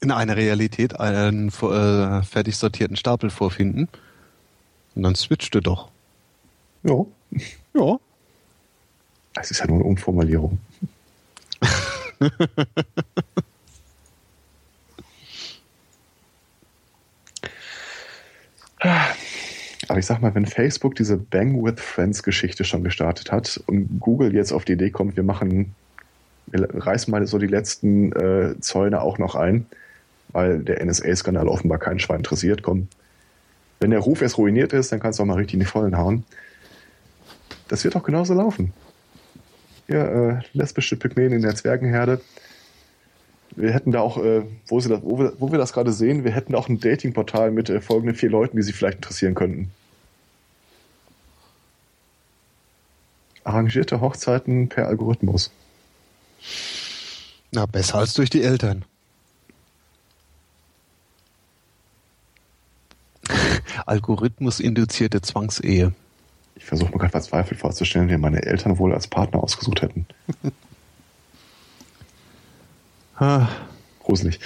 in 0.00 0.10
einer 0.10 0.36
Realität 0.36 0.98
einen 0.98 1.48
äh, 1.48 2.22
fertig 2.22 2.56
sortierten 2.56 2.96
Stapel 2.96 3.30
vorfinden. 3.30 3.88
Und 4.94 5.04
dann 5.04 5.14
switcht 5.14 5.54
du 5.54 5.60
doch. 5.60 5.88
Ja. 6.82 7.04
Ja. 7.74 7.98
Es 9.40 9.50
ist 9.50 9.60
ja 9.60 9.66
nur 9.66 9.76
eine 9.76 9.84
Umformulierung. 9.84 10.58
Aber 19.88 19.98
ich 19.98 20.06
sag 20.06 20.20
mal, 20.20 20.34
wenn 20.34 20.46
Facebook 20.46 20.94
diese 20.94 21.16
Bang 21.16 21.62
with 21.62 21.80
Friends 21.80 22.22
Geschichte 22.22 22.64
schon 22.64 22.84
gestartet 22.84 23.32
hat 23.32 23.60
und 23.66 24.00
Google 24.00 24.34
jetzt 24.34 24.52
auf 24.52 24.64
die 24.64 24.72
Idee 24.72 24.90
kommt, 24.90 25.16
wir 25.16 25.24
machen, 25.24 25.74
wir 26.46 26.68
reißen 26.72 27.10
mal 27.10 27.26
so 27.26 27.38
die 27.38 27.48
letzten 27.48 28.12
äh, 28.12 28.54
Zäune 28.60 29.00
auch 29.00 29.18
noch 29.18 29.34
ein, 29.34 29.66
weil 30.28 30.60
der 30.60 30.84
NSA-Skandal 30.84 31.48
offenbar 31.48 31.78
keinen 31.78 31.98
Schwein 31.98 32.18
interessiert, 32.18 32.62
komm. 32.62 32.88
Wenn 33.80 33.90
der 33.90 34.00
Ruf 34.00 34.22
erst 34.22 34.38
ruiniert 34.38 34.72
ist, 34.72 34.92
dann 34.92 35.00
kannst 35.00 35.18
du 35.18 35.24
auch 35.24 35.26
mal 35.26 35.34
richtig 35.34 35.54
in 35.54 35.60
die 35.60 35.66
Vollen 35.66 35.98
hauen. 35.98 36.24
Das 37.66 37.82
wird 37.82 37.96
auch 37.96 38.04
genauso 38.04 38.34
laufen. 38.34 38.72
Ja, 39.88 40.04
äh, 40.04 40.40
lesbische 40.52 40.96
Pygmäen 40.96 41.32
in 41.32 41.42
der 41.42 41.56
Zwergenherde. 41.56 42.20
Wir 43.54 43.72
hätten 43.72 43.92
da 43.92 44.00
auch, 44.00 44.16
äh, 44.18 44.42
wo, 44.66 44.80
das, 44.80 45.02
wo, 45.02 45.18
wir, 45.18 45.34
wo, 45.38 45.52
wir, 45.52 45.58
das 45.58 45.72
gerade 45.72 45.92
sehen, 45.92 46.24
wir 46.24 46.32
hätten 46.32 46.54
auch 46.54 46.68
ein 46.68 46.80
Datingportal 46.80 47.50
mit 47.50 47.68
äh, 47.68 47.80
folgenden 47.80 48.16
vier 48.16 48.30
Leuten, 48.30 48.56
die 48.56 48.62
Sie 48.62 48.72
vielleicht 48.72 48.96
interessieren 48.96 49.34
könnten. 49.34 49.70
Arrangierte 53.44 54.00
Hochzeiten 54.00 54.68
per 54.68 54.86
Algorithmus. 54.86 55.50
Na, 57.50 57.66
besser 57.66 57.98
als 57.98 58.14
durch 58.14 58.30
die 58.30 58.42
Eltern. 58.42 58.84
Algorithmus-induzierte 63.86 65.20
Zwangsehe. 65.20 65.92
Ich 66.54 66.64
versuche 66.64 66.92
mir 66.92 66.98
gerade 66.98 67.10
verzweifelt 67.10 67.60
vorzustellen, 67.60 68.08
wie 68.08 68.16
meine 68.16 68.42
Eltern 68.44 68.78
wohl 68.78 68.94
als 68.94 69.08
Partner 69.08 69.42
ausgesucht 69.42 69.82
hätten. 69.82 70.06
ah. 73.22 73.48
Gruselig. 74.02 74.38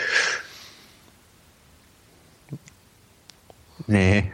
Nee. 3.86 4.30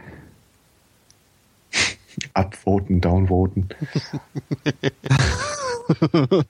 Upvoten, 2.33 2.99
downvoten. 2.99 3.69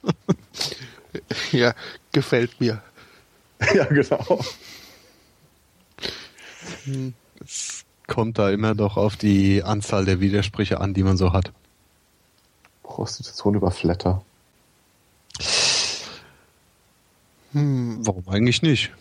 ja, 1.52 1.74
gefällt 2.12 2.60
mir. 2.60 2.82
ja, 3.74 3.86
genau. 3.86 4.40
Es 7.44 7.86
kommt 8.08 8.38
da 8.40 8.50
immer 8.50 8.76
doch 8.76 8.98
auf 8.98 9.16
die 9.16 9.64
Anzahl 9.64 10.06
der 10.06 10.20
Widersprüche 10.20 10.82
an, 10.82 10.94
die 10.94 11.04
man 11.04 11.18
so 11.18 11.34
hat. 11.34 11.52
Prostitution 12.84 13.56
über 13.56 13.72
Flatter. 13.72 14.24
Hm, 17.54 18.00
warum 18.06 18.28
eigentlich 18.28 18.62
nicht? 18.62 18.92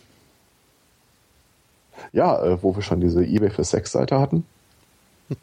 Ja, 2.11 2.43
äh, 2.43 2.61
wo 2.61 2.75
wir 2.75 2.81
schon 2.81 3.01
diese 3.01 3.23
eBay 3.23 3.49
für 3.49 3.63
Sex-Seite 3.63 4.19
hatten. 4.19 4.45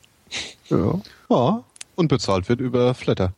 Ja. 0.68 1.00
ja. 1.28 1.64
Und 1.96 2.06
bezahlt 2.06 2.48
wird 2.48 2.60
über 2.60 2.94
Flatter. 2.94 3.32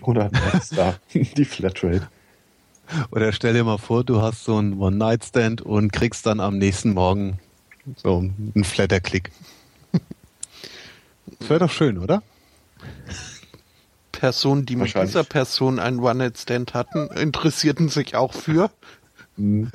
Oder 0.00 0.30
da, 0.74 0.96
die 1.12 1.44
Flatrate. 1.44 2.08
Oder 3.10 3.32
stell 3.32 3.52
dir 3.52 3.64
mal 3.64 3.76
vor, 3.76 4.02
du 4.02 4.22
hast 4.22 4.44
so 4.44 4.56
einen 4.56 4.80
One-Night-Stand 4.80 5.60
und 5.60 5.92
kriegst 5.92 6.24
dann 6.24 6.40
am 6.40 6.56
nächsten 6.56 6.94
Morgen 6.94 7.38
so 7.96 8.18
einen 8.18 8.64
Flatter-Klick. 8.64 9.30
Das 11.38 11.48
wäre 11.48 11.60
doch 11.60 11.70
schön, 11.70 11.98
oder? 11.98 12.22
Personen, 14.18 14.66
die 14.66 14.76
mit 14.76 14.94
dieser 14.94 15.24
Person 15.24 15.78
einen 15.78 16.00
One-Night-Stand 16.00 16.74
hatten, 16.74 17.08
interessierten 17.08 17.88
sich 17.88 18.14
auch 18.14 18.32
für. 18.32 18.70
Hm. 19.36 19.70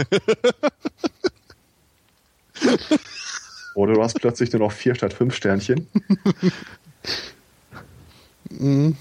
Oder 3.76 3.94
du 3.94 4.04
hast 4.04 4.20
plötzlich 4.20 4.52
nur 4.52 4.62
noch 4.62 4.72
vier 4.72 4.96
statt 4.96 5.14
fünf 5.14 5.36
Sternchen. 5.36 5.88
Mhm. 8.50 8.98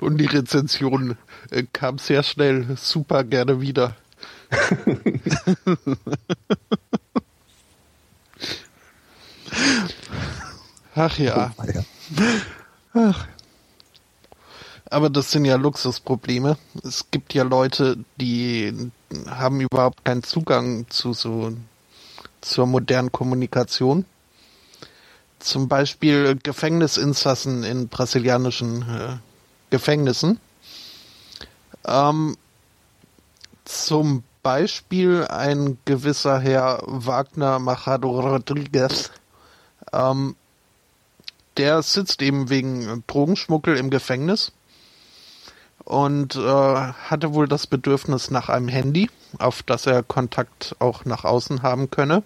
Und 0.00 0.18
die 0.18 0.26
Rezension 0.26 1.16
äh, 1.50 1.64
kam 1.72 1.98
sehr 1.98 2.22
schnell, 2.22 2.76
super 2.76 3.24
gerne 3.24 3.60
wieder. 3.60 3.96
Ach 11.00 11.18
ja. 11.18 11.50
Ach, 12.92 13.26
Aber 14.90 15.08
das 15.08 15.30
sind 15.30 15.46
ja 15.46 15.56
Luxusprobleme. 15.56 16.58
Es 16.84 17.10
gibt 17.10 17.32
ja 17.32 17.42
Leute, 17.42 18.04
die 18.20 18.90
haben 19.26 19.62
überhaupt 19.62 20.04
keinen 20.04 20.22
Zugang 20.22 20.90
zu 20.90 21.14
so 21.14 21.52
zur 22.42 22.66
modernen 22.66 23.10
Kommunikation. 23.10 24.04
Zum 25.38 25.68
Beispiel 25.68 26.36
Gefängnisinsassen 26.36 27.64
in 27.64 27.88
brasilianischen 27.88 28.82
äh, 28.82 29.16
Gefängnissen. 29.70 30.38
Ähm, 31.86 32.36
zum 33.64 34.22
Beispiel 34.42 35.24
ein 35.30 35.78
gewisser 35.86 36.40
Herr 36.40 36.82
Wagner 36.84 37.58
Machado 37.58 38.20
Rodriguez. 38.20 39.10
Ähm, 39.94 40.36
der 41.60 41.82
sitzt 41.82 42.22
eben 42.22 42.48
wegen 42.48 43.04
Drogenschmuggel 43.06 43.76
im 43.76 43.90
Gefängnis 43.90 44.52
und 45.84 46.34
äh, 46.34 46.40
hatte 46.40 47.34
wohl 47.34 47.48
das 47.48 47.66
Bedürfnis 47.66 48.30
nach 48.30 48.48
einem 48.48 48.68
Handy, 48.68 49.10
auf 49.38 49.62
das 49.62 49.84
er 49.84 50.02
Kontakt 50.02 50.74
auch 50.78 51.04
nach 51.04 51.24
außen 51.24 51.62
haben 51.62 51.90
könne. 51.90 52.22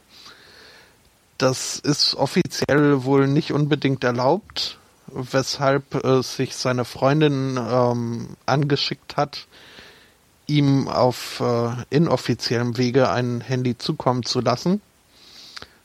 Das 1.36 1.80
ist 1.80 2.14
offiziell 2.14 3.02
wohl 3.02 3.26
nicht 3.26 3.52
unbedingt 3.52 4.04
erlaubt, 4.04 4.78
weshalb 5.08 6.04
äh, 6.04 6.22
sich 6.22 6.54
seine 6.54 6.84
Freundin 6.84 7.56
ähm, 7.56 8.36
angeschickt 8.46 9.16
hat, 9.16 9.48
ihm 10.46 10.86
auf 10.86 11.40
äh, 11.40 11.72
inoffiziellem 11.90 12.76
Wege 12.76 13.10
ein 13.10 13.40
Handy 13.40 13.76
zukommen 13.76 14.22
zu 14.22 14.40
lassen. 14.40 14.80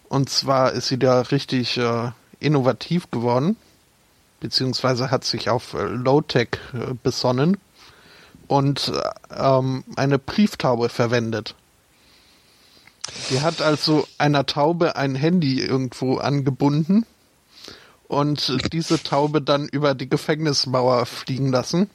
Und 0.07 0.29
zwar 0.29 0.73
ist 0.73 0.89
sie 0.89 0.99
da 0.99 1.21
richtig 1.21 1.77
äh, 1.79 2.11
innovativ 2.39 3.11
geworden, 3.11 3.55
beziehungsweise 4.39 5.11
hat 5.11 5.23
sich 5.23 5.49
auf 5.49 5.73
äh, 5.73 5.83
Low-Tech 5.83 6.49
äh, 6.73 6.93
besonnen 7.01 7.57
und 8.47 8.89
äh, 8.89 9.01
ähm, 9.35 9.83
eine 9.95 10.19
Brieftaube 10.19 10.89
verwendet. 10.89 11.55
Die 13.29 13.41
hat 13.41 13.61
also 13.61 14.07
einer 14.17 14.45
Taube 14.45 14.95
ein 14.95 15.15
Handy 15.15 15.61
irgendwo 15.61 16.17
angebunden 16.17 17.05
und 18.07 18.73
diese 18.73 19.01
Taube 19.01 19.41
dann 19.41 19.67
über 19.67 19.95
die 19.95 20.09
Gefängnismauer 20.09 21.05
fliegen 21.05 21.51
lassen. 21.51 21.89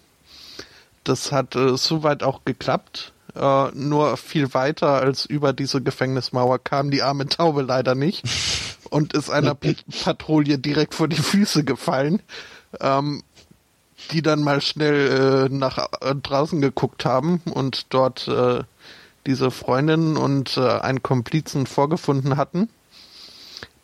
Das 1.03 1.33
hat 1.33 1.55
äh, 1.57 1.77
soweit 1.77 2.23
auch 2.23 2.45
geklappt. 2.45 3.13
Äh, 3.35 3.71
nur 3.75 4.17
viel 4.17 4.55
weiter 4.55 4.95
als 4.95 5.27
über 5.27 5.53
diese 5.53 5.83
Gefängnismauer 5.83 6.59
kam 6.61 6.91
die 6.91 7.03
arme 7.03 7.27
Taube 7.27 7.63
leider 7.63 7.95
nicht 7.95 8.23
und 8.95 9.13
ist 9.13 9.29
einer 9.29 9.55
Patrouille 10.05 10.59
direkt 10.59 10.95
vor 10.95 11.09
die 11.09 11.17
Füße 11.17 11.65
gefallen, 11.65 12.23
ähm, 12.81 13.25
die 14.13 14.23
dann 14.23 14.41
mal 14.43 14.61
schnell 14.61 15.49
äh, 15.51 15.53
nach 15.53 15.89
äh, 16.01 16.15
draußen 16.15 16.61
geguckt 16.61 17.05
haben 17.05 17.43
und 17.53 17.87
dort 17.93 18.29
äh, 18.29 18.63
diese 19.27 19.51
Freundin 19.51 20.17
und 20.17 20.57
äh, 20.57 20.79
einen 20.79 21.03
Komplizen 21.03 21.67
vorgefunden 21.67 22.37
hatten. 22.37 22.69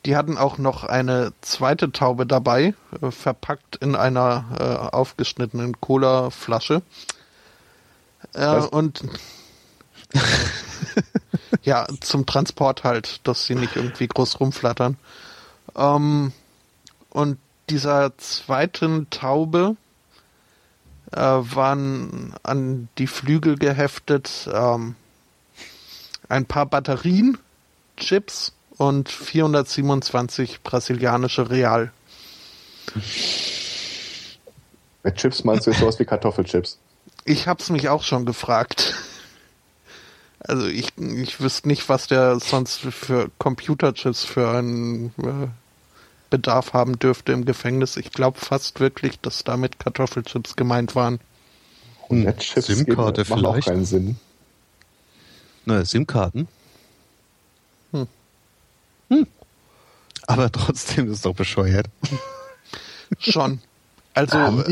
Die 0.06 0.16
hatten 0.16 0.38
auch 0.38 0.58
noch 0.58 0.84
eine 0.84 1.32
zweite 1.40 1.90
Taube 1.90 2.24
dabei, 2.24 2.74
äh, 3.02 3.10
verpackt 3.10 3.76
in 3.76 3.96
einer 3.96 4.44
äh, 4.60 4.94
aufgeschnittenen 4.94 5.80
Cola-Flasche. 5.80 6.82
Äh, 8.34 8.58
und 8.58 9.02
ja, 11.62 11.86
zum 12.00 12.26
Transport 12.26 12.84
halt, 12.84 13.26
dass 13.26 13.44
sie 13.46 13.54
nicht 13.54 13.76
irgendwie 13.76 14.06
groß 14.06 14.40
rumflattern. 14.40 14.96
Ähm, 15.76 16.32
und 17.10 17.38
dieser 17.68 18.16
zweiten 18.18 19.08
Taube 19.10 19.76
äh, 21.12 21.18
waren 21.18 22.34
an 22.42 22.88
die 22.98 23.06
Flügel 23.06 23.56
geheftet 23.56 24.48
ähm, 24.52 24.96
ein 26.28 26.46
paar 26.46 26.66
Batterien, 26.66 27.38
Chips 27.96 28.52
und 28.76 29.08
427 29.08 30.62
brasilianische 30.62 31.50
Real. 31.50 31.92
Mit 35.02 35.16
Chips 35.16 35.44
meinst 35.44 35.66
du 35.66 35.70
jetzt 35.70 35.80
sowas 35.80 35.98
wie 35.98 36.04
Kartoffelchips? 36.04 36.78
Ich 37.24 37.46
hab's 37.46 37.70
mich 37.70 37.88
auch 37.88 38.02
schon 38.02 38.26
gefragt. 38.26 38.94
Also 40.50 40.66
ich, 40.66 40.88
ich 40.98 41.40
wüsste 41.40 41.68
nicht, 41.68 41.88
was 41.88 42.08
der 42.08 42.40
sonst 42.40 42.80
für 42.80 43.30
Computerchips 43.38 44.24
für 44.24 44.50
einen 44.50 45.14
äh, 45.18 45.46
Bedarf 46.28 46.72
haben 46.72 46.98
dürfte 46.98 47.30
im 47.30 47.44
Gefängnis. 47.44 47.96
Ich 47.96 48.10
glaube 48.10 48.40
fast 48.40 48.80
wirklich, 48.80 49.20
dass 49.20 49.44
damit 49.44 49.78
Kartoffelchips 49.78 50.56
gemeint 50.56 50.96
waren. 50.96 51.20
Hm, 52.08 52.22
Netzchips 52.24 52.66
SIM-Karte 52.66 53.22
geben- 53.22 53.30
machen 53.30 53.46
auch 53.46 53.52
vielleicht? 53.52 53.68
keinen 53.68 53.84
Sinn. 53.84 54.16
Na, 55.66 55.84
SIM-Karten. 55.84 56.48
Hm. 57.92 58.08
Hm. 59.08 59.26
Aber 60.26 60.50
trotzdem 60.50 61.06
ist 61.06 61.18
es 61.18 61.22
doch 61.22 61.34
bescheuert. 61.34 61.86
Schon. 63.20 63.60
Also 64.14 64.64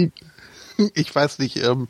ich 0.94 1.14
weiß 1.14 1.38
nicht, 1.38 1.56
ähm, 1.58 1.86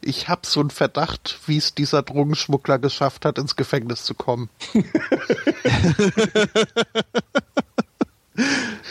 ich 0.00 0.28
habe 0.28 0.42
so 0.44 0.60
einen 0.60 0.70
Verdacht, 0.70 1.38
wie 1.46 1.56
es 1.56 1.74
dieser 1.74 2.02
Drogenschmuggler 2.02 2.78
geschafft 2.78 3.24
hat, 3.24 3.38
ins 3.38 3.56
Gefängnis 3.56 4.04
zu 4.04 4.14
kommen. 4.14 4.48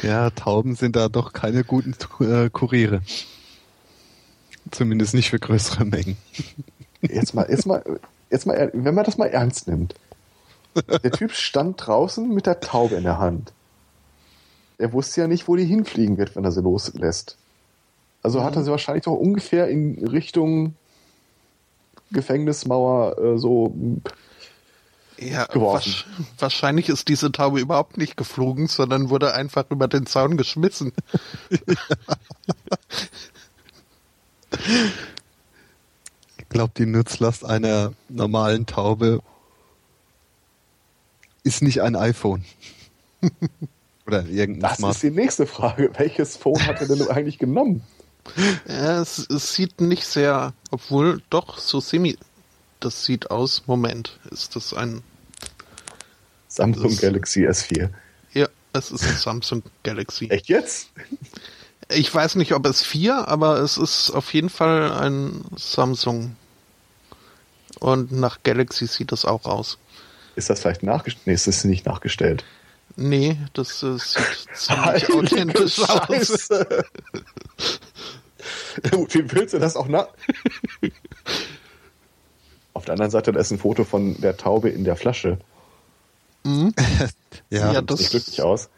Ja, 0.04 0.30
Tauben 0.30 0.76
sind 0.76 0.96
da 0.96 1.10
doch 1.10 1.34
keine 1.34 1.64
guten 1.64 1.96
äh, 2.20 2.50
Kuriere. 2.50 3.02
Zumindest 4.72 5.14
nicht 5.14 5.30
für 5.30 5.40
größere 5.40 5.86
Mengen. 5.86 6.18
jetzt 7.02 7.34
mal, 7.34 7.48
jetzt 7.50 7.66
mal, 7.66 7.84
jetzt 8.30 8.46
mal, 8.46 8.70
wenn 8.74 8.96
man 8.96 9.06
das 9.06 9.18
mal 9.18 9.28
ernst 9.28 9.68
nimmt. 9.68 9.96
Der 10.76 11.12
Typ 11.12 11.32
stand 11.32 11.86
draußen 11.86 12.32
mit 12.32 12.46
der 12.46 12.60
Taube 12.60 12.96
in 12.96 13.04
der 13.04 13.18
Hand. 13.18 13.52
Er 14.78 14.94
wusste 14.94 15.22
ja 15.22 15.28
nicht, 15.28 15.48
wo 15.48 15.56
die 15.56 15.66
hinfliegen 15.66 16.18
wird, 16.18 16.36
wenn 16.36 16.44
er 16.44 16.52
sie 16.52 16.62
loslässt. 16.62 17.38
Also 18.22 18.44
hat 18.44 18.56
er 18.56 18.64
sie 18.64 18.72
wahrscheinlich 18.72 19.06
doch 19.06 19.14
ungefähr 19.14 19.70
in 19.70 20.08
Richtung 20.08 20.76
Gefängnismauer 22.12 23.18
äh, 23.18 23.38
so. 23.38 23.76
Ja, 25.20 25.46
Geworfen. 25.46 25.92
wasch- 25.92 26.06
wahrscheinlich 26.38 26.90
ist 26.90 27.08
diese 27.08 27.32
Taube 27.32 27.60
überhaupt 27.60 27.98
nicht 27.98 28.18
geflogen, 28.18 28.68
sondern 28.68 29.10
wurde 29.10 29.34
einfach 29.34 29.66
über 29.72 29.88
den 29.88 30.06
Zaun 30.06 30.38
geschmissen. 30.38 30.92
Ich 36.38 36.50
glaube, 36.50 36.74
die 36.78 36.86
Nutzlast 36.86 37.46
einer 37.46 37.94
normalen 38.10 38.66
Taube 38.66 39.22
ist 41.44 41.62
nicht 41.62 41.82
ein 41.82 41.96
iPhone. 41.96 42.46
Oder 44.08 44.26
irgendein 44.26 44.62
Das 44.70 44.78
Smart. 44.78 44.94
ist 44.96 45.04
die 45.04 45.12
nächste 45.12 45.46
Frage. 45.46 45.92
Welches 45.98 46.38
Phone 46.38 46.66
hat 46.66 46.80
er 46.80 46.88
denn 46.88 47.08
eigentlich 47.10 47.40
genommen? 47.40 47.84
Ja, 48.68 49.02
es, 49.02 49.20
es 49.20 49.54
sieht 49.54 49.82
nicht 49.82 50.06
sehr, 50.06 50.54
obwohl 50.72 51.22
doch 51.30 51.58
so 51.58 51.80
semi. 51.80 52.18
Das 52.80 53.06
sieht 53.06 53.32
aus. 53.32 53.64
Moment, 53.66 54.20
ist 54.32 54.56
das 54.56 54.74
ein? 54.74 55.02
Samsung 56.48 56.92
Das- 56.92 57.02
Galaxy 57.02 57.48
S4. 57.48 57.90
Ja, 58.34 58.48
es 58.74 58.92
ist 58.92 59.04
ein 59.06 59.16
Samsung 59.18 59.64
Galaxy. 59.84 60.28
Echt 60.30 60.48
jetzt? 60.48 60.90
Ich 61.90 62.14
weiß 62.14 62.36
nicht, 62.36 62.54
ob 62.54 62.66
es 62.66 62.82
vier, 62.82 63.28
aber 63.28 63.60
es 63.60 63.78
ist 63.78 64.12
auf 64.12 64.34
jeden 64.34 64.50
Fall 64.50 64.92
ein 64.92 65.44
Samsung. 65.56 66.36
Und 67.80 68.12
nach 68.12 68.40
Galaxy 68.44 68.88
sieht 68.88 69.12
es 69.12 69.24
auch 69.26 69.46
aus. 69.46 69.78
Ist 70.36 70.50
das 70.50 70.60
vielleicht 70.60 70.84
nachgestellt? 70.84 71.28
Nee, 71.28 71.34
es 71.34 71.48
ist 71.48 71.64
nicht 71.64 71.86
nachgestellt. 71.86 72.44
Nee, 72.98 73.38
das 73.54 73.84
äh, 73.84 73.98
sieht 73.98 74.48
ziemlich 74.56 75.14
authentisch 75.14 75.80
aus. 75.80 76.08
Scheiße. 76.08 76.86
Ja, 78.84 78.90
gut, 78.92 79.14
Wie 79.14 79.32
willst 79.32 79.54
du 79.54 79.60
das 79.60 79.76
auch 79.76 79.88
nach? 79.88 80.08
Auf 82.74 82.86
der 82.86 82.94
anderen 82.94 83.12
Seite, 83.12 83.32
da 83.32 83.40
ist 83.40 83.52
ein 83.52 83.60
Foto 83.60 83.84
von 83.84 84.20
der 84.20 84.36
Taube 84.36 84.70
in 84.70 84.84
der 84.84 84.96
Flasche. 84.96 85.38
Mhm. 86.44 86.74
Ja, 87.50 87.72
Ja, 87.72 87.80
Sieht 87.80 87.92
das 87.92 88.00
nicht 88.00 88.10
glücklich 88.12 88.42
aus. 88.42 88.70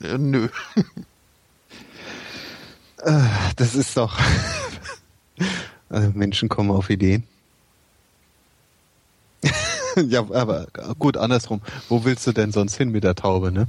Äh, 0.00 0.18
nö. 0.18 0.48
das 3.56 3.74
ist 3.74 3.96
doch. 3.96 4.18
Also 5.90 6.10
Menschen 6.14 6.48
kommen 6.48 6.70
auf 6.72 6.90
Ideen. 6.90 7.24
ja, 10.08 10.20
aber 10.20 10.66
gut, 10.98 11.16
andersrum. 11.16 11.60
Wo 11.88 12.04
willst 12.04 12.26
du 12.26 12.32
denn 12.32 12.52
sonst 12.52 12.76
hin 12.76 12.90
mit 12.90 13.04
der 13.04 13.14
Taube, 13.14 13.52
ne? 13.52 13.66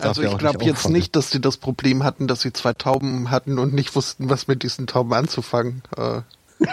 Also 0.00 0.22
ich 0.22 0.36
glaube 0.36 0.64
jetzt 0.64 0.90
nicht, 0.90 1.16
dass 1.16 1.30
sie 1.30 1.40
das 1.40 1.56
Problem 1.56 2.04
hatten, 2.04 2.28
dass 2.28 2.42
sie 2.42 2.52
zwei 2.52 2.74
Tauben 2.74 3.30
hatten 3.30 3.58
und 3.58 3.72
nicht 3.72 3.94
wussten, 3.96 4.28
was 4.28 4.48
mit 4.48 4.62
diesen 4.62 4.86
Tauben 4.86 5.14
anzufangen. 5.14 5.82
Äh, 5.96 6.20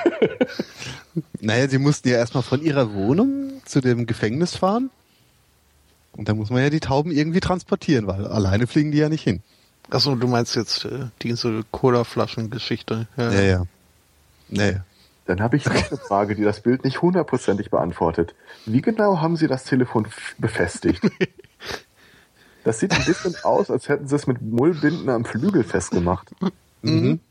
Naja, 1.40 1.68
sie 1.68 1.78
mussten 1.78 2.10
ja 2.10 2.18
erstmal 2.18 2.44
von 2.44 2.62
ihrer 2.62 2.94
Wohnung 2.94 3.62
zu 3.66 3.82
dem 3.82 4.06
Gefängnis 4.06 4.56
fahren. 4.56 4.90
Und 6.14 6.30
da 6.30 6.34
muss 6.34 6.50
man 6.50 6.62
ja 6.62 6.70
die 6.70 6.80
Tauben 6.80 7.12
irgendwie 7.12 7.40
transportieren, 7.40 8.08
weil 8.08 8.26
alleine 8.28 8.68
fliegen 8.68 8.92
die 8.92 8.98
ja 8.98 9.10
nicht 9.10 9.24
hin. 9.24 9.42
achso, 9.90 10.16
du 10.16 10.28
meinst 10.28 10.56
jetzt 10.56 10.86
äh, 10.86 11.08
diese 11.22 11.64
Cola-Flaschen-Geschichte. 11.72 13.08
Ja. 13.18 13.32
Ja, 13.32 13.42
ja. 13.42 13.64
Naja. 14.50 14.84
Dann 15.28 15.42
habe 15.42 15.58
ich 15.58 15.66
noch 15.66 15.76
eine 15.76 15.98
Frage, 15.98 16.36
die 16.36 16.44
das 16.44 16.62
Bild 16.62 16.86
nicht 16.86 17.02
hundertprozentig 17.02 17.70
beantwortet. 17.70 18.34
Wie 18.66 18.82
genau 18.82 19.20
haben 19.20 19.36
Sie 19.36 19.48
das 19.48 19.66
Telefon 19.66 20.08
befestigt? 20.38 21.04
Das 22.64 22.82
sieht 22.82 22.92
ein 22.92 23.06
bisschen 23.06 23.34
aus, 23.44 23.72
als 23.72 23.88
hätten 23.88 24.10
Sie 24.10 24.16
es 24.18 24.28
mit 24.28 24.42
Mullbinden 24.42 25.08
am 25.08 25.24
Flügel 25.24 25.64
festgemacht. 25.64 26.30
Mhm. 26.82 27.22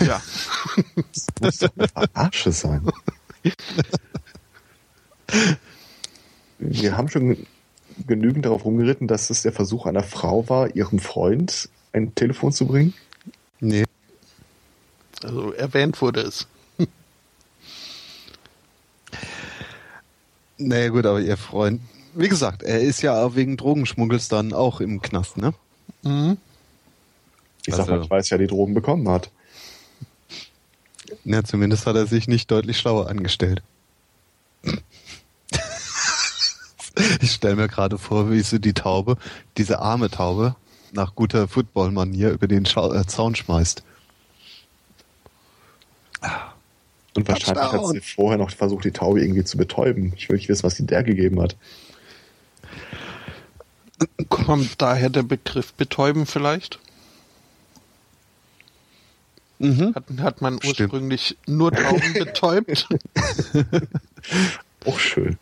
ja. 0.00 0.22
Muss 1.40 1.58
doch 1.58 1.70
eine 1.76 1.88
Verarsche 1.88 2.52
sein. 2.52 2.88
Wir 6.60 6.96
haben 6.96 7.08
schon 7.08 7.44
genügend 8.06 8.44
darauf 8.44 8.64
rumgeritten, 8.64 9.08
dass 9.08 9.30
es 9.30 9.42
der 9.42 9.52
Versuch 9.52 9.86
einer 9.86 10.04
Frau 10.04 10.48
war, 10.48 10.76
ihrem 10.76 11.00
Freund 11.00 11.68
ein 11.94 12.14
Telefon 12.14 12.52
zu 12.52 12.66
bringen. 12.66 12.92
Nee. 13.60 13.84
Also 15.22 15.52
erwähnt 15.52 16.00
wurde 16.02 16.20
es. 16.20 16.46
Naja 20.56 20.88
gut, 20.88 21.04
aber 21.06 21.20
ihr 21.20 21.36
Freund, 21.36 21.80
wie 22.14 22.28
gesagt, 22.28 22.62
er 22.62 22.80
ist 22.80 23.02
ja 23.02 23.24
auch 23.24 23.34
wegen 23.34 23.56
Drogenschmuggels 23.56 24.28
dann 24.28 24.52
auch 24.52 24.80
im 24.80 25.02
Knast, 25.02 25.36
ne? 25.36 25.52
Mhm. 26.02 26.36
Ich 27.66 27.74
sag 27.74 27.80
Also- 27.80 27.92
mal, 27.96 28.02
ich 28.04 28.10
weiß 28.10 28.30
ja, 28.30 28.38
die 28.38 28.46
Drogen 28.46 28.72
bekommen 28.74 29.08
hat. 29.08 29.30
Ja, 31.24 31.42
zumindest 31.42 31.86
hat 31.86 31.96
er 31.96 32.06
sich 32.06 32.28
nicht 32.28 32.50
deutlich 32.50 32.78
schlauer 32.78 33.08
angestellt. 33.08 33.62
ich 37.20 37.32
stelle 37.32 37.56
mir 37.56 37.66
gerade 37.68 37.98
vor, 37.98 38.30
wie 38.30 38.40
sie 38.42 38.60
die 38.60 38.74
Taube, 38.74 39.16
diese 39.58 39.80
arme 39.80 40.08
Taube, 40.10 40.54
nach 40.94 41.14
guter 41.14 41.48
Football-Manier 41.48 42.30
über 42.30 42.46
den 42.46 42.66
Schau 42.66 42.92
äh, 42.92 43.06
Zaun 43.06 43.34
schmeißt. 43.34 43.82
Und 47.16 47.28
wahrscheinlich 47.28 47.64
hat 47.64 47.86
sie 47.86 48.00
vorher 48.00 48.38
noch 48.38 48.50
versucht, 48.50 48.84
die 48.84 48.90
Taube 48.90 49.22
irgendwie 49.22 49.44
zu 49.44 49.56
betäuben. 49.56 50.12
Ich 50.16 50.28
will 50.28 50.36
nicht 50.36 50.48
wissen, 50.48 50.64
was 50.64 50.74
die 50.74 50.86
der 50.86 51.02
gegeben 51.02 51.40
hat. 51.40 51.56
Kommt 54.28 54.80
daher 54.82 55.10
der 55.10 55.22
Begriff 55.22 55.72
betäuben 55.74 56.26
vielleicht? 56.26 56.80
Mhm. 59.58 59.94
Hat, 59.94 60.04
hat 60.20 60.40
man 60.40 60.58
Stimmt. 60.58 60.80
ursprünglich 60.80 61.36
nur 61.46 61.70
Tauben 61.72 62.12
betäubt? 62.14 62.88
Auch 64.84 64.98
schön. 64.98 65.38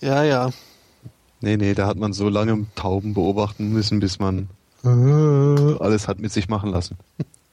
ja, 0.00 0.22
ja. 0.24 0.52
Nee, 1.42 1.56
nee, 1.56 1.74
da 1.74 1.86
hat 1.88 1.96
man 1.96 2.12
so 2.12 2.28
lange 2.28 2.66
Tauben 2.76 3.14
beobachten 3.14 3.72
müssen, 3.72 3.98
bis 4.00 4.18
man 4.20 4.48
äh, 4.84 4.88
alles 4.88 6.08
hat 6.08 6.20
mit 6.20 6.32
sich 6.32 6.48
machen 6.48 6.70
lassen. 6.70 6.96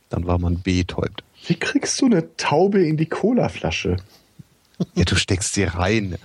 Dann 0.09 0.27
war 0.27 0.37
man 0.37 0.61
betäubt. 0.61 1.23
Wie 1.47 1.55
kriegst 1.55 1.99
du 1.99 2.05
eine 2.05 2.35
Taube 2.37 2.85
in 2.85 2.97
die 2.97 3.07
Colaflasche? 3.07 3.97
Ja, 4.95 5.05
du 5.05 5.15
steckst 5.15 5.53
sie 5.55 5.63
rein. 5.63 6.17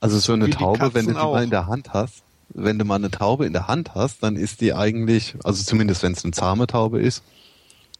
Also 0.00 0.18
so 0.18 0.32
eine 0.32 0.50
Taube, 0.50 0.94
wenn 0.94 1.06
du 1.06 1.12
die 1.12 1.18
auch. 1.18 1.34
mal 1.34 1.44
in 1.44 1.50
der 1.50 1.66
Hand 1.66 1.92
hast, 1.92 2.22
wenn 2.48 2.78
du 2.78 2.84
mal 2.84 2.96
eine 2.96 3.10
Taube 3.10 3.46
in 3.46 3.52
der 3.52 3.68
Hand 3.68 3.94
hast, 3.94 4.22
dann 4.22 4.36
ist 4.36 4.60
die 4.60 4.74
eigentlich, 4.74 5.34
also 5.44 5.62
zumindest 5.62 6.02
wenn 6.02 6.12
es 6.12 6.24
eine 6.24 6.32
zahme 6.32 6.66
Taube 6.66 7.00
ist, 7.00 7.22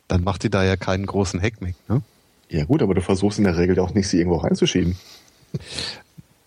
dann 0.09 0.24
macht 0.24 0.43
die 0.43 0.51
da 0.51 0.64
ja 0.64 0.76
keinen 0.76 1.06
großen 1.06 1.40
Heckmeck, 1.40 1.76
ne? 1.89 2.02
Ja 2.48 2.64
gut, 2.64 2.82
aber 2.82 2.94
du 2.94 3.01
versuchst 3.01 3.39
in 3.39 3.44
der 3.44 3.56
Regel 3.56 3.78
auch 3.78 3.94
nicht, 3.94 4.09
sie 4.09 4.18
irgendwo 4.18 4.39
reinzuschieben. 4.39 4.97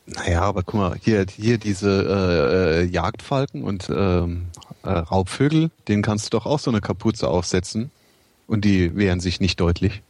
Naja, 0.07 0.41
aber 0.41 0.64
guck 0.64 0.76
mal, 0.76 0.98
hier, 1.02 1.26
hier 1.27 1.57
diese 1.57 1.90
äh, 1.90 2.82
äh, 2.82 2.86
Jagdfalken 2.86 3.64
und 3.64 3.90
ähm, 3.90 4.48
äh, 4.84 4.90
Raubvögel, 4.90 5.72
denen 5.88 6.03
kannst 6.03 6.27
du 6.27 6.38
doch 6.38 6.45
auch 6.45 6.60
so 6.60 6.69
eine 6.69 6.82
Kapuze 6.82 7.27
aufsetzen 7.27 7.90
und 8.48 8.65
die 8.65 8.95
wehren 8.95 9.19
sich 9.19 9.40
nicht 9.40 9.60
deutlich. 9.60 10.02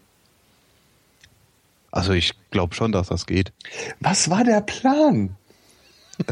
Also 1.92 2.12
ich 2.12 2.34
glaube 2.52 2.76
schon, 2.76 2.92
dass 2.92 3.08
das 3.08 3.26
geht. 3.26 3.54
Was 4.02 4.30
war 4.30 4.44
der 4.44 4.60
Plan? 4.60 5.38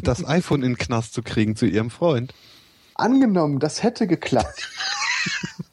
Das 0.01 0.25
iPhone 0.27 0.61
in 0.61 0.73
den 0.73 0.77
Knast 0.77 1.13
zu 1.13 1.23
kriegen 1.23 1.55
zu 1.55 1.65
ihrem 1.65 1.89
Freund. 1.89 2.33
Angenommen, 2.95 3.59
das 3.59 3.81
hätte 3.81 4.07
geklappt. 4.07 4.69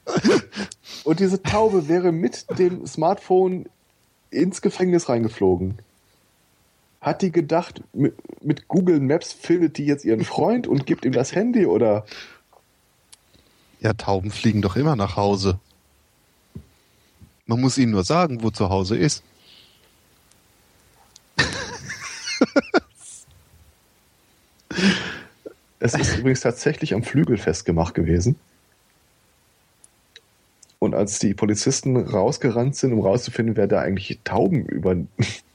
Und 1.05 1.19
diese 1.19 1.43
Taube 1.43 1.89
wäre 1.89 2.13
mit 2.13 2.47
dem 2.57 2.87
Smartphone 2.87 3.67
ins 4.31 4.63
Gefängnis 4.63 5.09
reingeflogen. 5.09 5.79
Hat 7.01 7.23
die 7.23 7.33
gedacht, 7.33 7.83
mit, 7.93 8.15
mit 8.45 8.69
Google 8.69 9.01
Maps 9.01 9.33
findet 9.33 9.79
die 9.79 9.87
jetzt 9.87 10.05
ihren 10.05 10.25
Freund 10.25 10.67
und 10.67 10.85
gibt 10.85 11.05
ihm 11.05 11.13
das 11.13 11.35
Handy 11.35 11.65
oder? 11.67 12.05
Ja, 13.81 13.95
Tauben 13.95 14.31
fliegen 14.31 14.61
doch 14.61 14.77
immer 14.77 14.97
nach 14.97 15.17
Hause. 15.17 15.59
Man 17.47 17.61
muss 17.61 17.79
ihnen 17.79 17.93
nur 17.93 18.05
sagen, 18.05 18.43
wo 18.43 18.51
zu 18.51 18.69
Hause 18.69 18.97
ist. 18.97 19.23
Es 25.83 25.95
ist 25.95 26.19
übrigens 26.19 26.41
tatsächlich 26.41 26.93
am 26.93 27.03
Flügel 27.03 27.39
festgemacht 27.39 27.95
gewesen. 27.95 28.37
Und 30.79 30.95
als 30.95 31.19
die 31.19 31.33
Polizisten 31.35 31.97
rausgerannt 31.97 32.77
sind, 32.77 32.93
um 32.93 33.01
rauszufinden, 33.01 33.57
wer 33.57 33.67
da 33.67 33.81
eigentlich 33.81 34.21
Tauben 34.23 34.67
über 34.67 34.95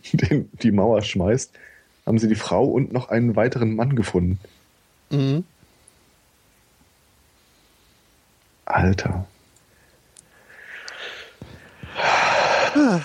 den, 0.14 0.50
die 0.62 0.72
Mauer 0.72 1.02
schmeißt, 1.02 1.52
haben 2.06 2.20
sie 2.20 2.28
die 2.28 2.36
Frau 2.36 2.66
und 2.66 2.94
noch 2.94 3.10
einen 3.10 3.36
weiteren 3.36 3.76
Mann 3.76 3.96
gefunden. 3.96 4.40
Mhm. 5.10 5.44
Alter. 8.66 9.28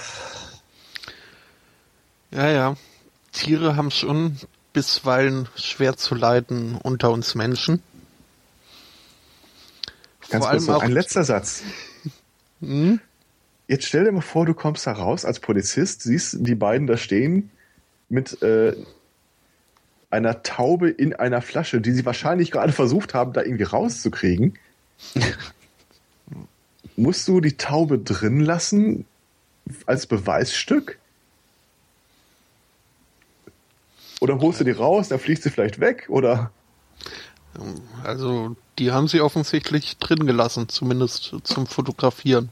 Ja, 2.33 2.49
ja. 2.49 2.77
Tiere 3.33 3.75
haben 3.75 3.91
schon 3.91 4.39
bisweilen 4.73 5.49
schwer 5.57 5.97
zu 5.97 6.15
leiden 6.15 6.77
unter 6.77 7.11
uns 7.11 7.35
Menschen. 7.35 7.83
Ganz 10.29 10.45
Vor 10.45 10.51
allem 10.53 10.71
auch. 10.71 10.83
ein 10.83 10.93
letzter 10.93 11.25
Satz. 11.25 11.63
Hm? 12.61 13.01
Jetzt 13.71 13.87
stell 13.87 14.03
dir 14.03 14.11
mal 14.11 14.21
vor, 14.21 14.47
du 14.47 14.53
kommst 14.53 14.85
da 14.89 14.91
raus 14.91 15.25
als 15.25 15.39
Polizist, 15.39 16.03
siehst 16.03 16.39
die 16.41 16.57
beiden 16.57 16.89
da 16.89 16.97
stehen 16.97 17.53
mit 18.09 18.43
äh, 18.43 18.75
einer 20.11 20.43
Taube 20.43 20.91
in 20.91 21.15
einer 21.15 21.41
Flasche, 21.41 21.81
die 21.81 21.93
sie 21.93 22.05
wahrscheinlich 22.05 22.51
gerade 22.51 22.73
versucht 22.73 23.15
haben, 23.15 23.33
da 23.33 23.43
irgendwie 23.43 23.63
rauszukriegen. 23.63 24.59
Musst 26.97 27.29
du 27.29 27.41
die 27.41 27.57
Taube 27.57 28.01
drin 28.01 28.41
lassen 28.41 29.05
als 29.87 30.09
Beweisstück? 30.09 30.99
Oder 34.19 34.41
holst 34.41 34.59
du 34.59 34.65
die 34.65 34.73
raus, 34.73 35.11
dann 35.11 35.21
fliegt 35.21 35.45
sie 35.45 35.51
vielleicht 35.51 35.79
weg? 35.79 36.07
Oder? 36.09 36.51
Also, 38.03 38.57
die 38.81 38.91
haben 38.91 39.07
sie 39.07 39.21
offensichtlich 39.21 39.97
drin 39.99 40.27
gelassen, 40.27 40.69
zumindest 40.69 41.37
zum 41.45 41.69
Fotografieren. 41.69 42.51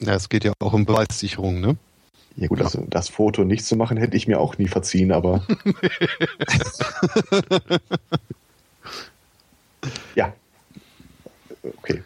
Ja, 0.00 0.14
es 0.14 0.28
geht 0.28 0.44
ja 0.44 0.52
auch 0.60 0.72
um 0.72 0.86
Beweissicherung, 0.86 1.60
ne? 1.60 1.76
Ja 2.36 2.48
gut, 2.48 2.62
also 2.62 2.86
das 2.88 3.10
Foto 3.10 3.44
nicht 3.44 3.66
zu 3.66 3.76
machen, 3.76 3.98
hätte 3.98 4.16
ich 4.16 4.26
mir 4.26 4.40
auch 4.40 4.56
nie 4.56 4.68
verziehen, 4.68 5.12
aber. 5.12 5.44
ja. 10.14 10.32
Okay. 11.62 12.02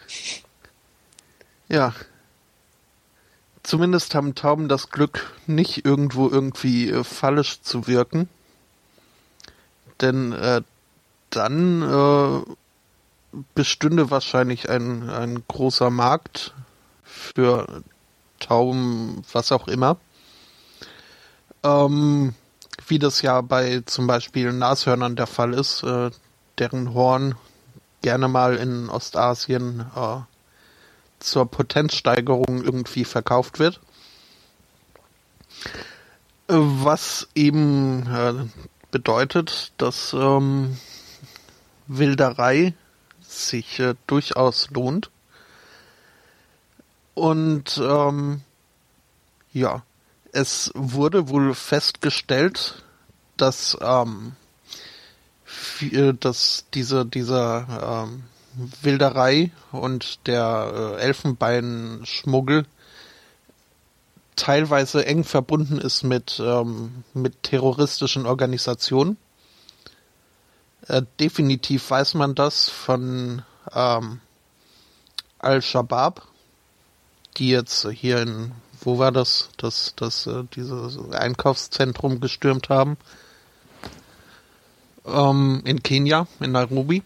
Ja. 1.69 1.95
Zumindest 3.63 4.15
haben 4.15 4.35
Tauben 4.35 4.69
das 4.69 4.91
Glück, 4.91 5.33
nicht 5.47 5.85
irgendwo 5.85 6.29
irgendwie 6.29 6.91
äh, 6.91 7.05
fallisch 7.05 7.61
zu 7.63 7.87
wirken. 7.87 8.29
Denn 10.01 10.33
äh, 10.33 10.63
dann 11.31 11.83
äh, 11.83 12.41
bestünde 13.55 14.11
wahrscheinlich 14.11 14.69
ein, 14.69 15.09
ein 15.09 15.45
großer 15.47 15.91
Markt 15.91 16.53
für 17.05 17.83
Tauben, 18.41 19.23
was 19.33 19.53
auch 19.53 19.69
immer. 19.69 19.99
Ähm, 21.63 22.35
wie 22.87 22.99
das 22.99 23.23
ja 23.23 23.41
bei 23.41 23.83
zum 23.87 24.07
Beispiel 24.07 24.53
Nashörnern 24.53 25.17
der 25.17 25.27
Fall 25.27 25.55
ist, 25.55 25.83
äh, 25.83 26.11
deren 26.59 26.95
Horn 26.95 27.37
gerne 28.03 28.29
mal 28.29 28.57
in 28.57 28.91
Ostasien 28.91 29.87
äh, 29.97 30.19
zur 31.21 31.47
Potenzsteigerung 31.47 32.63
irgendwie 32.63 33.05
verkauft 33.05 33.59
wird. 33.59 33.81
Äh, 36.49 36.55
was 36.57 37.29
eben 37.35 38.07
äh, 38.07 38.35
bedeutet, 38.91 39.73
dass 39.79 40.13
ähm, 40.13 40.77
Wilderei 41.87 42.75
sich 43.23 43.81
äh, 43.81 43.95
durchaus 44.07 44.71
lohnt. 44.71 45.11
Und 47.15 47.81
ähm, 47.83 48.43
ja, 49.53 49.83
es 50.33 50.73
wurde 50.75 51.29
wohl 51.29 51.55
festgestellt, 51.55 52.83
dass, 53.37 53.79
ähm, 53.81 54.33
dass 56.21 56.65
diese, 56.75 57.07
dieser 57.07 58.07
ähm, 58.09 58.25
Wilderei 58.83 59.51
und 59.73 60.27
der 60.27 60.97
äh, 60.99 61.03
Elfenbeinschmuggel 61.03 62.67
teilweise 64.37 65.07
eng 65.07 65.25
verbunden 65.25 65.79
ist 65.79 66.03
mit, 66.03 66.41
ähm, 66.45 67.05
mit 67.15 67.43
terroristischen 67.43 68.27
Organisationen. 68.27 69.17
Äh, 70.89 71.03
definitiv 71.21 71.91
weiß 71.91 72.15
man 72.15 72.35
das 72.35 72.69
von 72.69 73.43
ähm, 73.73 74.21
Al-Shabaab, 75.39 76.27
die 77.37 77.51
jetzt 77.51 77.89
hier 77.91 78.23
in, 78.23 78.53
wo 78.81 78.99
war 78.99 79.13
das, 79.13 79.51
das, 79.57 79.95
das, 79.97 80.27
äh, 80.27 80.45
dieses 80.55 80.99
Einkaufszentrum 81.13 82.21
gestürmt 82.21 82.69
haben. 82.69 82.97
Ähm, 85.07 85.63
in 85.65 85.83
Kenia, 85.83 86.27
in 86.41 86.53
Nairobi. 86.53 87.03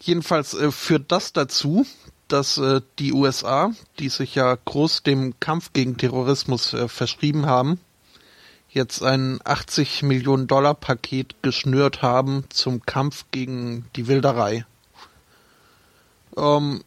Jedenfalls 0.00 0.54
äh, 0.54 0.70
führt 0.70 1.10
das 1.10 1.32
dazu, 1.32 1.86
dass 2.28 2.58
äh, 2.58 2.80
die 2.98 3.12
USA, 3.12 3.72
die 3.98 4.08
sich 4.08 4.34
ja 4.34 4.56
groß 4.64 5.02
dem 5.02 5.38
Kampf 5.40 5.72
gegen 5.72 5.96
Terrorismus 5.96 6.72
äh, 6.74 6.88
verschrieben 6.88 7.46
haben, 7.46 7.80
jetzt 8.68 9.02
ein 9.02 9.40
80 9.44 10.02
Millionen 10.02 10.46
Dollar 10.46 10.74
Paket 10.74 11.34
geschnürt 11.42 12.02
haben 12.02 12.44
zum 12.50 12.82
Kampf 12.84 13.24
gegen 13.30 13.86
die 13.96 14.06
Wilderei. 14.06 14.66
Ähm, 16.36 16.84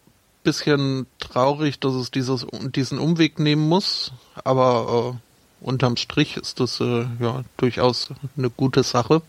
bisschen 0.50 1.06
traurig, 1.20 1.80
dass 1.80 1.94
es 1.94 2.10
dieses, 2.10 2.48
diesen 2.76 2.98
Umweg 2.98 3.38
nehmen 3.38 3.70
muss, 3.70 4.12
aber 4.44 5.14
äh, 5.14 5.64
unterm 5.64 5.96
Strich 5.96 6.38
ist 6.38 6.60
das 6.60 6.80
äh, 6.80 7.06
ja 7.20 7.44
durchaus 7.58 8.10
eine 8.36 8.50
gute 8.50 8.82
Sache. 8.82 9.22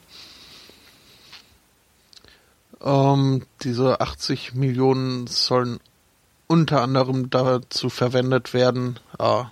Ähm, 2.81 3.45
diese 3.61 4.01
80 4.01 4.55
Millionen 4.55 5.27
sollen 5.27 5.79
unter 6.47 6.81
anderem 6.81 7.29
dazu 7.29 7.91
verwendet 7.91 8.55
werden, 8.55 8.99
äh, 9.19 9.45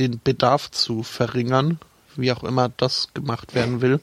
den 0.00 0.20
Bedarf 0.24 0.72
zu 0.72 1.04
verringern, 1.04 1.78
wie 2.16 2.32
auch 2.32 2.42
immer 2.42 2.68
das 2.68 3.10
gemacht 3.14 3.54
werden 3.54 3.80
will. 3.80 4.00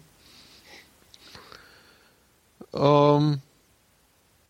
Ähm, 2.73 3.41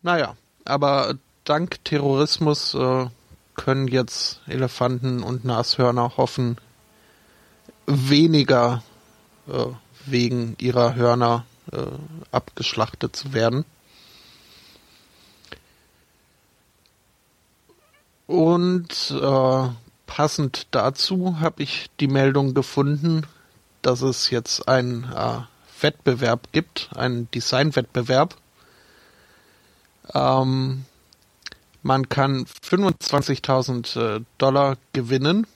naja, 0.02 0.36
aber 0.64 1.18
dank 1.48 1.82
Terrorismus 1.84 2.74
äh, 2.74 3.06
können 3.54 3.88
jetzt 3.88 4.40
Elefanten 4.46 5.22
und 5.22 5.44
Nashörner 5.44 6.16
hoffen, 6.16 6.58
weniger 7.86 8.82
äh, 9.48 9.66
wegen 10.06 10.56
ihrer 10.58 10.94
Hörner 10.94 11.44
äh, 11.72 11.78
abgeschlachtet 12.30 13.16
zu 13.16 13.32
werden. 13.32 13.64
Und 18.26 19.10
äh, 19.10 19.68
passend 20.06 20.66
dazu 20.70 21.40
habe 21.40 21.62
ich 21.62 21.90
die 21.98 22.08
Meldung 22.08 22.52
gefunden, 22.52 23.22
dass 23.80 24.02
es 24.02 24.28
jetzt 24.30 24.68
einen 24.68 25.04
äh, 25.04 25.40
Wettbewerb 25.80 26.52
gibt, 26.52 26.90
einen 26.94 27.30
Designwettbewerb. 27.30 28.36
Ähm, 30.14 30.84
man 31.82 32.08
kann 32.08 32.44
25.000 32.46 34.16
äh, 34.16 34.20
Dollar 34.38 34.76
gewinnen, 34.92 35.46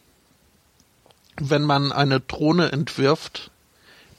wenn 1.36 1.62
man 1.62 1.93
eine 1.93 2.20
Drohne 2.20 2.73
entwirft, 2.73 3.51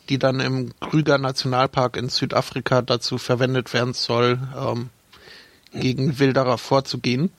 die 0.10 0.20
dann 0.20 0.40
im 0.40 0.74
Krüger 0.80 1.18
Nationalpark 1.18 1.96
in 1.96 2.10
Südafrika 2.10 2.82
dazu 2.82 3.18
verwendet 3.18 3.74
werden 3.74 3.94
soll, 3.94 4.40
ähm, 4.56 4.90
gegen 5.72 6.20
Wilderer 6.20 6.58
vorzugehen. 6.58 7.32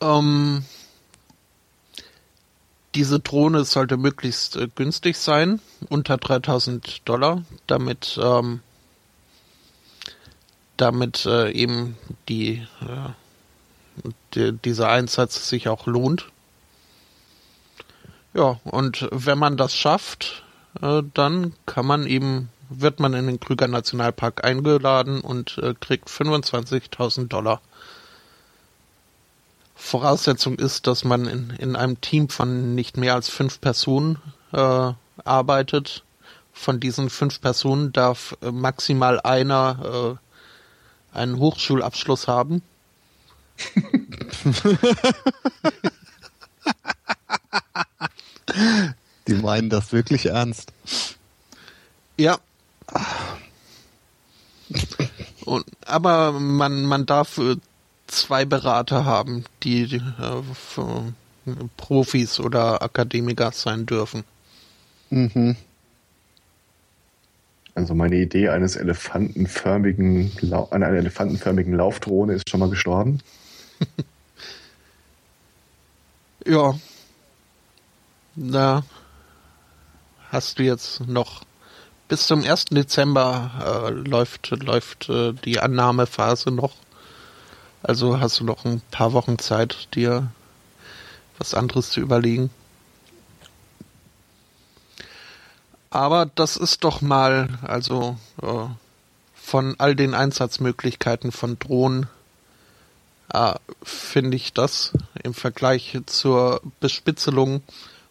Ähm, 0.00 0.64
diese 2.94 3.20
Drohne 3.20 3.64
sollte 3.64 3.96
möglichst 3.96 4.56
äh, 4.56 4.68
günstig 4.74 5.16
sein, 5.16 5.60
unter 5.88 6.16
3000 6.16 7.08
Dollar, 7.08 7.42
damit, 7.66 8.18
ähm, 8.20 8.60
damit 10.80 11.26
äh, 11.26 11.50
eben 11.50 11.96
die, 12.28 12.66
äh, 12.80 14.06
die, 14.34 14.52
dieser 14.52 14.88
Einsatz 14.88 15.48
sich 15.48 15.68
auch 15.68 15.86
lohnt. 15.86 16.26
Ja, 18.32 18.60
und 18.64 19.08
wenn 19.10 19.38
man 19.38 19.56
das 19.56 19.74
schafft, 19.74 20.44
äh, 20.80 21.02
dann 21.14 21.54
kann 21.66 21.86
man 21.86 22.06
eben, 22.06 22.48
wird 22.68 23.00
man 23.00 23.12
in 23.14 23.26
den 23.26 23.40
Krüger 23.40 23.68
Nationalpark 23.68 24.44
eingeladen 24.44 25.20
und 25.20 25.58
äh, 25.58 25.74
kriegt 25.78 26.08
25.000 26.08 27.28
Dollar. 27.28 27.60
Voraussetzung 29.74 30.58
ist, 30.58 30.86
dass 30.86 31.04
man 31.04 31.26
in, 31.26 31.50
in 31.58 31.74
einem 31.74 32.00
Team 32.00 32.28
von 32.28 32.74
nicht 32.74 32.96
mehr 32.96 33.14
als 33.14 33.28
fünf 33.28 33.60
Personen 33.60 34.18
äh, 34.52 34.92
arbeitet. 35.24 36.04
Von 36.52 36.80
diesen 36.80 37.10
fünf 37.10 37.40
Personen 37.40 37.92
darf 37.92 38.36
äh, 38.42 38.50
maximal 38.50 39.20
einer 39.20 40.18
äh, 40.18 40.29
einen 41.12 41.38
Hochschulabschluss 41.38 42.28
haben. 42.28 42.62
Die 49.28 49.34
meinen 49.34 49.70
das 49.70 49.92
wirklich 49.92 50.26
ernst. 50.26 50.72
Ja. 52.16 52.38
Und, 55.44 55.64
aber 55.86 56.32
man, 56.32 56.84
man 56.84 57.06
darf 57.06 57.38
äh, 57.38 57.56
zwei 58.06 58.44
Berater 58.44 59.04
haben, 59.04 59.44
die 59.62 59.96
äh, 59.96 60.42
Profis 61.76 62.40
oder 62.40 62.82
Akademiker 62.82 63.52
sein 63.52 63.86
dürfen. 63.86 64.24
Mhm. 65.10 65.56
Also 67.74 67.94
meine 67.94 68.16
Idee 68.16 68.48
eines 68.48 68.76
elefantenförmigen, 68.76 70.32
einer 70.70 70.88
elefantenförmigen 70.88 71.74
Laufdrohne 71.74 72.34
ist 72.34 72.50
schon 72.50 72.60
mal 72.60 72.68
gestorben. 72.68 73.20
ja. 76.46 76.74
Na, 78.34 78.84
hast 80.30 80.58
du 80.58 80.62
jetzt 80.62 81.06
noch 81.06 81.42
bis 82.08 82.26
zum 82.26 82.42
1. 82.42 82.66
Dezember 82.66 83.86
äh, 83.86 83.90
läuft, 83.90 84.50
läuft 84.50 85.08
äh, 85.08 85.32
die 85.32 85.60
Annahmephase 85.60 86.50
noch. 86.50 86.72
Also 87.82 88.20
hast 88.20 88.40
du 88.40 88.44
noch 88.44 88.64
ein 88.64 88.82
paar 88.90 89.12
Wochen 89.12 89.38
Zeit, 89.38 89.94
dir 89.94 90.30
was 91.38 91.54
anderes 91.54 91.90
zu 91.90 92.00
überlegen. 92.00 92.50
Aber 95.90 96.26
das 96.26 96.56
ist 96.56 96.84
doch 96.84 97.00
mal, 97.00 97.58
also 97.62 98.16
äh, 98.40 98.66
von 99.34 99.74
all 99.78 99.96
den 99.96 100.14
Einsatzmöglichkeiten 100.14 101.32
von 101.32 101.58
Drohnen, 101.58 102.06
äh, 103.32 103.54
finde 103.82 104.36
ich 104.36 104.52
das 104.52 104.92
im 105.22 105.34
Vergleich 105.34 105.98
zur 106.06 106.62
Bespitzelung 106.78 107.62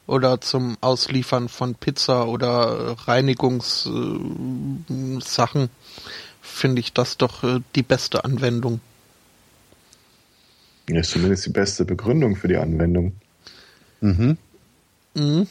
oder 0.07 0.41
zum 0.41 0.77
Ausliefern 0.81 1.47
von 1.47 1.75
Pizza 1.75 2.27
oder 2.27 2.97
Reinigungssachen, 3.07 5.63
äh, 5.63 5.69
finde 6.41 6.81
ich 6.81 6.91
das 6.91 7.17
doch 7.17 7.43
äh, 7.43 7.61
die 7.75 7.83
beste 7.83 8.25
Anwendung. 8.25 8.81
Ja, 10.89 10.99
ist 10.99 11.11
zumindest 11.11 11.45
die 11.45 11.51
beste 11.51 11.85
Begründung 11.85 12.35
für 12.35 12.47
die 12.47 12.57
Anwendung. 12.57 13.13
Mhm. 14.01 14.37
Mhm. 15.13 15.47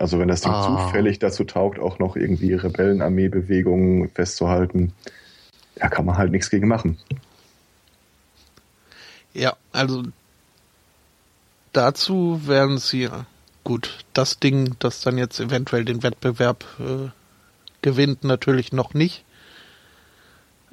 Also 0.00 0.18
wenn 0.18 0.28
das 0.28 0.40
Ding 0.40 0.52
Ah. 0.52 0.86
zufällig 0.86 1.18
dazu 1.18 1.44
taugt, 1.44 1.78
auch 1.78 1.98
noch 1.98 2.16
irgendwie 2.16 2.54
Rebellenarmeebewegungen 2.54 4.08
festzuhalten, 4.08 4.94
da 5.76 5.88
kann 5.90 6.06
man 6.06 6.16
halt 6.16 6.32
nichts 6.32 6.48
gegen 6.48 6.68
machen. 6.68 6.96
Ja, 9.34 9.56
also 9.72 10.04
dazu 11.74 12.40
werden 12.46 12.78
sie 12.78 13.10
gut 13.62 13.98
das 14.14 14.40
Ding, 14.40 14.74
das 14.78 15.02
dann 15.02 15.18
jetzt 15.18 15.38
eventuell 15.38 15.84
den 15.84 16.02
Wettbewerb 16.02 16.64
äh, 16.78 17.10
gewinnt, 17.82 18.24
natürlich 18.24 18.72
noch 18.72 18.94
nicht. 18.94 19.22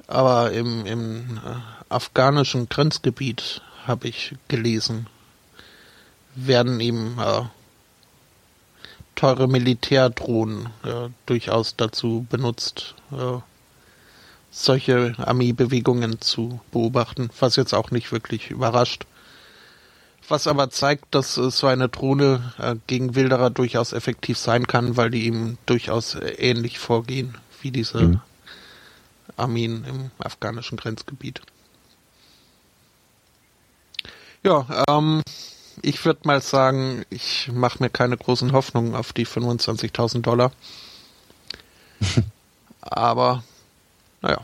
Aber 0.06 0.52
im, 0.52 0.86
im 0.86 1.38
äh, 1.44 1.90
afghanischen 1.90 2.70
Grenzgebiet 2.70 3.60
habe 3.86 4.08
ich 4.08 4.36
gelesen, 4.48 5.06
werden 6.34 6.80
eben 6.80 7.18
äh, 7.18 7.42
teure 9.18 9.48
Militärdrohnen 9.48 10.66
äh, 10.84 11.08
durchaus 11.26 11.74
dazu 11.74 12.24
benutzt, 12.30 12.94
äh, 13.10 13.40
solche 14.52 15.14
Armeebewegungen 15.18 16.20
zu 16.20 16.60
beobachten, 16.70 17.28
was 17.40 17.56
jetzt 17.56 17.74
auch 17.74 17.90
nicht 17.90 18.12
wirklich 18.12 18.50
überrascht. 18.52 19.06
Was 20.28 20.46
aber 20.46 20.70
zeigt, 20.70 21.12
dass 21.16 21.36
äh, 21.36 21.50
so 21.50 21.66
eine 21.66 21.88
Drohne 21.88 22.52
äh, 22.58 22.76
gegen 22.86 23.16
Wilderer 23.16 23.50
durchaus 23.50 23.92
effektiv 23.92 24.38
sein 24.38 24.68
kann, 24.68 24.96
weil 24.96 25.10
die 25.10 25.26
ihm 25.26 25.58
durchaus 25.66 26.14
äh, 26.14 26.28
ähnlich 26.38 26.78
vorgehen 26.78 27.36
wie 27.60 27.72
diese 27.72 27.98
Mhm. 27.98 28.20
Armeen 29.36 29.84
im 29.84 30.10
afghanischen 30.18 30.78
Grenzgebiet. 30.78 31.40
Ja, 34.44 34.84
ähm, 34.88 35.22
ich 35.82 36.04
würde 36.04 36.20
mal 36.24 36.40
sagen, 36.40 37.04
ich 37.10 37.50
mache 37.52 37.82
mir 37.82 37.90
keine 37.90 38.16
großen 38.16 38.52
Hoffnungen 38.52 38.94
auf 38.94 39.12
die 39.12 39.26
25.000 39.26 40.20
Dollar. 40.20 40.52
Aber, 42.80 43.42
naja. 44.22 44.40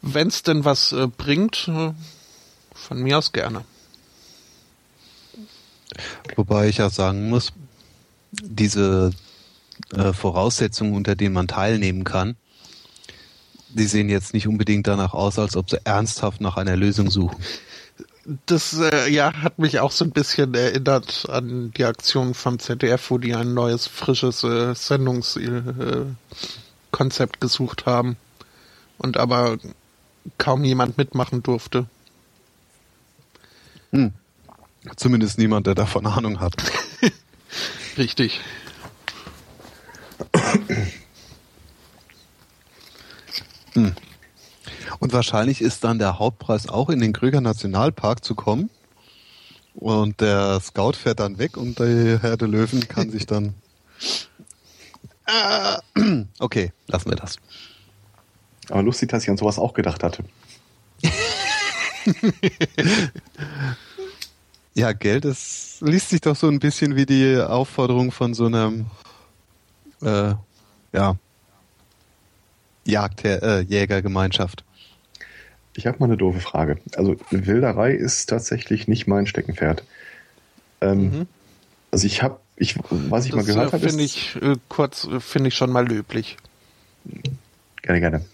Wenn 0.00 0.28
es 0.28 0.42
denn 0.42 0.64
was 0.64 0.92
äh, 0.92 1.06
bringt, 1.06 1.68
äh, 1.68 1.92
von 2.74 3.02
mir 3.02 3.18
aus 3.18 3.32
gerne. 3.32 3.64
Wobei 6.36 6.68
ich 6.68 6.78
ja 6.78 6.90
sagen 6.90 7.28
muss, 7.28 7.52
diese 8.32 9.12
äh, 9.94 10.12
Voraussetzungen, 10.12 10.94
unter 10.94 11.14
denen 11.14 11.34
man 11.34 11.48
teilnehmen 11.48 12.04
kann, 12.04 12.36
die 13.68 13.84
sehen 13.84 14.08
jetzt 14.08 14.34
nicht 14.34 14.46
unbedingt 14.48 14.86
danach 14.86 15.14
aus, 15.14 15.38
als 15.38 15.56
ob 15.56 15.70
sie 15.70 15.84
ernsthaft 15.84 16.40
nach 16.40 16.56
einer 16.56 16.76
Lösung 16.76 17.10
suchen. 17.10 17.42
Das 18.46 18.78
äh, 18.78 19.08
ja 19.08 19.32
hat 19.42 19.58
mich 19.58 19.80
auch 19.80 19.90
so 19.90 20.04
ein 20.04 20.12
bisschen 20.12 20.54
erinnert 20.54 21.26
an 21.28 21.72
die 21.76 21.84
Aktion 21.84 22.34
vom 22.34 22.58
ZDF, 22.58 23.10
wo 23.10 23.18
die 23.18 23.34
ein 23.34 23.52
neues, 23.52 23.88
frisches 23.88 24.44
äh, 24.44 24.74
Sendungskonzept 24.74 26.16
Konzept 26.92 27.40
gesucht 27.40 27.86
haben 27.86 28.16
und 28.98 29.16
aber 29.16 29.58
kaum 30.38 30.62
jemand 30.62 30.98
mitmachen 30.98 31.42
durfte. 31.42 31.86
Hm. 33.90 34.12
Zumindest 34.96 35.38
niemand, 35.38 35.66
der 35.66 35.74
davon 35.74 36.06
Ahnung 36.06 36.40
hat. 36.40 36.54
Richtig. 37.98 38.40
Und 44.98 45.12
wahrscheinlich 45.12 45.60
ist 45.60 45.84
dann 45.84 45.98
der 45.98 46.18
Hauptpreis 46.18 46.68
auch 46.68 46.88
in 46.90 47.00
den 47.00 47.12
Krüger 47.12 47.40
Nationalpark 47.40 48.24
zu 48.24 48.34
kommen. 48.34 48.70
Und 49.74 50.20
der 50.20 50.60
Scout 50.60 50.92
fährt 50.92 51.20
dann 51.20 51.38
weg 51.38 51.56
und 51.56 51.78
der 51.78 52.18
Herr 52.20 52.36
der 52.36 52.48
Löwen 52.48 52.86
kann 52.88 53.10
sich 53.10 53.26
dann. 53.26 53.54
Ah, 55.24 55.80
Okay, 56.40 56.72
lassen 56.88 57.08
wir 57.08 57.16
das. 57.16 57.36
Aber 58.68 58.82
lustig, 58.82 59.08
dass 59.10 59.22
ich 59.22 59.30
an 59.30 59.36
sowas 59.36 59.56
auch 59.56 59.72
gedacht 59.72 60.02
hatte. 60.02 60.24
Ja, 64.74 64.92
Geld, 64.92 65.26
das 65.26 65.78
liest 65.82 66.08
sich 66.08 66.22
doch 66.22 66.34
so 66.34 66.48
ein 66.48 66.58
bisschen 66.58 66.96
wie 66.96 67.04
die 67.04 67.36
Aufforderung 67.36 68.10
von 68.10 68.32
so 68.32 68.46
einem 68.46 68.86
äh, 70.00 70.32
ja, 70.92 71.16
Jagd 72.86 73.24
äh, 73.24 73.60
Jägergemeinschaft. 73.60 74.64
Ich 75.74 75.86
habe 75.86 75.98
mal 75.98 76.06
eine 76.06 76.16
doofe 76.16 76.40
Frage. 76.40 76.78
Also 76.96 77.16
Wilderei 77.30 77.92
ist 77.92 78.26
tatsächlich 78.26 78.88
nicht 78.88 79.06
mein 79.06 79.26
Steckenpferd. 79.26 79.84
Ähm, 80.80 81.00
Mhm. 81.02 81.26
Also 81.92 82.06
ich 82.06 82.22
habe, 82.22 82.40
ich, 82.56 82.76
was 82.88 83.26
ich 83.26 83.32
mal 83.32 83.38
Das 83.38 83.48
gehört 83.48 83.68
äh, 83.68 83.72
habe, 83.72 83.88
finde 83.88 84.02
ich 84.02 84.36
äh, 84.36 84.56
kurz, 84.68 85.04
äh, 85.04 85.20
finde 85.20 85.48
ich 85.48 85.54
schon 85.54 85.70
mal 85.70 85.86
löblich. 85.86 86.38
Gerne, 87.82 88.00
gerne. 88.00 88.24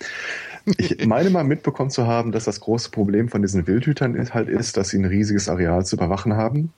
Ich 0.77 1.05
meine 1.07 1.29
mal 1.31 1.43
mitbekommen 1.43 1.91
zu 1.91 2.07
haben, 2.07 2.31
dass 2.31 2.45
das 2.45 2.61
große 2.61 2.91
Problem 2.91 3.29
von 3.29 3.43
diesen 3.43 3.67
Wildhütern 3.67 4.15
ist, 4.15 4.33
halt 4.33 4.49
ist, 4.49 4.77
dass 4.77 4.91
sie 4.91 4.99
ein 4.99 5.07
riesiges 5.07 5.49
Areal 5.49 5.85
zu 5.85 5.97
überwachen 5.97 6.37
haben 6.37 6.73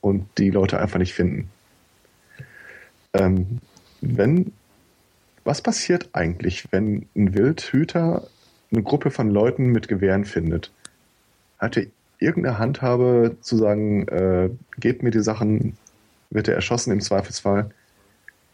und 0.00 0.26
die 0.38 0.50
Leute 0.50 0.80
einfach 0.80 0.98
nicht 0.98 1.14
finden. 1.14 1.48
Ähm, 3.12 3.60
wenn, 4.00 4.52
was 5.44 5.62
passiert 5.62 6.08
eigentlich, 6.14 6.66
wenn 6.72 7.06
ein 7.14 7.34
Wildhüter 7.34 8.26
eine 8.72 8.82
Gruppe 8.82 9.10
von 9.10 9.30
Leuten 9.30 9.66
mit 9.66 9.88
Gewehren 9.88 10.24
findet? 10.24 10.70
Hat 11.58 11.76
er 11.76 11.86
irgendeine 12.18 12.58
Handhabe 12.58 13.36
zu 13.40 13.56
sagen, 13.56 14.08
äh, 14.08 14.50
gebt 14.78 15.02
mir 15.02 15.10
die 15.10 15.22
Sachen, 15.22 15.76
wird 16.30 16.48
er 16.48 16.54
erschossen 16.54 16.92
im 16.92 17.00
Zweifelsfall? 17.00 17.70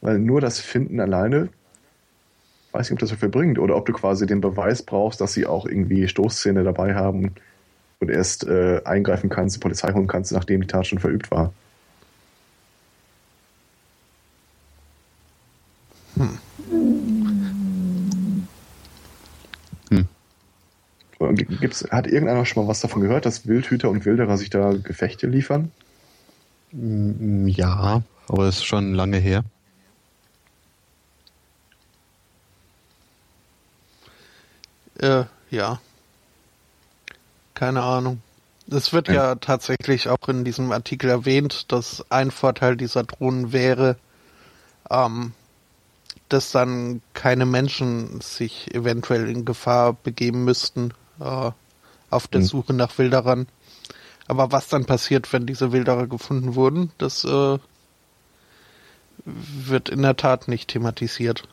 Weil 0.00 0.18
nur 0.18 0.40
das 0.40 0.60
Finden 0.60 1.00
alleine 1.00 1.48
weiß 2.72 2.90
nicht, 2.90 3.02
ob 3.02 3.08
das 3.08 3.18
viel 3.18 3.28
bringt 3.28 3.58
oder 3.58 3.76
ob 3.76 3.86
du 3.86 3.92
quasi 3.92 4.26
den 4.26 4.40
Beweis 4.40 4.82
brauchst, 4.82 5.20
dass 5.20 5.32
sie 5.32 5.46
auch 5.46 5.66
irgendwie 5.66 6.06
Stoßzähne 6.06 6.64
dabei 6.64 6.94
haben 6.94 7.34
und 8.00 8.10
erst 8.10 8.46
äh, 8.46 8.82
eingreifen 8.84 9.30
kannst, 9.30 9.56
die 9.56 9.60
Polizei 9.60 9.92
holen 9.92 10.06
kannst, 10.06 10.32
nachdem 10.32 10.60
die 10.60 10.66
Tat 10.66 10.86
schon 10.86 10.98
verübt 10.98 11.30
war. 11.30 11.52
Hm. 16.16 16.38
Und 16.70 16.86
g- 19.90 20.04
Gibt's, 21.18 21.84
hat 21.90 22.06
irgendeiner 22.06 22.46
schon 22.46 22.62
mal 22.62 22.68
was 22.68 22.80
davon 22.80 23.02
gehört, 23.02 23.26
dass 23.26 23.46
Wildhüter 23.46 23.90
und 23.90 24.04
Wilderer 24.04 24.36
sich 24.36 24.50
da 24.50 24.72
Gefechte 24.72 25.26
liefern? 25.26 25.72
Mm, 26.72 27.48
Ja, 27.48 28.02
aber 28.28 28.44
das 28.44 28.58
ist 28.58 28.64
schon 28.64 28.94
lange 28.94 29.18
her. 29.18 29.44
Äh, 35.00 35.24
ja. 35.50 35.80
Keine 37.54 37.82
Ahnung. 37.82 38.20
Es 38.70 38.92
wird 38.92 39.08
ja. 39.08 39.34
tatsächlich 39.36 40.08
auch 40.08 40.28
in 40.28 40.44
diesem 40.44 40.70
Artikel 40.70 41.10
erwähnt, 41.10 41.72
dass 41.72 42.04
ein 42.10 42.30
Vorteil 42.30 42.76
dieser 42.76 43.02
Drohnen 43.02 43.52
wäre, 43.52 43.96
ähm, 44.90 45.32
dass 46.28 46.52
dann 46.52 47.00
keine 47.14 47.46
Menschen 47.46 48.20
sich 48.20 48.72
eventuell 48.74 49.28
in 49.28 49.44
Gefahr 49.44 49.94
begeben 49.94 50.44
müssten 50.44 50.92
äh, 51.20 51.50
auf 52.10 52.28
der 52.28 52.40
mhm. 52.40 52.44
Suche 52.44 52.72
nach 52.72 52.96
Wilderern. 52.98 53.46
Aber 54.26 54.52
was 54.52 54.68
dann 54.68 54.84
passiert, 54.84 55.32
wenn 55.32 55.46
diese 55.46 55.72
Wilderer 55.72 56.06
gefunden 56.06 56.54
wurden, 56.54 56.92
das 56.98 57.24
äh, 57.24 57.58
wird 59.24 59.88
in 59.88 60.02
der 60.02 60.16
Tat 60.16 60.48
nicht 60.48 60.68
thematisiert. 60.68 61.48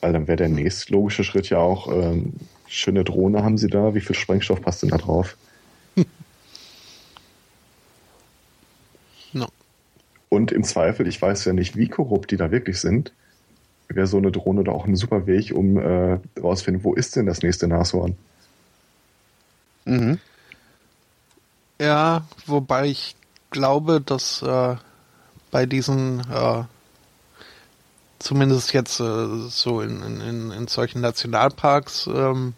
Weil 0.00 0.12
dann 0.12 0.28
wäre 0.28 0.36
der 0.36 0.48
nächste 0.48 0.92
logische 0.92 1.24
Schritt 1.24 1.50
ja 1.50 1.58
auch, 1.58 1.88
ähm, 1.88 2.34
schöne 2.68 3.02
Drohne 3.02 3.42
haben 3.42 3.58
sie 3.58 3.68
da, 3.68 3.94
wie 3.94 4.00
viel 4.00 4.14
Sprengstoff 4.14 4.60
passt 4.60 4.82
denn 4.82 4.90
da 4.90 4.98
drauf? 4.98 5.36
no. 9.32 9.48
Und 10.28 10.52
im 10.52 10.62
Zweifel, 10.62 11.08
ich 11.08 11.20
weiß 11.20 11.44
ja 11.46 11.52
nicht, 11.52 11.76
wie 11.76 11.88
korrupt 11.88 12.30
die 12.30 12.36
da 12.36 12.52
wirklich 12.52 12.80
sind, 12.80 13.12
wäre 13.88 14.06
so 14.06 14.16
eine 14.18 14.32
Drohne 14.32 14.64
da 14.64 14.72
auch 14.72 14.86
ein 14.86 14.96
super 14.96 15.26
Weg, 15.26 15.52
um 15.54 15.76
äh, 15.78 16.18
rauszufinden, 16.40 16.84
wo 16.84 16.94
ist 16.94 17.16
denn 17.16 17.26
das 17.26 17.42
nächste 17.42 17.68
Nashorn? 17.68 18.16
Mhm. 19.84 20.18
Ja, 21.80 22.24
wobei 22.46 22.86
ich 22.86 23.16
glaube, 23.50 24.00
dass 24.00 24.42
äh, 24.42 24.76
bei 25.50 25.66
diesen, 25.66 26.20
äh, 26.20 26.64
zumindest 28.18 28.72
jetzt 28.72 29.00
äh, 29.00 29.26
so 29.48 29.80
in, 29.80 30.02
in, 30.02 30.50
in 30.50 30.68
solchen 30.68 31.00
Nationalparks, 31.00 32.08
ähm, 32.08 32.54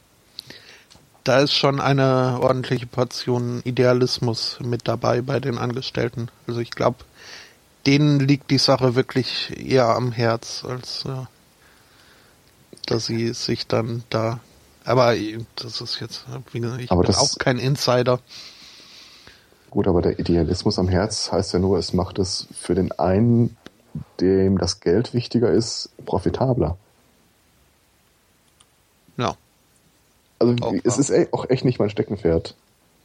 da 1.24 1.40
ist 1.40 1.52
schon 1.52 1.78
eine 1.78 2.38
ordentliche 2.40 2.86
Portion 2.86 3.60
Idealismus 3.64 4.59
mit 4.60 4.88
dabei 4.88 5.20
bei 5.20 5.40
den 5.40 5.59
Angestellten. 5.59 6.30
Also 6.46 6.60
ich 6.60 6.70
glaube, 6.70 7.05
denen 7.89 8.20
liegt 8.20 8.51
die 8.51 8.59
Sache 8.59 8.94
wirklich 8.94 9.51
eher 9.59 9.86
am 9.86 10.12
Herz, 10.12 10.62
als 10.69 11.06
äh, 11.06 11.24
dass 12.85 13.06
sie 13.06 13.32
sich 13.32 13.66
dann 13.66 14.05
da. 14.10 14.40
Aber 14.85 15.15
das 15.56 15.81
ist 15.81 15.98
jetzt, 15.98 16.27
wie 16.52 16.60
gesagt, 16.60 16.82
ich 16.82 16.90
Aber 16.90 17.02
bin 17.02 17.15
auch 17.15 17.39
kein 17.39 17.59
Insider. 17.59 18.20
Gut, 19.70 19.89
aber 19.89 20.02
der 20.02 20.19
Idealismus 20.19 20.78
am 20.78 20.89
Herz 20.89 21.32
heißt 21.32 21.55
ja 21.55 21.59
nur, 21.59 21.78
es 21.78 21.94
macht 21.94 22.19
es 22.19 22.47
für 22.52 22.74
den 22.74 22.93
einen, 22.93 23.56
dem 24.20 24.59
das 24.59 24.81
Geld 24.81 25.15
wichtiger 25.15 25.51
ist, 25.51 25.89
profitabler. 26.05 26.77
Ja. 29.16 29.35
Also 30.39 30.55
Auch 30.60 30.74
es 30.85 30.98
wahr. 31.09 31.16
ist 31.16 31.32
auch 31.32 31.48
echt 31.48 31.65
nicht 31.65 31.78
mein 31.78 31.90
Steckenpferd. 31.90 32.55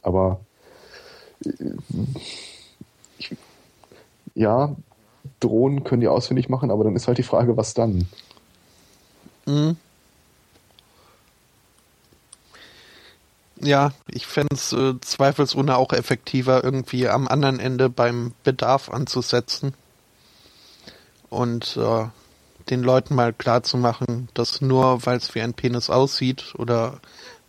Aber 0.02 0.40
äh, 1.44 1.50
ich, 3.18 3.36
ja, 4.34 4.74
Drohnen 5.40 5.84
können 5.84 6.00
die 6.00 6.08
ausfindig 6.08 6.48
machen, 6.48 6.70
aber 6.70 6.84
dann 6.84 6.96
ist 6.96 7.08
halt 7.08 7.18
die 7.18 7.22
Frage, 7.22 7.56
was 7.56 7.74
dann? 7.74 8.06
Mhm. 9.46 9.76
Ja, 13.60 13.92
ich 14.08 14.26
fände 14.26 14.54
es 14.54 14.72
äh, 14.72 14.94
zweifelsohne 15.00 15.76
auch 15.76 15.92
effektiver, 15.92 16.62
irgendwie 16.64 17.08
am 17.08 17.28
anderen 17.28 17.60
Ende 17.60 17.88
beim 17.88 18.32
Bedarf 18.42 18.90
anzusetzen 18.90 19.74
und 21.30 21.76
äh, 21.76 22.06
den 22.70 22.82
Leuten 22.82 23.14
mal 23.14 23.32
klar 23.32 23.62
zu 23.62 23.76
machen, 23.76 24.28
dass 24.34 24.60
nur 24.60 25.06
weil 25.06 25.18
es 25.18 25.34
wie 25.34 25.40
ein 25.40 25.54
Penis 25.54 25.88
aussieht 25.88 26.54
oder 26.58 27.00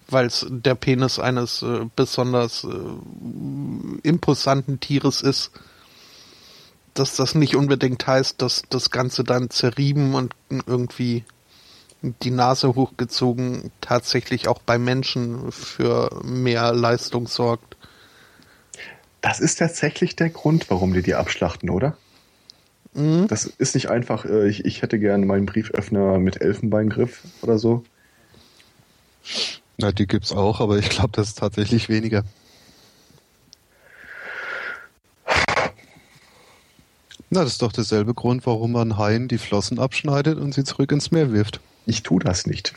weil 0.07 0.27
es 0.27 0.45
der 0.49 0.75
Penis 0.75 1.19
eines 1.19 1.61
äh, 1.63 1.85
besonders 1.95 2.63
äh, 2.63 4.07
imposanten 4.07 4.79
Tieres 4.79 5.21
ist, 5.21 5.51
dass 6.95 7.15
das 7.15 7.35
nicht 7.35 7.55
unbedingt 7.55 8.07
heißt, 8.07 8.41
dass 8.41 8.63
das 8.69 8.89
Ganze 8.89 9.23
dann 9.23 9.49
zerrieben 9.51 10.15
und 10.15 10.33
irgendwie 10.49 11.23
die 12.01 12.31
Nase 12.31 12.75
hochgezogen 12.75 13.71
tatsächlich 13.81 14.47
auch 14.47 14.59
bei 14.59 14.77
Menschen 14.79 15.51
für 15.51 16.21
mehr 16.23 16.73
Leistung 16.73 17.27
sorgt. 17.27 17.77
Das 19.21 19.39
ist 19.39 19.57
tatsächlich 19.57 20.15
der 20.15 20.29
Grund, 20.29 20.69
warum 20.69 20.93
die 20.93 21.01
die 21.01 21.15
abschlachten, 21.15 21.69
oder? 21.69 21.97
Mhm. 22.93 23.27
Das 23.27 23.45
ist 23.45 23.75
nicht 23.75 23.89
einfach, 23.89 24.25
äh, 24.25 24.47
ich, 24.47 24.65
ich 24.65 24.81
hätte 24.81 24.99
gerne 24.99 25.25
meinen 25.25 25.45
Brieföffner 25.45 26.17
mit 26.19 26.41
Elfenbeingriff 26.41 27.23
oder 27.41 27.57
so. 27.57 27.83
Na, 29.77 29.91
die 29.91 30.07
gibt's 30.07 30.31
auch, 30.31 30.61
aber 30.61 30.77
ich 30.77 30.89
glaube, 30.89 31.09
das 31.11 31.29
ist 31.29 31.39
tatsächlich 31.39 31.89
weniger. 31.89 32.23
Na, 37.35 37.43
das 37.43 37.53
ist 37.53 37.61
doch 37.61 37.73
derselbe 37.73 38.13
Grund, 38.13 38.45
warum 38.45 38.71
man 38.71 38.97
Haien 38.97 39.27
die 39.27 39.37
Flossen 39.37 39.77
abschneidet 39.77 40.39
und 40.39 40.53
sie 40.53 40.63
zurück 40.63 40.91
ins 40.93 41.11
Meer 41.11 41.33
wirft. 41.33 41.59
Ich 41.85 42.01
tue 42.01 42.21
das 42.21 42.47
nicht. 42.47 42.73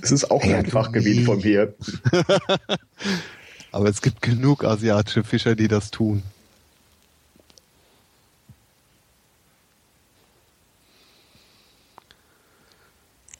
Das 0.00 0.12
ist 0.12 0.30
auch 0.30 0.44
Ja, 0.44 0.58
ein 0.58 0.66
Fachgebiet 0.66 1.26
von 1.26 1.40
mir. 1.40 1.74
Aber 3.72 3.88
es 3.88 4.00
gibt 4.00 4.22
genug 4.22 4.64
asiatische 4.64 5.24
Fischer, 5.24 5.56
die 5.56 5.66
das 5.66 5.90
tun. 5.90 6.22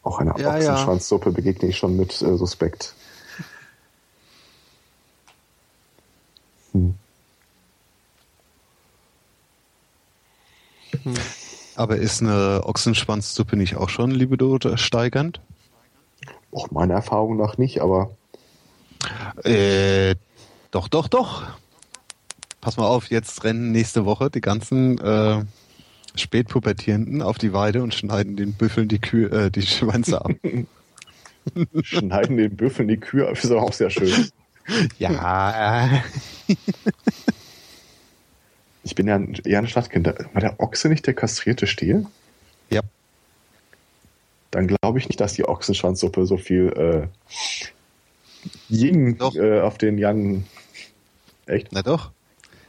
Auch 0.03 0.19
eine 0.19 0.35
Ja, 0.37 0.59
ja. 0.59 0.73
Ochsenschwanzsuppe 0.73 1.31
begegne 1.31 1.69
ich 1.69 1.79
schon 1.79 1.97
mit 1.97 2.21
äh, 2.23 2.37
Suspekt. 2.37 2.95
Hm. 6.73 6.95
Aber 11.77 11.97
ist 11.97 12.21
eine 12.21 12.63
Ochsenschwanzsuppe 12.65 13.57
nicht 13.57 13.77
auch 13.77 13.89
schon 13.89 14.11
libido 14.11 14.59
steigernd? 14.77 15.41
Auch 16.53 16.71
meiner 16.71 16.95
Erfahrung 16.95 17.37
nach 17.37 17.59
nicht, 17.59 17.81
aber 17.81 18.11
Äh, 19.45 20.17
doch, 20.71 20.89
doch, 20.89 21.09
doch. 21.09 21.47
Pass 22.61 22.77
mal 22.77 22.87
auf, 22.87 23.11
jetzt 23.11 23.45
rennen 23.45 23.73
nächste 23.73 24.05
Woche 24.05 24.31
die 24.31 24.43
ganzen 24.43 24.99
äh, 24.99 25.43
Spätpubertierenden 26.15 27.23
auf 27.23 27.39
die 27.39 27.53
Weide 27.53 27.83
und 27.83 27.95
schneiden 27.95 28.37
den 28.37 28.53
Büffeln 28.53 28.89
die 28.89 28.99
Kühe, 28.99 29.31
äh, 29.31 29.51
die 29.51 29.63
Schwänze 29.63 30.23
ab. 30.23 30.33
schneiden 31.83 32.37
den 32.37 32.57
Büffeln 32.57 32.89
die 32.89 32.99
Kühe 32.99 33.27
ab, 33.27 33.43
ist 33.43 33.51
aber 33.51 33.63
auch 33.63 33.73
sehr 33.73 33.91
schön. 33.91 34.29
ja. 34.99 36.03
Ich 38.82 38.94
bin 38.94 39.07
ja 39.07 39.16
ein- 39.16 39.35
eher 39.44 39.59
ein 39.59 39.69
Stadtkind. 39.69 40.07
War 40.07 40.40
der 40.40 40.59
Ochse 40.61 40.89
nicht 40.89 41.07
der 41.07 41.15
kastrierte 41.15 41.66
Stier? 41.66 42.05
Ja. 42.70 42.81
Dann 44.51 44.66
glaube 44.66 44.98
ich 44.98 45.09
nicht, 45.09 45.20
dass 45.20 45.35
die 45.35 45.44
Ochsenschwanzsuppe 45.47 46.27
so 46.27 46.36
viel 46.36 46.73
äh, 46.77 47.07
Ying 48.69 49.19
äh, 49.35 49.61
auf 49.61 49.78
den 49.78 49.98
Yang. 49.98 50.44
Echt? 51.47 51.69
Na 51.73 51.82
doch. 51.82 52.11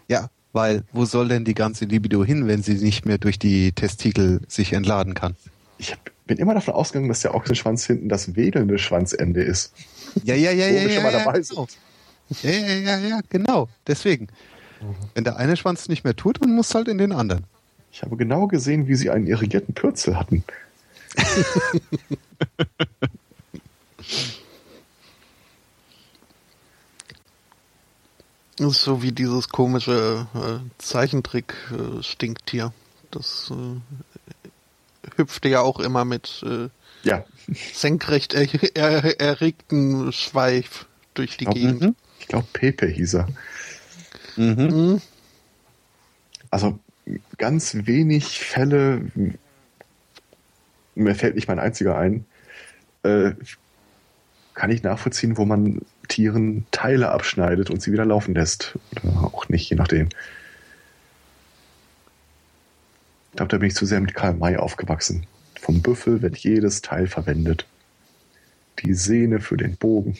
Ja, 0.08 0.30
weil 0.54 0.84
wo 0.92 1.06
soll 1.06 1.28
denn 1.30 1.46
die 1.46 1.54
ganze 1.54 1.86
Libido 1.86 2.24
hin, 2.26 2.48
wenn 2.48 2.62
sie 2.62 2.74
nicht 2.76 3.06
mehr 3.06 3.18
durch 3.18 3.40
die 3.40 3.72
Testikel 3.72 4.42
sich 4.48 4.74
entladen 4.74 5.14
kann? 5.14 5.36
Ich 5.78 5.92
hab- 5.94 6.12
bin 6.26 6.38
immer 6.38 6.54
davon 6.54 6.74
ausgegangen, 6.76 7.10
dass 7.10 7.22
der 7.22 7.34
Ochsenschwanz 7.36 7.86
hinten 7.86 8.10
das 8.10 8.36
wedelnde 8.36 8.78
Schwanzende 8.78 9.42
ist. 9.44 9.74
Ja, 10.24 10.36
ja, 10.36 10.52
ja, 10.52 10.68
Wo 10.70 10.74
ja, 10.74 10.82
wir 10.82 10.88
ja, 10.88 10.90
schon 10.94 11.04
mal 11.04 11.14
ja, 11.14 11.20
dabei 11.24 11.40
genau. 11.40 11.68
ja, 12.44 12.52
ja, 12.52 12.76
ja, 12.76 12.98
ja, 13.00 13.20
genau. 13.30 13.70
Deswegen. 13.88 14.28
Wenn 15.14 15.24
der 15.24 15.38
eine 15.38 15.58
Schwanz 15.58 15.88
nicht 15.90 16.04
mehr 16.04 16.16
tut, 16.16 16.42
dann 16.42 16.56
muss 16.56 16.74
halt 16.74 16.88
in 16.88 16.98
den 16.98 17.12
anderen. 17.12 17.46
Ich 17.92 18.04
habe 18.04 18.16
genau 18.18 18.48
gesehen, 18.48 18.88
wie 18.88 18.96
sie 18.96 19.10
einen 19.10 19.28
irrigierten 19.28 19.74
Pürzel 19.74 20.18
hatten. 20.18 20.44
Das 28.58 28.74
ist 28.74 28.84
so 28.84 29.02
wie 29.02 29.12
dieses 29.12 29.50
komische 29.50 30.28
äh, 30.36 30.60
Zeichentrick-Stinktier. 30.78 32.72
das 33.10 33.52
äh, 33.52 33.80
hüpfte 35.18 35.50
ja 35.50 35.62
auch 35.62 35.80
immer 35.80 36.06
mit 36.06 36.44
äh, 36.46 36.70
Ja, 37.02 37.26
senkrecht 37.74 38.36
er 38.36 38.76
er 38.76 39.20
erregten 39.20 40.12
Schweif 40.12 40.86
durch 41.16 41.38
die 41.38 41.46
Glaub, 41.46 41.56
Gegend. 41.56 41.82
Mhm. 41.82 41.96
ich 42.20 42.28
glaube 42.28 42.46
Pepe 42.54 42.86
hieß 42.86 43.16
er. 43.16 43.28
Mhm. 44.36 44.56
Mhm. 44.56 45.02
Also 46.50 46.80
ganz 47.38 47.76
wenig 47.86 48.40
Fälle, 48.40 49.12
mir 50.96 51.16
fällt 51.16 51.36
nicht 51.36 51.48
mein 51.48 51.60
einziger 51.60 51.98
ein, 51.98 52.26
äh, 53.04 53.32
kann 54.54 54.70
ich 54.70 54.84
nachvollziehen, 54.84 55.38
wo 55.38 55.46
man 55.46 55.82
Tieren 56.08 56.66
Teile 56.72 57.10
abschneidet 57.10 57.70
und 57.70 57.82
sie 57.82 57.94
wieder 57.94 58.06
laufen 58.06 58.36
lässt. 58.36 58.78
Oder 58.92 59.24
auch 59.24 59.48
nicht, 59.50 59.70
je 59.70 59.78
nachdem. 59.78 60.10
Ich 63.32 63.38
glaube, 63.38 63.50
da 63.50 63.58
bin 63.58 63.70
ich 63.70 63.76
zu 63.76 63.86
sehr 63.86 64.02
mit 64.02 64.14
Karl 64.14 64.34
May 64.34 64.58
aufgewachsen. 64.58 65.26
Vom 65.60 65.82
Büffel 65.82 66.22
wird 66.22 66.38
jedes 66.38 66.82
Teil 66.82 67.08
verwendet. 67.08 67.66
Die 68.80 68.94
Sehne 68.94 69.40
für 69.40 69.56
den 69.56 69.78
Bogen. 69.78 70.18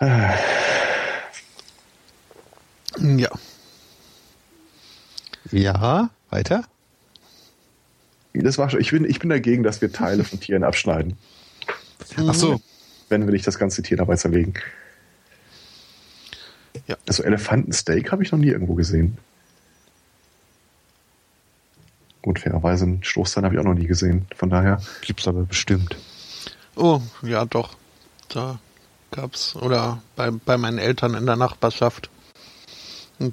Ja. 0.00 0.38
Ja, 5.50 6.10
weiter? 6.30 6.64
Das 8.34 8.58
war 8.58 8.68
schon, 8.68 8.80
ich 8.80 8.90
bin, 8.90 9.04
ich 9.04 9.18
bin 9.18 9.30
dagegen, 9.30 9.62
dass 9.62 9.80
wir 9.80 9.90
Teile 9.92 10.24
von 10.24 10.38
Tieren 10.40 10.62
abschneiden, 10.64 11.16
Ach 12.18 12.34
so. 12.34 12.60
wenn 13.08 13.24
wir 13.24 13.32
nicht 13.32 13.46
das 13.46 13.58
ganze 13.58 13.82
Tier 13.82 13.96
dabei 13.96 14.16
zerlegen. 14.16 14.54
Ja. 16.86 16.96
Also 17.08 17.22
Elefantensteak 17.22 18.12
habe 18.12 18.22
ich 18.22 18.32
noch 18.32 18.38
nie 18.38 18.48
irgendwo 18.48 18.74
gesehen. 18.74 19.16
Gut, 22.20 22.40
fairerweise 22.40 22.84
einen 22.84 23.04
Stoßzahn 23.04 23.44
habe 23.44 23.54
ich 23.54 23.60
auch 23.60 23.64
noch 23.64 23.74
nie 23.74 23.86
gesehen. 23.86 24.26
Von 24.36 24.50
daher, 24.50 24.82
Gibt's 25.00 25.26
aber 25.26 25.44
bestimmt. 25.44 25.96
Oh, 26.74 27.00
ja 27.22 27.46
doch. 27.46 27.76
Da 28.28 28.58
gab's, 29.16 29.56
oder 29.56 30.02
bei, 30.14 30.30
bei 30.30 30.56
meinen 30.58 30.78
Eltern 30.78 31.14
in 31.14 31.26
der 31.26 31.36
Nachbarschaft 31.36 32.10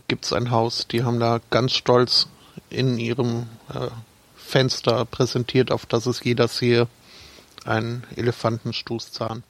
gibt 0.08 0.26
es 0.26 0.34
ein 0.34 0.50
Haus, 0.50 0.88
die 0.88 1.04
haben 1.04 1.20
da 1.20 1.42
ganz 1.50 1.74
stolz 1.74 2.28
in 2.70 2.98
ihrem 2.98 3.48
äh, 3.74 3.90
Fenster 4.36 5.06
präsentiert, 5.06 5.72
auf 5.72 5.86
das 5.86 6.06
es 6.06 6.24
jeder 6.24 6.48
sehe, 6.48 6.88
einen 7.66 8.04
Elefantenstoßzahn. 8.16 9.44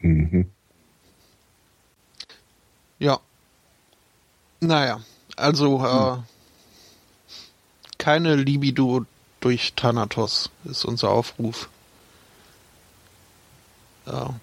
Mhm. 0.00 0.50
Ja. 2.98 3.20
Naja, 4.60 5.00
also 5.36 5.84
äh, 5.86 6.18
keine 7.96 8.34
Libido 8.34 9.06
durch 9.40 9.74
Thanatos 9.74 10.50
ist 10.64 10.84
unser 10.84 11.10
Aufruf. 11.10 11.70
Ja, 14.10 14.34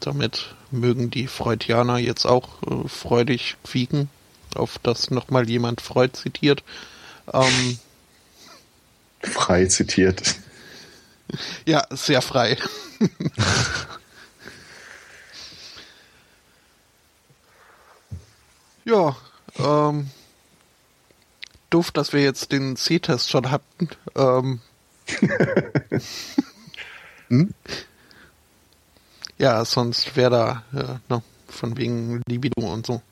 damit 0.00 0.54
mögen 0.70 1.10
die 1.10 1.28
Freudianer 1.28 1.98
jetzt 1.98 2.24
auch 2.26 2.62
äh, 2.62 2.88
freudig 2.88 3.56
quieken, 3.64 4.10
auf 4.54 4.78
das 4.82 5.10
nochmal 5.10 5.48
jemand 5.48 5.80
Freud 5.80 6.12
zitiert. 6.14 6.62
Ähm, 7.32 7.78
Frei 9.22 9.66
zitiert. 9.66 10.34
ja, 11.64 11.86
sehr 11.90 12.20
frei. 12.22 12.58
ja, 18.84 19.16
ähm, 19.58 20.10
doof, 21.70 21.90
dass 21.92 22.12
wir 22.12 22.22
jetzt 22.22 22.52
den 22.52 22.76
C-Test 22.76 23.30
schon 23.30 23.50
hatten. 23.50 23.88
Ähm, 24.16 24.60
Hm? 27.28 27.54
Ja, 29.38 29.64
sonst 29.64 30.14
wäre 30.16 30.30
da 30.72 30.78
äh, 30.80 31.12
ne, 31.12 31.22
von 31.48 31.76
wegen 31.76 32.22
Libido 32.28 32.72
und 32.72 32.86
so. 32.86 33.02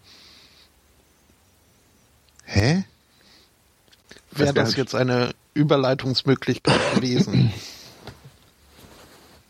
Hä? 2.44 2.85
Wäre 4.31 4.47
wär 4.47 4.53
das 4.53 4.69
halt- 4.69 4.77
jetzt 4.78 4.94
eine 4.94 5.35
Überleitungsmöglichkeit 5.55 6.81
gewesen? 6.94 7.53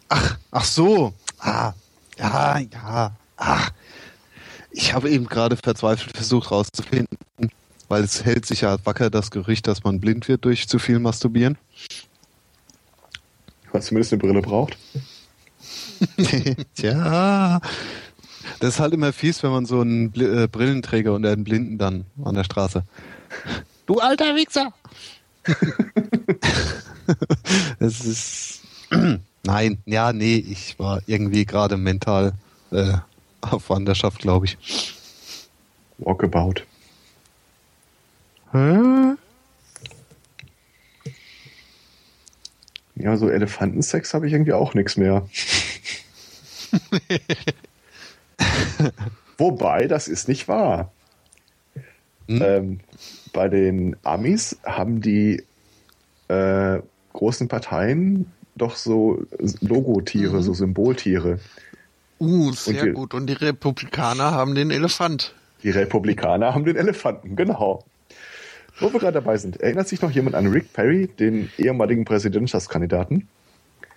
Ach 0.51 0.65
so. 0.65 1.15
Ah, 1.39 1.73
ja, 2.19 2.59
ja. 2.59 3.13
Ach. 3.37 3.71
Ich 4.71 4.95
habe 4.95 5.11
eben 5.11 5.27
gerade 5.27 5.57
verzweifelt 5.57 6.17
versucht 6.17 6.51
rauszufinden, 6.51 7.19
weil 7.89 8.05
es 8.05 8.25
hält 8.25 8.47
sich 8.47 8.63
ja 8.63 8.79
wacker 8.85 9.11
das 9.11 9.31
Gerücht, 9.31 9.67
dass 9.67 9.85
man 9.85 10.01
blind 10.01 10.29
wird 10.29 10.45
durch 10.45 10.67
zu 10.69 10.79
viel 10.79 10.99
Masturbieren. 10.99 11.59
Was 13.71 13.87
zumindest 13.87 14.13
eine 14.13 14.21
Brille 14.23 14.41
braucht. 14.43 14.77
Tja. 16.75 17.61
Das 18.61 18.75
ist 18.75 18.81
halt 18.81 18.95
immer 18.95 19.13
fies, 19.13 19.43
wenn 19.43 19.51
man 19.51 19.67
so 19.67 19.81
einen 19.81 20.13
äh, 20.15 20.49
Brillenträger 20.49 21.15
und 21.15 21.25
einen 21.27 21.45
Blinden 21.45 21.79
dann 21.79 22.05
an 22.25 22.35
der 22.35 22.45
Straße. 22.45 22.85
Du 23.87 23.99
alter 23.99 24.35
Wichser! 24.35 24.73
Es 27.79 28.05
ist. 28.05 28.61
Nein, 29.45 29.79
ja, 29.87 30.13
nee, 30.13 30.37
ich 30.37 30.79
war 30.79 31.01
irgendwie 31.07 31.45
gerade 31.45 31.77
mental 31.77 32.33
äh, 32.71 32.93
auf 33.41 33.71
Wanderschaft, 33.71 34.21
glaube 34.21 34.47
ich. 34.47 34.57
Walkabout. 35.99 36.63
Hä? 38.53 39.17
Ja, 43.03 43.17
so 43.17 43.29
Elefantensex 43.29 44.15
habe 44.15 44.27
ich 44.29 44.33
irgendwie 44.33 44.53
auch 44.53 44.75
nichts 44.75 44.97
mehr. 44.97 45.27
Wobei, 49.39 49.87
das 49.89 50.09
ist 50.09 50.29
nicht 50.29 50.49
wahr. 50.49 50.93
Hm? 52.29 52.43
Ähm, 52.43 52.81
bei 53.33 53.49
den 53.49 53.97
Amis 54.05 54.59
haben 54.65 55.01
die 55.01 55.43
äh, 56.29 56.79
großen 57.13 57.49
Parteien 57.49 58.31
doch 58.55 58.77
so 58.77 59.23
Logotiere, 59.61 60.37
Mhm. 60.37 60.43
so 60.43 60.55
Symboltiere. 60.55 61.41
Uh, 62.21 62.53
sehr 62.53 62.85
die- 62.87 62.93
gut. 62.93 63.15
Und 63.15 63.27
die 63.27 63.33
Republikaner 63.33 64.31
haben 64.31 64.55
den 64.55 64.71
Elefant. 64.71 65.35
Die 65.65 65.71
Republikaner 65.71 66.55
haben 66.55 66.65
den 66.65 66.77
Elefanten, 66.77 67.35
genau. 67.37 67.85
Wo 68.83 68.93
wir 68.93 69.01
gerade 69.01 69.15
dabei 69.15 69.37
sind, 69.37 69.61
erinnert 69.61 69.89
sich 69.89 70.03
noch 70.03 70.11
jemand 70.11 70.35
an 70.37 70.47
Rick 70.49 70.73
Perry, 70.73 71.07
den 71.07 71.51
ehemaligen 71.59 72.05
Präsidentschaftskandidaten? 72.05 73.29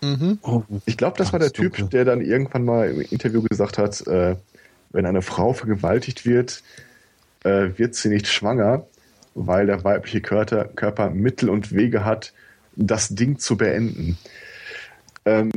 Mhm. 0.01 0.39
Oh, 0.43 0.63
Ich 0.85 0.97
glaube, 0.97 1.17
das 1.17 1.33
war 1.33 1.39
der 1.39 1.49
dunkel. 1.49 1.71
Typ, 1.71 1.91
der 1.91 2.05
dann 2.05 2.21
irgendwann 2.21 2.65
mal 2.65 2.89
im 2.91 3.01
Interview 3.01 3.41
gesagt 3.41 3.77
hat, 3.77 4.05
äh, 4.07 4.35
wenn 4.91 5.05
eine 5.05 5.21
Frau 5.21 5.53
vergewaltigt 5.53 6.25
wird, 6.25 6.63
äh, 7.43 7.69
wird 7.77 7.95
sie 7.95 8.09
nicht 8.09 8.27
schwanger, 8.27 8.85
weil 9.33 9.65
der 9.65 9.83
weibliche 9.83 10.21
Körper, 10.21 10.65
Körper 10.65 11.09
Mittel 11.09 11.49
und 11.49 11.73
Wege 11.73 12.05
hat, 12.05 12.33
das 12.75 13.09
Ding 13.09 13.39
zu 13.39 13.57
beenden. 13.57 14.17
Ähm, 15.25 15.51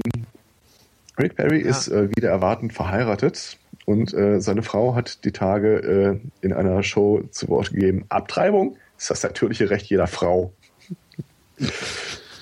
Rick 1.19 1.37
Perry 1.37 1.63
Ja. 1.63 1.71
ist 1.71 1.89
äh, 1.89 2.09
wieder 2.17 2.31
erwartend 2.31 2.73
verheiratet 2.73 3.59
und 3.85 4.15
äh, 4.15 4.41
seine 4.41 4.63
Frau 4.63 4.95
hat 4.95 5.25
die 5.25 5.33
Tage 5.33 6.21
äh, 6.43 6.45
in 6.47 6.53
einer 6.53 6.83
Show 6.83 7.23
zu 7.31 7.49
Wort 7.49 7.73
gegeben, 7.73 8.05
Abtreibung 8.09 8.77
ist 8.99 9.11
das 9.11 9.23
natürliche 9.23 9.70
Recht 9.70 9.87
jeder 9.87 10.07
Frau. 10.07 10.53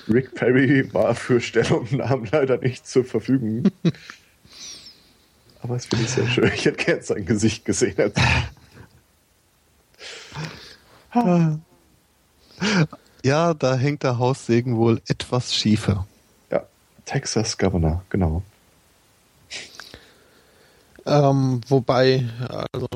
Rick 0.09 0.35
Perry 0.35 0.93
war 0.93 1.15
für 1.15 1.39
Stellungnahmen 1.39 2.27
leider 2.31 2.57
nicht 2.57 2.87
zur 2.87 3.05
Verfügung. 3.05 3.63
Aber 5.61 5.75
es 5.75 5.85
finde 5.85 6.05
ich 6.05 6.11
sehr 6.11 6.27
schön. 6.27 6.51
Ich 6.53 6.65
hätte 6.65 6.83
gern 6.83 7.01
sein 7.01 7.25
Gesicht 7.25 7.65
gesehen. 7.65 8.11
Ja, 13.23 13.53
da 13.53 13.75
hängt 13.75 14.03
der 14.03 14.19
Haussegen 14.19 14.77
wohl 14.77 15.01
etwas 15.07 15.53
schiefer. 15.53 16.07
Ja, 16.49 16.63
Texas 17.05 17.57
Governor, 17.57 18.03
genau. 18.09 18.41
Ähm, 21.05 21.61
wobei, 21.67 22.25
also, 22.71 22.87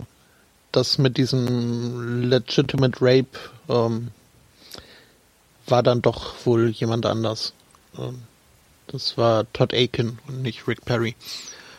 das 0.72 0.98
mit 0.98 1.18
diesem 1.18 2.22
Legitimate 2.24 2.98
Rape 3.02 3.38
ähm, 3.70 4.10
war 5.68 5.84
dann 5.84 6.02
doch 6.02 6.46
wohl 6.46 6.70
jemand 6.70 7.06
anders. 7.06 7.54
Ähm, 7.98 8.24
das 8.88 9.18
war 9.18 9.52
Todd 9.54 9.74
Aiken 9.74 10.20
und 10.28 10.42
nicht 10.42 10.68
Rick 10.68 10.84
Perry. 10.86 11.16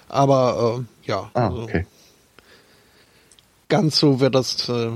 Aber 0.09 0.77
ähm, 0.79 0.89
ja, 1.05 1.31
Ah, 1.35 1.49
also, 1.49 1.63
okay. 1.63 1.87
ganz 3.69 3.99
so 3.99 4.21
wird 4.21 4.35
das 4.35 4.69
äh, 4.69 4.91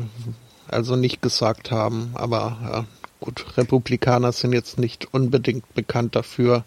also 0.69 0.97
nicht 0.97 1.23
gesagt 1.23 1.71
haben. 1.71 2.11
Aber 2.15 2.59
ja, 2.63 2.85
gut, 3.21 3.57
Republikaner 3.57 4.33
sind 4.33 4.53
jetzt 4.53 4.79
nicht 4.79 5.13
unbedingt 5.13 5.75
bekannt 5.75 6.17
dafür, 6.17 6.65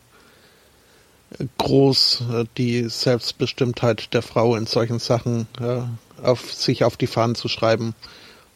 äh, 1.37 1.45
groß 1.57 2.23
äh, 2.31 2.45
die 2.57 2.89
Selbstbestimmtheit 2.89 4.13
der 4.13 4.21
Frau 4.21 4.55
in 4.55 4.65
solchen 4.65 4.99
Sachen 4.99 5.47
äh, 5.59 5.81
auf 6.23 6.53
sich 6.53 6.83
auf 6.83 6.97
die 6.97 7.07
Fahnen 7.07 7.35
zu 7.35 7.47
schreiben. 7.47 7.95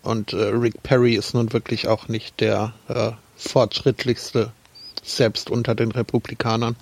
Und 0.01 0.33
äh, 0.33 0.43
Rick 0.43 0.83
Perry 0.83 1.15
ist 1.15 1.33
nun 1.33 1.53
wirklich 1.53 1.87
auch 1.87 2.07
nicht 2.07 2.39
der 2.41 2.73
äh, 2.87 3.11
fortschrittlichste 3.37 4.51
selbst 5.03 5.49
unter 5.49 5.75
den 5.75 5.91
Republikanern. 5.91 6.75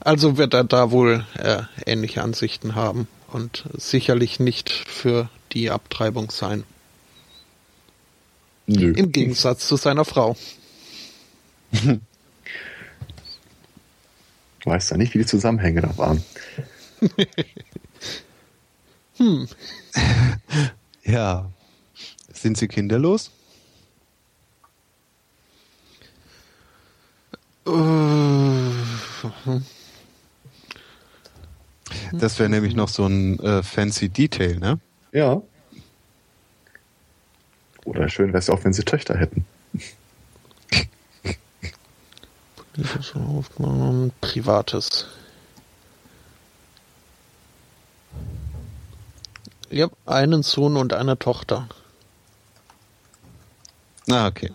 Also 0.00 0.36
wird 0.36 0.52
er 0.54 0.64
da 0.64 0.90
wohl 0.90 1.24
äh, 1.38 1.62
ähnliche 1.86 2.22
Ansichten 2.22 2.74
haben 2.74 3.06
und 3.28 3.64
sicherlich 3.74 4.40
nicht 4.40 4.70
für 4.70 5.28
die 5.52 5.70
Abtreibung 5.70 6.30
sein. 6.30 6.64
Nö. 8.66 8.92
Im 8.92 9.12
Gegensatz 9.12 9.68
zu 9.68 9.76
seiner 9.76 10.04
Frau. 10.04 10.36
Weiß 14.64 14.88
da 14.88 14.96
nicht, 14.96 15.14
wie 15.14 15.18
die 15.18 15.26
Zusammenhänge 15.26 15.82
da 15.82 15.96
waren. 15.98 16.24
Ja. 21.04 21.50
Sind 22.32 22.56
sie 22.56 22.68
kinderlos? 22.68 23.30
Äh, 27.66 27.72
Das 32.12 32.38
wäre 32.38 32.48
nämlich 32.48 32.74
noch 32.74 32.88
so 32.88 33.06
ein 33.06 33.38
äh, 33.40 33.62
fancy 33.62 34.08
Detail, 34.08 34.58
ne? 34.58 34.78
Ja. 35.12 35.42
Oder 37.84 38.08
schön 38.08 38.28
wäre 38.28 38.38
es 38.38 38.48
auch, 38.48 38.62
wenn 38.64 38.72
sie 38.72 38.84
Töchter 38.84 39.18
hätten. 39.18 39.44
politische 42.72 43.18
Aufnahmen, 43.18 44.12
Privates. 44.20 45.06
Ja, 49.72 49.88
einen 50.04 50.42
Sohn 50.42 50.76
und 50.76 50.92
eine 50.92 51.18
Tochter. 51.18 51.66
Ah, 54.10 54.26
okay. 54.26 54.52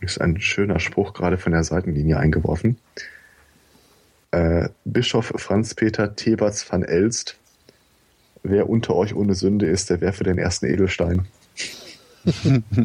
Ist 0.00 0.18
ein 0.22 0.40
schöner 0.40 0.80
Spruch 0.80 1.12
gerade 1.12 1.36
von 1.36 1.52
der 1.52 1.64
Seitenlinie 1.64 2.16
eingeworfen. 2.16 2.78
Äh, 4.30 4.70
Bischof 4.86 5.34
Franz 5.36 5.74
Peter 5.74 6.16
Theberts 6.16 6.72
van 6.72 6.82
Elst. 6.82 7.36
Wer 8.42 8.70
unter 8.70 8.94
euch 8.94 9.14
ohne 9.14 9.34
Sünde 9.34 9.66
ist, 9.66 9.90
der 9.90 10.00
werfe 10.00 10.24
den 10.24 10.38
ersten 10.38 10.64
Edelstein. 10.64 11.28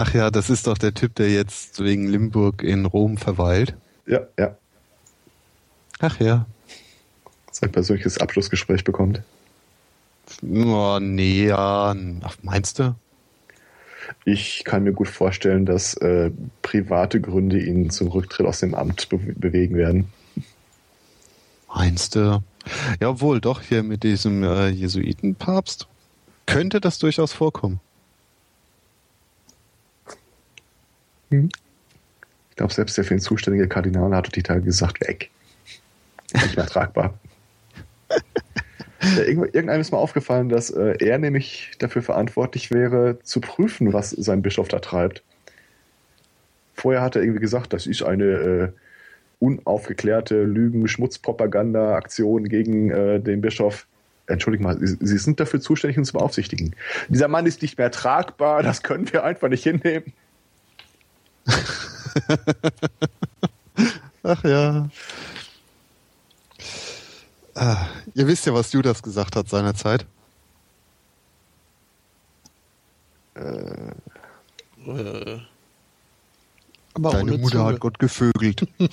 Ach 0.00 0.14
ja, 0.14 0.30
das 0.30 0.48
ist 0.48 0.68
doch 0.68 0.78
der 0.78 0.94
Typ, 0.94 1.16
der 1.16 1.28
jetzt 1.28 1.82
wegen 1.82 2.06
Limburg 2.06 2.62
in 2.62 2.86
Rom 2.86 3.16
verweilt. 3.16 3.74
Ja, 4.06 4.20
ja. 4.38 4.56
Ach 5.98 6.20
ja. 6.20 6.46
Sein 7.50 7.72
persönliches 7.72 8.18
Abschlussgespräch 8.18 8.84
bekommt. 8.84 9.22
Oh, 10.40 11.00
nee, 11.00 11.48
ja. 11.48 11.96
Ach, 12.22 12.36
meinst 12.42 12.78
du? 12.78 12.94
Ich 14.24 14.62
kann 14.64 14.84
mir 14.84 14.92
gut 14.92 15.08
vorstellen, 15.08 15.66
dass 15.66 15.94
äh, 15.94 16.30
private 16.62 17.20
Gründe 17.20 17.60
ihn 17.60 17.90
zum 17.90 18.06
Rücktritt 18.06 18.46
aus 18.46 18.60
dem 18.60 18.76
Amt 18.76 19.08
be 19.08 19.18
bewegen 19.18 19.74
werden. 19.74 20.12
Meinst 21.66 22.14
du? 22.14 22.40
Ja, 23.00 23.20
wohl, 23.20 23.40
doch, 23.40 23.62
hier 23.62 23.82
mit 23.82 24.04
diesem 24.04 24.44
äh, 24.44 24.68
Jesuitenpapst 24.68 25.88
könnte 26.46 26.80
das 26.80 27.00
durchaus 27.00 27.32
vorkommen. 27.32 27.80
Hm. 31.30 31.48
Ich 32.50 32.56
glaube, 32.56 32.72
selbst 32.72 32.96
der 32.96 33.04
für 33.04 33.14
ihn 33.14 33.20
zuständige 33.20 33.68
Kardinal 33.68 34.14
hat 34.14 34.34
die 34.34 34.42
Tage 34.42 34.62
gesagt, 34.62 35.06
weg. 35.06 35.30
Nicht 36.32 36.56
mehr 36.56 36.66
tragbar. 36.66 37.14
Irgendeinem 39.00 39.80
ist 39.80 39.92
mal 39.92 39.98
aufgefallen, 39.98 40.48
dass 40.48 40.70
äh, 40.70 40.96
er 40.98 41.18
nämlich 41.18 41.70
dafür 41.78 42.02
verantwortlich 42.02 42.72
wäre, 42.72 43.18
zu 43.22 43.40
prüfen, 43.40 43.92
was 43.92 44.10
sein 44.10 44.42
Bischof 44.42 44.66
da 44.68 44.80
treibt. 44.80 45.22
Vorher 46.74 47.02
hat 47.02 47.16
er 47.16 47.22
irgendwie 47.22 47.40
gesagt, 47.40 47.72
das 47.72 47.86
ist 47.86 48.02
eine 48.02 48.24
äh, 48.24 48.68
unaufgeklärte 49.40 50.42
Lügen-Schmutzpropaganda-Aktion 50.42 52.48
gegen 52.48 52.90
äh, 52.90 53.20
den 53.20 53.40
Bischof. 53.40 53.86
Entschuldigung 54.26 54.66
mal, 54.66 54.78
Sie, 54.78 54.96
Sie 55.00 55.18
sind 55.18 55.40
dafür 55.40 55.60
zuständig, 55.60 55.96
uns 55.96 56.08
zu 56.08 56.14
beaufsichtigen. 56.14 56.74
Dieser 57.08 57.28
Mann 57.28 57.46
ist 57.46 57.62
nicht 57.62 57.78
mehr 57.78 57.90
tragbar, 57.90 58.62
das 58.62 58.82
können 58.82 59.10
wir 59.12 59.24
einfach 59.24 59.48
nicht 59.48 59.62
hinnehmen. 59.62 60.12
Ach 64.22 64.44
ja. 64.44 64.88
Ah, 67.54 67.86
ihr 68.14 68.26
wisst 68.26 68.46
ja, 68.46 68.54
was 68.54 68.72
Judas 68.72 69.02
gesagt 69.02 69.36
hat 69.36 69.48
seinerzeit. 69.48 70.06
Äh, 73.34 73.92
aber 76.94 77.10
Deine 77.12 77.32
ohne 77.32 77.38
Mutter 77.38 77.58
Zunge. 77.58 77.72
hat 77.72 77.80
Gott 77.80 77.98
gevögelt. 77.98 78.68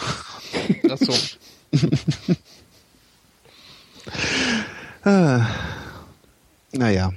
Ach 0.89 0.97
so. 0.97 1.13
ah. 5.09 5.47
Naja. 6.71 7.13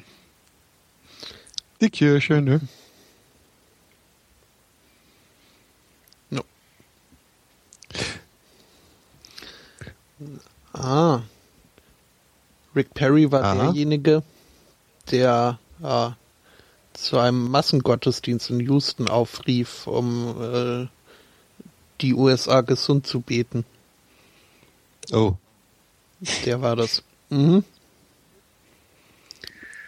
Die 1.81 1.91
Kirche, 1.91 2.41
ne? 2.41 2.61
Ah. 10.79 11.23
Rick 12.77 12.95
Perry 12.95 13.33
war 13.33 13.43
Aha. 13.43 13.55
derjenige, 13.65 14.23
der 15.11 15.59
äh, 15.83 16.11
zu 16.93 17.19
einem 17.19 17.51
Massengottesdienst 17.51 18.51
in 18.51 18.61
Houston 18.61 19.09
aufrief, 19.09 19.87
um 19.87 20.41
äh, 20.41 20.87
die 22.01 22.15
USA 22.15 22.61
gesund 22.61 23.07
zu 23.07 23.21
beten. 23.21 23.65
Oh. 25.13 25.35
Der 26.45 26.63
war 26.63 26.77
das. 26.77 27.03
Mhm. 27.31 27.65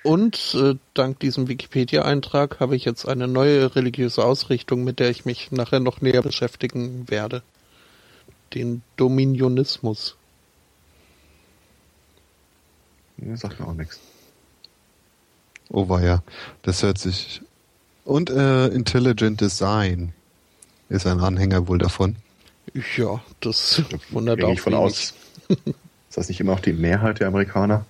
Und 0.02 0.55
äh, 0.55 0.77
dank 0.94 1.20
diesem 1.20 1.47
Wikipedia-Eintrag 1.47 2.59
habe 2.59 2.75
ich 2.75 2.85
jetzt 2.85 3.07
eine 3.07 3.28
neue 3.28 3.77
religiöse 3.77 4.25
Ausrichtung, 4.25 4.83
mit 4.83 4.99
der 4.99 5.10
ich 5.10 5.25
mich 5.25 5.52
nachher 5.52 5.81
noch 5.81 6.01
näher 6.01 6.23
beschäftigen 6.23 7.09
werde. 7.10 7.43
Den 8.55 8.83
Dominionismus. 8.97 10.17
Nee, 13.09 13.09
sagt 13.34 13.60
mir 13.60 13.66
auch 13.66 13.74
nichts. 13.74 14.00
Oh 15.70 15.89
war 15.89 16.02
ja. 16.02 16.23
Das 16.62 16.82
hört 16.82 16.99
sich. 16.99 17.42
Und 18.05 18.31
äh, 18.31 18.66
Intelligent 18.68 19.40
Design 19.40 20.12
ist 20.89 21.07
ein 21.07 21.20
Anhänger 21.20 21.68
wohl 21.68 21.78
davon. 21.78 22.16
Ja, 22.97 23.20
das 23.40 23.82
wundert 24.10 24.42
auch 24.44 24.52
ich 24.52 24.60
von 24.60 24.74
aus. 24.74 25.15
Ist 25.49 26.16
das 26.16 26.28
nicht 26.28 26.40
immer 26.40 26.55
auch 26.55 26.60
die 26.60 26.73
Mehrheit 26.73 27.20
der 27.20 27.28
Amerikaner? 27.28 27.86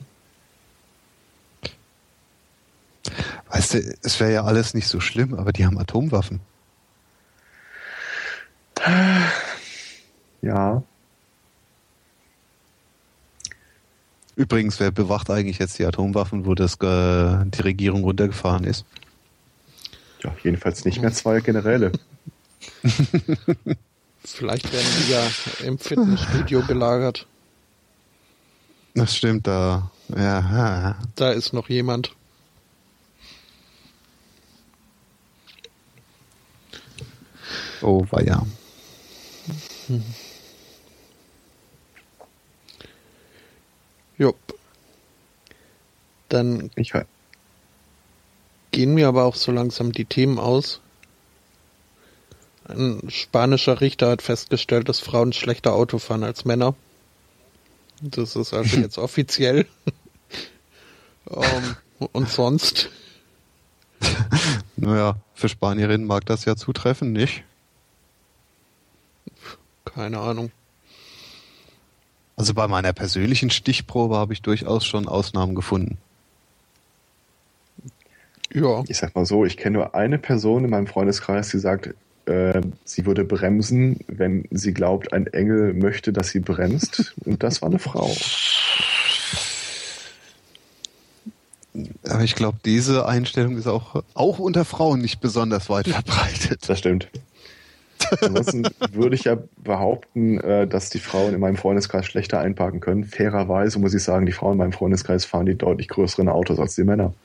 Weißt 3.49 3.75
du, 3.75 3.97
es 4.02 4.20
wäre 4.20 4.33
ja 4.33 4.44
alles 4.44 4.75
nicht 4.75 4.89
so 4.89 5.00
schlimm, 5.00 5.34
aber 5.34 5.52
die 5.52 5.67
haben 5.67 5.78
Atomwaffen. 5.78 6.41
Ja. 10.42 10.83
Übrigens, 14.41 14.81
wer 14.81 14.91
bewacht 14.91 15.28
eigentlich 15.28 15.59
jetzt 15.59 15.78
die 15.78 15.85
Atomwaffen, 15.85 16.47
wo 16.47 16.55
das 16.55 16.77
äh, 16.77 17.44
die 17.44 17.60
Regierung 17.60 18.05
runtergefahren 18.05 18.65
ist? 18.65 18.86
Ja, 20.23 20.35
jedenfalls 20.43 20.83
nicht 20.86 21.02
mehr 21.02 21.12
zwei 21.12 21.41
Generäle. 21.41 21.93
Vielleicht 24.25 24.73
werden 24.73 24.86
die 24.99 25.12
ja 25.12 25.31
im 25.67 25.78
Fitnessstudio 25.78 26.62
gelagert. 26.62 27.27
Das 28.94 29.15
stimmt, 29.15 29.47
da. 29.47 29.91
Ja, 30.09 30.97
Da 31.17 31.33
ist 31.33 31.52
noch 31.52 31.69
jemand. 31.69 32.12
oh 37.83 38.07
war 38.09 38.23
ja. 38.25 38.47
Jupp. 44.20 44.36
Dann 46.28 46.70
Ich, 46.76 46.92
gehen 48.70 48.92
mir 48.92 49.08
aber 49.08 49.24
auch 49.24 49.34
so 49.34 49.50
langsam 49.50 49.92
die 49.92 50.05
Themen 50.05 50.39
aus. 50.39 50.82
Ein 52.65 53.08
spanischer 53.08 53.81
Richter 53.81 54.10
hat 54.10 54.20
festgestellt, 54.20 54.90
dass 54.90 55.00
Frauen 55.00 55.32
schlechter 55.32 55.73
Auto 55.73 55.99
fahren 55.99 56.23
als 56.23 56.44
Männer. 56.44 56.74
Das 58.02 58.36
ist 58.36 58.52
also 58.52 58.76
jetzt 58.81 58.99
offiziell. 58.99 59.66
Ähm, 61.28 61.76
und 62.12 62.28
sonst? 62.28 62.90
Naja, 64.76 65.16
für 65.34 65.50
Spanierinnen 65.50 66.07
mag 66.07 66.24
das 66.24 66.47
ja 66.47 66.57
zutreffen, 66.57 67.12
nicht? 67.12 67.44
Keine 69.84 70.18
Ahnung. 70.18 70.52
Also 72.41 72.55
bei 72.55 72.69
meiner 72.69 72.94
persönlichen 72.94 73.51
Stichprobe 73.51 74.17
habe 74.17 74.33
ich 74.33 74.41
durchaus 74.41 74.86
schon 74.86 75.07
Ausnahmen 75.07 75.55
gefunden. 75.55 75.99
Ja, 78.51 78.83
ich 78.89 78.97
sag 78.97 79.15
mal 79.15 79.27
so, 79.27 79.44
ich 79.44 79.59
kenne 79.59 79.77
nur 79.77 79.94
eine 79.94 80.17
Person 80.17 80.65
in 80.65 80.70
meinem 80.70 80.86
Freundeskreis, 80.86 81.51
die 81.51 81.59
sagt, 81.59 81.91
äh, 82.25 82.62
sie 82.86 83.05
würde 83.05 83.25
bremsen, 83.25 84.01
wenn 84.07 84.49
sie 84.51 84.73
glaubt, 84.73 85.12
ein 85.12 85.27
Engel 85.27 85.75
möchte, 85.75 86.15
dass 86.15 86.31
sie 86.31 86.41
bremst. 86.41 87.15
Und 87.27 87.43
das 87.43 87.60
war 87.60 87.69
eine 87.69 87.78
Frau. 87.78 88.10
Aber 92.09 92.25
ich 92.25 92.36
glaube, 92.36 92.57
diese 92.65 93.05
Einstellung 93.05 93.59
ist 93.59 93.67
auch, 93.67 94.02
auch 94.15 94.39
unter 94.39 94.65
Frauen 94.65 95.02
nicht 95.02 95.20
besonders 95.20 95.69
weit 95.69 95.89
verbreitet. 95.89 96.67
Das 96.67 96.78
stimmt. 96.78 97.07
Ansonsten 98.20 98.66
würde 98.92 99.14
ich 99.14 99.24
ja 99.24 99.39
behaupten, 99.58 100.39
äh, 100.40 100.66
dass 100.66 100.90
die 100.90 100.98
Frauen 100.98 101.34
in 101.34 101.40
meinem 101.40 101.56
Freundeskreis 101.56 102.06
schlechter 102.06 102.40
einparken 102.40 102.80
können. 102.80 103.05
Fairerweise 103.05 103.78
muss 103.78 103.94
ich 103.94 104.02
sagen, 104.02 104.26
die 104.26 104.32
Frauen 104.32 104.52
in 104.52 104.58
meinem 104.58 104.72
Freundeskreis 104.72 105.24
fahren 105.24 105.47
die 105.47 105.56
deutlich 105.56 105.89
größeren 105.89 106.28
Autos 106.28 106.58
als 106.58 106.74
die 106.74 106.84
Männer. 106.84 107.14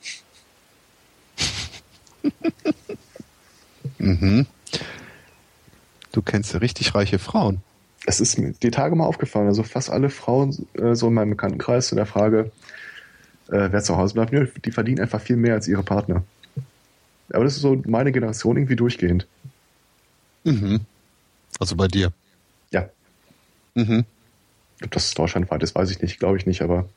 Mhm. 3.98 4.46
Du 6.12 6.22
kennst 6.22 6.52
ja 6.52 6.60
richtig 6.60 6.94
reiche 6.94 7.18
Frauen. 7.18 7.60
Es 8.06 8.20
ist 8.20 8.38
mir 8.38 8.52
die 8.52 8.70
Tage 8.70 8.94
mal 8.94 9.04
aufgefallen, 9.04 9.48
also 9.48 9.62
fast 9.62 9.90
alle 9.90 10.10
Frauen 10.10 10.66
äh, 10.74 10.94
so 10.94 11.08
in 11.08 11.14
meinem 11.14 11.30
Bekanntenkreis 11.30 11.88
zu 11.88 11.94
der 11.94 12.06
Frage, 12.06 12.52
äh, 13.48 13.68
wer 13.70 13.82
zu 13.82 13.96
Hause 13.96 14.14
bleibt, 14.14 14.32
die 14.64 14.70
verdienen 14.70 15.00
einfach 15.00 15.20
viel 15.20 15.36
mehr 15.36 15.54
als 15.54 15.66
ihre 15.66 15.82
Partner. 15.82 16.22
Aber 17.32 17.44
das 17.44 17.56
ist 17.56 17.62
so 17.62 17.82
meine 17.86 18.12
Generation 18.12 18.56
irgendwie 18.56 18.76
durchgehend. 18.76 19.26
Mhm. 20.46 20.80
Also 21.58 21.74
bei 21.76 21.88
dir. 21.88 22.12
Ja, 22.70 22.88
Mhm. 23.74 24.04
ob 24.84 24.90
das 24.92 25.12
deutschlandweit 25.12 25.62
ist, 25.62 25.74
weiß 25.74 25.90
ich 25.90 26.00
nicht, 26.00 26.18
glaube 26.18 26.36
ich 26.38 26.46
nicht, 26.46 26.62
aber 26.62 26.88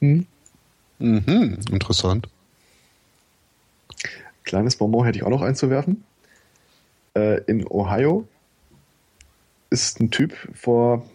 hm, 0.00 0.26
Mhm. 0.98 1.58
Interessant. 1.70 2.28
kleines 4.42 4.76
Bonbon 4.76 5.04
hätte 5.04 5.18
ich 5.18 5.24
auch 5.24 5.30
noch 5.30 5.42
einzuwerfen. 5.42 6.02
Äh, 7.14 7.42
in 7.42 7.66
Ohio 7.66 8.26
ist 9.70 10.00
ein 10.00 10.10
Typ 10.10 10.34
vor, 10.54 11.08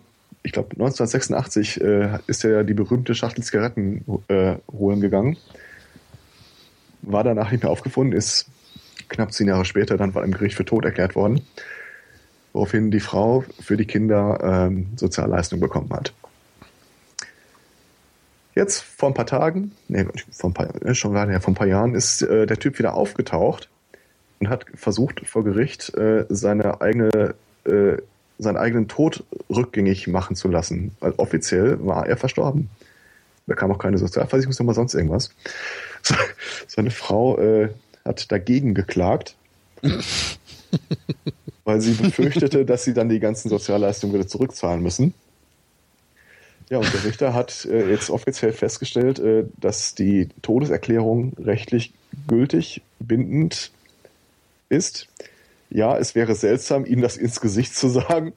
ich 0.44 0.52
glaube 0.52 0.70
1986, 0.76 1.82
äh, 1.82 2.20
ist 2.28 2.46
er 2.46 2.64
die 2.64 2.76
berühmte 2.76 3.16
Schachtel 3.16 3.44
Zigaretten 3.44 4.06
äh, 4.28 4.56
holen 4.72 5.02
gegangen. 5.02 5.38
War 7.02 7.24
danach 7.24 7.52
nicht 7.52 7.64
mehr 7.64 7.72
aufgefunden, 7.72 8.16
ist 8.16 8.46
knapp 9.14 9.34
zehn 9.34 9.48
Jahre 9.48 9.66
später 9.66 9.98
dann 9.98 10.14
im 10.14 10.32
Gericht 10.32 10.56
für 10.56 10.66
tot 10.66 10.86
erklärt 10.86 11.16
worden, 11.16 11.42
woraufhin 12.52 12.92
die 12.92 13.00
Frau 13.00 13.44
für 13.60 13.78
die 13.78 13.86
Kinder 13.86 14.40
ähm, 14.44 14.88
Sozialleistung 14.96 15.60
bekommen 15.60 15.92
hat. 15.92 16.14
Jetzt 18.56 18.84
vor 18.84 19.10
ein 19.10 19.16
paar 19.16 19.26
Tagen, 19.26 19.72
nee, 19.88 20.06
vor 20.32 20.52
ein 20.52 20.54
paar, 20.54 20.86
äh, 20.86 20.94
schon 20.94 21.14
gerade 21.14 21.32
ja, 21.32 21.40
vor 21.40 21.54
ein 21.54 21.56
paar 21.56 21.68
Jahren 21.68 21.96
ist 21.96 22.22
äh, 22.22 22.46
der 22.46 22.60
Typ 22.60 22.78
wieder 22.78 22.94
aufgetaucht 22.94 23.70
und 24.40 24.50
hat 24.50 24.66
versucht 24.76 25.26
vor 25.26 25.44
Gericht 25.44 25.96
äh, 25.96 26.26
seine 26.30 26.82
eigene 26.82 27.36
äh, 27.66 27.98
seinen 28.38 28.58
eigenen 28.58 28.88
Tod 28.88 29.24
rückgängig 29.50 30.08
machen 30.08 30.36
zu 30.36 30.50
lassen. 30.50 30.96
Weil 31.00 31.14
offiziell 31.18 31.84
war 31.86 32.08
er 32.08 32.18
verstorben. 32.18 32.70
Da 33.48 33.56
kam 33.56 33.72
auch 33.72 33.78
keine 33.78 33.98
Sozialversicherungsnummer, 33.98 34.74
sonst 34.74 34.94
irgendwas. 34.94 35.32
Seine 36.68 36.92
Frau 36.92 37.38
äh, 37.38 37.70
hat 38.06 38.32
dagegen 38.32 38.74
geklagt, 38.74 39.36
weil 41.64 41.82
sie 41.82 41.94
befürchtete, 41.94 42.66
dass 42.66 42.84
sie 42.84 42.94
dann 42.94 43.10
die 43.10 43.20
ganzen 43.20 43.50
Sozialleistungen 43.50 44.14
wieder 44.14 44.28
zurückzahlen 44.28 44.82
müssen. 44.82 45.14
Ja, 46.70 46.78
und 46.80 46.92
der 46.94 47.04
Richter 47.04 47.34
hat 47.34 47.66
äh, 47.66 47.90
jetzt 47.90 48.10
offiziell 48.10 48.54
festgestellt, 48.54 49.20
äh, 49.20 49.46
dass 49.60 49.96
die 49.96 50.30
Todeserklärung 50.42 51.34
rechtlich 51.38 51.94
gültig, 52.28 52.82
bindend 53.00 53.72
ist. 54.70 55.08
Ja, 55.70 55.98
es 55.98 56.16
wäre 56.16 56.36
seltsam, 56.36 56.86
ihm 56.86 57.02
das 57.02 57.18
ins 57.18 57.42
Gesicht 57.42 57.76
zu 57.76 57.90
sagen. 57.90 58.34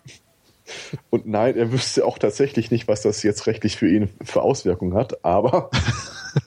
Und 1.11 1.27
nein, 1.27 1.57
er 1.57 1.73
wüsste 1.73 2.05
auch 2.05 2.19
tatsächlich 2.19 2.71
nicht, 2.71 2.89
was 2.89 3.03
das 3.03 3.23
jetzt 3.23 3.47
rechtlich 3.47 3.77
für 3.77 3.89
ihn 3.89 4.11
für 4.25 4.43
Auswirkungen 4.43 4.95
hat. 4.95 5.25
Aber 5.25 5.71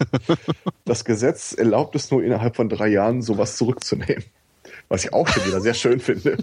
das 0.85 1.05
Gesetz 1.05 1.53
erlaubt 1.53 1.95
es 1.95 2.11
nur 2.11 2.23
innerhalb 2.23 2.55
von 2.55 2.69
drei 2.69 2.87
Jahren, 2.87 3.21
sowas 3.21 3.55
zurückzunehmen. 3.55 4.23
Was 4.87 5.05
ich 5.05 5.13
auch 5.13 5.27
schon 5.27 5.45
wieder 5.45 5.61
sehr 5.61 5.73
schön 5.73 5.99
finde. 5.99 6.37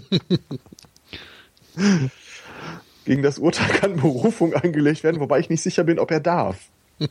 Gegen 3.05 3.23
das 3.23 3.39
Urteil 3.39 3.69
kann 3.69 3.97
Berufung 3.97 4.53
eingelegt 4.53 5.03
werden, 5.03 5.19
wobei 5.19 5.39
ich 5.39 5.49
nicht 5.49 5.61
sicher 5.61 5.83
bin, 5.83 5.99
ob 5.99 6.11
er 6.11 6.19
darf. 6.19 6.57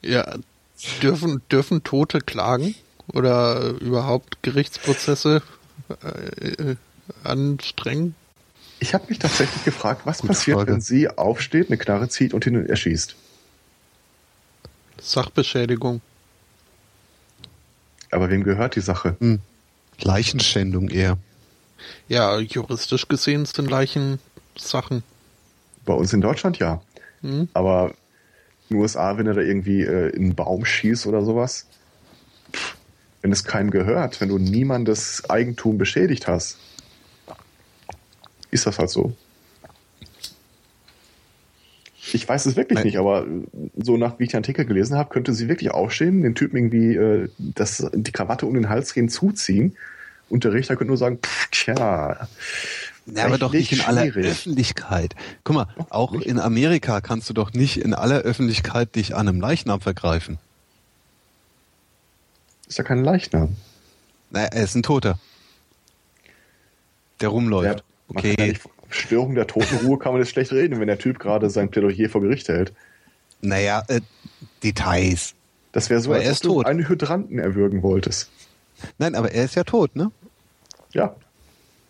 Ja, 0.00 0.36
dürfen, 1.02 1.42
dürfen 1.50 1.82
Tote 1.82 2.20
klagen 2.20 2.76
oder 3.12 3.70
überhaupt 3.80 4.42
Gerichtsprozesse 4.42 5.42
äh, 6.02 6.76
anstrengen? 7.24 8.14
Ich 8.80 8.94
habe 8.94 9.06
mich 9.08 9.18
tatsächlich 9.18 9.64
gefragt, 9.64 10.02
was 10.04 10.18
Gute 10.18 10.28
passiert, 10.28 10.58
Frage. 10.58 10.72
wenn 10.72 10.80
sie 10.80 11.08
aufsteht, 11.08 11.68
eine 11.68 11.78
Knarre 11.78 12.08
zieht 12.08 12.32
und 12.32 12.46
ihn 12.46 12.66
erschießt. 12.66 13.16
Sachbeschädigung. 15.00 16.00
Aber 18.10 18.30
wem 18.30 18.44
gehört 18.44 18.76
die 18.76 18.80
Sache? 18.80 19.16
Hm. 19.20 19.40
Leichenschändung 20.00 20.88
eher. 20.88 21.18
Ja, 22.08 22.38
juristisch 22.38 23.08
gesehen 23.08 23.46
sind 23.46 23.70
Leichen 23.70 24.18
Sachen. 24.56 25.02
Bei 25.84 25.94
uns 25.94 26.12
in 26.12 26.20
Deutschland 26.20 26.58
ja. 26.58 26.80
Hm. 27.22 27.48
Aber 27.52 27.94
in 28.68 28.76
den 28.76 28.82
USA, 28.82 29.18
wenn 29.18 29.26
er 29.26 29.34
da 29.34 29.40
irgendwie 29.40 29.82
äh, 29.82 30.10
in 30.10 30.24
einen 30.24 30.34
Baum 30.34 30.64
schießt 30.64 31.06
oder 31.06 31.22
sowas, 31.22 31.66
wenn 33.22 33.32
es 33.32 33.44
keinem 33.44 33.70
gehört, 33.70 34.20
wenn 34.20 34.28
du 34.28 34.38
niemandes 34.38 35.28
Eigentum 35.28 35.78
beschädigt 35.78 36.28
hast, 36.28 36.58
ist 38.50 38.66
das 38.66 38.78
halt 38.78 38.90
so. 38.90 39.14
Ich 42.12 42.26
weiß 42.26 42.46
es 42.46 42.56
wirklich 42.56 42.76
Nein. 42.76 42.86
nicht, 42.86 42.98
aber 42.98 43.26
so 43.76 43.96
nach 43.98 44.18
wie 44.18 44.24
ich 44.24 44.30
den 44.30 44.38
Artikel 44.38 44.64
gelesen 44.64 44.96
habe, 44.96 45.10
könnte 45.10 45.34
sie 45.34 45.48
wirklich 45.48 45.70
aufstehen, 45.70 46.22
den 46.22 46.34
Typen 46.34 46.56
irgendwie 46.56 46.94
äh, 46.94 47.28
das, 47.38 47.86
die 47.92 48.12
Krawatte 48.12 48.46
um 48.46 48.54
den 48.54 48.68
Hals 48.68 48.94
gehen, 48.94 49.08
zuziehen 49.10 49.76
und 50.30 50.44
der 50.44 50.52
Richter 50.52 50.76
könnte 50.76 50.88
nur 50.88 50.96
sagen, 50.96 51.18
pff, 51.22 51.48
tja. 51.50 52.28
Ja, 53.14 53.24
aber 53.24 53.38
doch 53.38 53.52
nicht 53.52 53.72
in 53.72 53.80
aller 53.80 54.04
Öffentlichkeit. 54.04 55.14
Guck 55.44 55.56
mal, 55.56 55.66
auch 55.90 56.12
nicht? 56.12 56.26
in 56.26 56.38
Amerika 56.38 57.00
kannst 57.00 57.28
du 57.30 57.34
doch 57.34 57.52
nicht 57.52 57.78
in 57.78 57.94
aller 57.94 58.18
Öffentlichkeit 58.18 58.94
dich 58.96 59.14
an 59.14 59.28
einem 59.28 59.40
Leichnam 59.40 59.80
vergreifen. 59.80 60.38
Ist 62.68 62.76
ja 62.76 62.84
kein 62.84 63.02
Leichnam. 63.02 63.56
Naja, 64.30 64.48
er 64.52 64.64
ist 64.64 64.74
ein 64.74 64.82
Toter. 64.82 65.18
Der 67.20 67.30
rumläuft. 67.30 67.78
Ja, 67.78 67.84
okay. 68.08 68.34
Ja 68.38 68.70
Störung 68.90 69.34
der 69.34 69.46
Totenruhe 69.46 69.98
kann 69.98 70.12
man 70.12 70.22
jetzt 70.22 70.30
schlecht 70.30 70.52
reden, 70.52 70.80
wenn 70.80 70.86
der 70.86 70.98
Typ 70.98 71.18
gerade 71.18 71.50
sein 71.50 71.70
Plädoyer 71.70 72.08
vor 72.08 72.22
Gericht 72.22 72.48
hält. 72.48 72.72
Naja, 73.40 73.82
äh, 73.88 74.00
Details. 74.62 75.34
Das 75.72 75.90
wäre 75.90 76.00
so, 76.00 76.12
aber 76.12 76.24
als 76.24 76.44
ob 76.44 76.52
du 76.54 76.62
einen 76.62 76.88
Hydranten 76.88 77.38
erwürgen 77.38 77.82
wolltest. 77.82 78.30
Nein, 78.98 79.14
aber 79.14 79.32
er 79.32 79.44
ist 79.44 79.54
ja 79.54 79.64
tot, 79.64 79.94
ne? 79.94 80.10
Ja. 80.92 81.14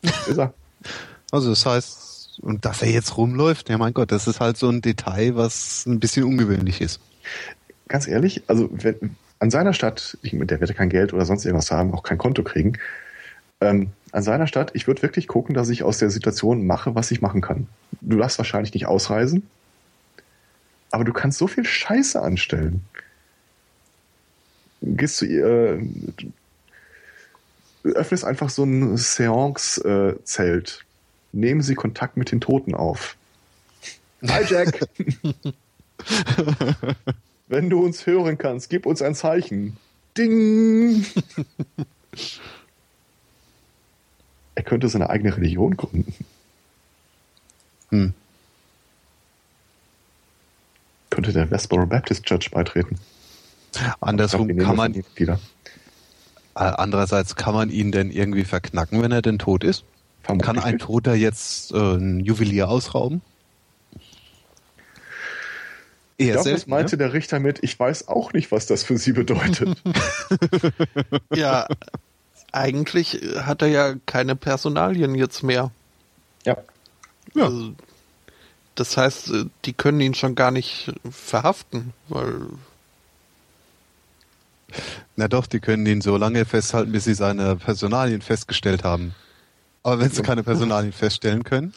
Ist 0.29 0.39
er. 0.39 0.55
also 1.33 1.51
das 1.51 1.67
heißt, 1.67 2.39
und 2.41 2.65
dass 2.65 2.83
er 2.83 2.91
jetzt 2.91 3.17
rumläuft, 3.17 3.69
ja 3.69 3.79
mein 3.79 3.93
Gott, 3.93 4.13
das 4.13 4.29
ist 4.29 4.39
halt 4.39 4.57
so 4.57 4.69
ein 4.69 4.81
Detail, 4.81 5.35
was 5.35 5.87
ein 5.87 5.99
bisschen 5.99 6.23
ungewöhnlich 6.23 6.81
ist. 6.81 7.01
Ganz 7.89 8.07
ehrlich, 8.07 8.45
also 8.47 8.69
wenn, 8.71 9.17
an 9.41 9.51
seiner 9.51 9.73
Stadt, 9.73 10.17
ich, 10.23 10.37
der 10.39 10.61
wird 10.61 10.77
kein 10.77 10.89
Geld 10.89 11.13
oder 11.13 11.25
sonst 11.25 11.45
irgendwas 11.45 11.73
haben, 11.73 11.93
auch 11.95 12.05
kein 12.05 12.17
Konto 12.17 12.45
kriegen, 12.45 12.79
ähm, 13.61 13.91
an 14.13 14.23
seiner 14.23 14.47
Stadt, 14.47 14.71
ich 14.75 14.87
würde 14.87 15.03
wirklich 15.03 15.29
gucken, 15.29 15.55
dass 15.55 15.69
ich 15.69 15.83
aus 15.83 15.99
der 15.99 16.11
Situation 16.11 16.67
mache, 16.67 16.95
was 16.95 17.11
ich 17.11 17.21
machen 17.21 17.41
kann. 17.41 17.67
Du 18.01 18.19
darfst 18.19 18.39
wahrscheinlich 18.39 18.75
nicht 18.75 18.87
ausreisen, 18.87 19.49
aber 20.91 21.05
du 21.05 21.13
kannst 21.13 21.39
so 21.39 21.47
viel 21.47 21.65
Scheiße 21.65 22.21
anstellen. 22.21 22.85
Gehst 24.81 25.21
du, 25.21 25.27
äh, 25.27 25.81
du 27.83 27.91
öffnest 27.91 28.25
einfach 28.25 28.51
so 28.51 28.65
ein 28.65 28.97
Seance-Zelt. 28.97 30.85
Nehmen 31.33 31.63
Sie 31.63 31.75
Kontakt 31.75 32.17
mit 32.17 32.33
den 32.33 32.41
Toten 32.41 32.75
auf. 32.75 33.17
Hi 34.27 34.45
Jack! 34.49 34.81
Wenn 37.49 37.71
du 37.71 37.85
uns 37.85 38.07
hören 38.07 38.39
kannst, 38.39 38.71
gib 38.71 38.87
uns 38.87 39.03
ein 39.03 39.15
Zeichen. 39.15 39.77
Ding! 40.17 41.05
er 44.59 44.65
könnte 44.65 44.89
seine 44.89 45.09
eigene 45.09 45.37
Religion 45.37 45.77
gründen. 45.77 46.13
Hm. 47.91 48.13
Könnte 51.11 51.33
der 51.33 51.49
Westboro 51.53 51.87
Baptist 51.87 52.25
Church 52.25 52.51
beitreten. 52.51 52.99
Andersrum 54.01 54.49
kann 54.57 54.75
man 54.75 55.05
wieder. 55.15 55.39
Andererseits 56.55 57.37
kann 57.37 57.55
man 57.55 57.71
ihn 57.71 57.93
denn 57.93 58.11
irgendwie 58.11 58.43
verknacken, 58.43 59.01
wenn 59.01 59.13
er 59.13 59.23
denn 59.23 59.39
tot 59.39 59.63
ist? 59.63 59.85
Vermutlich 60.25 60.47
kann 60.47 60.59
ein 60.59 60.79
Toter 60.79 61.15
jetzt 61.15 61.71
äh, 61.71 61.77
ein 61.77 62.19
Juwelier 62.19 62.69
ausrauben? 62.69 63.23
Eher 66.19 66.27
ich 66.27 66.33
glaube, 66.33 66.51
das 66.51 66.67
meinte 66.67 66.97
ne? 66.97 67.05
der 67.05 67.13
Richter 67.13 67.39
mit, 67.39 67.63
ich 67.63 67.79
weiß 67.79 68.09
auch 68.09 68.33
nicht, 68.33 68.51
was 68.51 68.67
das 68.67 68.83
für 68.83 68.99
sie 68.99 69.13
bedeutet. 69.13 69.81
ja, 71.33 71.69
eigentlich 72.53 73.21
hat 73.41 73.63
er 73.63 73.69
ja 73.69 73.95
keine 74.07 74.37
Personalien 74.37 75.15
jetzt 75.15 75.43
mehr. 75.43 75.71
Ja. 76.45 76.57
ja. 77.35 77.45
Also, 77.45 77.75
das 78.75 78.97
heißt, 78.97 79.33
die 79.65 79.73
können 79.73 80.01
ihn 80.01 80.15
schon 80.15 80.35
gar 80.35 80.51
nicht 80.51 80.93
verhaften, 81.11 81.93
weil. 82.09 82.35
Na 85.17 85.29
doch, 85.29 85.47
die 85.47 85.61
können 85.61 85.87
ihn 85.87 86.01
so 86.01 86.17
lange 86.17 86.45
festhalten, 86.45 86.93
bis 86.93 87.05
sie 87.05 87.15
seine 87.15 87.57
Personalien 87.57 88.21
festgestellt 88.21 88.85
haben. 88.85 89.15
Aber 89.83 90.01
wenn 90.01 90.11
sie 90.11 90.23
keine 90.23 90.43
Personalien 90.43 90.93
feststellen 90.93 91.45
können. 91.45 91.73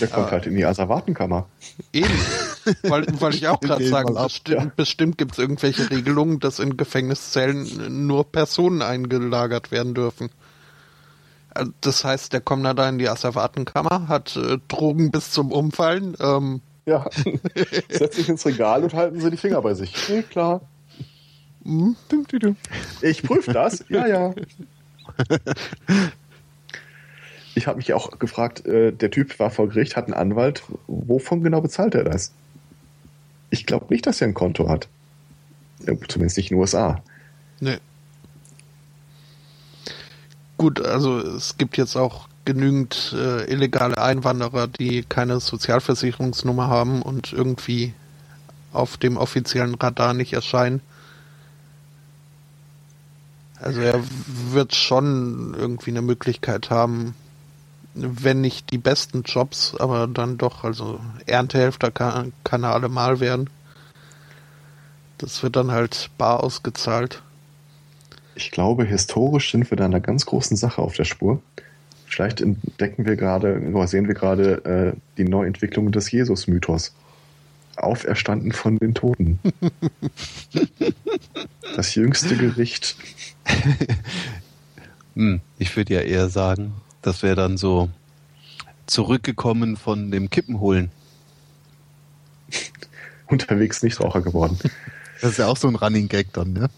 Der 0.00 0.08
kommt 0.08 0.32
halt 0.32 0.46
in 0.46 0.56
die 0.56 0.64
Asservatenkammer. 0.64 1.46
Eben 1.92 2.08
weil, 2.82 3.06
weil 3.20 3.34
ich 3.34 3.48
auch 3.48 3.60
gerade 3.60 3.86
sagen, 3.86 4.14
bestimmt, 4.14 4.62
ja. 4.62 4.72
bestimmt 4.74 5.18
gibt 5.18 5.32
es 5.32 5.38
irgendwelche 5.38 5.90
Regelungen, 5.90 6.40
dass 6.40 6.58
in 6.58 6.76
Gefängniszellen 6.76 8.06
nur 8.06 8.30
Personen 8.30 8.82
eingelagert 8.82 9.70
werden 9.70 9.94
dürfen. 9.94 10.30
Also 11.50 11.72
das 11.80 12.04
heißt, 12.04 12.32
der 12.32 12.40
kommt 12.40 12.64
da 12.64 12.88
in 12.88 12.98
die 12.98 13.08
Asservatenkammer, 13.08 14.08
hat 14.08 14.36
äh, 14.36 14.58
Drogen 14.68 15.10
bis 15.10 15.30
zum 15.30 15.52
Umfallen. 15.52 16.16
Ähm. 16.20 16.60
Ja, 16.86 17.08
setzt 17.88 18.16
sich 18.16 18.28
ins 18.28 18.44
Regal 18.44 18.82
und 18.82 18.92
halten 18.92 19.20
sie 19.20 19.30
die 19.30 19.36
Finger 19.36 19.62
bei 19.62 19.74
sich. 19.74 19.94
Nee, 20.08 20.22
klar. 20.22 20.60
Hm? 21.64 21.96
Ich 23.00 23.22
prüfe 23.22 23.52
das. 23.52 23.84
Ja, 23.88 24.06
ja. 24.06 24.34
Ich 27.56 27.66
habe 27.66 27.76
mich 27.76 27.92
auch 27.92 28.18
gefragt, 28.18 28.66
äh, 28.66 28.92
der 28.92 29.10
Typ 29.10 29.38
war 29.38 29.50
vor 29.50 29.68
Gericht, 29.68 29.96
hat 29.96 30.06
einen 30.06 30.14
Anwalt. 30.14 30.64
Wovon 30.86 31.42
genau 31.42 31.60
bezahlt 31.60 31.94
er 31.94 32.04
das? 32.04 32.32
Ich 33.54 33.66
glaube 33.66 33.86
nicht, 33.88 34.04
dass 34.04 34.20
er 34.20 34.26
ein 34.26 34.34
Konto 34.34 34.68
hat. 34.68 34.88
Zumindest 36.08 36.36
nicht 36.38 36.50
in 36.50 36.56
den 36.56 36.60
USA. 36.60 37.00
Nee. 37.60 37.78
gut, 40.58 40.84
also 40.84 41.20
es 41.20 41.56
gibt 41.56 41.76
jetzt 41.76 41.94
auch 41.94 42.26
genügend 42.44 43.14
äh, 43.16 43.44
illegale 43.44 43.96
Einwanderer, 43.96 44.66
die 44.66 45.04
keine 45.04 45.38
Sozialversicherungsnummer 45.38 46.66
haben 46.66 47.00
und 47.00 47.32
irgendwie 47.32 47.94
auf 48.72 48.96
dem 48.96 49.16
offiziellen 49.16 49.76
Radar 49.76 50.14
nicht 50.14 50.32
erscheinen. 50.32 50.80
Also 53.60 53.80
er 53.82 54.02
wird 54.50 54.74
schon 54.74 55.54
irgendwie 55.56 55.90
eine 55.90 56.02
Möglichkeit 56.02 56.70
haben, 56.70 57.14
wenn 57.94 58.40
nicht 58.40 58.70
die 58.72 58.78
besten 58.78 59.22
Jobs, 59.22 59.74
aber 59.78 60.06
dann 60.06 60.36
doch, 60.36 60.64
also 60.64 61.00
Erntehelfer 61.26 61.90
kann, 61.90 62.32
kann 62.42 62.64
er 62.64 62.74
allemal 62.74 63.20
werden. 63.20 63.48
Das 65.18 65.42
wird 65.42 65.56
dann 65.56 65.70
halt 65.70 66.10
bar 66.18 66.42
ausgezahlt. 66.42 67.22
Ich 68.34 68.50
glaube, 68.50 68.84
historisch 68.84 69.52
sind 69.52 69.70
wir 69.70 69.76
da 69.76 69.84
einer 69.84 70.00
ganz 70.00 70.26
großen 70.26 70.56
Sache 70.56 70.82
auf 70.82 70.94
der 70.94 71.04
Spur. 71.04 71.40
Vielleicht 72.06 72.40
entdecken 72.40 73.06
wir 73.06 73.16
gerade, 73.16 73.60
oder 73.60 73.86
sehen 73.86 74.08
wir 74.08 74.14
gerade 74.14 74.64
äh, 74.64 74.98
die 75.16 75.24
Neuentwicklung 75.24 75.92
des 75.92 76.10
Jesus-Mythos. 76.10 76.94
Auferstanden 77.76 78.52
von 78.52 78.78
den 78.78 78.94
Toten. 78.94 79.40
das 81.76 81.94
jüngste 81.94 82.36
Gericht. 82.36 82.96
hm, 85.14 85.40
ich 85.58 85.76
würde 85.76 85.94
ja 85.94 86.00
eher 86.00 86.28
sagen, 86.28 86.72
das 87.04 87.22
wäre 87.22 87.36
dann 87.36 87.56
so 87.56 87.88
zurückgekommen 88.86 89.76
von 89.76 90.10
dem 90.10 90.30
Kippenholen. 90.30 90.90
Unterwegs 93.26 93.82
nicht 93.82 94.00
Raucher 94.00 94.22
geworden. 94.22 94.58
Das 95.20 95.32
ist 95.32 95.38
ja 95.38 95.46
auch 95.46 95.56
so 95.56 95.68
ein 95.68 95.76
Running 95.76 96.08
Gag 96.08 96.32
dann, 96.32 96.52
ne? 96.52 96.68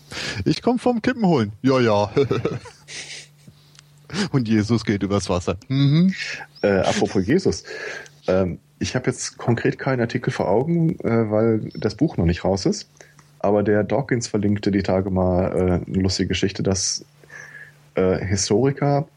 Ich 0.45 0.63
komme 0.63 0.79
vom 0.79 1.03
Kippenholen. 1.03 1.53
Ja, 1.63 1.81
ja. 1.81 2.11
Und 4.31 4.49
Jesus 4.49 4.85
geht 4.85 5.03
übers 5.03 5.29
Wasser. 5.29 5.57
Mhm. 5.69 6.15
Äh, 6.63 6.81
apropos 6.81 7.27
Jesus. 7.27 7.65
Ähm, 8.29 8.59
ich 8.79 8.95
habe 8.95 9.11
jetzt 9.11 9.39
konkret 9.39 9.79
keinen 9.79 10.01
Artikel 10.01 10.31
vor 10.31 10.49
Augen, 10.49 10.99
äh, 11.01 11.31
weil 11.31 11.71
das 11.75 11.95
Buch 11.95 12.17
noch 12.17 12.27
nicht 12.27 12.45
raus 12.45 12.67
ist. 12.67 12.89
Aber 13.39 13.63
der 13.63 13.85
Dawkins 13.85 14.29
verlinkte 14.29 14.71
die 14.71 14.83
Tage 14.83 15.11
mal 15.11 15.53
äh, 15.53 15.87
eine 15.87 16.03
lustige 16.03 16.29
Geschichte, 16.29 16.63
dass 16.63 17.05
äh, 17.95 18.25
Historiker 18.25 19.09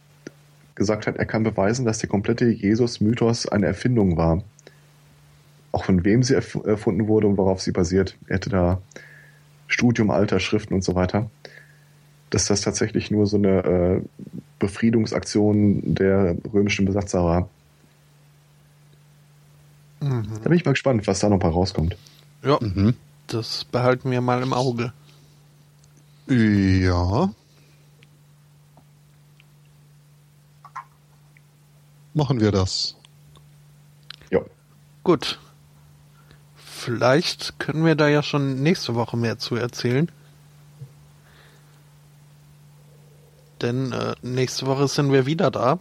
gesagt 0.79 1.05
hat, 1.05 1.17
er 1.17 1.25
kann 1.25 1.43
beweisen, 1.43 1.85
dass 1.85 1.99
der 1.99 2.09
komplette 2.09 2.45
Jesus-Mythos 2.47 3.47
eine 3.47 3.67
Erfindung 3.67 4.17
war. 4.17 4.41
Auch 5.71 5.85
von 5.85 6.03
wem 6.03 6.23
sie 6.23 6.33
erf 6.33 6.55
erfunden 6.65 7.07
wurde 7.07 7.27
und 7.27 7.37
worauf 7.37 7.61
sie 7.61 7.71
basiert. 7.71 8.17
Er 8.27 8.37
hätte 8.37 8.49
da 8.49 8.81
Studium 9.67 10.09
alter 10.09 10.39
Schriften 10.39 10.73
und 10.73 10.83
so 10.83 10.95
weiter. 10.95 11.29
Dass 12.31 12.45
das 12.45 12.61
tatsächlich 12.61 13.11
nur 13.11 13.27
so 13.27 13.37
eine 13.37 13.59
äh, 13.59 14.01
Befriedungsaktion 14.57 15.93
der 15.93 16.35
römischen 16.51 16.85
Besatzer 16.85 17.23
war. 17.23 17.49
Mhm. 20.01 20.27
Da 20.43 20.49
bin 20.49 20.57
ich 20.57 20.65
mal 20.65 20.71
gespannt, 20.71 21.05
was 21.05 21.19
da 21.19 21.29
noch 21.29 21.41
mal 21.41 21.49
rauskommt. 21.49 21.95
Ja, 22.43 22.57
mhm. 22.61 22.95
das 23.27 23.65
behalten 23.65 24.09
wir 24.09 24.21
mal 24.21 24.41
im 24.41 24.53
Auge. 24.53 24.93
Ja. 26.27 27.31
Machen 32.19 32.41
wir 32.41 32.51
das. 32.51 32.95
Ja. 34.29 34.41
Gut. 35.03 35.39
Vielleicht 36.55 37.57
können 37.59 37.85
wir 37.85 37.95
da 37.95 38.09
ja 38.09 38.21
schon 38.23 38.61
nächste 38.61 38.93
Woche 38.93 39.15
mehr 39.15 39.39
zu 39.39 39.55
erzählen. 39.55 40.11
Denn 43.61 43.93
äh, 43.93 44.15
nächste 44.21 44.65
Woche 44.65 44.87
sind 44.89 45.11
wir 45.13 45.25
wieder 45.25 45.49
da. 45.49 45.79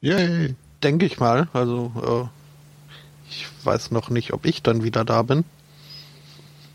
Yay 0.00 0.56
denke 0.82 1.06
ich 1.06 1.20
mal. 1.20 1.46
Also 1.52 1.92
äh, 1.96 3.30
ich 3.30 3.46
weiß 3.64 3.92
noch 3.92 4.10
nicht, 4.10 4.32
ob 4.32 4.46
ich 4.46 4.62
dann 4.62 4.82
wieder 4.82 5.04
da 5.04 5.22
bin. 5.22 5.44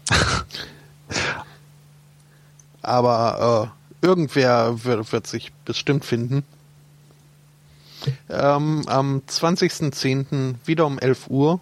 Aber 2.82 3.72
äh, 4.02 4.06
irgendwer 4.06 4.84
wird, 4.86 5.12
wird, 5.12 5.28
sich 5.28 5.52
bestimmt 5.66 6.06
finden. 6.06 6.44
Ähm, 8.30 8.84
am 8.88 9.22
20.10. 9.28 10.56
wieder 10.66 10.86
um 10.86 11.00
11 11.00 11.30
Uhr. 11.30 11.60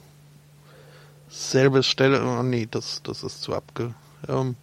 Selbe 1.30 1.84
Stelle. 1.84 2.24
Oh 2.24 2.44
nee, 2.44 2.68
das, 2.70 3.02
das 3.04 3.24
ist 3.24 3.42
zu 3.42 3.56
abge. 3.56 3.94
Ähm, 4.28 4.56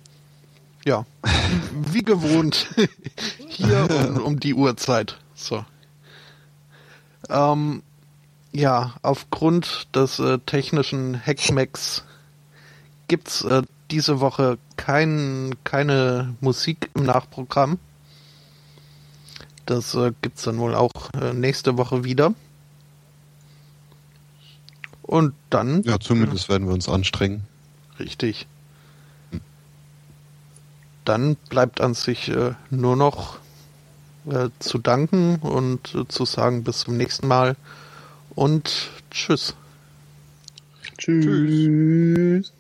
ja, 0.85 1.07
wie 1.73 2.03
gewohnt. 2.03 2.69
Hier 3.49 3.89
um, 3.91 4.17
um 4.23 4.41
die 4.41 4.55
Uhrzeit. 4.55 5.19
So. 5.35 5.65
Ähm, 7.29 7.83
ja, 8.53 8.95
aufgrund 9.03 9.89
des 9.95 10.19
äh, 10.19 10.39
technischen 10.39 11.21
Hackmacks 11.25 12.05
gibt's 13.09 13.43
äh, 13.43 13.63
diese 13.91 14.21
Woche 14.21 14.59
kein, 14.77 15.55
keine 15.65 16.35
Musik 16.41 16.91
im 16.95 17.05
Nachprogramm. 17.05 17.79
Das 19.69 19.95
äh, 19.95 20.13
gibt's 20.23 20.45
dann 20.45 20.57
wohl 20.57 20.75
auch 20.75 20.91
äh, 21.21 21.35
nächste 21.35 21.77
Woche 21.77 22.03
wieder. 22.03 22.33
Und 25.03 25.35
dann. 25.51 25.83
Ja, 25.83 26.01
zumindest 26.01 26.49
werden 26.49 26.67
wir 26.67 26.73
uns 26.73 26.89
anstrengen. 26.89 27.45
Richtig. 28.01 28.47
Dann 31.05 31.37
bleibt 31.51 31.83
an 31.83 31.93
sich 31.93 32.31
äh, 32.31 32.55
nur 32.71 32.97
noch 32.97 33.41
äh, 34.25 34.49
zu 34.59 34.79
danken 34.79 35.37
und 35.37 35.95
äh, 35.95 36.09
zu 36.09 36.25
sagen 36.25 36.65
bis 36.65 36.81
zum 36.81 36.97
nächsten 36.97 37.29
Mal 37.29 37.55
und 38.35 38.89
tschüss. 39.11 39.55
Tschüss. 40.97 41.25
tschüss. 41.25 42.53